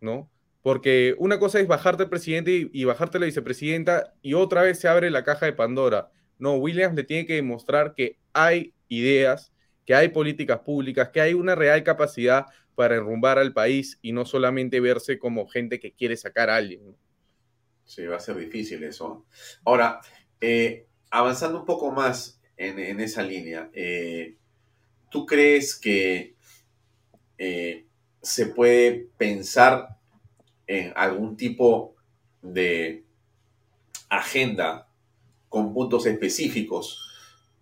¿no? 0.00 0.30
Porque 0.62 1.14
una 1.18 1.38
cosa 1.38 1.60
es 1.60 1.66
bajarte 1.66 2.04
el 2.04 2.08
presidente 2.08 2.52
y, 2.52 2.70
y 2.72 2.84
bajarte 2.84 3.18
la 3.18 3.26
vicepresidenta 3.26 4.14
y 4.22 4.34
otra 4.34 4.62
vez 4.62 4.78
se 4.78 4.88
abre 4.88 5.10
la 5.10 5.24
caja 5.24 5.46
de 5.46 5.52
Pandora. 5.52 6.10
No, 6.38 6.54
Williams 6.56 6.94
le 6.94 7.04
tiene 7.04 7.26
que 7.26 7.34
demostrar 7.34 7.94
que 7.94 8.18
hay 8.32 8.74
ideas, 8.88 9.52
que 9.88 9.94
hay 9.94 10.08
políticas 10.08 10.58
públicas, 10.58 11.08
que 11.08 11.18
hay 11.18 11.32
una 11.32 11.54
real 11.54 11.82
capacidad 11.82 12.44
para 12.74 12.96
enrumbar 12.96 13.38
al 13.38 13.54
país 13.54 13.98
y 14.02 14.12
no 14.12 14.26
solamente 14.26 14.80
verse 14.80 15.18
como 15.18 15.48
gente 15.48 15.80
que 15.80 15.92
quiere 15.92 16.14
sacar 16.14 16.50
a 16.50 16.56
alguien. 16.56 16.94
Sí, 17.86 18.04
va 18.04 18.16
a 18.16 18.20
ser 18.20 18.36
difícil 18.36 18.84
eso. 18.84 19.24
Ahora, 19.64 20.02
eh, 20.42 20.84
avanzando 21.10 21.60
un 21.60 21.64
poco 21.64 21.90
más 21.90 22.38
en, 22.58 23.00
esa 23.00 23.22
línea, 23.22 23.70
eh, 23.72 24.36
¿tú 25.10 25.24
crees 25.24 25.74
que 25.74 26.34
eh, 27.38 27.86
se 28.20 28.44
puede 28.44 29.08
pensar 29.16 29.96
en 30.66 30.92
algún 30.96 31.34
tipo 31.34 31.96
de 32.42 33.04
agenda 34.10 34.86
con 35.48 35.72
puntos 35.72 36.04
específicos? 36.04 37.07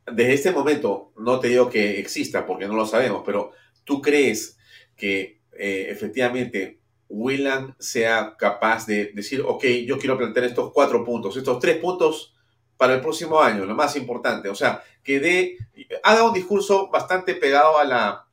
Desde 0.06 0.34
este 0.34 0.50
momento, 0.52 1.12
no 1.18 1.40
te 1.40 1.48
digo 1.48 1.68
que 1.68 1.98
exista 1.98 2.46
porque 2.46 2.68
no 2.68 2.74
lo 2.74 2.86
sabemos, 2.86 3.22
pero 3.24 3.52
¿tú 3.84 4.00
crees 4.00 4.58
que 4.94 5.40
eh, 5.52 5.86
efectivamente 5.90 6.80
Willan 7.08 7.74
sea 7.78 8.36
capaz 8.38 8.86
de 8.86 9.12
decir, 9.14 9.42
ok, 9.46 9.64
yo 9.86 9.98
quiero 9.98 10.16
plantear 10.16 10.46
estos 10.46 10.72
cuatro 10.72 11.04
puntos, 11.04 11.36
estos 11.36 11.58
tres 11.58 11.78
puntos 11.78 12.34
para 12.76 12.94
el 12.94 13.00
próximo 13.00 13.40
año, 13.40 13.64
lo 13.64 13.74
más 13.74 13.96
importante. 13.96 14.48
O 14.48 14.54
sea, 14.54 14.82
que 15.02 15.20
dé, 15.20 15.56
haga 16.02 16.24
un 16.24 16.34
discurso 16.34 16.90
bastante 16.90 17.34
pegado 17.34 17.78
a 17.78 17.84
la, 17.84 18.26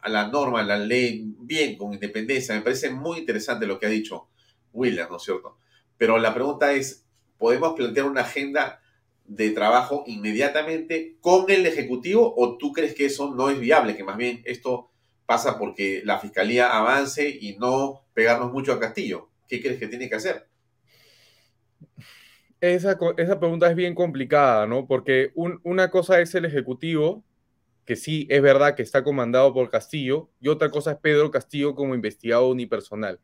a 0.00 0.08
la 0.08 0.28
norma, 0.28 0.60
a 0.60 0.64
la 0.64 0.78
ley, 0.78 1.24
bien, 1.38 1.76
con 1.76 1.92
independencia. 1.92 2.54
Me 2.54 2.62
parece 2.62 2.90
muy 2.90 3.18
interesante 3.18 3.66
lo 3.66 3.78
que 3.78 3.86
ha 3.86 3.90
dicho 3.90 4.28
Willan, 4.72 5.08
¿no 5.10 5.16
es 5.16 5.22
cierto? 5.22 5.58
Pero 5.96 6.18
la 6.18 6.34
pregunta 6.34 6.72
es, 6.72 7.06
¿podemos 7.38 7.74
plantear 7.74 8.06
una 8.06 8.22
agenda 8.22 8.80
de 9.24 9.50
trabajo 9.50 10.04
inmediatamente 10.06 11.16
con 11.20 11.50
el 11.50 11.66
Ejecutivo 11.66 12.34
o 12.36 12.58
tú 12.58 12.72
crees 12.72 12.94
que 12.94 13.06
eso 13.06 13.34
no 13.34 13.50
es 13.50 13.58
viable, 13.58 13.96
que 13.96 14.04
más 14.04 14.16
bien 14.16 14.42
esto 14.44 14.90
pasa 15.26 15.58
porque 15.58 16.02
la 16.04 16.18
fiscalía 16.18 16.76
avance 16.76 17.28
y 17.28 17.56
no 17.56 18.04
pegarnos 18.12 18.52
mucho 18.52 18.72
a 18.72 18.80
Castillo. 18.80 19.30
¿Qué 19.48 19.60
crees 19.60 19.78
que 19.78 19.88
tiene 19.88 20.08
que 20.08 20.14
hacer? 20.14 20.46
Esa, 22.60 22.98
esa 23.16 23.38
pregunta 23.38 23.68
es 23.68 23.76
bien 23.76 23.94
complicada, 23.94 24.66
¿no? 24.66 24.86
Porque 24.86 25.32
una 25.34 25.90
cosa 25.90 26.20
es 26.20 26.34
el 26.34 26.44
Ejecutivo, 26.44 27.24
que 27.84 27.96
sí 27.96 28.26
es 28.30 28.40
verdad 28.40 28.74
que 28.74 28.82
está 28.82 29.04
comandado 29.04 29.52
por 29.52 29.70
Castillo, 29.70 30.30
y 30.40 30.48
otra 30.48 30.70
cosa 30.70 30.92
es 30.92 30.98
Pedro 30.98 31.30
Castillo 31.30 31.74
como 31.74 31.94
investigado 31.94 32.48
unipersonal. 32.48 33.20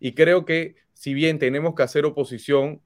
Y 0.00 0.14
creo 0.14 0.44
que 0.44 0.76
si 0.94 1.12
bien 1.12 1.38
tenemos 1.38 1.74
que 1.74 1.82
hacer 1.82 2.04
oposición, 2.06 2.80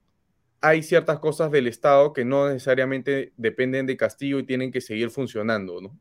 hay 0.61 0.83
ciertas 0.83 1.19
cosas 1.19 1.51
del 1.51 1.67
Estado 1.67 2.13
que 2.13 2.25
no 2.25 2.47
necesariamente 2.47 3.33
dependen 3.37 3.85
de 3.85 3.97
Castillo 3.97 4.39
y 4.39 4.45
tienen 4.45 4.71
que 4.71 4.81
seguir 4.81 5.09
funcionando, 5.09 5.81
¿no? 5.81 5.99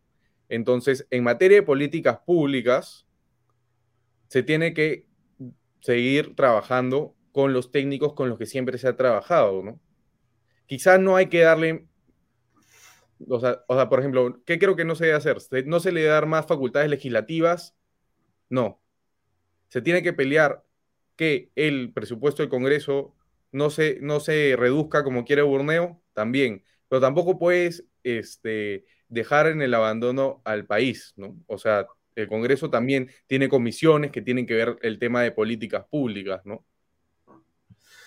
Entonces, 0.49 1.07
en 1.11 1.25
materia 1.25 1.59
de 1.59 1.63
políticas 1.63 2.19
públicas, 2.27 3.07
se 4.29 4.43
tiene 4.43 4.75
que 4.75 5.07
seguir 5.81 6.35
trabajando 6.35 7.15
con 7.33 7.53
los 7.53 7.71
técnicos 7.71 8.15
con 8.15 8.29
los 8.29 8.39
que 8.39 8.47
siempre 8.47 8.79
se 8.79 8.89
ha 8.89 8.97
trabajado, 8.97 9.63
¿no? 9.63 9.81
Quizás 10.67 11.01
no 11.01 11.17
hay 11.17 11.29
que 11.29 11.41
darle, 11.41 11.87
o 13.27 13.41
sea, 13.41 13.63
o 13.69 13.75
sea, 13.75 13.89
por 13.89 14.01
ejemplo, 14.01 14.43
¿qué 14.45 14.59
creo 14.59 14.77
que 14.77 14.85
no 14.85 14.95
se 14.95 15.07
debe 15.07 15.17
hacer? 15.17 15.39
¿No 15.67 15.81
se 15.81 15.93
le 15.93 16.01
debe 16.01 16.13
dar 16.13 16.27
más 16.27 16.47
facultades 16.47 16.91
legislativas? 16.91 17.77
No. 18.49 18.83
Se 19.69 19.83
tiene 19.83 20.03
que 20.03 20.13
pelear 20.13 20.65
que 21.17 21.51
el 21.55 21.93
presupuesto 21.93 22.43
del 22.43 22.51
Congreso 22.51 23.15
no 23.53 23.71
se, 23.71 23.99
no 24.01 24.21
se 24.21 24.55
reduzca 24.57 25.05
como 25.05 25.25
quiere 25.25 25.43
Burneo, 25.43 26.03
también, 26.13 26.65
pero 26.89 27.01
tampoco 27.01 27.39
puedes 27.39 27.85
este, 28.03 28.85
dejar 29.09 29.47
en 29.47 29.63
el 29.63 29.75
abandono 29.75 30.43
al 30.45 30.67
país, 30.67 31.13
¿no? 31.17 31.37
O 31.47 31.59
sea, 31.59 31.87
el 32.17 32.29
Congreso 32.29 32.71
también 32.71 33.11
tiene 33.27 33.49
comisiones 33.49 34.11
que 34.11 34.23
tienen 34.23 34.47
que 34.47 34.55
ver 34.55 34.77
el 34.83 34.99
tema 34.99 35.23
de 35.23 35.31
políticas 35.31 35.85
públicas, 35.89 36.41
¿no? 36.45 36.65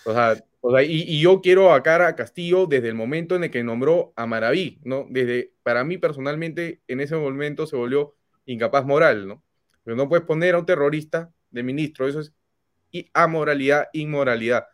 O 0.04 0.12
sea, 0.12 0.82
y, 0.82 1.20
yo 1.20 1.40
quiero 1.40 1.72
acá 1.72 2.06
a 2.06 2.16
Castillo 2.16 2.66
desde 2.66 2.88
el 2.88 2.94
momento 2.94 3.36
en 3.36 3.44
el 3.44 3.50
que 3.50 3.64
nombró 3.64 4.12
a 4.16 4.26
Maraví, 4.26 4.80
¿no? 4.84 5.06
Desde, 5.08 5.54
para 5.62 5.84
mí 5.84 5.96
personalmente, 5.98 6.82
en 6.88 7.00
ese 7.00 7.16
momento 7.16 7.66
se 7.66 7.76
volvió 7.76 8.14
incapaz 8.44 8.84
moral, 8.84 9.26
¿no? 9.26 9.44
Pero 9.84 9.96
no 9.96 10.08
puedes 10.08 10.24
poner 10.24 10.54
a 10.54 10.58
un 10.58 10.66
terrorista 10.66 11.32
de 11.50 11.62
ministro, 11.62 12.06
eso 12.06 12.20
es 12.20 12.34
amoralidad, 13.14 13.88
inmoralidad. 13.92 14.66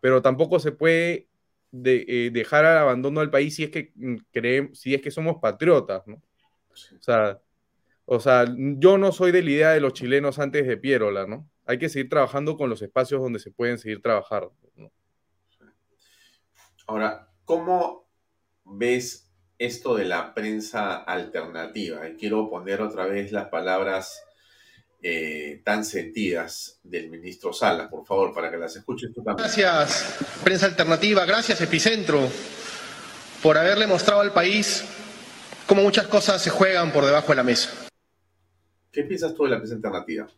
Pero 0.00 0.22
tampoco 0.22 0.58
se 0.58 0.72
puede 0.72 1.28
de, 1.70 2.04
eh, 2.08 2.30
dejar 2.30 2.64
al 2.64 2.78
abandono 2.78 3.20
al 3.20 3.30
país 3.30 3.56
si 3.56 3.64
es 3.64 3.70
que 3.70 3.92
mm, 3.94 4.16
creemos, 4.32 4.78
si 4.78 4.94
es 4.94 5.02
que 5.02 5.10
somos 5.10 5.36
patriotas, 5.40 6.06
¿no? 6.06 6.22
O 6.70 7.00
sea, 7.00 7.40
o 8.04 8.20
sea, 8.20 8.46
yo 8.56 8.96
no 8.96 9.12
soy 9.12 9.32
de 9.32 9.42
la 9.42 9.50
idea 9.50 9.70
de 9.70 9.80
los 9.80 9.92
chilenos 9.92 10.38
antes 10.38 10.66
de 10.66 10.76
Pierola, 10.78 11.26
¿no? 11.26 11.48
Hay 11.66 11.78
que 11.78 11.90
seguir 11.90 12.08
trabajando 12.08 12.56
con 12.56 12.70
los 12.70 12.80
espacios 12.80 13.20
donde 13.20 13.38
se 13.38 13.50
pueden 13.50 13.78
seguir 13.78 14.00
trabajando. 14.00 14.54
Ahora, 16.86 17.28
¿cómo 17.44 18.08
ves 18.64 19.30
esto 19.58 19.94
de 19.94 20.06
la 20.06 20.32
prensa 20.32 20.96
alternativa? 20.96 22.00
quiero 22.18 22.48
poner 22.48 22.80
otra 22.80 23.04
vez 23.04 23.30
las 23.30 23.48
palabras 23.48 24.24
eh, 25.00 25.62
tan 25.64 25.84
sentidas 25.84 26.80
del 26.82 27.08
ministro 27.08 27.52
Sala, 27.52 27.88
por 27.88 28.04
favor, 28.04 28.34
para 28.34 28.50
que 28.50 28.56
las 28.56 28.74
escuches 28.76 29.12
tú 29.14 29.22
también. 29.22 29.44
Gracias, 29.44 30.18
prensa 30.42 30.66
alternativa, 30.66 31.24
gracias, 31.24 31.60
Epicentro, 31.60 32.28
por 33.42 33.56
haberle 33.56 33.86
mostrado 33.86 34.22
al 34.22 34.32
país 34.32 34.84
cómo 35.66 35.82
muchas 35.82 36.06
cosas 36.08 36.42
se 36.42 36.50
juegan 36.50 36.92
por 36.92 37.04
debajo 37.04 37.28
de 37.28 37.36
la 37.36 37.44
mesa. 37.44 37.70
¿Qué 38.90 39.04
piensas 39.04 39.34
tú 39.34 39.44
de 39.44 39.50
la 39.50 39.56
prensa 39.58 39.76
alternativa? 39.76 40.28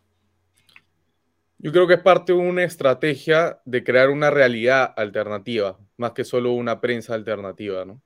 Yo 1.59 1.73
creo 1.73 1.87
que 1.87 1.95
es 1.95 2.01
parte 2.01 2.33
de 2.33 2.39
una 2.39 2.65
estrategia 2.65 3.61
de 3.65 3.85
crear 3.85 4.11
una 4.11 4.31
realidad 4.31 4.93
alternativa, 4.97 5.79
más 5.97 6.13
que 6.13 6.25
solo 6.25 6.53
una 6.53 6.81
prensa 6.81 7.15
alternativa, 7.15 7.85
¿no? 7.85 8.03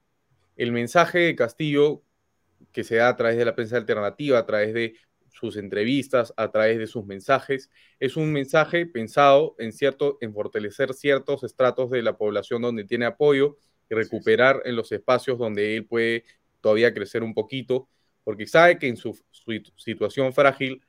El 0.57 0.73
mensaje 0.73 1.19
de 1.19 1.37
Castillo 1.37 2.03
que 2.73 2.85
se 2.85 2.97
da 2.97 3.09
a 3.09 3.17
través 3.17 3.37
de 3.37 3.45
la 3.45 3.55
prensa 3.55 3.77
alternativa, 3.77 4.39
a 4.39 4.47
través 4.47 4.75
de 4.75 4.95
sus 5.35 5.57
entrevistas, 5.57 6.33
a 6.37 6.51
través 6.51 6.79
de 6.79 6.87
sus 6.87 7.05
mensajes. 7.05 7.69
Es 7.99 8.17
un 8.17 8.33
mensaje 8.33 8.87
pensado 8.87 9.57
en, 9.59 9.73
cierto, 9.73 10.17
en 10.21 10.33
fortalecer 10.33 10.95
ciertos 10.95 11.43
estratos 11.43 11.91
de 11.91 12.03
la 12.03 12.17
población 12.17 12.63
donde 12.63 12.85
tiene 12.85 13.05
apoyo 13.05 13.59
y 13.91 13.95
recuperar 13.95 14.63
en 14.65 14.77
los 14.77 14.93
espacios 14.93 15.39
donde 15.39 15.77
él 15.77 15.87
puede 15.87 16.25
todavía 16.61 16.95
crecer 16.95 17.23
un 17.25 17.35
poquito, 17.35 17.89
porque 18.23 18.47
sabe 18.47 18.79
que 18.79 18.89
en 18.89 18.97
su, 18.97 19.21
situación 19.77 20.33
frágil 20.33 20.83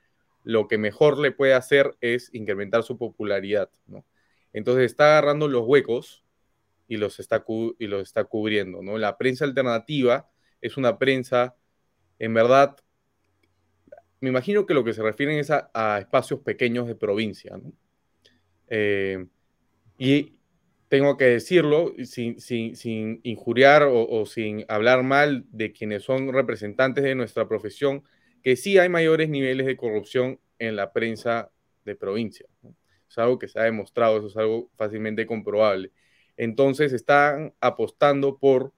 lo 0.43 0.67
que 0.67 0.77
mejor 0.77 1.17
le 1.17 1.31
puede 1.31 1.55
hacer 1.55 1.95
es 1.99 2.29
incrementar 2.33 2.83
su 2.83 2.97
popularidad. 2.99 3.69
¿no? 3.87 4.05
Entonces 4.53 4.85
está 4.85 5.17
agarrando 5.17 5.47
los 5.47 5.65
huecos 5.65 6.23
y 6.87 6.97
los 6.97 7.19
está, 7.19 7.43
y 7.79 7.87
los 7.87 8.03
está 8.03 8.25
cubriendo. 8.25 8.83
¿no? 8.83 8.99
La 8.99 9.17
prensa 9.17 9.43
alternativa 9.43 10.29
es 10.61 10.77
una 10.77 10.99
prensa, 10.99 11.55
en 12.19 12.33
verdad, 12.35 12.77
me 14.21 14.29
imagino 14.29 14.65
que 14.65 14.73
lo 14.73 14.83
que 14.83 14.93
se 14.93 15.03
refieren 15.03 15.37
es 15.37 15.51
a, 15.51 15.99
espacios 15.99 16.39
pequeños 16.39 16.87
de 16.87 16.95
provincia. 16.95 17.57
¿no? 17.57 17.73
Eh, 18.67 19.25
y 19.97 20.35
tengo 20.87 21.17
que 21.17 21.25
decirlo 21.25 21.93
sin, 22.03 22.39
sin, 22.39 23.19
injuriar 23.23 23.83
o, 23.89 24.25
sin 24.25 24.65
hablar 24.67 25.03
mal 25.03 25.45
de 25.49 25.71
quienes 25.71 26.03
son 26.03 26.31
representantes 26.31 27.03
de 27.03 27.15
nuestra 27.15 27.47
profesión, 27.47 28.03
que 28.43 28.55
sí 28.55 28.77
hay 28.77 28.89
mayores 28.89 29.29
niveles 29.29 29.65
de 29.65 29.77
corrupción 29.77 30.39
en 30.59 30.75
la 30.75 30.93
prensa 30.93 31.51
de 31.83 31.95
provincia. 31.95 32.45
Es 33.09 33.17
algo 33.17 33.39
que 33.39 33.47
se 33.47 33.59
ha 33.59 33.63
demostrado, 33.63 34.17
eso 34.17 34.27
es 34.27 34.37
algo 34.37 34.69
fácilmente 34.75 35.25
comprobable. 35.25 35.91
Entonces 36.37 36.93
están 36.93 37.53
apostando 37.59 38.37
por 38.37 38.73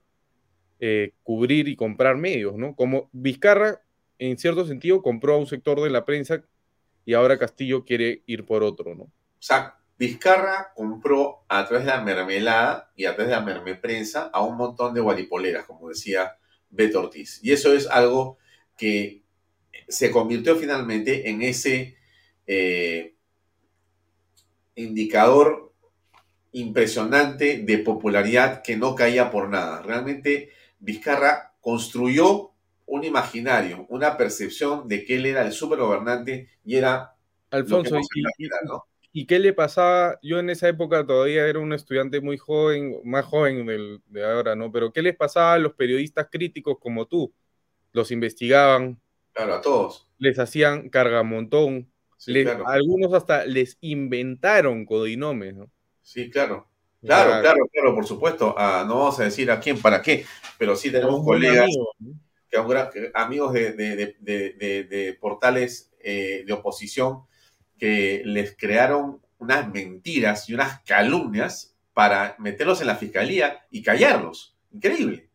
eh, 0.80 1.12
cubrir 1.22 1.68
y 1.68 1.76
comprar 1.76 2.16
medios, 2.16 2.56
¿no? 2.56 2.74
Como 2.74 3.10
Vizcarra 3.12 3.82
en 4.18 4.38
cierto 4.38 4.66
sentido, 4.66 5.02
compró 5.02 5.34
a 5.34 5.38
un 5.38 5.46
sector 5.46 5.80
de 5.80 5.90
la 5.90 6.04
prensa 6.04 6.42
y 7.04 7.14
ahora 7.14 7.38
Castillo 7.38 7.84
quiere 7.84 8.22
ir 8.26 8.44
por 8.44 8.62
otro, 8.62 8.94
¿no? 8.94 9.04
O 9.04 9.12
sea, 9.40 9.78
Vizcarra 9.98 10.72
compró 10.74 11.44
a 11.48 11.66
través 11.66 11.84
de 11.86 11.92
la 11.92 12.02
mermelada 12.02 12.92
y 12.94 13.06
a 13.06 13.14
través 13.14 13.30
de 13.30 13.36
la 13.36 13.44
mermeprensa 13.44 14.30
a 14.32 14.42
un 14.42 14.56
montón 14.56 14.94
de 14.94 15.00
guaripoleras, 15.00 15.64
como 15.64 15.88
decía 15.88 16.36
Beto 16.70 17.00
Ortiz. 17.00 17.40
Y 17.42 17.52
eso 17.52 17.72
es 17.72 17.86
algo 17.88 18.38
que 18.76 19.22
se 19.88 20.10
convirtió 20.10 20.56
finalmente 20.56 21.30
en 21.30 21.42
ese 21.42 21.96
eh, 22.46 23.14
indicador 24.74 25.72
impresionante 26.52 27.58
de 27.58 27.78
popularidad 27.78 28.62
que 28.62 28.76
no 28.76 28.94
caía 28.94 29.30
por 29.30 29.48
nada. 29.48 29.82
Realmente 29.82 30.50
Vizcarra 30.78 31.54
construyó 31.60 32.52
un 32.88 33.04
imaginario, 33.04 33.86
una 33.88 34.16
percepción 34.16 34.88
de 34.88 35.04
que 35.04 35.16
él 35.16 35.26
era 35.26 35.46
el 35.46 35.52
supergobernante 35.52 36.48
y 36.64 36.76
era... 36.76 37.14
Alfonso, 37.50 37.98
y, 39.12 39.26
qué 39.26 39.38
le 39.38 39.52
pasaba? 39.52 40.18
Yo 40.22 40.38
en 40.38 40.50
esa 40.50 40.68
época 40.68 41.06
todavía 41.06 41.46
era 41.46 41.58
un 41.58 41.72
estudiante 41.72 42.20
muy 42.20 42.36
joven, 42.36 43.00
más 43.04 43.24
joven 43.24 43.64
del, 43.66 44.00
de 44.06 44.24
ahora, 44.24 44.54
¿no? 44.54 44.70
Pero 44.70 44.92
¿qué 44.92 45.02
les 45.02 45.16
pasaba 45.16 45.54
a 45.54 45.58
los 45.58 45.72
periodistas 45.72 46.28
críticos 46.30 46.76
como 46.78 47.06
tú? 47.06 47.32
Los 47.92 48.10
investigaban. 48.10 49.00
Claro, 49.32 49.54
a 49.54 49.60
todos. 49.62 50.08
Les 50.18 50.38
hacían 50.38 50.90
cargamontón. 50.90 51.90
Algunos 52.66 53.14
hasta 53.14 53.46
les 53.46 53.78
inventaron 53.80 54.84
codinomes, 54.84 55.54
¿no? 55.54 55.70
Sí, 56.02 56.30
claro. 56.30 56.68
Claro, 57.00 57.40
claro, 57.40 57.68
claro, 57.72 57.94
por 57.94 58.06
supuesto. 58.06 58.54
Ah, 58.58 58.84
no 58.86 58.98
vamos 58.98 59.20
a 59.20 59.24
decir 59.24 59.50
a 59.50 59.60
quién, 59.60 59.80
para 59.80 60.02
qué, 60.02 60.26
pero 60.58 60.74
sí 60.76 60.90
tenemos 60.90 61.24
colegas 61.24 61.70
que, 62.50 63.10
amigos 63.14 63.52
de, 63.52 65.18
portales 65.20 65.92
eh, 66.00 66.44
de 66.46 66.52
oposición 66.52 67.22
que 67.78 68.22
les 68.24 68.56
crearon 68.56 69.20
unas 69.38 69.68
mentiras 69.72 70.48
y 70.48 70.54
unas 70.54 70.80
calumnias 70.82 71.76
para 71.92 72.36
meterlos 72.38 72.80
en 72.80 72.88
la 72.88 72.96
fiscalía 72.96 73.66
y 73.70 73.82
callarlos. 73.82 74.56
Increíble. 74.72 75.30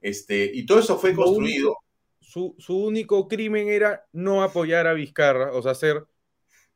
Este, 0.00 0.50
y 0.52 0.66
todo 0.66 0.80
eso 0.80 0.98
fue 0.98 1.14
construido. 1.14 1.76
su, 2.20 2.56
su, 2.58 2.76
único 2.76 3.28
crimen 3.28 3.68
era 3.68 4.04
no 4.12 4.42
apoyar 4.42 4.86
a 4.86 4.94
Vizcarra, 4.94 5.52
o 5.52 5.62
sea, 5.62 5.72
hacer 5.72 6.04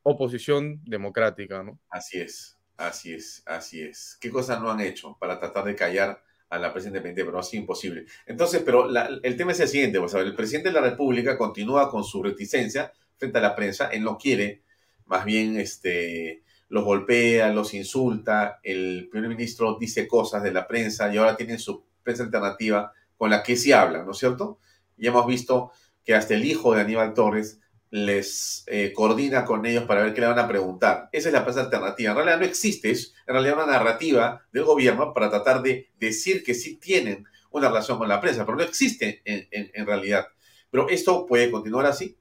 oposición 0.03 0.81
democrática, 0.85 1.65
¿no? 1.65 1.81
Así 1.91 2.21
es, 2.21 2.57
así 2.77 3.15
es, 3.15 3.43
así 3.47 3.83
es. 3.83 4.17
¿Qué 4.21 4.31
cosas 4.31 4.61
no 4.61 4.71
han 4.71 4.81
hecho 4.81 5.17
para 5.19 5.41
tratar 5.41 5.65
de 5.65 5.75
callar 5.75 6.23
a 6.49 6.59
la 6.59 6.73
prensa 6.73 6.89
independiente, 6.89 7.25
pero 7.25 7.39
así 7.39 7.57
imposible. 7.57 8.07
Entonces, 8.27 8.63
pero 8.65 8.89
el 9.23 9.37
tema 9.37 9.53
es 9.53 9.61
el 9.61 9.69
siguiente, 9.69 9.99
pues, 9.99 10.15
el 10.15 10.35
presidente 10.35 10.69
de 10.69 10.75
la 10.75 10.81
República 10.81 11.37
continúa 11.37 11.91
con 11.91 12.05
su 12.05 12.23
reticencia 12.23 12.93
frente 13.17 13.39
a 13.39 13.43
la 13.43 13.57
prensa, 13.57 13.89
él 13.89 14.03
no 14.03 14.19
quiere, 14.19 14.63
más 15.07 15.25
bien 15.25 15.59
este, 15.59 16.43
los 16.69 16.85
golpea, 16.85 17.53
los 17.53 17.75
insulta, 17.75 18.61
el 18.63 19.09
primer 19.11 19.31
ministro 19.31 19.77
dice 19.79 20.07
cosas 20.07 20.43
de 20.43 20.53
la 20.53 20.67
prensa 20.67 21.13
y 21.13 21.17
ahora 21.17 21.37
tienen 21.37 21.59
su 21.59 21.85
prensa 22.03 22.25
alternativa 22.25 22.93
con 23.17 23.31
la 23.31 23.43
que 23.43 23.57
sí 23.57 23.73
habla, 23.73 24.05
¿no 24.05 24.13
es 24.13 24.19
cierto? 24.19 24.59
Y 24.97 25.07
hemos 25.07 25.27
visto 25.27 25.73
que 26.05 26.15
hasta 26.15 26.35
el 26.35 26.45
hijo 26.45 26.75
de 26.75 26.83
Aníbal 26.83 27.15
Torres 27.15 27.61
les 27.97 28.63
eh, 28.67 28.93
coordina 28.93 29.47
con 29.47 29.65
ellos 29.65 29.85
para 29.85 30.03
ver 30.03 30.13
qué 30.13 30.21
le 30.21 30.27
van 30.27 30.39
a 30.39 30.47
preguntar. 30.47 31.09
Esa 31.13 31.31
es 31.31 31.33
la 31.33 31.45
prensa 31.45 31.63
alternativa. 31.63 32.11
En 32.11 32.17
realidad 32.17 32.39
no 32.39 32.45
existe, 32.45 32.91
es 32.91 33.15
en 33.27 33.33
realidad 33.33 33.55
una 33.55 33.73
narrativa 33.73 34.47
del 34.53 34.65
gobierno 34.65 35.15
para 35.15 35.31
tratar 35.31 35.63
de 35.63 35.89
decir 35.99 36.45
que 36.45 36.53
sí 36.53 36.77
tienen 36.77 37.27
una 37.51 37.69
relación 37.69 37.97
con 37.97 38.07
la 38.07 38.21
prensa, 38.21 38.45
pero 38.45 38.59
no 38.59 38.65
existe 38.65 39.23
en, 39.25 39.87
realidad. 39.87 40.29
Pero 40.71 40.91
esto 40.91 41.25
puede 41.25 41.51
continuar 41.51 41.87
así. 41.87 42.19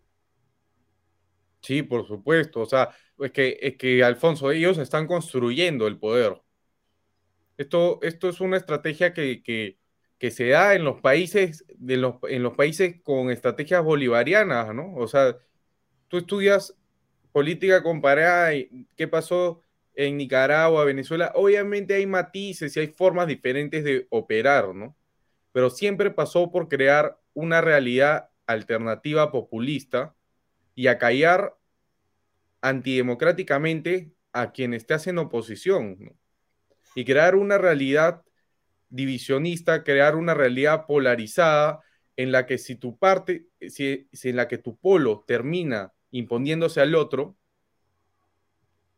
Sí, 1.60 1.84
por 1.84 2.07
supuesto. 2.07 2.61
O 2.61 2.65
sea, 2.65 2.95
es 3.19 3.31
que, 3.31 3.60
es 3.61 3.76
que 3.76 4.02
Alfonso, 4.02 4.52
ellos 4.52 4.77
están 4.77 5.07
construyendo 5.07 5.88
el 5.88 5.99
poder. 5.99 6.41
Esto, 7.57 7.99
esto 8.02 8.30
es 8.30 8.39
una 8.39 8.56
estrategia 8.56 9.14
que, 9.14 9.43
que, 9.43 9.77
que 10.19 10.31
se 10.31 10.47
da 10.47 10.73
en 10.73 10.85
los 10.85 11.02
países, 11.02 11.65
de 11.68 11.97
los, 11.97 12.15
en 12.30 12.43
los 12.43 12.53
países 12.53 13.02
con 13.03 13.30
estrategias 13.30 13.84
bolivarianas, 13.84 14.73
¿no? 14.73 14.95
O 14.95 15.07
sea, 15.10 15.35
tú 16.07 16.18
estudias 16.18 16.76
política 17.32 17.84
comparada, 17.84 18.52
¿qué 18.95 19.07
pasó 19.07 19.61
en 19.94 20.18
Nicaragua, 20.18 20.86
Venezuela? 20.86 21.32
Obviamente 21.36 21.94
hay 21.94 22.06
matices 22.06 22.76
y 22.76 22.80
hay 22.80 22.88
formas 22.88 23.27
diferentes 23.27 23.84
de 23.84 24.07
operar, 24.10 24.73
¿no? 24.73 24.95
Pero 25.52 25.69
siempre 25.69 26.11
pasó 26.11 26.52
por 26.52 26.68
crear 26.68 27.19
una 27.34 27.61
realidad 27.61 28.30
alternativa 28.48 29.32
populista 29.32 30.15
y 30.76 30.88
acallar 30.88 31.56
antidemocráticamente 32.61 34.11
a 34.34 34.52
quienes 34.52 34.86
te 34.86 34.94
hacen 34.94 35.18
oposición 35.18 35.98
¿no? 35.99 36.11
y 36.95 37.06
crear 37.06 37.36
una 37.36 37.57
realidad 37.57 38.23
divisionista, 38.90 39.84
crear 39.84 40.15
una 40.15 40.34
realidad 40.34 40.86
polarizada 40.86 41.82
en 42.18 42.32
la 42.32 42.45
que 42.45 42.57
si 42.57 42.76
tu 42.76 42.98
parte, 42.98 43.48
si, 43.68 44.07
en 44.23 44.36
la 44.36 44.48
que 44.48 44.57
tu 44.57 44.77
polo 44.77 45.23
termina 45.27 45.94
imponiéndose 46.18 46.80
al 46.80 46.96
otro, 46.96 47.36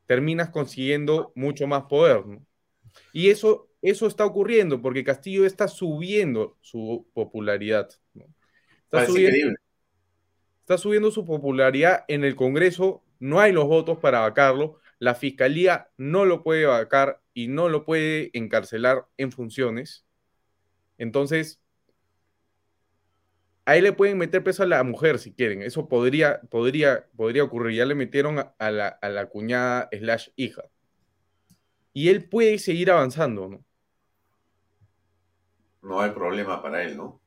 terminas 0.06 0.50
consiguiendo 0.50 1.32
mucho 1.34 1.66
más 1.66 1.84
poder. 1.86 2.24
¿no? 2.28 2.46
Y 3.12 3.30
eso, 3.30 3.70
eso 3.82 4.06
está 4.06 4.24
ocurriendo 4.24 4.82
porque 4.84 5.04
Castillo 5.04 5.44
está 5.44 5.68
subiendo 5.68 6.58
su 6.62 7.08
popularidad. 7.14 7.90
¿no? 8.14 8.26
Está, 8.84 9.08
subiendo, 9.08 9.56
está 10.60 10.78
subiendo 10.78 11.10
su 11.10 11.26
popularidad 11.26 12.06
en 12.08 12.24
el 12.24 12.36
Congreso, 12.36 13.02
no 13.20 13.40
hay 13.40 13.52
los 13.52 13.66
votos 13.66 13.98
para 13.98 14.20
vacarlo, 14.20 14.80
la 15.00 15.16
Fiscalía 15.16 15.90
no 15.98 16.24
lo 16.24 16.44
puede 16.44 16.66
vacar 16.66 17.20
y 17.34 17.48
no 17.48 17.68
lo 17.68 17.84
puede 17.84 18.30
encarcelar 18.34 19.08
en 19.18 19.32
funciones. 19.32 20.06
Entonces, 21.00 21.60
ahí 23.68 23.82
le 23.82 23.92
pueden 23.92 24.18
meter 24.18 24.42
preso 24.44 24.64
a 24.64 24.66
la 24.66 24.82
mujer 24.84 25.20
si 25.20 25.34
quieren. 25.34 25.62
Eso 25.62 25.90
podría, 25.90 26.40
podría, 26.50 27.06
podría 27.18 27.44
ocurrir. 27.44 27.76
Ya 27.76 27.86
le 27.86 27.96
metieron 27.96 28.40
a, 28.40 28.72
la, 28.72 28.88
a 28.88 29.10
la 29.10 29.26
cuñada 29.26 29.90
slash 29.92 30.30
hija. 30.38 30.64
Y 31.92 32.08
él 32.08 32.30
puede 32.30 32.60
seguir 32.60 32.90
avanzando, 32.90 33.50
¿no? 33.50 33.66
No 35.82 36.00
hay 36.00 36.12
problema 36.12 36.62
para 36.62 36.82
él, 36.84 36.96
¿no? 36.96 37.22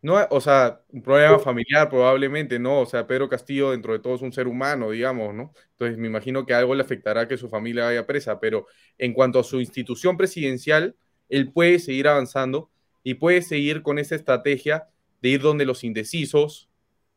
No, 0.00 0.16
o 0.30 0.40
sea, 0.40 0.80
un 0.88 1.02
problema 1.02 1.38
familiar 1.38 1.90
probablemente, 1.90 2.58
¿no? 2.58 2.80
O 2.80 2.86
sea, 2.86 3.06
Pedro 3.06 3.28
Castillo 3.28 3.72
dentro 3.72 3.92
de 3.92 3.98
todo 3.98 4.14
es 4.14 4.22
un 4.22 4.32
ser 4.32 4.48
humano, 4.48 4.90
digamos, 4.90 5.34
¿no? 5.34 5.52
Entonces 5.72 5.98
me 5.98 6.06
imagino 6.06 6.46
que 6.46 6.54
algo 6.54 6.74
le 6.74 6.82
afectará 6.82 7.28
que 7.28 7.36
su 7.36 7.50
familia 7.50 7.84
vaya 7.84 8.06
presa, 8.06 8.40
pero 8.40 8.66
en 8.96 9.12
cuanto 9.12 9.40
a 9.40 9.44
su 9.44 9.60
institución 9.60 10.16
presidencial, 10.16 10.96
él 11.28 11.52
puede 11.52 11.80
seguir 11.80 12.08
avanzando 12.08 12.70
y 13.02 13.14
puede 13.14 13.42
seguir 13.42 13.82
con 13.82 13.98
esa 13.98 14.14
estrategia 14.14 14.88
de 15.22 15.28
ir 15.28 15.40
donde 15.40 15.64
los 15.64 15.84
indecisos, 15.84 16.68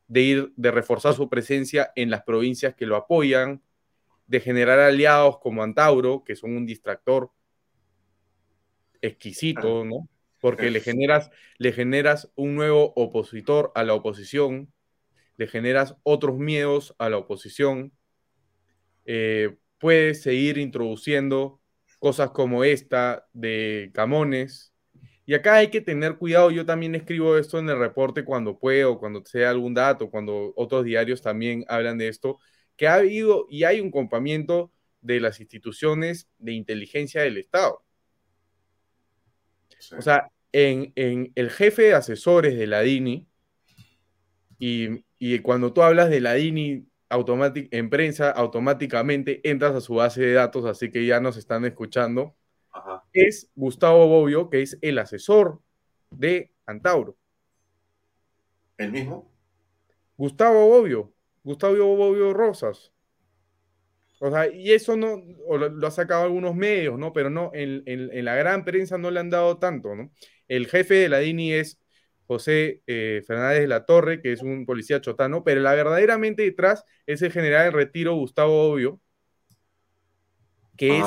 de 0.07 0.21
ir, 0.21 0.53
de 0.55 0.71
reforzar 0.71 1.13
su 1.13 1.29
presencia 1.29 1.91
en 1.95 2.09
las 2.09 2.23
provincias 2.23 2.75
que 2.75 2.85
lo 2.85 2.95
apoyan, 2.95 3.61
de 4.27 4.39
generar 4.39 4.79
aliados 4.79 5.39
como 5.39 5.63
Antauro, 5.63 6.23
que 6.23 6.35
son 6.35 6.55
un 6.55 6.65
distractor 6.65 7.31
exquisito, 9.01 9.85
¿no? 9.85 10.07
Porque 10.39 10.71
le 10.71 10.79
generas, 10.79 11.31
le 11.57 11.71
generas 11.71 12.31
un 12.35 12.55
nuevo 12.55 12.93
opositor 12.95 13.71
a 13.75 13.83
la 13.83 13.93
oposición, 13.93 14.71
le 15.37 15.47
generas 15.47 15.95
otros 16.03 16.37
miedos 16.37 16.95
a 16.97 17.09
la 17.09 17.17
oposición, 17.17 17.91
eh, 19.05 19.57
puedes 19.79 20.21
seguir 20.21 20.57
introduciendo 20.57 21.59
cosas 21.99 22.31
como 22.31 22.63
esta 22.63 23.27
de 23.33 23.91
Camones, 23.93 24.68
y 25.29 25.35
acá 25.35 25.57
hay 25.57 25.67
que 25.67 25.79
tener 25.79 26.17
cuidado, 26.17 26.49
yo 26.49 26.65
también 26.65 26.95
escribo 26.95 27.37
esto 27.37 27.59
en 27.59 27.69
el 27.69 27.77
reporte 27.77 28.25
cuando 28.25 28.57
puedo, 28.57 28.97
cuando 28.97 29.23
sea 29.23 29.51
algún 29.51 29.75
dato, 29.75 30.09
cuando 30.09 30.53
otros 30.55 30.83
diarios 30.83 31.21
también 31.21 31.63
hablan 31.67 31.99
de 31.99 32.07
esto, 32.07 32.39
que 32.75 32.87
ha 32.87 32.95
habido 32.95 33.45
y 33.47 33.63
hay 33.63 33.79
un 33.79 33.91
compamiento 33.91 34.71
de 35.01 35.19
las 35.19 35.39
instituciones 35.39 36.27
de 36.39 36.53
inteligencia 36.53 37.21
del 37.21 37.37
Estado. 37.37 37.85
O 39.95 40.01
sea, 40.01 40.31
en, 40.51 40.93
el 40.95 41.51
jefe 41.51 41.83
de 41.83 41.93
asesores 41.93 42.57
de 42.57 42.65
la 42.65 42.81
DINI, 42.81 43.27
y, 44.57 45.05
y 45.19 45.39
cuando 45.41 45.73
tú 45.73 45.83
hablas 45.83 46.09
de 46.09 46.21
la 46.21 46.33
DINI 46.33 46.87
en 47.69 47.89
prensa, 47.91 48.31
automáticamente 48.31 49.47
entras 49.47 49.75
a 49.75 49.81
su 49.81 49.93
base 49.93 50.23
de 50.23 50.33
datos, 50.33 50.65
así 50.65 50.89
que 50.89 51.05
ya 51.05 51.19
nos 51.19 51.37
están 51.37 51.65
escuchando 51.65 52.35
es 53.13 53.51
Gustavo 53.55 54.07
Bobbio, 54.07 54.49
que 54.49 54.61
es 54.61 54.77
el 54.81 54.97
asesor 54.99 55.61
de 56.09 56.51
Antauro. 56.65 57.17
¿El 58.77 58.91
mismo? 58.91 59.29
Gustavo 60.17 60.67
Bobbio, 60.67 61.13
Gustavo 61.43 61.95
Bobbio 61.95 62.33
Rosas. 62.33 62.91
O 64.19 64.29
sea, 64.29 64.51
y 64.51 64.71
eso 64.71 64.97
no, 64.97 65.23
lo, 65.57 65.87
ha 65.87 65.91
sacado 65.91 66.23
algunos 66.23 66.53
medios, 66.53 66.99
¿no? 66.99 67.13
Pero 67.13 67.29
no, 67.29 67.51
en, 67.53 68.25
la 68.25 68.35
gran 68.35 68.65
prensa 68.65 68.97
no 68.97 69.11
le 69.11 69.21
han 69.21 69.29
dado 69.29 69.57
tanto, 69.59 69.95
¿no? 69.95 70.11
El 70.47 70.67
jefe 70.67 70.95
de 70.95 71.09
la 71.09 71.19
DINI 71.19 71.53
es 71.53 71.79
José 72.27 72.83
eh, 72.85 73.23
Fernández 73.25 73.61
de 73.61 73.67
la 73.67 73.85
Torre, 73.85 74.21
que 74.21 74.33
es 74.33 74.41
un 74.41 74.65
policía 74.65 74.99
chotano, 74.99 75.43
pero 75.43 75.61
la 75.61 75.73
verdaderamente 75.73 76.43
detrás 76.43 76.83
es 77.05 77.21
el 77.21 77.31
general 77.31 77.65
de 77.65 77.71
retiro 77.71 78.15
Gustavo 78.15 78.69
Bobbio, 78.69 78.99
que 80.75 80.99
es 80.99 81.05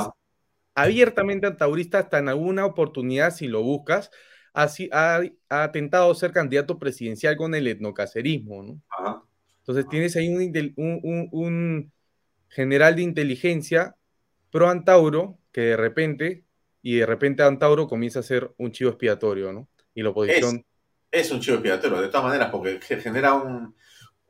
abiertamente 0.75 1.47
antaurista 1.47 1.99
hasta 1.99 2.19
en 2.19 2.29
alguna 2.29 2.65
oportunidad, 2.65 3.35
si 3.35 3.49
lo 3.49 3.63
buscas, 3.63 4.11
ha, 4.55 4.69
ha, 5.49 5.73
tentado 5.73 6.15
ser 6.15 6.33
candidato 6.33 6.79
presidencial 6.79 7.37
con 7.37 7.55
el 7.55 7.67
etnocacerismo, 7.67 8.63
¿no? 8.63 8.83
Entonces 9.59 9.89
tienes 9.89 10.17
ahí 10.17 10.29
un, 10.29 11.93
general 12.49 12.97
de 12.97 13.03
inteligencia 13.03 13.97
pro 14.51 14.69
Antauro 14.69 15.39
que 15.53 15.61
de 15.63 15.77
repente, 15.77 16.45
y 16.83 16.97
de 16.97 17.07
repente 17.07 17.43
Antauro 17.43 17.87
comienza 17.87 18.19
a 18.21 18.25
ser 18.25 18.53
un 18.59 18.73
chivo 18.73 18.91
expiatorio, 18.91 19.53
¿no? 19.53 19.69
Y 19.95 20.03
la 20.03 20.11
oposición... 20.11 20.65
Es, 21.11 21.31
un 21.31 21.41
chivo 21.41 21.57
expiatorio, 21.57 22.01
de 22.01 22.09
todas 22.09 22.25
maneras, 22.25 22.51
porque 22.51 22.81
genera 22.81 23.35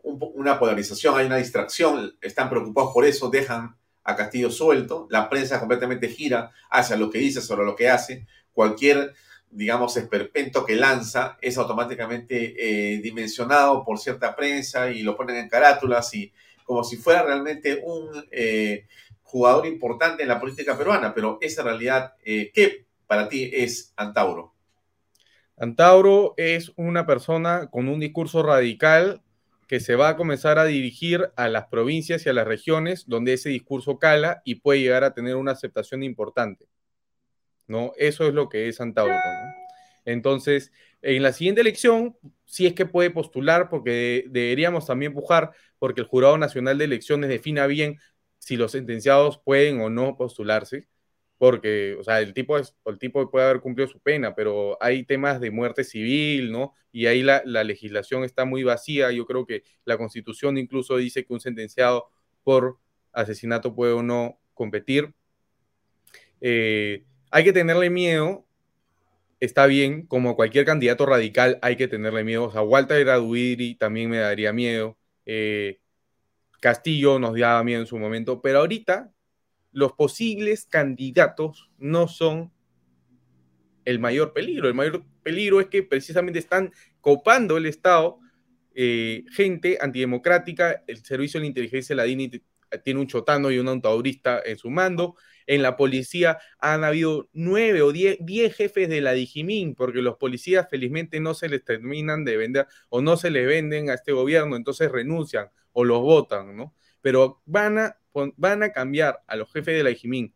una 0.03 0.59
polarización, 0.59 1.17
hay 1.17 1.27
una 1.27 1.37
distracción, 1.37 2.17
están 2.21 2.51
preocupados 2.51 2.93
por 2.93 3.05
eso, 3.05 3.31
dejan 3.31 3.77
a 4.05 4.17
Castillo 4.17 4.51
suelto, 4.51 5.07
la 5.11 5.29
prensa 5.29 5.61
completamente 5.61 6.09
gira 6.09 6.53
hacia 6.71 6.97
lo 6.97 7.11
que 7.11 7.19
dice 7.19 7.41
sobre 7.41 7.65
lo 7.65 7.77
que 7.77 7.89
hace, 7.89 8.27
cualquier, 8.53 9.15
digamos, 9.51 9.97
esperpento 9.97 10.65
que 10.65 10.77
lanza 10.77 11.39
es 11.41 11.57
automáticamente 11.59 12.55
eh, 12.59 12.99
dimensionado 12.99 13.85
por 13.85 13.99
cierta 13.99 14.35
prensa 14.35 14.91
y 14.91 15.03
lo 15.03 15.17
ponen 15.17 15.37
en 15.37 15.49
carátulas 15.49 16.13
y 16.15 16.33
como 16.65 16.85
si 16.85 16.97
fuera 16.97 17.23
realmente 17.23 17.81
un 17.85 18.09
eh, 18.31 18.87
jugador 19.23 19.67
importante 19.67 20.23
en 20.23 20.29
la 20.29 20.41
política 20.41 20.77
peruana, 20.77 21.15
pero 21.15 21.39
esa 21.41 21.63
realidad, 21.63 22.15
eh, 22.25 22.51
¿qué 22.53 22.87
para 23.07 23.29
ti 23.29 23.51
es 23.53 23.93
Antauro? 23.97 24.53
Antauro 25.57 26.35
es 26.37 26.73
una 26.77 27.07
persona 27.07 27.69
con 27.71 27.89
un 27.89 28.01
discurso 28.01 28.43
radical 28.43 29.23
que 29.73 29.81
se 29.81 29.97
va 29.97 30.11
a 30.11 30.17
comenzar 30.19 30.59
a 30.59 30.67
dirigir 30.67 31.31
a 31.35 31.49
las 31.49 31.69
provincias 31.69 32.27
y 32.27 32.29
a 32.29 32.35
las 32.35 32.47
regiones 32.47 33.09
donde 33.09 33.33
ese 33.33 33.49
discurso 33.49 33.99
cala 33.99 34.43
y 34.45 34.57
puede 34.57 34.81
llegar 34.81 35.03
a 35.03 35.15
tener 35.15 35.35
una 35.35 35.53
aceptación 35.53 36.03
importante. 36.03 36.69
¿no? 37.67 37.95
Eso 37.97 38.29
es 38.29 38.35
lo 38.35 38.51
que 38.51 38.69
es 38.69 38.83
Antauro. 38.83 39.15
Entonces, 40.05 40.73
en 41.01 41.23
la 41.23 41.33
siguiente 41.33 41.63
elección, 41.63 42.19
sí 42.45 42.67
es 42.67 42.75
que 42.75 42.85
puede 42.85 43.09
postular, 43.09 43.71
porque 43.71 44.27
deberíamos 44.29 44.87
también 44.87 45.15
pujar, 45.15 45.53
porque 45.79 46.03
el 46.03 46.07
Jurado 46.07 46.37
Nacional 46.37 46.77
de 46.77 46.85
Elecciones 46.85 47.31
defina 47.31 47.67
bien 47.67 47.99
si 48.37 48.59
los 48.59 48.73
sentenciados 48.73 49.41
pueden 49.43 49.81
o 49.81 49.89
no 49.89 50.19
postularse 50.19 50.87
porque, 51.43 51.97
o 51.99 52.05
sea, 52.05 52.21
el 52.21 52.35
tipo, 52.35 52.57
el 52.57 52.99
tipo 53.01 53.29
puede 53.29 53.47
haber 53.47 53.61
cumplido 53.61 53.89
su 53.89 53.99
pena, 53.99 54.33
pero 54.33 54.79
hay 54.81 55.03
temas 55.03 55.41
de 55.41 55.51
muerte 55.51 55.83
civil, 55.83 56.53
¿no? 56.53 56.73
Y 56.93 57.07
ahí 57.07 57.25
la, 57.25 57.43
legislación 57.65 58.23
está 58.23 58.45
muy 58.45 58.63
vacía. 58.63 59.11
Yo 59.11 59.27
creo 59.27 59.45
que 59.45 59.65
la 59.85 59.99
constitución 59.99 60.57
incluso 60.57 60.99
dice 60.99 61.25
que 61.25 61.33
un 61.33 61.41
sentenciado 61.41 62.07
por 62.45 62.79
asesinato 63.13 63.75
puede 63.75 63.93
o 63.93 64.05
no 64.05 64.39
competir. 64.55 65.15
Eh, 66.41 67.03
hay 67.33 67.43
que 67.43 67.53
tenerle 67.53 67.91
miedo, 67.91 68.47
está 69.41 69.67
bien, 69.67 70.07
como 70.07 70.37
cualquier 70.37 70.65
candidato 70.65 71.07
radical 71.07 71.59
hay 71.61 71.75
que 71.75 71.89
tenerle 71.89 72.23
miedo. 72.23 72.45
O 72.45 72.53
sea, 72.53 72.63
Walter 72.63 73.11
Aduiri 73.11 73.75
también 73.75 74.11
me 74.11 74.19
daría 74.19 74.53
miedo. 74.53 74.97
Eh, 75.27 75.81
Castillo 76.61 77.19
nos 77.19 77.37
daba 77.37 77.65
miedo 77.65 77.81
en 77.81 77.89
su 77.89 77.99
momento, 77.99 78.41
pero 78.41 78.61
ahorita 78.61 79.13
los 79.73 79.93
posibles 79.93 80.67
candidatos 80.67 81.71
no 81.79 82.09
son 82.09 82.53
el 83.85 83.99
mayor 83.99 84.33
peligro. 84.33 84.69
El 84.69 84.75
mayor 84.75 85.05
peligro 85.23 85.61
es 85.61 85.67
que 85.67 85.83
precisamente 85.83 86.39
están 86.39 86.73
copando 87.01 87.57
el 87.57 87.67
Estado 87.67 88.19
eh, 88.75 89.25
gente 89.33 89.79
antidemocrática. 89.81 90.83
El 90.87 91.05
servicio 91.05 91.39
de 91.39 91.45
la 91.45 91.49
inteligencia, 91.49 91.97
la 91.97 92.05
DINI, 92.05 92.43
tiene 92.85 93.01
un 93.01 93.07
chotano 93.07 93.51
y 93.51 93.59
un 93.59 93.69
antaurista 93.69 94.41
en 94.45 94.57
su 94.57 94.71
mando. 94.71 95.17
En 95.47 95.63
la 95.63 95.77
policía 95.77 96.39
han 96.59 96.85
habido 96.85 97.29
nueve 97.33 97.83
o 97.83 97.93
diez, 97.93 98.17
diez, 98.21 98.55
jefes 98.55 98.89
de 98.89 99.01
la 99.01 99.13
Digimin, 99.13 99.75
porque 99.75 100.01
los 100.01 100.17
policías 100.17 100.69
felizmente 100.71 101.21
no 101.21 101.35
se 101.35 101.49
les 101.49 101.65
terminan 101.65 102.25
de 102.25 102.37
vender 102.37 102.67
o 102.89 103.03
no 103.03 103.17
se 103.17 103.31
les 103.31 103.47
venden 103.47 103.91
a 103.91 103.95
este 103.95 104.13
gobierno, 104.13 104.57
entonces 104.57 104.91
renuncian 104.91 105.49
o 105.73 105.85
los 105.85 106.01
votan, 106.01 106.57
¿no? 106.57 106.75
Pero 107.03 107.43
van 107.45 107.79
a, 107.79 107.99
van 108.37 108.63
a 108.63 108.73
cambiar 108.73 109.23
a 109.27 109.37
los 109.37 109.53
jefes 109.53 109.77
de 109.77 109.83
la 109.83 109.91
IJIMIN 109.91 110.35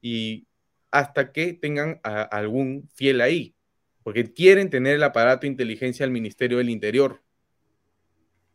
y 0.00 0.46
hasta 0.90 1.30
que 1.32 1.52
tengan 1.52 2.00
algún 2.02 2.88
fiel 2.94 3.20
ahí, 3.20 3.54
porque 4.02 4.32
quieren 4.32 4.70
tener 4.70 4.96
el 4.96 5.02
aparato 5.02 5.42
de 5.42 5.48
inteligencia 5.48 6.04
del 6.04 6.12
Ministerio 6.12 6.58
del 6.58 6.70
Interior. 6.70 7.22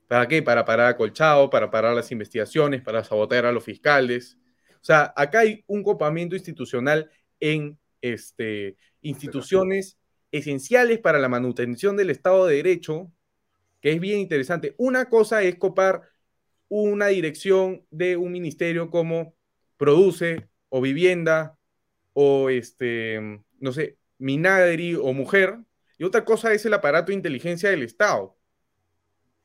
¿Para 0.08 0.28
qué? 0.28 0.42
Para 0.42 0.66
parar 0.66 0.88
a 0.88 0.98
Colchado, 0.98 1.50
para 1.50 1.72
parar 1.72 1.96
las 1.96 2.12
investigaciones, 2.12 2.82
para 2.82 3.04
sabotear 3.04 3.46
a 3.46 3.52
los 3.52 3.64
fiscales. 3.64 4.38
O 4.76 4.84
sea, 4.84 5.14
acá 5.16 5.40
hay 5.40 5.64
un 5.68 5.84
copamiento 5.84 6.36
institucional 6.36 7.10
en 7.40 7.78
este, 8.02 8.76
instituciones 9.02 9.98
esenciales 10.32 11.00
para 11.00 11.20
la 11.20 11.30
manutención 11.30 11.96
del 11.96 12.10
Estado 12.10 12.48
de 12.48 12.56
Derecho, 12.56 13.12
que 13.82 13.92
es 13.94 14.00
bien 14.00 14.20
interesante. 14.20 14.76
Una 14.78 15.10
cosa 15.10 15.44
es 15.44 15.56
copar 15.56 16.02
una 16.72 17.08
dirección 17.08 17.86
de 17.92 18.16
un 18.16 18.32
ministerio 18.32 18.90
como 18.90 19.36
produce 19.76 20.48
o 20.70 20.80
vivienda 20.80 21.58
o 22.14 22.50
este, 22.50 23.20
no 23.60 23.74
sé, 23.74 23.98
Minagri 24.20 24.96
o 24.96 25.12
mujer, 25.12 25.60
y 25.98 26.06
otra 26.06 26.24
cosa 26.24 26.54
es 26.54 26.66
el 26.66 26.74
aparato 26.74 27.08
de 27.08 27.16
inteligencia 27.16 27.70
del 27.70 27.84
Estado. 27.84 28.38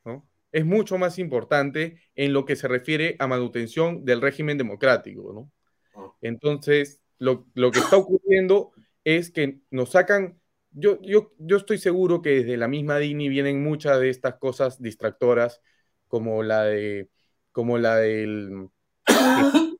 ¿no? 0.05 0.27
Es 0.53 0.65
mucho 0.65 0.97
más 0.97 1.19
importante 1.19 1.99
en 2.15 2.31
lo 2.31 2.45
que 2.45 2.55
se 2.55 2.69
refiere 2.69 3.17
a 3.19 3.27
manutención 3.27 4.05
del 4.05 4.21
régimen 4.21 4.57
democrático. 4.57 5.33
¿no? 5.33 5.51
Ah. 5.95 6.13
Entonces, 6.21 7.01
lo, 7.17 7.45
lo 7.55 7.71
que 7.71 7.79
está 7.79 7.97
ocurriendo 7.97 8.71
es 9.03 9.31
que 9.31 9.59
nos 9.69 9.91
sacan 9.91 10.39
yo, 10.71 11.01
yo, 11.01 11.33
yo, 11.39 11.57
estoy 11.57 11.79
seguro 11.79 12.21
que 12.21 12.29
desde 12.41 12.57
la 12.57 12.67
misma 12.67 12.99
Dini 12.99 13.29
vienen 13.29 13.63
muchas 13.63 13.99
de 13.99 14.09
estas 14.09 14.35
cosas 14.35 14.81
distractoras, 14.81 15.61
como 16.07 16.43
la 16.43 16.63
de, 16.65 17.09
como 17.57 17.79
la 17.79 17.95
del, 17.95 18.69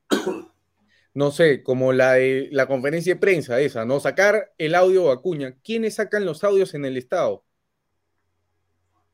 no 1.14 1.30
sé, 1.30 1.62
como 1.62 1.94
la 1.94 2.14
de 2.14 2.50
la 2.52 2.66
conferencia 2.66 3.14
de 3.14 3.20
prensa 3.20 3.62
esa, 3.62 3.86
¿no? 3.86 4.00
Sacar 4.00 4.52
el 4.58 4.74
audio 4.74 5.12
Acuña. 5.12 5.60
¿Quiénes 5.64 5.94
sacan 5.94 6.26
los 6.26 6.44
audios 6.44 6.74
en 6.74 6.86
el 6.86 6.98
Estado? 6.98 7.46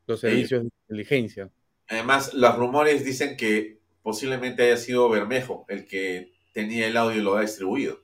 Los 0.06 0.20
servicios 0.20 0.62
de 0.62 0.70
inteligencia. 0.86 1.50
Además, 1.88 2.32
los 2.32 2.56
rumores 2.56 3.04
dicen 3.04 3.36
que 3.36 3.80
posiblemente 4.02 4.62
haya 4.62 4.78
sido 4.78 5.10
Bermejo 5.10 5.66
el 5.68 5.84
que 5.84 6.32
tenía 6.54 6.86
el 6.86 6.96
audio 6.96 7.20
y 7.20 7.22
lo 7.22 7.36
ha 7.36 7.42
distribuido. 7.42 8.02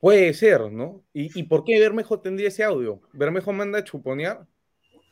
Puede 0.00 0.34
ser, 0.34 0.72
¿no? 0.72 1.04
¿Y, 1.12 1.44
por 1.44 1.62
qué 1.62 1.78
Bermejo 1.78 2.18
tendría 2.18 2.48
ese 2.48 2.64
audio? 2.64 3.00
¿Bermejo 3.12 3.52
manda 3.52 3.78
a 3.78 3.84
chuponear? 3.84 4.44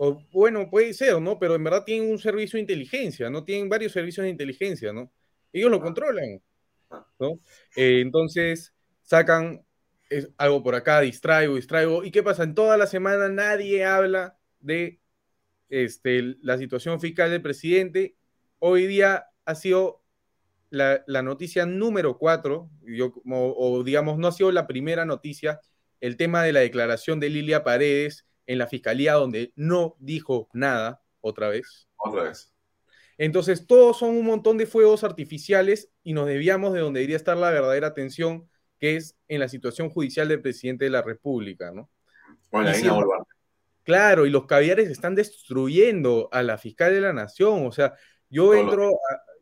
O, 0.03 0.19
bueno, 0.33 0.71
puede 0.71 0.95
ser, 0.95 1.21
¿no? 1.21 1.39
Pero 1.39 1.57
en 1.57 1.63
verdad 1.63 1.85
tienen 1.85 2.11
un 2.11 2.19
servicio 2.19 2.57
de 2.57 2.63
inteligencia, 2.63 3.29
¿no? 3.29 3.45
Tienen 3.45 3.69
varios 3.69 3.93
servicios 3.93 4.25
de 4.25 4.31
inteligencia, 4.31 4.95
¿no? 4.95 5.13
Ellos 5.53 5.71
lo 5.71 5.77
ah. 5.77 5.83
controlan, 5.83 6.41
¿no? 7.19 7.39
Eh, 7.77 8.01
entonces, 8.01 8.73
sacan 9.03 9.63
algo 10.39 10.63
por 10.63 10.75
acá, 10.75 11.03
distraigo, 11.03 11.57
distraigo. 11.57 12.03
¿Y 12.03 12.11
qué 12.11 12.23
pasa? 12.23 12.45
En 12.45 12.55
toda 12.55 12.79
la 12.79 12.87
semana 12.87 13.29
nadie 13.29 13.85
habla 13.85 14.39
de 14.61 15.03
este, 15.69 16.35
la 16.41 16.57
situación 16.57 16.99
fiscal 16.99 17.31
del 17.31 17.43
presidente. 17.43 18.17
Hoy 18.59 18.87
día 18.87 19.27
ha 19.45 19.55
sido 19.55 20.03
la, 20.71 21.05
noticia 21.23 21.67
número 21.67 22.17
cuatro, 22.17 22.71
yo, 22.87 23.13
o, 23.27 23.85
digamos, 23.85 24.17
no 24.17 24.29
ha 24.29 24.33
sido 24.33 24.51
la 24.51 24.67
primera 24.67 25.05
noticia, 25.05 25.61
el 26.01 26.17
tema 26.17 26.43
de 26.43 26.55
la 26.55 26.61
declaración 26.61 27.21
de 27.21 27.29
Lilia 27.29 27.65
Paredes 27.65 28.25
en 28.47 28.59
la 28.59 28.67
fiscalía, 28.67 29.15
donde 29.15 29.53
no 29.57 29.97
dijo 29.99 30.49
nada, 30.53 31.03
otra 31.21 31.49
vez. 31.49 31.89
Otra 31.97 32.25
vez. 32.25 32.53
Entonces, 33.19 33.67
todos 33.67 33.99
son 33.99 34.17
un 34.17 34.25
montón 34.25 34.57
de 34.57 34.67
fuegos 34.67 35.05
artificiales 35.05 35.91
y 36.03 36.15
nos 36.15 36.27
debíamos 36.27 36.73
de 36.73 36.81
donde 36.81 37.01
debería 37.01 37.17
estar 37.17 37.37
la 37.37 37.51
verdadera 37.51 37.89
atención, 37.89 38.49
que 38.79 38.97
es 38.97 39.17
en 39.29 39.41
la 39.41 39.49
situación 39.49 39.91
judicial 39.91 40.27
del 40.29 40.41
presidente 40.41 40.87
de 40.87 40.91
la 40.91 41.03
República, 41.03 41.71
¿no? 41.71 41.91
Bueno, 42.51 42.71
ahí 42.71 42.83
Claro, 43.83 44.27
y 44.27 44.31
los 44.31 44.47
caviares 44.47 44.89
están 44.89 45.15
destruyendo 45.15 46.29
a 46.33 46.43
la 46.43 46.59
fiscal 46.59 46.93
de 46.93 47.01
la 47.01 47.13
nación. 47.13 47.67
O 47.67 47.73
sea, 47.73 47.95
yo 48.29 48.55
entro 48.55 48.91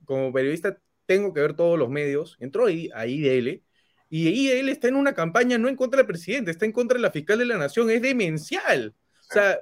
como 0.05 0.33
periodista, 0.33 0.79
tengo 1.07 1.33
que 1.35 1.41
ver 1.41 1.55
todos 1.55 1.79
los 1.79 1.91
medios, 1.91 2.37
entró 2.41 2.67
ahí 2.67 2.91
a 2.95 3.07
IDL, 3.07 3.63
y 4.11 4.29
IDL 4.29 4.71
está 4.71 4.89
en 4.89 4.97
una 4.97 5.15
campaña 5.15 5.59
no 5.59 5.69
en 5.69 5.77
contra 5.77 5.99
del 5.99 6.07
presidente, 6.07 6.51
está 6.51 6.65
en 6.65 6.73
contra 6.73 6.97
de 6.97 7.03
la 7.03 7.11
fiscal 7.11 7.39
de 7.39 7.47
la 7.47 7.59
nación, 7.59 7.91
es 7.91 8.01
demencial. 8.01 8.95
O 9.29 9.33
sea, 9.33 9.59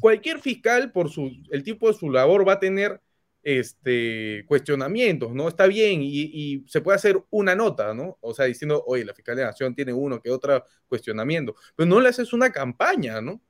cualquier 0.00 0.40
fiscal, 0.40 0.92
por 0.92 1.10
su, 1.10 1.30
el 1.50 1.62
tipo 1.62 1.88
de 1.88 1.94
su 1.94 2.10
labor, 2.10 2.46
va 2.48 2.54
a 2.54 2.60
tener 2.60 3.00
este, 3.42 4.44
cuestionamientos, 4.46 5.34
¿no? 5.34 5.48
Está 5.48 5.66
bien 5.66 6.00
y, 6.02 6.64
se 6.68 6.80
puede 6.80 6.96
hacer 6.96 7.22
una 7.30 7.54
nota, 7.54 7.92
¿no? 7.92 8.18
O 8.20 8.32
sea, 8.32 8.46
diciendo, 8.46 8.82
oye, 8.86 9.04
la 9.04 9.14
fiscal 9.14 9.36
de 9.36 9.42
la 9.42 9.48
nación 9.48 9.74
tiene 9.74 9.92
uno 9.92 10.20
que 10.20 10.30
otro 10.30 10.64
cuestionamiento, 10.88 11.54
pero 11.76 11.88
no 11.88 12.00
le 12.00 12.08
haces 12.08 12.32
una 12.32 12.50
campaña, 12.50 13.20
¿no? 13.20 13.40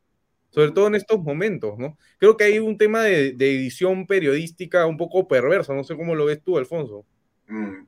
Sobre 0.51 0.73
todo 0.73 0.89
en 0.89 0.97
estos 0.97 1.19
momentos, 1.23 1.79
¿no? 1.79 1.97
Creo 2.19 2.37
que 2.37 2.45
hay 2.45 2.59
un 2.59 2.77
tema 2.77 3.03
de, 3.03 3.33
de 3.33 3.55
edición 3.55 4.07
periodística 4.07 4.87
un 4.87 4.97
poco 4.97 5.29
perversa, 5.29 5.75
no 5.75 5.85
sé 5.85 5.97
cómo 5.97 6.15
lo 6.15 6.27
ves 6.27 6.43
tú, 6.43 6.59
Alfonso. 6.59 7.07
Mm, 7.47 7.87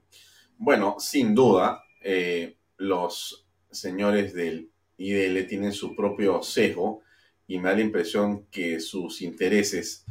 bueno, 0.59 0.97
sin 0.98 1.35
duda, 1.35 1.84
eh, 2.05 2.56
los 2.76 3.47
señores 3.70 4.35
del 4.35 4.70
IDL 4.98 5.47
tienen 5.47 5.72
su 5.72 5.97
propio 5.97 6.43
sesgo 6.43 7.01
y 7.47 7.59
me 7.59 7.70
da 7.70 7.76
la 7.76 7.81
impresión 7.81 8.47
que 8.51 8.78
sus 8.78 9.22
intereses, 9.22 10.05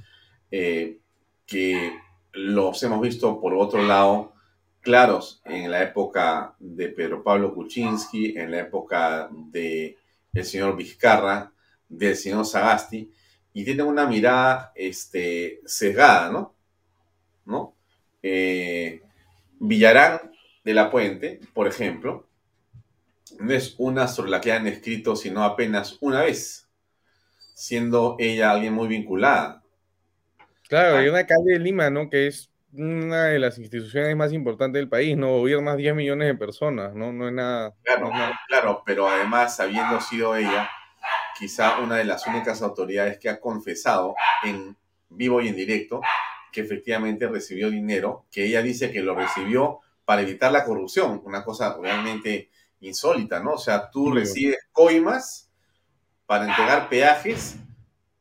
eh, 0.51 0.97
que 1.45 1.93
los 2.33 2.81
hemos 2.83 2.99
visto 2.99 3.39
por 3.39 3.53
otro 3.53 3.83
lado 3.83 4.33
claros 4.81 5.41
en 5.45 5.69
la 5.69 5.83
época 5.83 6.55
de 6.59 6.89
Pedro 6.89 7.23
Pablo 7.23 7.53
Kuczynski, 7.53 8.37
en 8.37 8.51
la 8.51 8.61
época 8.61 9.29
de 9.31 9.97
el 10.33 10.45
señor 10.45 10.75
Vizcarra, 10.75 11.53
del 11.87 12.15
señor 12.15 12.45
Sagasti, 12.45 13.11
y 13.53 13.63
tienen 13.63 13.85
una 13.85 14.07
mirada 14.07 14.71
este, 14.75 15.61
sesgada, 15.65 16.31
¿no? 16.31 16.55
¿No? 17.45 17.75
Eh, 18.21 19.01
Villarán 19.59 20.32
de 20.63 20.73
la 20.73 20.89
Puente, 20.89 21.39
por 21.53 21.67
ejemplo, 21.67 22.27
no 23.39 23.53
es 23.53 23.75
una 23.77 24.07
sobre 24.07 24.31
la 24.31 24.41
que 24.41 24.51
han 24.51 24.67
escrito 24.67 25.15
sino 25.15 25.43
apenas 25.43 25.97
una 26.01 26.21
vez, 26.21 26.69
siendo 27.55 28.15
ella 28.19 28.51
alguien 28.51 28.73
muy 28.73 28.87
vinculada. 28.87 29.63
Claro, 30.67 30.97
hay 30.97 31.07
una 31.07 31.25
calle 31.25 31.53
de 31.53 31.59
Lima, 31.59 31.89
¿no? 31.89 32.09
Que 32.09 32.27
es 32.27 32.49
una 32.73 33.25
de 33.25 33.39
las 33.39 33.59
instituciones 33.59 34.15
más 34.15 34.33
importantes 34.33 34.79
del 34.79 34.89
país, 34.89 35.15
¿no? 35.15 35.29
Gobierna 35.39 35.75
10 35.75 35.93
millones 35.93 36.27
de 36.27 36.35
personas, 36.35 36.95
¿no? 36.95 37.13
No 37.13 37.27
es 37.27 37.33
nada. 37.33 37.75
Claro, 37.83 38.11
claro, 38.47 38.83
pero 38.85 39.07
además, 39.07 39.59
habiendo 39.59 40.01
sido 40.01 40.35
ella, 40.35 40.69
quizá 41.37 41.79
una 41.79 41.97
de 41.97 42.05
las 42.05 42.25
únicas 42.25 42.61
autoridades 42.61 43.19
que 43.19 43.29
ha 43.29 43.39
confesado 43.39 44.15
en 44.43 44.75
vivo 45.09 45.41
y 45.41 45.49
en 45.49 45.55
directo 45.55 46.01
que 46.51 46.61
efectivamente 46.61 47.27
recibió 47.27 47.69
dinero, 47.69 48.25
que 48.31 48.45
ella 48.45 48.61
dice 48.61 48.91
que 48.91 49.01
lo 49.01 49.15
recibió 49.15 49.81
para 50.05 50.21
evitar 50.21 50.51
la 50.51 50.65
corrupción, 50.65 51.21
una 51.23 51.43
cosa 51.43 51.77
realmente 51.79 52.49
insólita, 52.81 53.39
¿no? 53.39 53.53
O 53.53 53.57
sea, 53.57 53.89
tú 53.89 54.11
recibes 54.11 54.57
coimas 54.71 55.49
para 56.25 56.47
entregar 56.49 56.89
peajes 56.89 57.57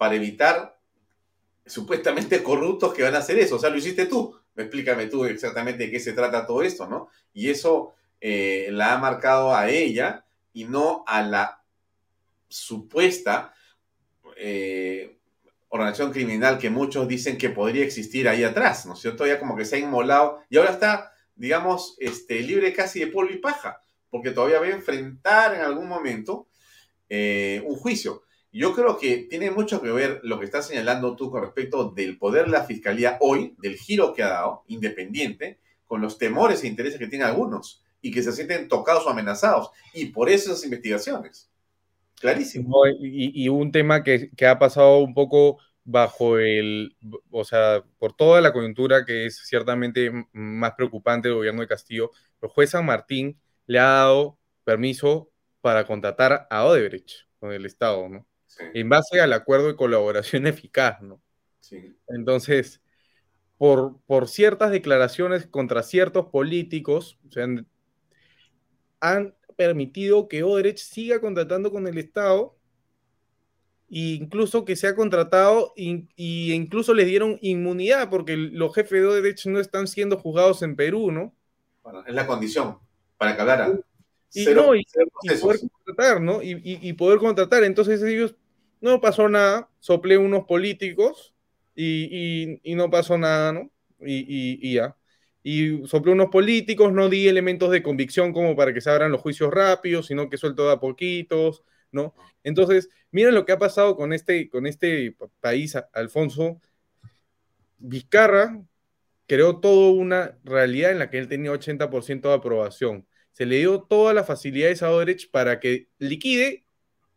para 0.02 0.16
evitar 0.16 0.76
supuestamente 1.64 2.42
corruptos 2.42 2.92
que 2.92 3.04
van 3.04 3.14
a 3.14 3.18
hacer 3.18 3.38
eso. 3.38 3.54
O 3.54 3.58
sea, 3.60 3.70
lo 3.70 3.76
hiciste 3.76 4.06
tú. 4.06 4.36
Explícame 4.56 5.06
tú 5.06 5.24
exactamente 5.24 5.84
de 5.84 5.92
qué 5.92 6.00
se 6.00 6.12
trata 6.12 6.44
todo 6.44 6.64
esto, 6.64 6.88
¿no? 6.88 7.08
Y 7.32 7.50
eso 7.50 7.94
eh, 8.20 8.66
la 8.72 8.94
ha 8.94 8.98
marcado 8.98 9.54
a 9.54 9.70
ella 9.70 10.24
y 10.52 10.64
no 10.64 11.04
a 11.06 11.22
la 11.22 11.62
supuesta 12.48 13.54
eh, 14.36 15.20
organización 15.68 16.10
criminal 16.10 16.58
que 16.58 16.68
muchos 16.68 17.06
dicen 17.06 17.38
que 17.38 17.50
podría 17.50 17.84
existir 17.84 18.28
ahí 18.28 18.42
atrás, 18.42 18.84
¿no 18.86 18.94
es 18.94 18.98
cierto? 18.98 19.24
Ya 19.24 19.38
como 19.38 19.56
que 19.56 19.64
se 19.64 19.76
ha 19.76 19.78
inmolado 19.78 20.42
y 20.50 20.56
ahora 20.56 20.72
está, 20.72 21.11
digamos, 21.42 21.96
este, 21.98 22.40
libre 22.40 22.72
casi 22.72 23.00
de 23.00 23.08
polvo 23.08 23.32
y 23.32 23.38
paja, 23.38 23.80
porque 24.10 24.30
todavía 24.30 24.60
va 24.60 24.66
a 24.66 24.70
enfrentar 24.70 25.52
en 25.56 25.62
algún 25.62 25.88
momento 25.88 26.46
eh, 27.08 27.60
un 27.66 27.74
juicio. 27.74 28.22
Yo 28.52 28.72
creo 28.72 28.96
que 28.96 29.26
tiene 29.28 29.50
mucho 29.50 29.82
que 29.82 29.90
ver 29.90 30.20
lo 30.22 30.38
que 30.38 30.44
estás 30.44 30.68
señalando 30.68 31.16
tú 31.16 31.32
con 31.32 31.42
respecto 31.42 31.90
del 31.90 32.16
poder 32.16 32.44
de 32.44 32.52
la 32.52 32.62
fiscalía 32.62 33.18
hoy, 33.20 33.56
del 33.58 33.74
giro 33.74 34.14
que 34.14 34.22
ha 34.22 34.28
dado, 34.28 34.62
independiente, 34.68 35.58
con 35.84 36.00
los 36.00 36.16
temores 36.16 36.62
e 36.62 36.68
intereses 36.68 37.00
que 37.00 37.08
tienen 37.08 37.26
algunos 37.26 37.82
y 38.00 38.12
que 38.12 38.22
se 38.22 38.30
sienten 38.30 38.68
tocados 38.68 39.04
o 39.04 39.10
amenazados. 39.10 39.70
Y 39.94 40.06
por 40.06 40.30
eso 40.30 40.52
esas 40.52 40.62
investigaciones. 40.62 41.50
Clarísimo. 42.20 42.86
y, 43.00 43.48
un 43.48 43.72
tema 43.72 44.04
que, 44.04 44.30
ha 44.46 44.60
pasado 44.60 44.98
un 44.98 45.12
poco 45.12 45.58
bajo 45.84 46.38
el, 46.38 46.96
o 47.30 47.44
sea, 47.44 47.82
por 47.98 48.14
toda 48.14 48.40
la 48.40 48.52
coyuntura 48.52 49.04
que 49.04 49.26
es 49.26 49.38
ciertamente 49.46 50.10
más 50.32 50.74
preocupante 50.74 51.28
del 51.28 51.36
gobierno 51.36 51.60
de 51.60 51.68
Castillo, 51.68 52.10
el 52.40 52.48
juez 52.48 52.70
San 52.70 52.86
Martín 52.86 53.40
le 53.66 53.78
ha 53.78 53.84
dado 53.84 54.38
permiso 54.64 55.30
para 55.60 55.86
contratar 55.86 56.46
a 56.50 56.64
Odebrecht 56.64 57.26
con 57.38 57.52
el 57.52 57.66
Estado, 57.66 58.08
¿no? 58.08 58.26
En 58.74 58.88
base 58.88 59.20
al 59.20 59.32
acuerdo 59.32 59.68
de 59.68 59.76
colaboración 59.76 60.46
eficaz, 60.46 61.00
¿no? 61.00 61.20
Sí. 61.60 61.96
Entonces, 62.08 62.82
por, 63.56 64.00
por 64.06 64.28
ciertas 64.28 64.70
declaraciones 64.70 65.46
contra 65.46 65.82
ciertos 65.82 66.26
políticos, 66.26 67.18
o 67.28 67.32
sea, 67.32 67.46
han 69.00 69.34
permitido 69.56 70.28
que 70.28 70.42
Odebrecht 70.42 70.78
siga 70.78 71.20
contratando 71.20 71.70
con 71.70 71.86
el 71.86 71.98
Estado 71.98 72.56
e 73.92 74.14
incluso 74.14 74.64
que 74.64 74.74
se 74.74 74.86
ha 74.86 74.96
contratado 74.96 75.74
y, 75.76 76.08
incluso 76.16 76.94
les 76.94 77.06
dieron 77.06 77.38
inmunidad 77.42 78.08
porque 78.08 78.38
los 78.38 78.74
jefes 78.74 79.02
de 79.02 79.06
Odebrecht 79.06 79.44
no 79.46 79.60
están 79.60 79.86
siendo 79.86 80.16
juzgados 80.16 80.62
en 80.62 80.76
Perú, 80.76 81.12
¿no? 81.12 81.34
Bueno, 81.82 82.02
es 82.06 82.14
la 82.14 82.26
condición 82.26 82.78
para 83.18 83.36
que 83.36 83.42
hablaran. 83.42 83.84
Y, 84.32 84.46
no, 84.46 84.74
y, 84.74 84.86
poder 85.38 85.60
contratar, 85.60 86.22
¿no? 86.22 86.40
Y, 86.42 86.92
poder 86.94 87.18
contratar. 87.18 87.64
Entonces 87.64 88.02
ellos, 88.02 88.34
no 88.80 88.98
pasó 88.98 89.28
nada, 89.28 89.68
soplé 89.78 90.16
unos 90.16 90.46
políticos 90.46 91.34
y, 91.76 92.60
no 92.64 92.88
pasó 92.88 93.18
nada, 93.18 93.52
¿no? 93.52 93.70
Y, 94.00 94.72
ya. 94.72 94.96
Y 95.42 95.86
soplé 95.86 96.12
unos 96.12 96.30
políticos, 96.30 96.94
no 96.94 97.10
di 97.10 97.28
elementos 97.28 97.70
de 97.70 97.82
convicción 97.82 98.32
como 98.32 98.56
para 98.56 98.72
que 98.72 98.80
se 98.80 98.88
abran 98.88 99.12
los 99.12 99.20
juicios 99.20 99.52
rápidos, 99.52 100.06
sino 100.06 100.30
que 100.30 100.38
suelto 100.38 100.70
a 100.70 100.80
poquitos, 100.80 101.62
¿no? 101.92 102.14
Entonces, 102.42 102.88
miren 103.10 103.34
lo 103.34 103.44
que 103.44 103.52
ha 103.52 103.58
pasado 103.58 103.96
con 103.96 104.12
este, 104.12 104.48
con 104.48 104.66
este 104.66 105.16
país, 105.40 105.76
Alfonso. 105.92 106.60
Vizcarra 107.78 108.60
creó 109.26 109.60
toda 109.60 109.92
una 109.92 110.38
realidad 110.44 110.90
en 110.92 110.98
la 110.98 111.10
que 111.10 111.18
él 111.18 111.28
tenía 111.28 111.52
80% 111.52 112.22
de 112.22 112.34
aprobación 112.34 113.06
se 113.32 113.46
le 113.46 113.58
dio 113.58 113.82
todas 113.82 114.14
las 114.14 114.26
facilidades 114.26 114.82
a 114.82 114.90
Odebrecht 114.90 115.30
para 115.30 115.58
que 115.58 115.88
liquide, 115.98 116.66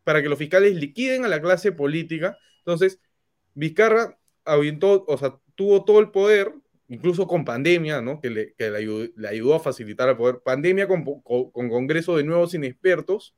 para 0.03 0.22
que 0.22 0.30
los 0.30 0.39
fiscales 0.39 0.76
liquiden 0.76 1.26
a 1.26 1.27
la 1.27 1.41
clase 1.41 1.72
política. 1.72 2.38
Entonces, 2.60 2.99
Vizcarra 3.53 4.18
o 4.45 5.18
sea, 5.18 5.39
tuvo 5.56 5.84
todo 5.85 5.99
el 5.99 6.11
poder, 6.11 6.53
incluso 6.88 7.27
con 7.27 7.45
pandemia, 7.45 8.02
¿no? 8.02 8.22
Que 8.22 8.30
le, 8.30 8.56
ayudó, 9.27 9.56
a 9.56 9.60
facilitar 9.60 10.07
el 10.10 10.18
poder. 10.18 10.41
Pandemia 10.43 10.88
con, 10.88 11.03
con, 11.03 11.69
congreso 11.69 12.15
de 12.15 12.23
nuevos 12.23 12.53
inexpertos, 12.53 13.35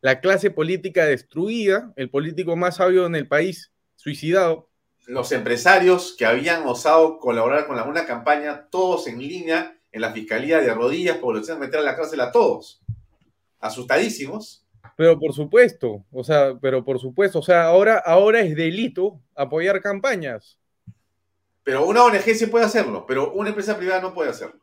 la 0.00 0.20
clase 0.20 0.50
política 0.50 1.04
destruida, 1.04 1.92
el 1.96 2.10
político 2.10 2.56
más 2.56 2.76
sabio 2.76 3.06
en 3.06 3.14
el 3.14 3.26
país 3.26 3.72
suicidado. 3.96 4.68
Los 5.06 5.32
empresarios 5.32 6.14
que 6.18 6.26
habían 6.26 6.66
osado 6.66 7.18
colaborar 7.18 7.66
con 7.66 7.78
alguna 7.78 8.06
campaña, 8.06 8.68
todos 8.70 9.06
en 9.06 9.18
línea, 9.18 9.76
en 9.92 10.00
la 10.00 10.12
fiscalía 10.12 10.60
de 10.60 10.74
rodillas 10.74 11.18
porque 11.18 11.46
los 11.46 11.58
meter 11.58 11.80
a 11.80 11.82
la 11.82 11.96
cárcel 11.96 12.20
a 12.20 12.30
todos. 12.30 12.82
Asustadísimos. 13.60 14.66
Pero 14.96 15.18
por 15.18 15.32
supuesto, 15.32 16.04
o 16.12 16.24
sea, 16.24 16.56
pero 16.60 16.84
por 16.84 16.98
supuesto, 16.98 17.38
o 17.38 17.42
sea, 17.42 17.64
ahora, 17.64 18.02
ahora 18.04 18.40
es 18.40 18.54
delito 18.54 19.20
apoyar 19.34 19.80
campañas. 19.80 20.58
Pero 21.62 21.86
una 21.86 22.04
ONG 22.04 22.22
sí 22.22 22.46
puede 22.46 22.64
hacerlo, 22.64 23.04
pero 23.06 23.32
una 23.32 23.48
empresa 23.48 23.76
privada 23.76 24.00
no 24.00 24.14
puede 24.14 24.30
hacerlo. 24.30 24.60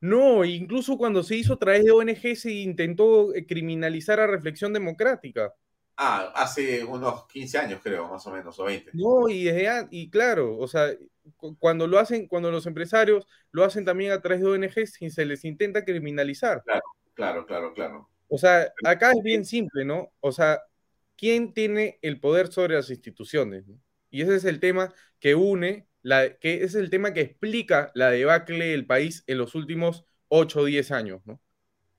No, 0.00 0.44
incluso 0.44 0.96
cuando 0.96 1.22
se 1.22 1.36
hizo 1.36 1.54
a 1.54 1.58
través 1.58 1.84
de 1.84 1.90
ONG 1.90 2.36
se 2.36 2.52
intentó 2.52 3.34
eh, 3.34 3.46
criminalizar 3.46 4.20
a 4.20 4.26
Reflexión 4.26 4.72
Democrática. 4.72 5.52
Ah, 5.96 6.32
hace 6.36 6.84
unos 6.84 7.26
15 7.26 7.58
años 7.58 7.80
creo, 7.82 8.08
más 8.08 8.24
o 8.26 8.30
menos, 8.30 8.56
o 8.60 8.64
20. 8.64 8.92
No, 8.94 9.28
y 9.28 9.42
desde 9.42 9.88
y 9.90 10.08
claro, 10.08 10.56
o 10.56 10.68
sea, 10.68 10.92
cuando 11.58 11.88
lo 11.88 11.98
hacen, 11.98 12.28
cuando 12.28 12.52
los 12.52 12.66
empresarios 12.66 13.26
lo 13.50 13.64
hacen 13.64 13.84
también 13.84 14.12
a 14.12 14.20
través 14.20 14.40
de 14.40 14.46
ONGs 14.46 15.02
y 15.02 15.10
se 15.10 15.24
les 15.24 15.44
intenta 15.44 15.84
criminalizar. 15.84 16.62
Claro, 16.62 16.84
claro, 17.14 17.46
claro, 17.46 17.74
claro. 17.74 18.08
O 18.28 18.38
sea, 18.38 18.72
acá 18.84 19.10
es 19.10 19.22
bien 19.24 19.44
simple, 19.44 19.84
¿no? 19.84 20.12
O 20.20 20.30
sea, 20.30 20.60
¿quién 21.16 21.52
tiene 21.52 21.98
el 22.02 22.20
poder 22.20 22.52
sobre 22.52 22.76
las 22.76 22.90
instituciones? 22.90 23.64
Y 24.10 24.22
ese 24.22 24.36
es 24.36 24.44
el 24.44 24.60
tema 24.60 24.94
que 25.18 25.34
une, 25.34 25.87
la, 26.08 26.38
que 26.38 26.64
es 26.64 26.74
el 26.74 26.88
tema 26.88 27.12
que 27.12 27.20
explica 27.20 27.92
la 27.94 28.10
debacle 28.10 28.68
del 28.68 28.86
país 28.86 29.24
en 29.26 29.36
los 29.36 29.54
últimos 29.54 30.06
8 30.28 30.60
o 30.60 30.64
10 30.64 30.90
años, 30.90 31.20
¿no? 31.26 31.38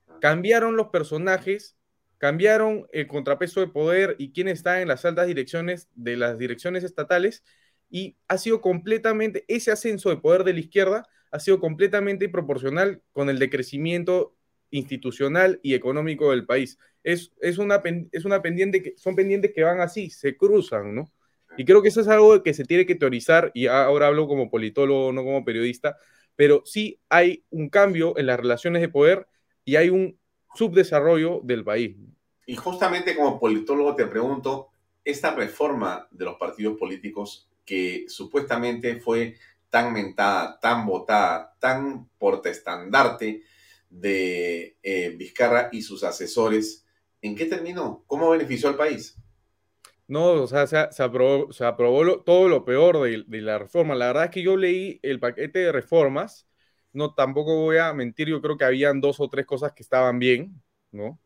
Ah. 0.08 0.18
Cambiaron 0.20 0.76
los 0.76 0.88
personajes, 0.88 1.78
cambiaron 2.18 2.88
el 2.92 3.06
contrapeso 3.06 3.60
de 3.60 3.68
poder 3.68 4.16
y 4.18 4.32
quién 4.32 4.48
está 4.48 4.82
en 4.82 4.88
las 4.88 5.06
altas 5.06 5.28
direcciones 5.28 5.90
de 5.94 6.18
las 6.18 6.40
direcciones 6.40 6.84
estatales 6.84 7.44
y 7.88 8.18
ha 8.28 8.40
sido 8.40 8.62
completamente, 8.62 9.46
ese 9.48 9.72
ascenso 9.72 10.10
de 10.10 10.18
poder 10.18 10.44
de 10.44 10.54
la 10.54 10.60
izquierda 10.60 11.08
ha 11.30 11.40
sido 11.40 11.60
completamente 11.60 12.30
proporcional 12.30 13.04
con 13.12 13.30
el 13.30 13.38
decrecimiento 13.38 14.36
institucional 14.72 15.60
y 15.62 15.76
económico 15.76 16.32
del 16.32 16.48
país. 16.48 16.80
Es, 17.04 17.32
es, 17.42 17.60
una, 17.60 17.80
es 18.12 18.26
una 18.26 18.42
pendiente 18.42 18.82
que, 18.82 18.98
son 18.98 19.16
pendientes 19.16 19.52
que 19.54 19.62
van 19.62 19.82
así, 19.82 20.10
se 20.10 20.36
cruzan, 20.36 20.96
¿no? 20.96 21.12
Y 21.58 21.66
creo 21.66 21.82
que 21.82 21.90
eso 21.90 22.02
es 22.02 22.08
algo 22.08 22.42
que 22.44 22.54
se 22.54 22.66
tiene 22.66 22.86
que 22.86 22.96
teorizar, 22.96 23.52
y 23.54 23.68
ahora 23.68 24.08
hablo 24.08 24.28
como 24.28 24.50
politólogo, 24.50 25.12
no 25.12 25.24
como 25.24 25.44
periodista, 25.44 25.98
pero 26.36 26.64
sí 26.66 27.00
hay 27.10 27.44
un 27.50 27.70
cambio 27.70 28.18
en 28.18 28.28
las 28.28 28.40
relaciones 28.40 28.82
de 28.82 28.90
poder 28.90 29.28
y 29.66 29.76
hay 29.76 29.90
un 29.90 30.18
subdesarrollo 30.56 31.42
del 31.44 31.64
país. 31.64 31.98
Y 32.46 32.56
justamente 32.56 33.16
como 33.16 33.40
politólogo 33.40 33.96
te 33.96 34.08
pregunto, 34.08 34.70
esta 35.04 35.36
reforma 35.36 36.08
de 36.12 36.26
los 36.26 36.36
partidos 36.36 36.78
políticos 36.78 37.50
que 37.66 38.06
supuestamente 38.08 39.00
fue 39.00 39.36
tan 39.70 39.94
mentada, 39.94 40.60
tan 40.60 40.86
votada, 40.86 41.56
tan 41.60 42.10
portestandarte 42.18 43.44
de 43.90 44.78
eh, 44.82 45.10
Vizcarra 45.18 45.70
y 45.72 45.82
sus 45.82 46.04
asesores, 46.04 46.86
¿en 47.22 47.36
qué 47.36 47.46
terminó? 47.46 48.04
¿Cómo 48.08 48.30
benefició 48.30 48.70
al 48.70 48.76
país? 48.76 49.16
No, 50.10 50.34
o 50.34 50.48
sea, 50.48 50.68
se, 50.68 51.04
aprobó, 51.04 51.54
se 51.54 51.64
aprobó 51.64 52.22
todo 52.22 52.50
lo 52.50 52.66
peor 52.66 53.02
de, 53.04 53.24
de, 53.26 53.42
la 53.42 53.60
reforma. 53.60 53.96
La 53.96 54.08
verdad 54.08 54.26
es 54.26 54.32
que 54.32 54.42
yo 54.42 54.58
leí 54.58 55.00
el 55.04 55.20
paquete 55.20 55.60
de 55.60 55.72
reformas, 55.72 56.48
no, 56.92 57.14
tampoco 57.14 57.56
voy 57.56 57.78
a 57.78 57.94
mentir, 57.94 58.28
yo 58.28 58.42
creo 58.42 58.58
que 58.58 58.66
habían 58.66 59.00
dos 59.00 59.22
o 59.22 59.30
tres 59.30 59.46
cosas 59.46 59.72
que 59.72 59.84
estaban 59.84 60.20
bien, 60.20 60.62
¿no? 60.92 61.20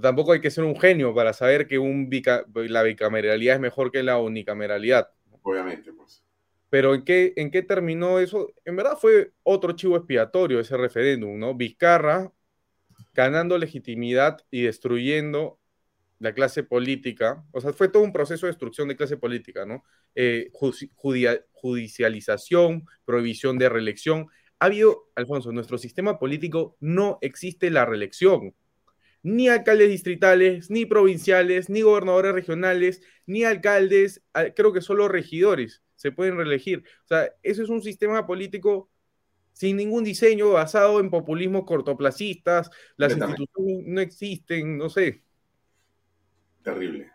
Tampoco 0.00 0.32
hay 0.32 0.40
que 0.40 0.50
ser 0.50 0.64
un 0.64 0.78
genio 0.78 1.14
para 1.14 1.32
saber 1.32 1.68
que 1.68 1.78
un 1.78 2.10
la 2.54 2.82
bicameralidad 2.82 3.54
es 3.54 3.60
mejor 3.60 3.92
que 3.92 4.02
la 4.02 4.18
unicameralidad 4.18 5.10
obviamente, 5.46 5.92
pues. 5.92 6.22
Pero 6.68 6.94
¿en 6.94 7.04
qué, 7.04 7.32
¿en 7.36 7.50
qué 7.50 7.62
terminó 7.62 8.18
eso? 8.18 8.52
En 8.64 8.76
verdad 8.76 8.98
fue 9.00 9.32
otro 9.44 9.72
chivo 9.72 9.96
expiatorio 9.96 10.58
ese 10.58 10.76
referéndum, 10.76 11.38
¿no? 11.38 11.54
Vizcarra 11.54 12.32
ganando 13.14 13.56
legitimidad 13.56 14.38
y 14.50 14.62
destruyendo 14.62 15.58
la 16.18 16.32
clase 16.32 16.62
política. 16.62 17.44
O 17.52 17.60
sea, 17.60 17.72
fue 17.72 17.88
todo 17.88 18.02
un 18.02 18.12
proceso 18.12 18.46
de 18.46 18.52
destrucción 18.52 18.88
de 18.88 18.96
clase 18.96 19.16
política, 19.16 19.64
¿no? 19.66 19.84
Eh, 20.14 20.50
judicialización, 21.52 22.86
prohibición 23.04 23.58
de 23.58 23.68
reelección. 23.68 24.26
Ha 24.58 24.66
habido, 24.66 25.10
Alfonso, 25.14 25.50
en 25.50 25.56
nuestro 25.56 25.78
sistema 25.78 26.18
político 26.18 26.76
no 26.80 27.18
existe 27.20 27.70
la 27.70 27.84
reelección 27.84 28.54
ni 29.26 29.48
alcaldes 29.48 29.88
distritales, 29.88 30.70
ni 30.70 30.86
provinciales, 30.86 31.68
ni 31.68 31.80
gobernadores 31.80 32.32
regionales, 32.32 33.02
ni 33.26 33.42
alcaldes, 33.42 34.22
creo 34.54 34.72
que 34.72 34.80
solo 34.80 35.08
regidores 35.08 35.82
se 35.96 36.12
pueden 36.12 36.36
reelegir. 36.36 36.84
O 37.04 37.08
sea, 37.08 37.32
eso 37.42 37.64
es 37.64 37.68
un 37.68 37.82
sistema 37.82 38.24
político 38.24 38.88
sin 39.52 39.78
ningún 39.78 40.04
diseño, 40.04 40.52
basado 40.52 41.00
en 41.00 41.10
populismos 41.10 41.64
cortoplacistas, 41.64 42.70
las 42.96 43.16
instituciones 43.16 43.84
no 43.86 44.00
existen, 44.00 44.78
no 44.78 44.88
sé. 44.90 45.24
Terrible. 46.66 47.12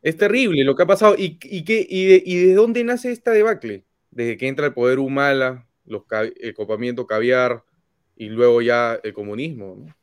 Es 0.00 0.16
terrible 0.16 0.64
lo 0.64 0.74
que 0.74 0.84
ha 0.84 0.86
pasado. 0.86 1.16
¿Y, 1.18 1.38
y, 1.42 1.64
qué, 1.64 1.86
y, 1.86 2.06
de, 2.06 2.22
y 2.24 2.46
de 2.46 2.54
dónde 2.54 2.82
nace 2.82 3.12
esta 3.12 3.30
debacle? 3.30 3.84
Desde 4.10 4.38
que 4.38 4.48
entra 4.48 4.64
el 4.64 4.72
poder 4.72 4.98
Humala, 5.00 5.68
los, 5.84 6.04
el 6.40 6.54
copamiento 6.54 7.06
caviar 7.06 7.62
y 8.16 8.30
luego 8.30 8.62
ya 8.62 8.98
el 9.02 9.12
comunismo. 9.12 9.76
¿no? 9.76 9.94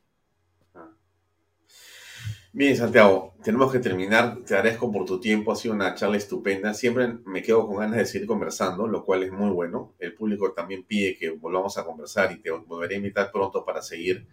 Bien, 2.52 2.76
Santiago, 2.76 3.34
tenemos 3.42 3.72
que 3.72 3.80
terminar. 3.80 4.38
Te 4.46 4.54
agradezco 4.54 4.92
por 4.92 5.04
tu 5.06 5.18
tiempo. 5.18 5.50
Ha 5.50 5.56
sido 5.56 5.74
una 5.74 5.96
charla 5.96 6.16
estupenda. 6.16 6.72
Siempre 6.72 7.14
me 7.24 7.42
quedo 7.42 7.66
con 7.66 7.78
ganas 7.78 7.96
de 7.96 8.06
seguir 8.06 8.28
conversando, 8.28 8.86
lo 8.86 9.04
cual 9.04 9.24
es 9.24 9.32
muy 9.32 9.50
bueno. 9.50 9.96
El 9.98 10.14
público 10.14 10.52
también 10.52 10.84
pide 10.84 11.16
que 11.16 11.30
volvamos 11.30 11.76
a 11.78 11.84
conversar 11.84 12.30
y 12.30 12.40
te 12.40 12.52
volveré 12.52 12.94
a 12.94 12.98
invitar 12.98 13.32
pronto 13.32 13.64
para 13.64 13.82
seguir 13.82 14.28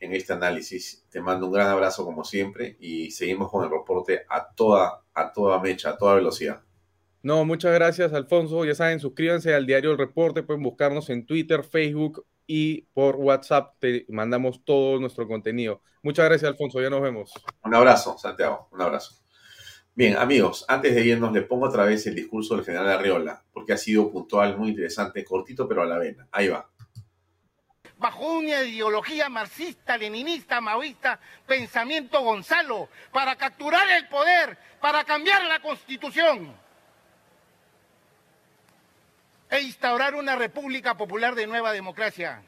en 0.00 0.14
este 0.14 0.32
análisis. 0.32 1.04
Te 1.10 1.20
mando 1.20 1.46
un 1.46 1.52
gran 1.52 1.68
abrazo 1.68 2.04
como 2.04 2.24
siempre 2.24 2.76
y 2.80 3.10
seguimos 3.10 3.50
con 3.50 3.64
el 3.64 3.70
reporte 3.70 4.24
a 4.28 4.48
toda, 4.52 5.02
a 5.14 5.32
toda 5.32 5.60
mecha, 5.60 5.90
a 5.90 5.98
toda 5.98 6.16
velocidad. 6.16 6.62
No, 7.22 7.44
muchas 7.44 7.74
gracias, 7.74 8.12
Alfonso. 8.14 8.64
Ya 8.64 8.74
saben, 8.74 8.98
suscríbanse 8.98 9.54
al 9.54 9.66
diario 9.66 9.90
El 9.92 9.98
Reporte. 9.98 10.42
Pueden 10.42 10.62
buscarnos 10.62 11.10
en 11.10 11.26
Twitter, 11.26 11.62
Facebook 11.62 12.24
y 12.46 12.82
por 12.94 13.16
WhatsApp 13.16 13.74
te 13.78 14.06
mandamos 14.08 14.64
todo 14.64 14.98
nuestro 14.98 15.28
contenido. 15.28 15.82
Muchas 16.02 16.24
gracias, 16.24 16.50
Alfonso. 16.50 16.80
Ya 16.80 16.88
nos 16.88 17.02
vemos. 17.02 17.32
Un 17.62 17.74
abrazo, 17.74 18.16
Santiago. 18.16 18.68
Un 18.72 18.80
abrazo. 18.80 19.20
Bien, 19.94 20.16
amigos, 20.16 20.64
antes 20.66 20.94
de 20.94 21.04
irnos, 21.04 21.32
le 21.32 21.42
pongo 21.42 21.66
otra 21.66 21.84
vez 21.84 22.06
el 22.06 22.14
discurso 22.14 22.56
del 22.56 22.64
general 22.64 22.88
Arriola, 22.88 23.44
porque 23.52 23.74
ha 23.74 23.76
sido 23.76 24.10
puntual, 24.10 24.56
muy 24.56 24.70
interesante, 24.70 25.22
cortito, 25.24 25.68
pero 25.68 25.82
a 25.82 25.86
la 25.86 25.98
vena. 25.98 26.26
Ahí 26.32 26.48
va. 26.48 26.70
Bajo 28.00 28.24
una 28.32 28.62
ideología 28.62 29.28
marxista, 29.28 29.98
leninista, 29.98 30.58
maoísta, 30.62 31.20
pensamiento 31.46 32.22
Gonzalo, 32.22 32.88
para 33.12 33.36
capturar 33.36 33.86
el 33.90 34.08
poder, 34.08 34.56
para 34.80 35.04
cambiar 35.04 35.44
la 35.44 35.60
constitución 35.60 36.56
e 39.50 39.60
instaurar 39.60 40.14
una 40.14 40.34
república 40.34 40.96
popular 40.96 41.34
de 41.34 41.46
nueva 41.46 41.72
democracia. 41.72 42.42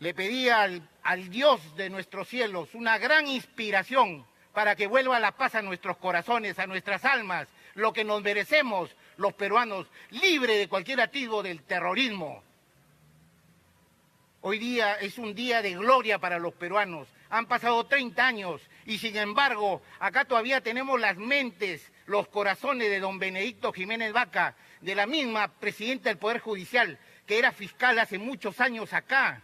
Le 0.00 0.12
pedí 0.12 0.48
al, 0.48 0.82
al 1.04 1.30
Dios 1.30 1.76
de 1.76 1.90
nuestros 1.90 2.26
cielos 2.26 2.74
una 2.74 2.98
gran 2.98 3.28
inspiración 3.28 4.26
para 4.52 4.74
que 4.74 4.88
vuelva 4.88 5.20
la 5.20 5.30
paz 5.30 5.54
a 5.54 5.62
nuestros 5.62 5.96
corazones, 5.98 6.58
a 6.58 6.66
nuestras 6.66 7.04
almas, 7.04 7.46
lo 7.74 7.92
que 7.92 8.02
nos 8.02 8.20
merecemos 8.20 8.90
los 9.16 9.32
peruanos, 9.34 9.86
libre 10.10 10.56
de 10.56 10.68
cualquier 10.68 11.00
atisbo 11.00 11.44
del 11.44 11.62
terrorismo. 11.62 12.47
Hoy 14.40 14.60
día 14.60 14.94
es 14.94 15.18
un 15.18 15.34
día 15.34 15.62
de 15.62 15.74
gloria 15.74 16.20
para 16.20 16.38
los 16.38 16.54
peruanos. 16.54 17.08
Han 17.28 17.46
pasado 17.46 17.86
30 17.86 18.24
años 18.24 18.62
y 18.86 18.98
sin 18.98 19.16
embargo 19.16 19.82
acá 19.98 20.24
todavía 20.26 20.60
tenemos 20.60 21.00
las 21.00 21.16
mentes, 21.16 21.90
los 22.06 22.28
corazones 22.28 22.88
de 22.88 23.00
don 23.00 23.18
Benedicto 23.18 23.72
Jiménez 23.72 24.12
Vaca, 24.12 24.54
de 24.80 24.94
la 24.94 25.06
misma 25.06 25.48
presidenta 25.48 26.08
del 26.08 26.18
Poder 26.18 26.38
Judicial, 26.38 27.00
que 27.26 27.38
era 27.38 27.50
fiscal 27.50 27.98
hace 27.98 28.18
muchos 28.18 28.60
años 28.60 28.92
acá, 28.92 29.42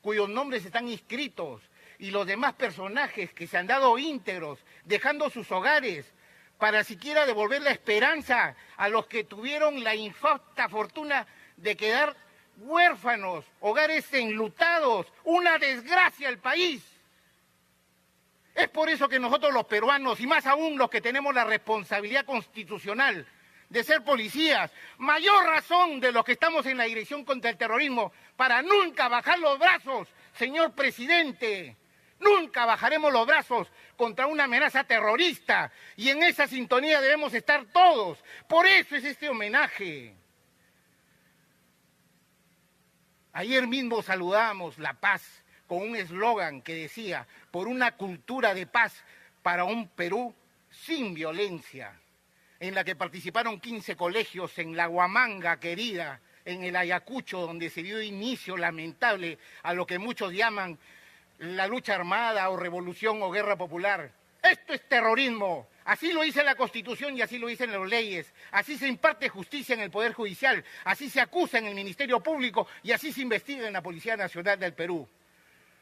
cuyos 0.00 0.30
nombres 0.30 0.64
están 0.64 0.88
inscritos, 0.88 1.60
y 1.98 2.10
los 2.10 2.26
demás 2.26 2.54
personajes 2.54 3.34
que 3.34 3.46
se 3.46 3.58
han 3.58 3.66
dado 3.66 3.98
íntegros, 3.98 4.58
dejando 4.84 5.28
sus 5.28 5.52
hogares, 5.52 6.10
para 6.58 6.84
siquiera 6.84 7.26
devolver 7.26 7.60
la 7.60 7.70
esperanza 7.70 8.56
a 8.76 8.88
los 8.88 9.06
que 9.06 9.24
tuvieron 9.24 9.84
la 9.84 9.94
infausta 9.94 10.68
fortuna 10.68 11.26
de 11.56 11.76
quedar 11.76 12.16
huérfanos, 12.56 13.44
hogares 13.60 14.12
enlutados, 14.12 15.06
una 15.24 15.58
desgracia 15.58 16.28
al 16.28 16.38
país. 16.38 16.82
Es 18.54 18.68
por 18.68 18.88
eso 18.88 19.08
que 19.08 19.18
nosotros 19.18 19.52
los 19.52 19.64
peruanos, 19.64 20.20
y 20.20 20.26
más 20.26 20.46
aún 20.46 20.76
los 20.76 20.90
que 20.90 21.00
tenemos 21.00 21.34
la 21.34 21.44
responsabilidad 21.44 22.24
constitucional 22.24 23.26
de 23.68 23.82
ser 23.82 24.04
policías, 24.04 24.70
mayor 24.98 25.46
razón 25.46 25.98
de 25.98 26.12
los 26.12 26.24
que 26.24 26.32
estamos 26.32 26.66
en 26.66 26.76
la 26.76 26.84
dirección 26.84 27.24
contra 27.24 27.50
el 27.50 27.56
terrorismo, 27.56 28.12
para 28.36 28.60
nunca 28.60 29.08
bajar 29.08 29.38
los 29.38 29.58
brazos, 29.58 30.08
señor 30.34 30.72
presidente. 30.74 31.76
Nunca 32.20 32.66
bajaremos 32.66 33.12
los 33.12 33.26
brazos 33.26 33.68
contra 33.96 34.26
una 34.26 34.44
amenaza 34.44 34.84
terrorista 34.84 35.72
y 35.96 36.10
en 36.10 36.22
esa 36.22 36.46
sintonía 36.46 37.00
debemos 37.00 37.34
estar 37.34 37.64
todos. 37.72 38.22
Por 38.46 38.66
eso 38.66 38.94
es 38.94 39.04
este 39.04 39.28
homenaje. 39.28 40.14
Ayer 43.42 43.66
mismo 43.66 44.02
saludamos 44.02 44.78
la 44.78 44.94
paz 44.94 45.42
con 45.66 45.78
un 45.78 45.96
eslogan 45.96 46.62
que 46.62 46.76
decía, 46.76 47.26
por 47.50 47.66
una 47.66 47.96
cultura 47.96 48.54
de 48.54 48.68
paz 48.68 49.02
para 49.42 49.64
un 49.64 49.88
Perú 49.88 50.32
sin 50.70 51.12
violencia, 51.12 52.00
en 52.60 52.72
la 52.72 52.84
que 52.84 52.94
participaron 52.94 53.58
15 53.58 53.96
colegios 53.96 54.56
en 54.60 54.76
la 54.76 54.88
Huamanga 54.88 55.58
querida, 55.58 56.20
en 56.44 56.62
el 56.62 56.76
Ayacucho, 56.76 57.40
donde 57.40 57.68
se 57.68 57.82
dio 57.82 58.00
inicio 58.00 58.56
lamentable 58.56 59.40
a 59.64 59.74
lo 59.74 59.86
que 59.86 59.98
muchos 59.98 60.32
llaman 60.32 60.78
la 61.38 61.66
lucha 61.66 61.96
armada 61.96 62.48
o 62.48 62.56
revolución 62.56 63.20
o 63.24 63.32
guerra 63.32 63.56
popular. 63.56 64.12
Esto 64.42 64.74
es 64.74 64.88
terrorismo. 64.88 65.68
Así 65.84 66.12
lo 66.12 66.22
dice 66.22 66.44
la 66.44 66.54
Constitución 66.54 67.16
y 67.16 67.22
así 67.22 67.38
lo 67.38 67.48
dicen 67.48 67.72
las 67.72 67.88
leyes. 67.88 68.32
Así 68.50 68.76
se 68.76 68.86
imparte 68.86 69.28
justicia 69.28 69.74
en 69.74 69.80
el 69.80 69.90
Poder 69.90 70.12
Judicial, 70.12 70.64
así 70.84 71.10
se 71.10 71.20
acusa 71.20 71.58
en 71.58 71.66
el 71.66 71.74
Ministerio 71.74 72.20
Público 72.20 72.68
y 72.82 72.92
así 72.92 73.12
se 73.12 73.22
investiga 73.22 73.66
en 73.66 73.72
la 73.72 73.82
Policía 73.82 74.16
Nacional 74.16 74.58
del 74.58 74.74
Perú. 74.74 75.08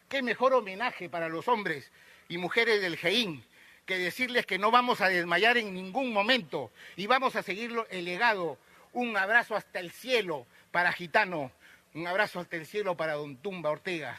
Qué 0.09 0.23
mejor 0.23 0.55
homenaje 0.55 1.09
para 1.09 1.29
los 1.29 1.49
hombres 1.49 1.91
y 2.29 2.39
mujeres 2.39 2.81
del 2.81 2.97
GEIN 2.97 3.45
que 3.85 3.99
decirles 3.99 4.47
que 4.47 4.59
no 4.59 4.71
vamos 4.71 5.01
a 5.01 5.09
desmayar 5.09 5.59
en 5.59 5.75
ningún 5.75 6.13
momento 6.13 6.71
y 6.97 7.07
vamos 7.07 7.37
a 7.37 7.43
seguir 7.43 7.73
el 7.91 8.05
legado. 8.05 8.59
Un 8.93 9.17
abrazo 9.17 9.55
hasta 9.55 9.81
el 9.81 9.91
cielo 9.91 10.47
para 10.71 10.93
Gitano, 10.93 11.53
un 11.95 12.07
abrazo 12.07 12.41
hasta 12.41 12.57
el 12.57 12.67
cielo 12.67 12.97
para 12.97 13.15
Don 13.15 13.37
Tumba 13.37 13.71
Ortega. 13.71 14.19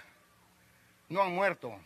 No 1.10 1.24
han 1.24 1.32
muerto, 1.32 1.80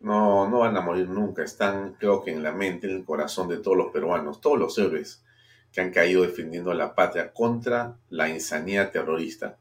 no, 0.00 0.48
no 0.48 0.60
van 0.60 0.76
a 0.76 0.80
morir 0.80 1.08
nunca. 1.08 1.42
Están, 1.42 1.94
creo 1.94 2.22
que 2.22 2.32
en 2.32 2.42
la 2.42 2.52
mente, 2.52 2.86
en 2.86 2.96
el 2.96 3.04
corazón 3.04 3.48
de 3.48 3.58
todos 3.58 3.76
los 3.76 3.92
peruanos, 3.92 4.40
todos 4.40 4.58
los 4.58 4.76
héroes 4.78 5.24
que 5.72 5.80
han 5.80 5.90
caído 5.90 6.22
defendiendo 6.22 6.70
a 6.70 6.74
la 6.74 6.94
patria 6.94 7.32
contra 7.32 7.96
la 8.08 8.28
insanidad 8.28 8.90
terrorista, 8.90 9.58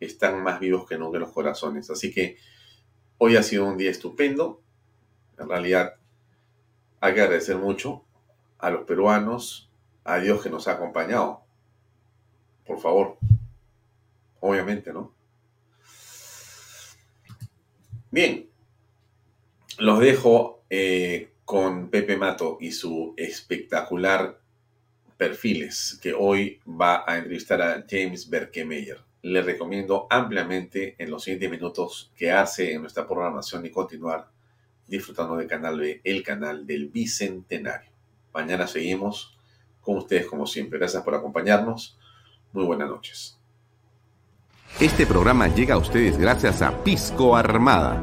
están 0.00 0.42
más 0.42 0.60
vivos 0.60 0.86
que 0.86 0.98
nunca 0.98 1.16
en 1.16 1.22
los 1.22 1.32
corazones. 1.32 1.90
Así 1.90 2.12
que 2.12 2.36
hoy 3.18 3.36
ha 3.36 3.42
sido 3.42 3.66
un 3.66 3.76
día 3.76 3.90
estupendo. 3.90 4.60
En 5.38 5.48
realidad, 5.48 5.96
hay 7.00 7.14
que 7.14 7.20
agradecer 7.20 7.56
mucho 7.56 8.04
a 8.58 8.70
los 8.70 8.84
peruanos, 8.84 9.70
a 10.04 10.18
Dios 10.18 10.42
que 10.42 10.50
nos 10.50 10.68
ha 10.68 10.72
acompañado. 10.72 11.42
Por 12.66 12.78
favor. 12.80 13.18
Obviamente, 14.40 14.92
¿no? 14.92 15.12
Bien, 18.10 18.51
los 19.78 20.00
dejo 20.00 20.62
eh, 20.70 21.32
con 21.44 21.88
Pepe 21.88 22.16
Mato 22.16 22.58
y 22.60 22.72
su 22.72 23.14
espectacular 23.16 24.40
perfiles 25.16 25.98
que 26.02 26.12
hoy 26.12 26.60
va 26.66 27.04
a 27.06 27.16
entrevistar 27.16 27.62
a 27.62 27.84
James 27.88 28.28
Berkemeyer. 28.28 28.98
Le 29.22 29.42
recomiendo 29.42 30.06
ampliamente 30.10 30.96
en 30.98 31.10
los 31.10 31.24
siguientes 31.24 31.50
minutos 31.50 32.10
quedarse 32.16 32.72
en 32.72 32.80
nuestra 32.80 33.06
programación 33.06 33.64
y 33.64 33.70
continuar 33.70 34.28
disfrutando 34.86 35.36
del 35.36 35.46
canal 35.46 35.78
B, 35.78 36.00
el 36.02 36.22
canal 36.22 36.66
del 36.66 36.88
Bicentenario. 36.88 37.90
Mañana 38.34 38.66
seguimos 38.66 39.36
con 39.80 39.98
ustedes 39.98 40.26
como 40.26 40.46
siempre. 40.46 40.78
Gracias 40.78 41.02
por 41.02 41.14
acompañarnos. 41.14 41.96
Muy 42.52 42.64
buenas 42.64 42.88
noches. 42.88 43.38
Este 44.80 45.06
programa 45.06 45.48
llega 45.48 45.74
a 45.74 45.78
ustedes 45.78 46.18
gracias 46.18 46.62
a 46.62 46.82
Pisco 46.82 47.36
Armada 47.36 48.02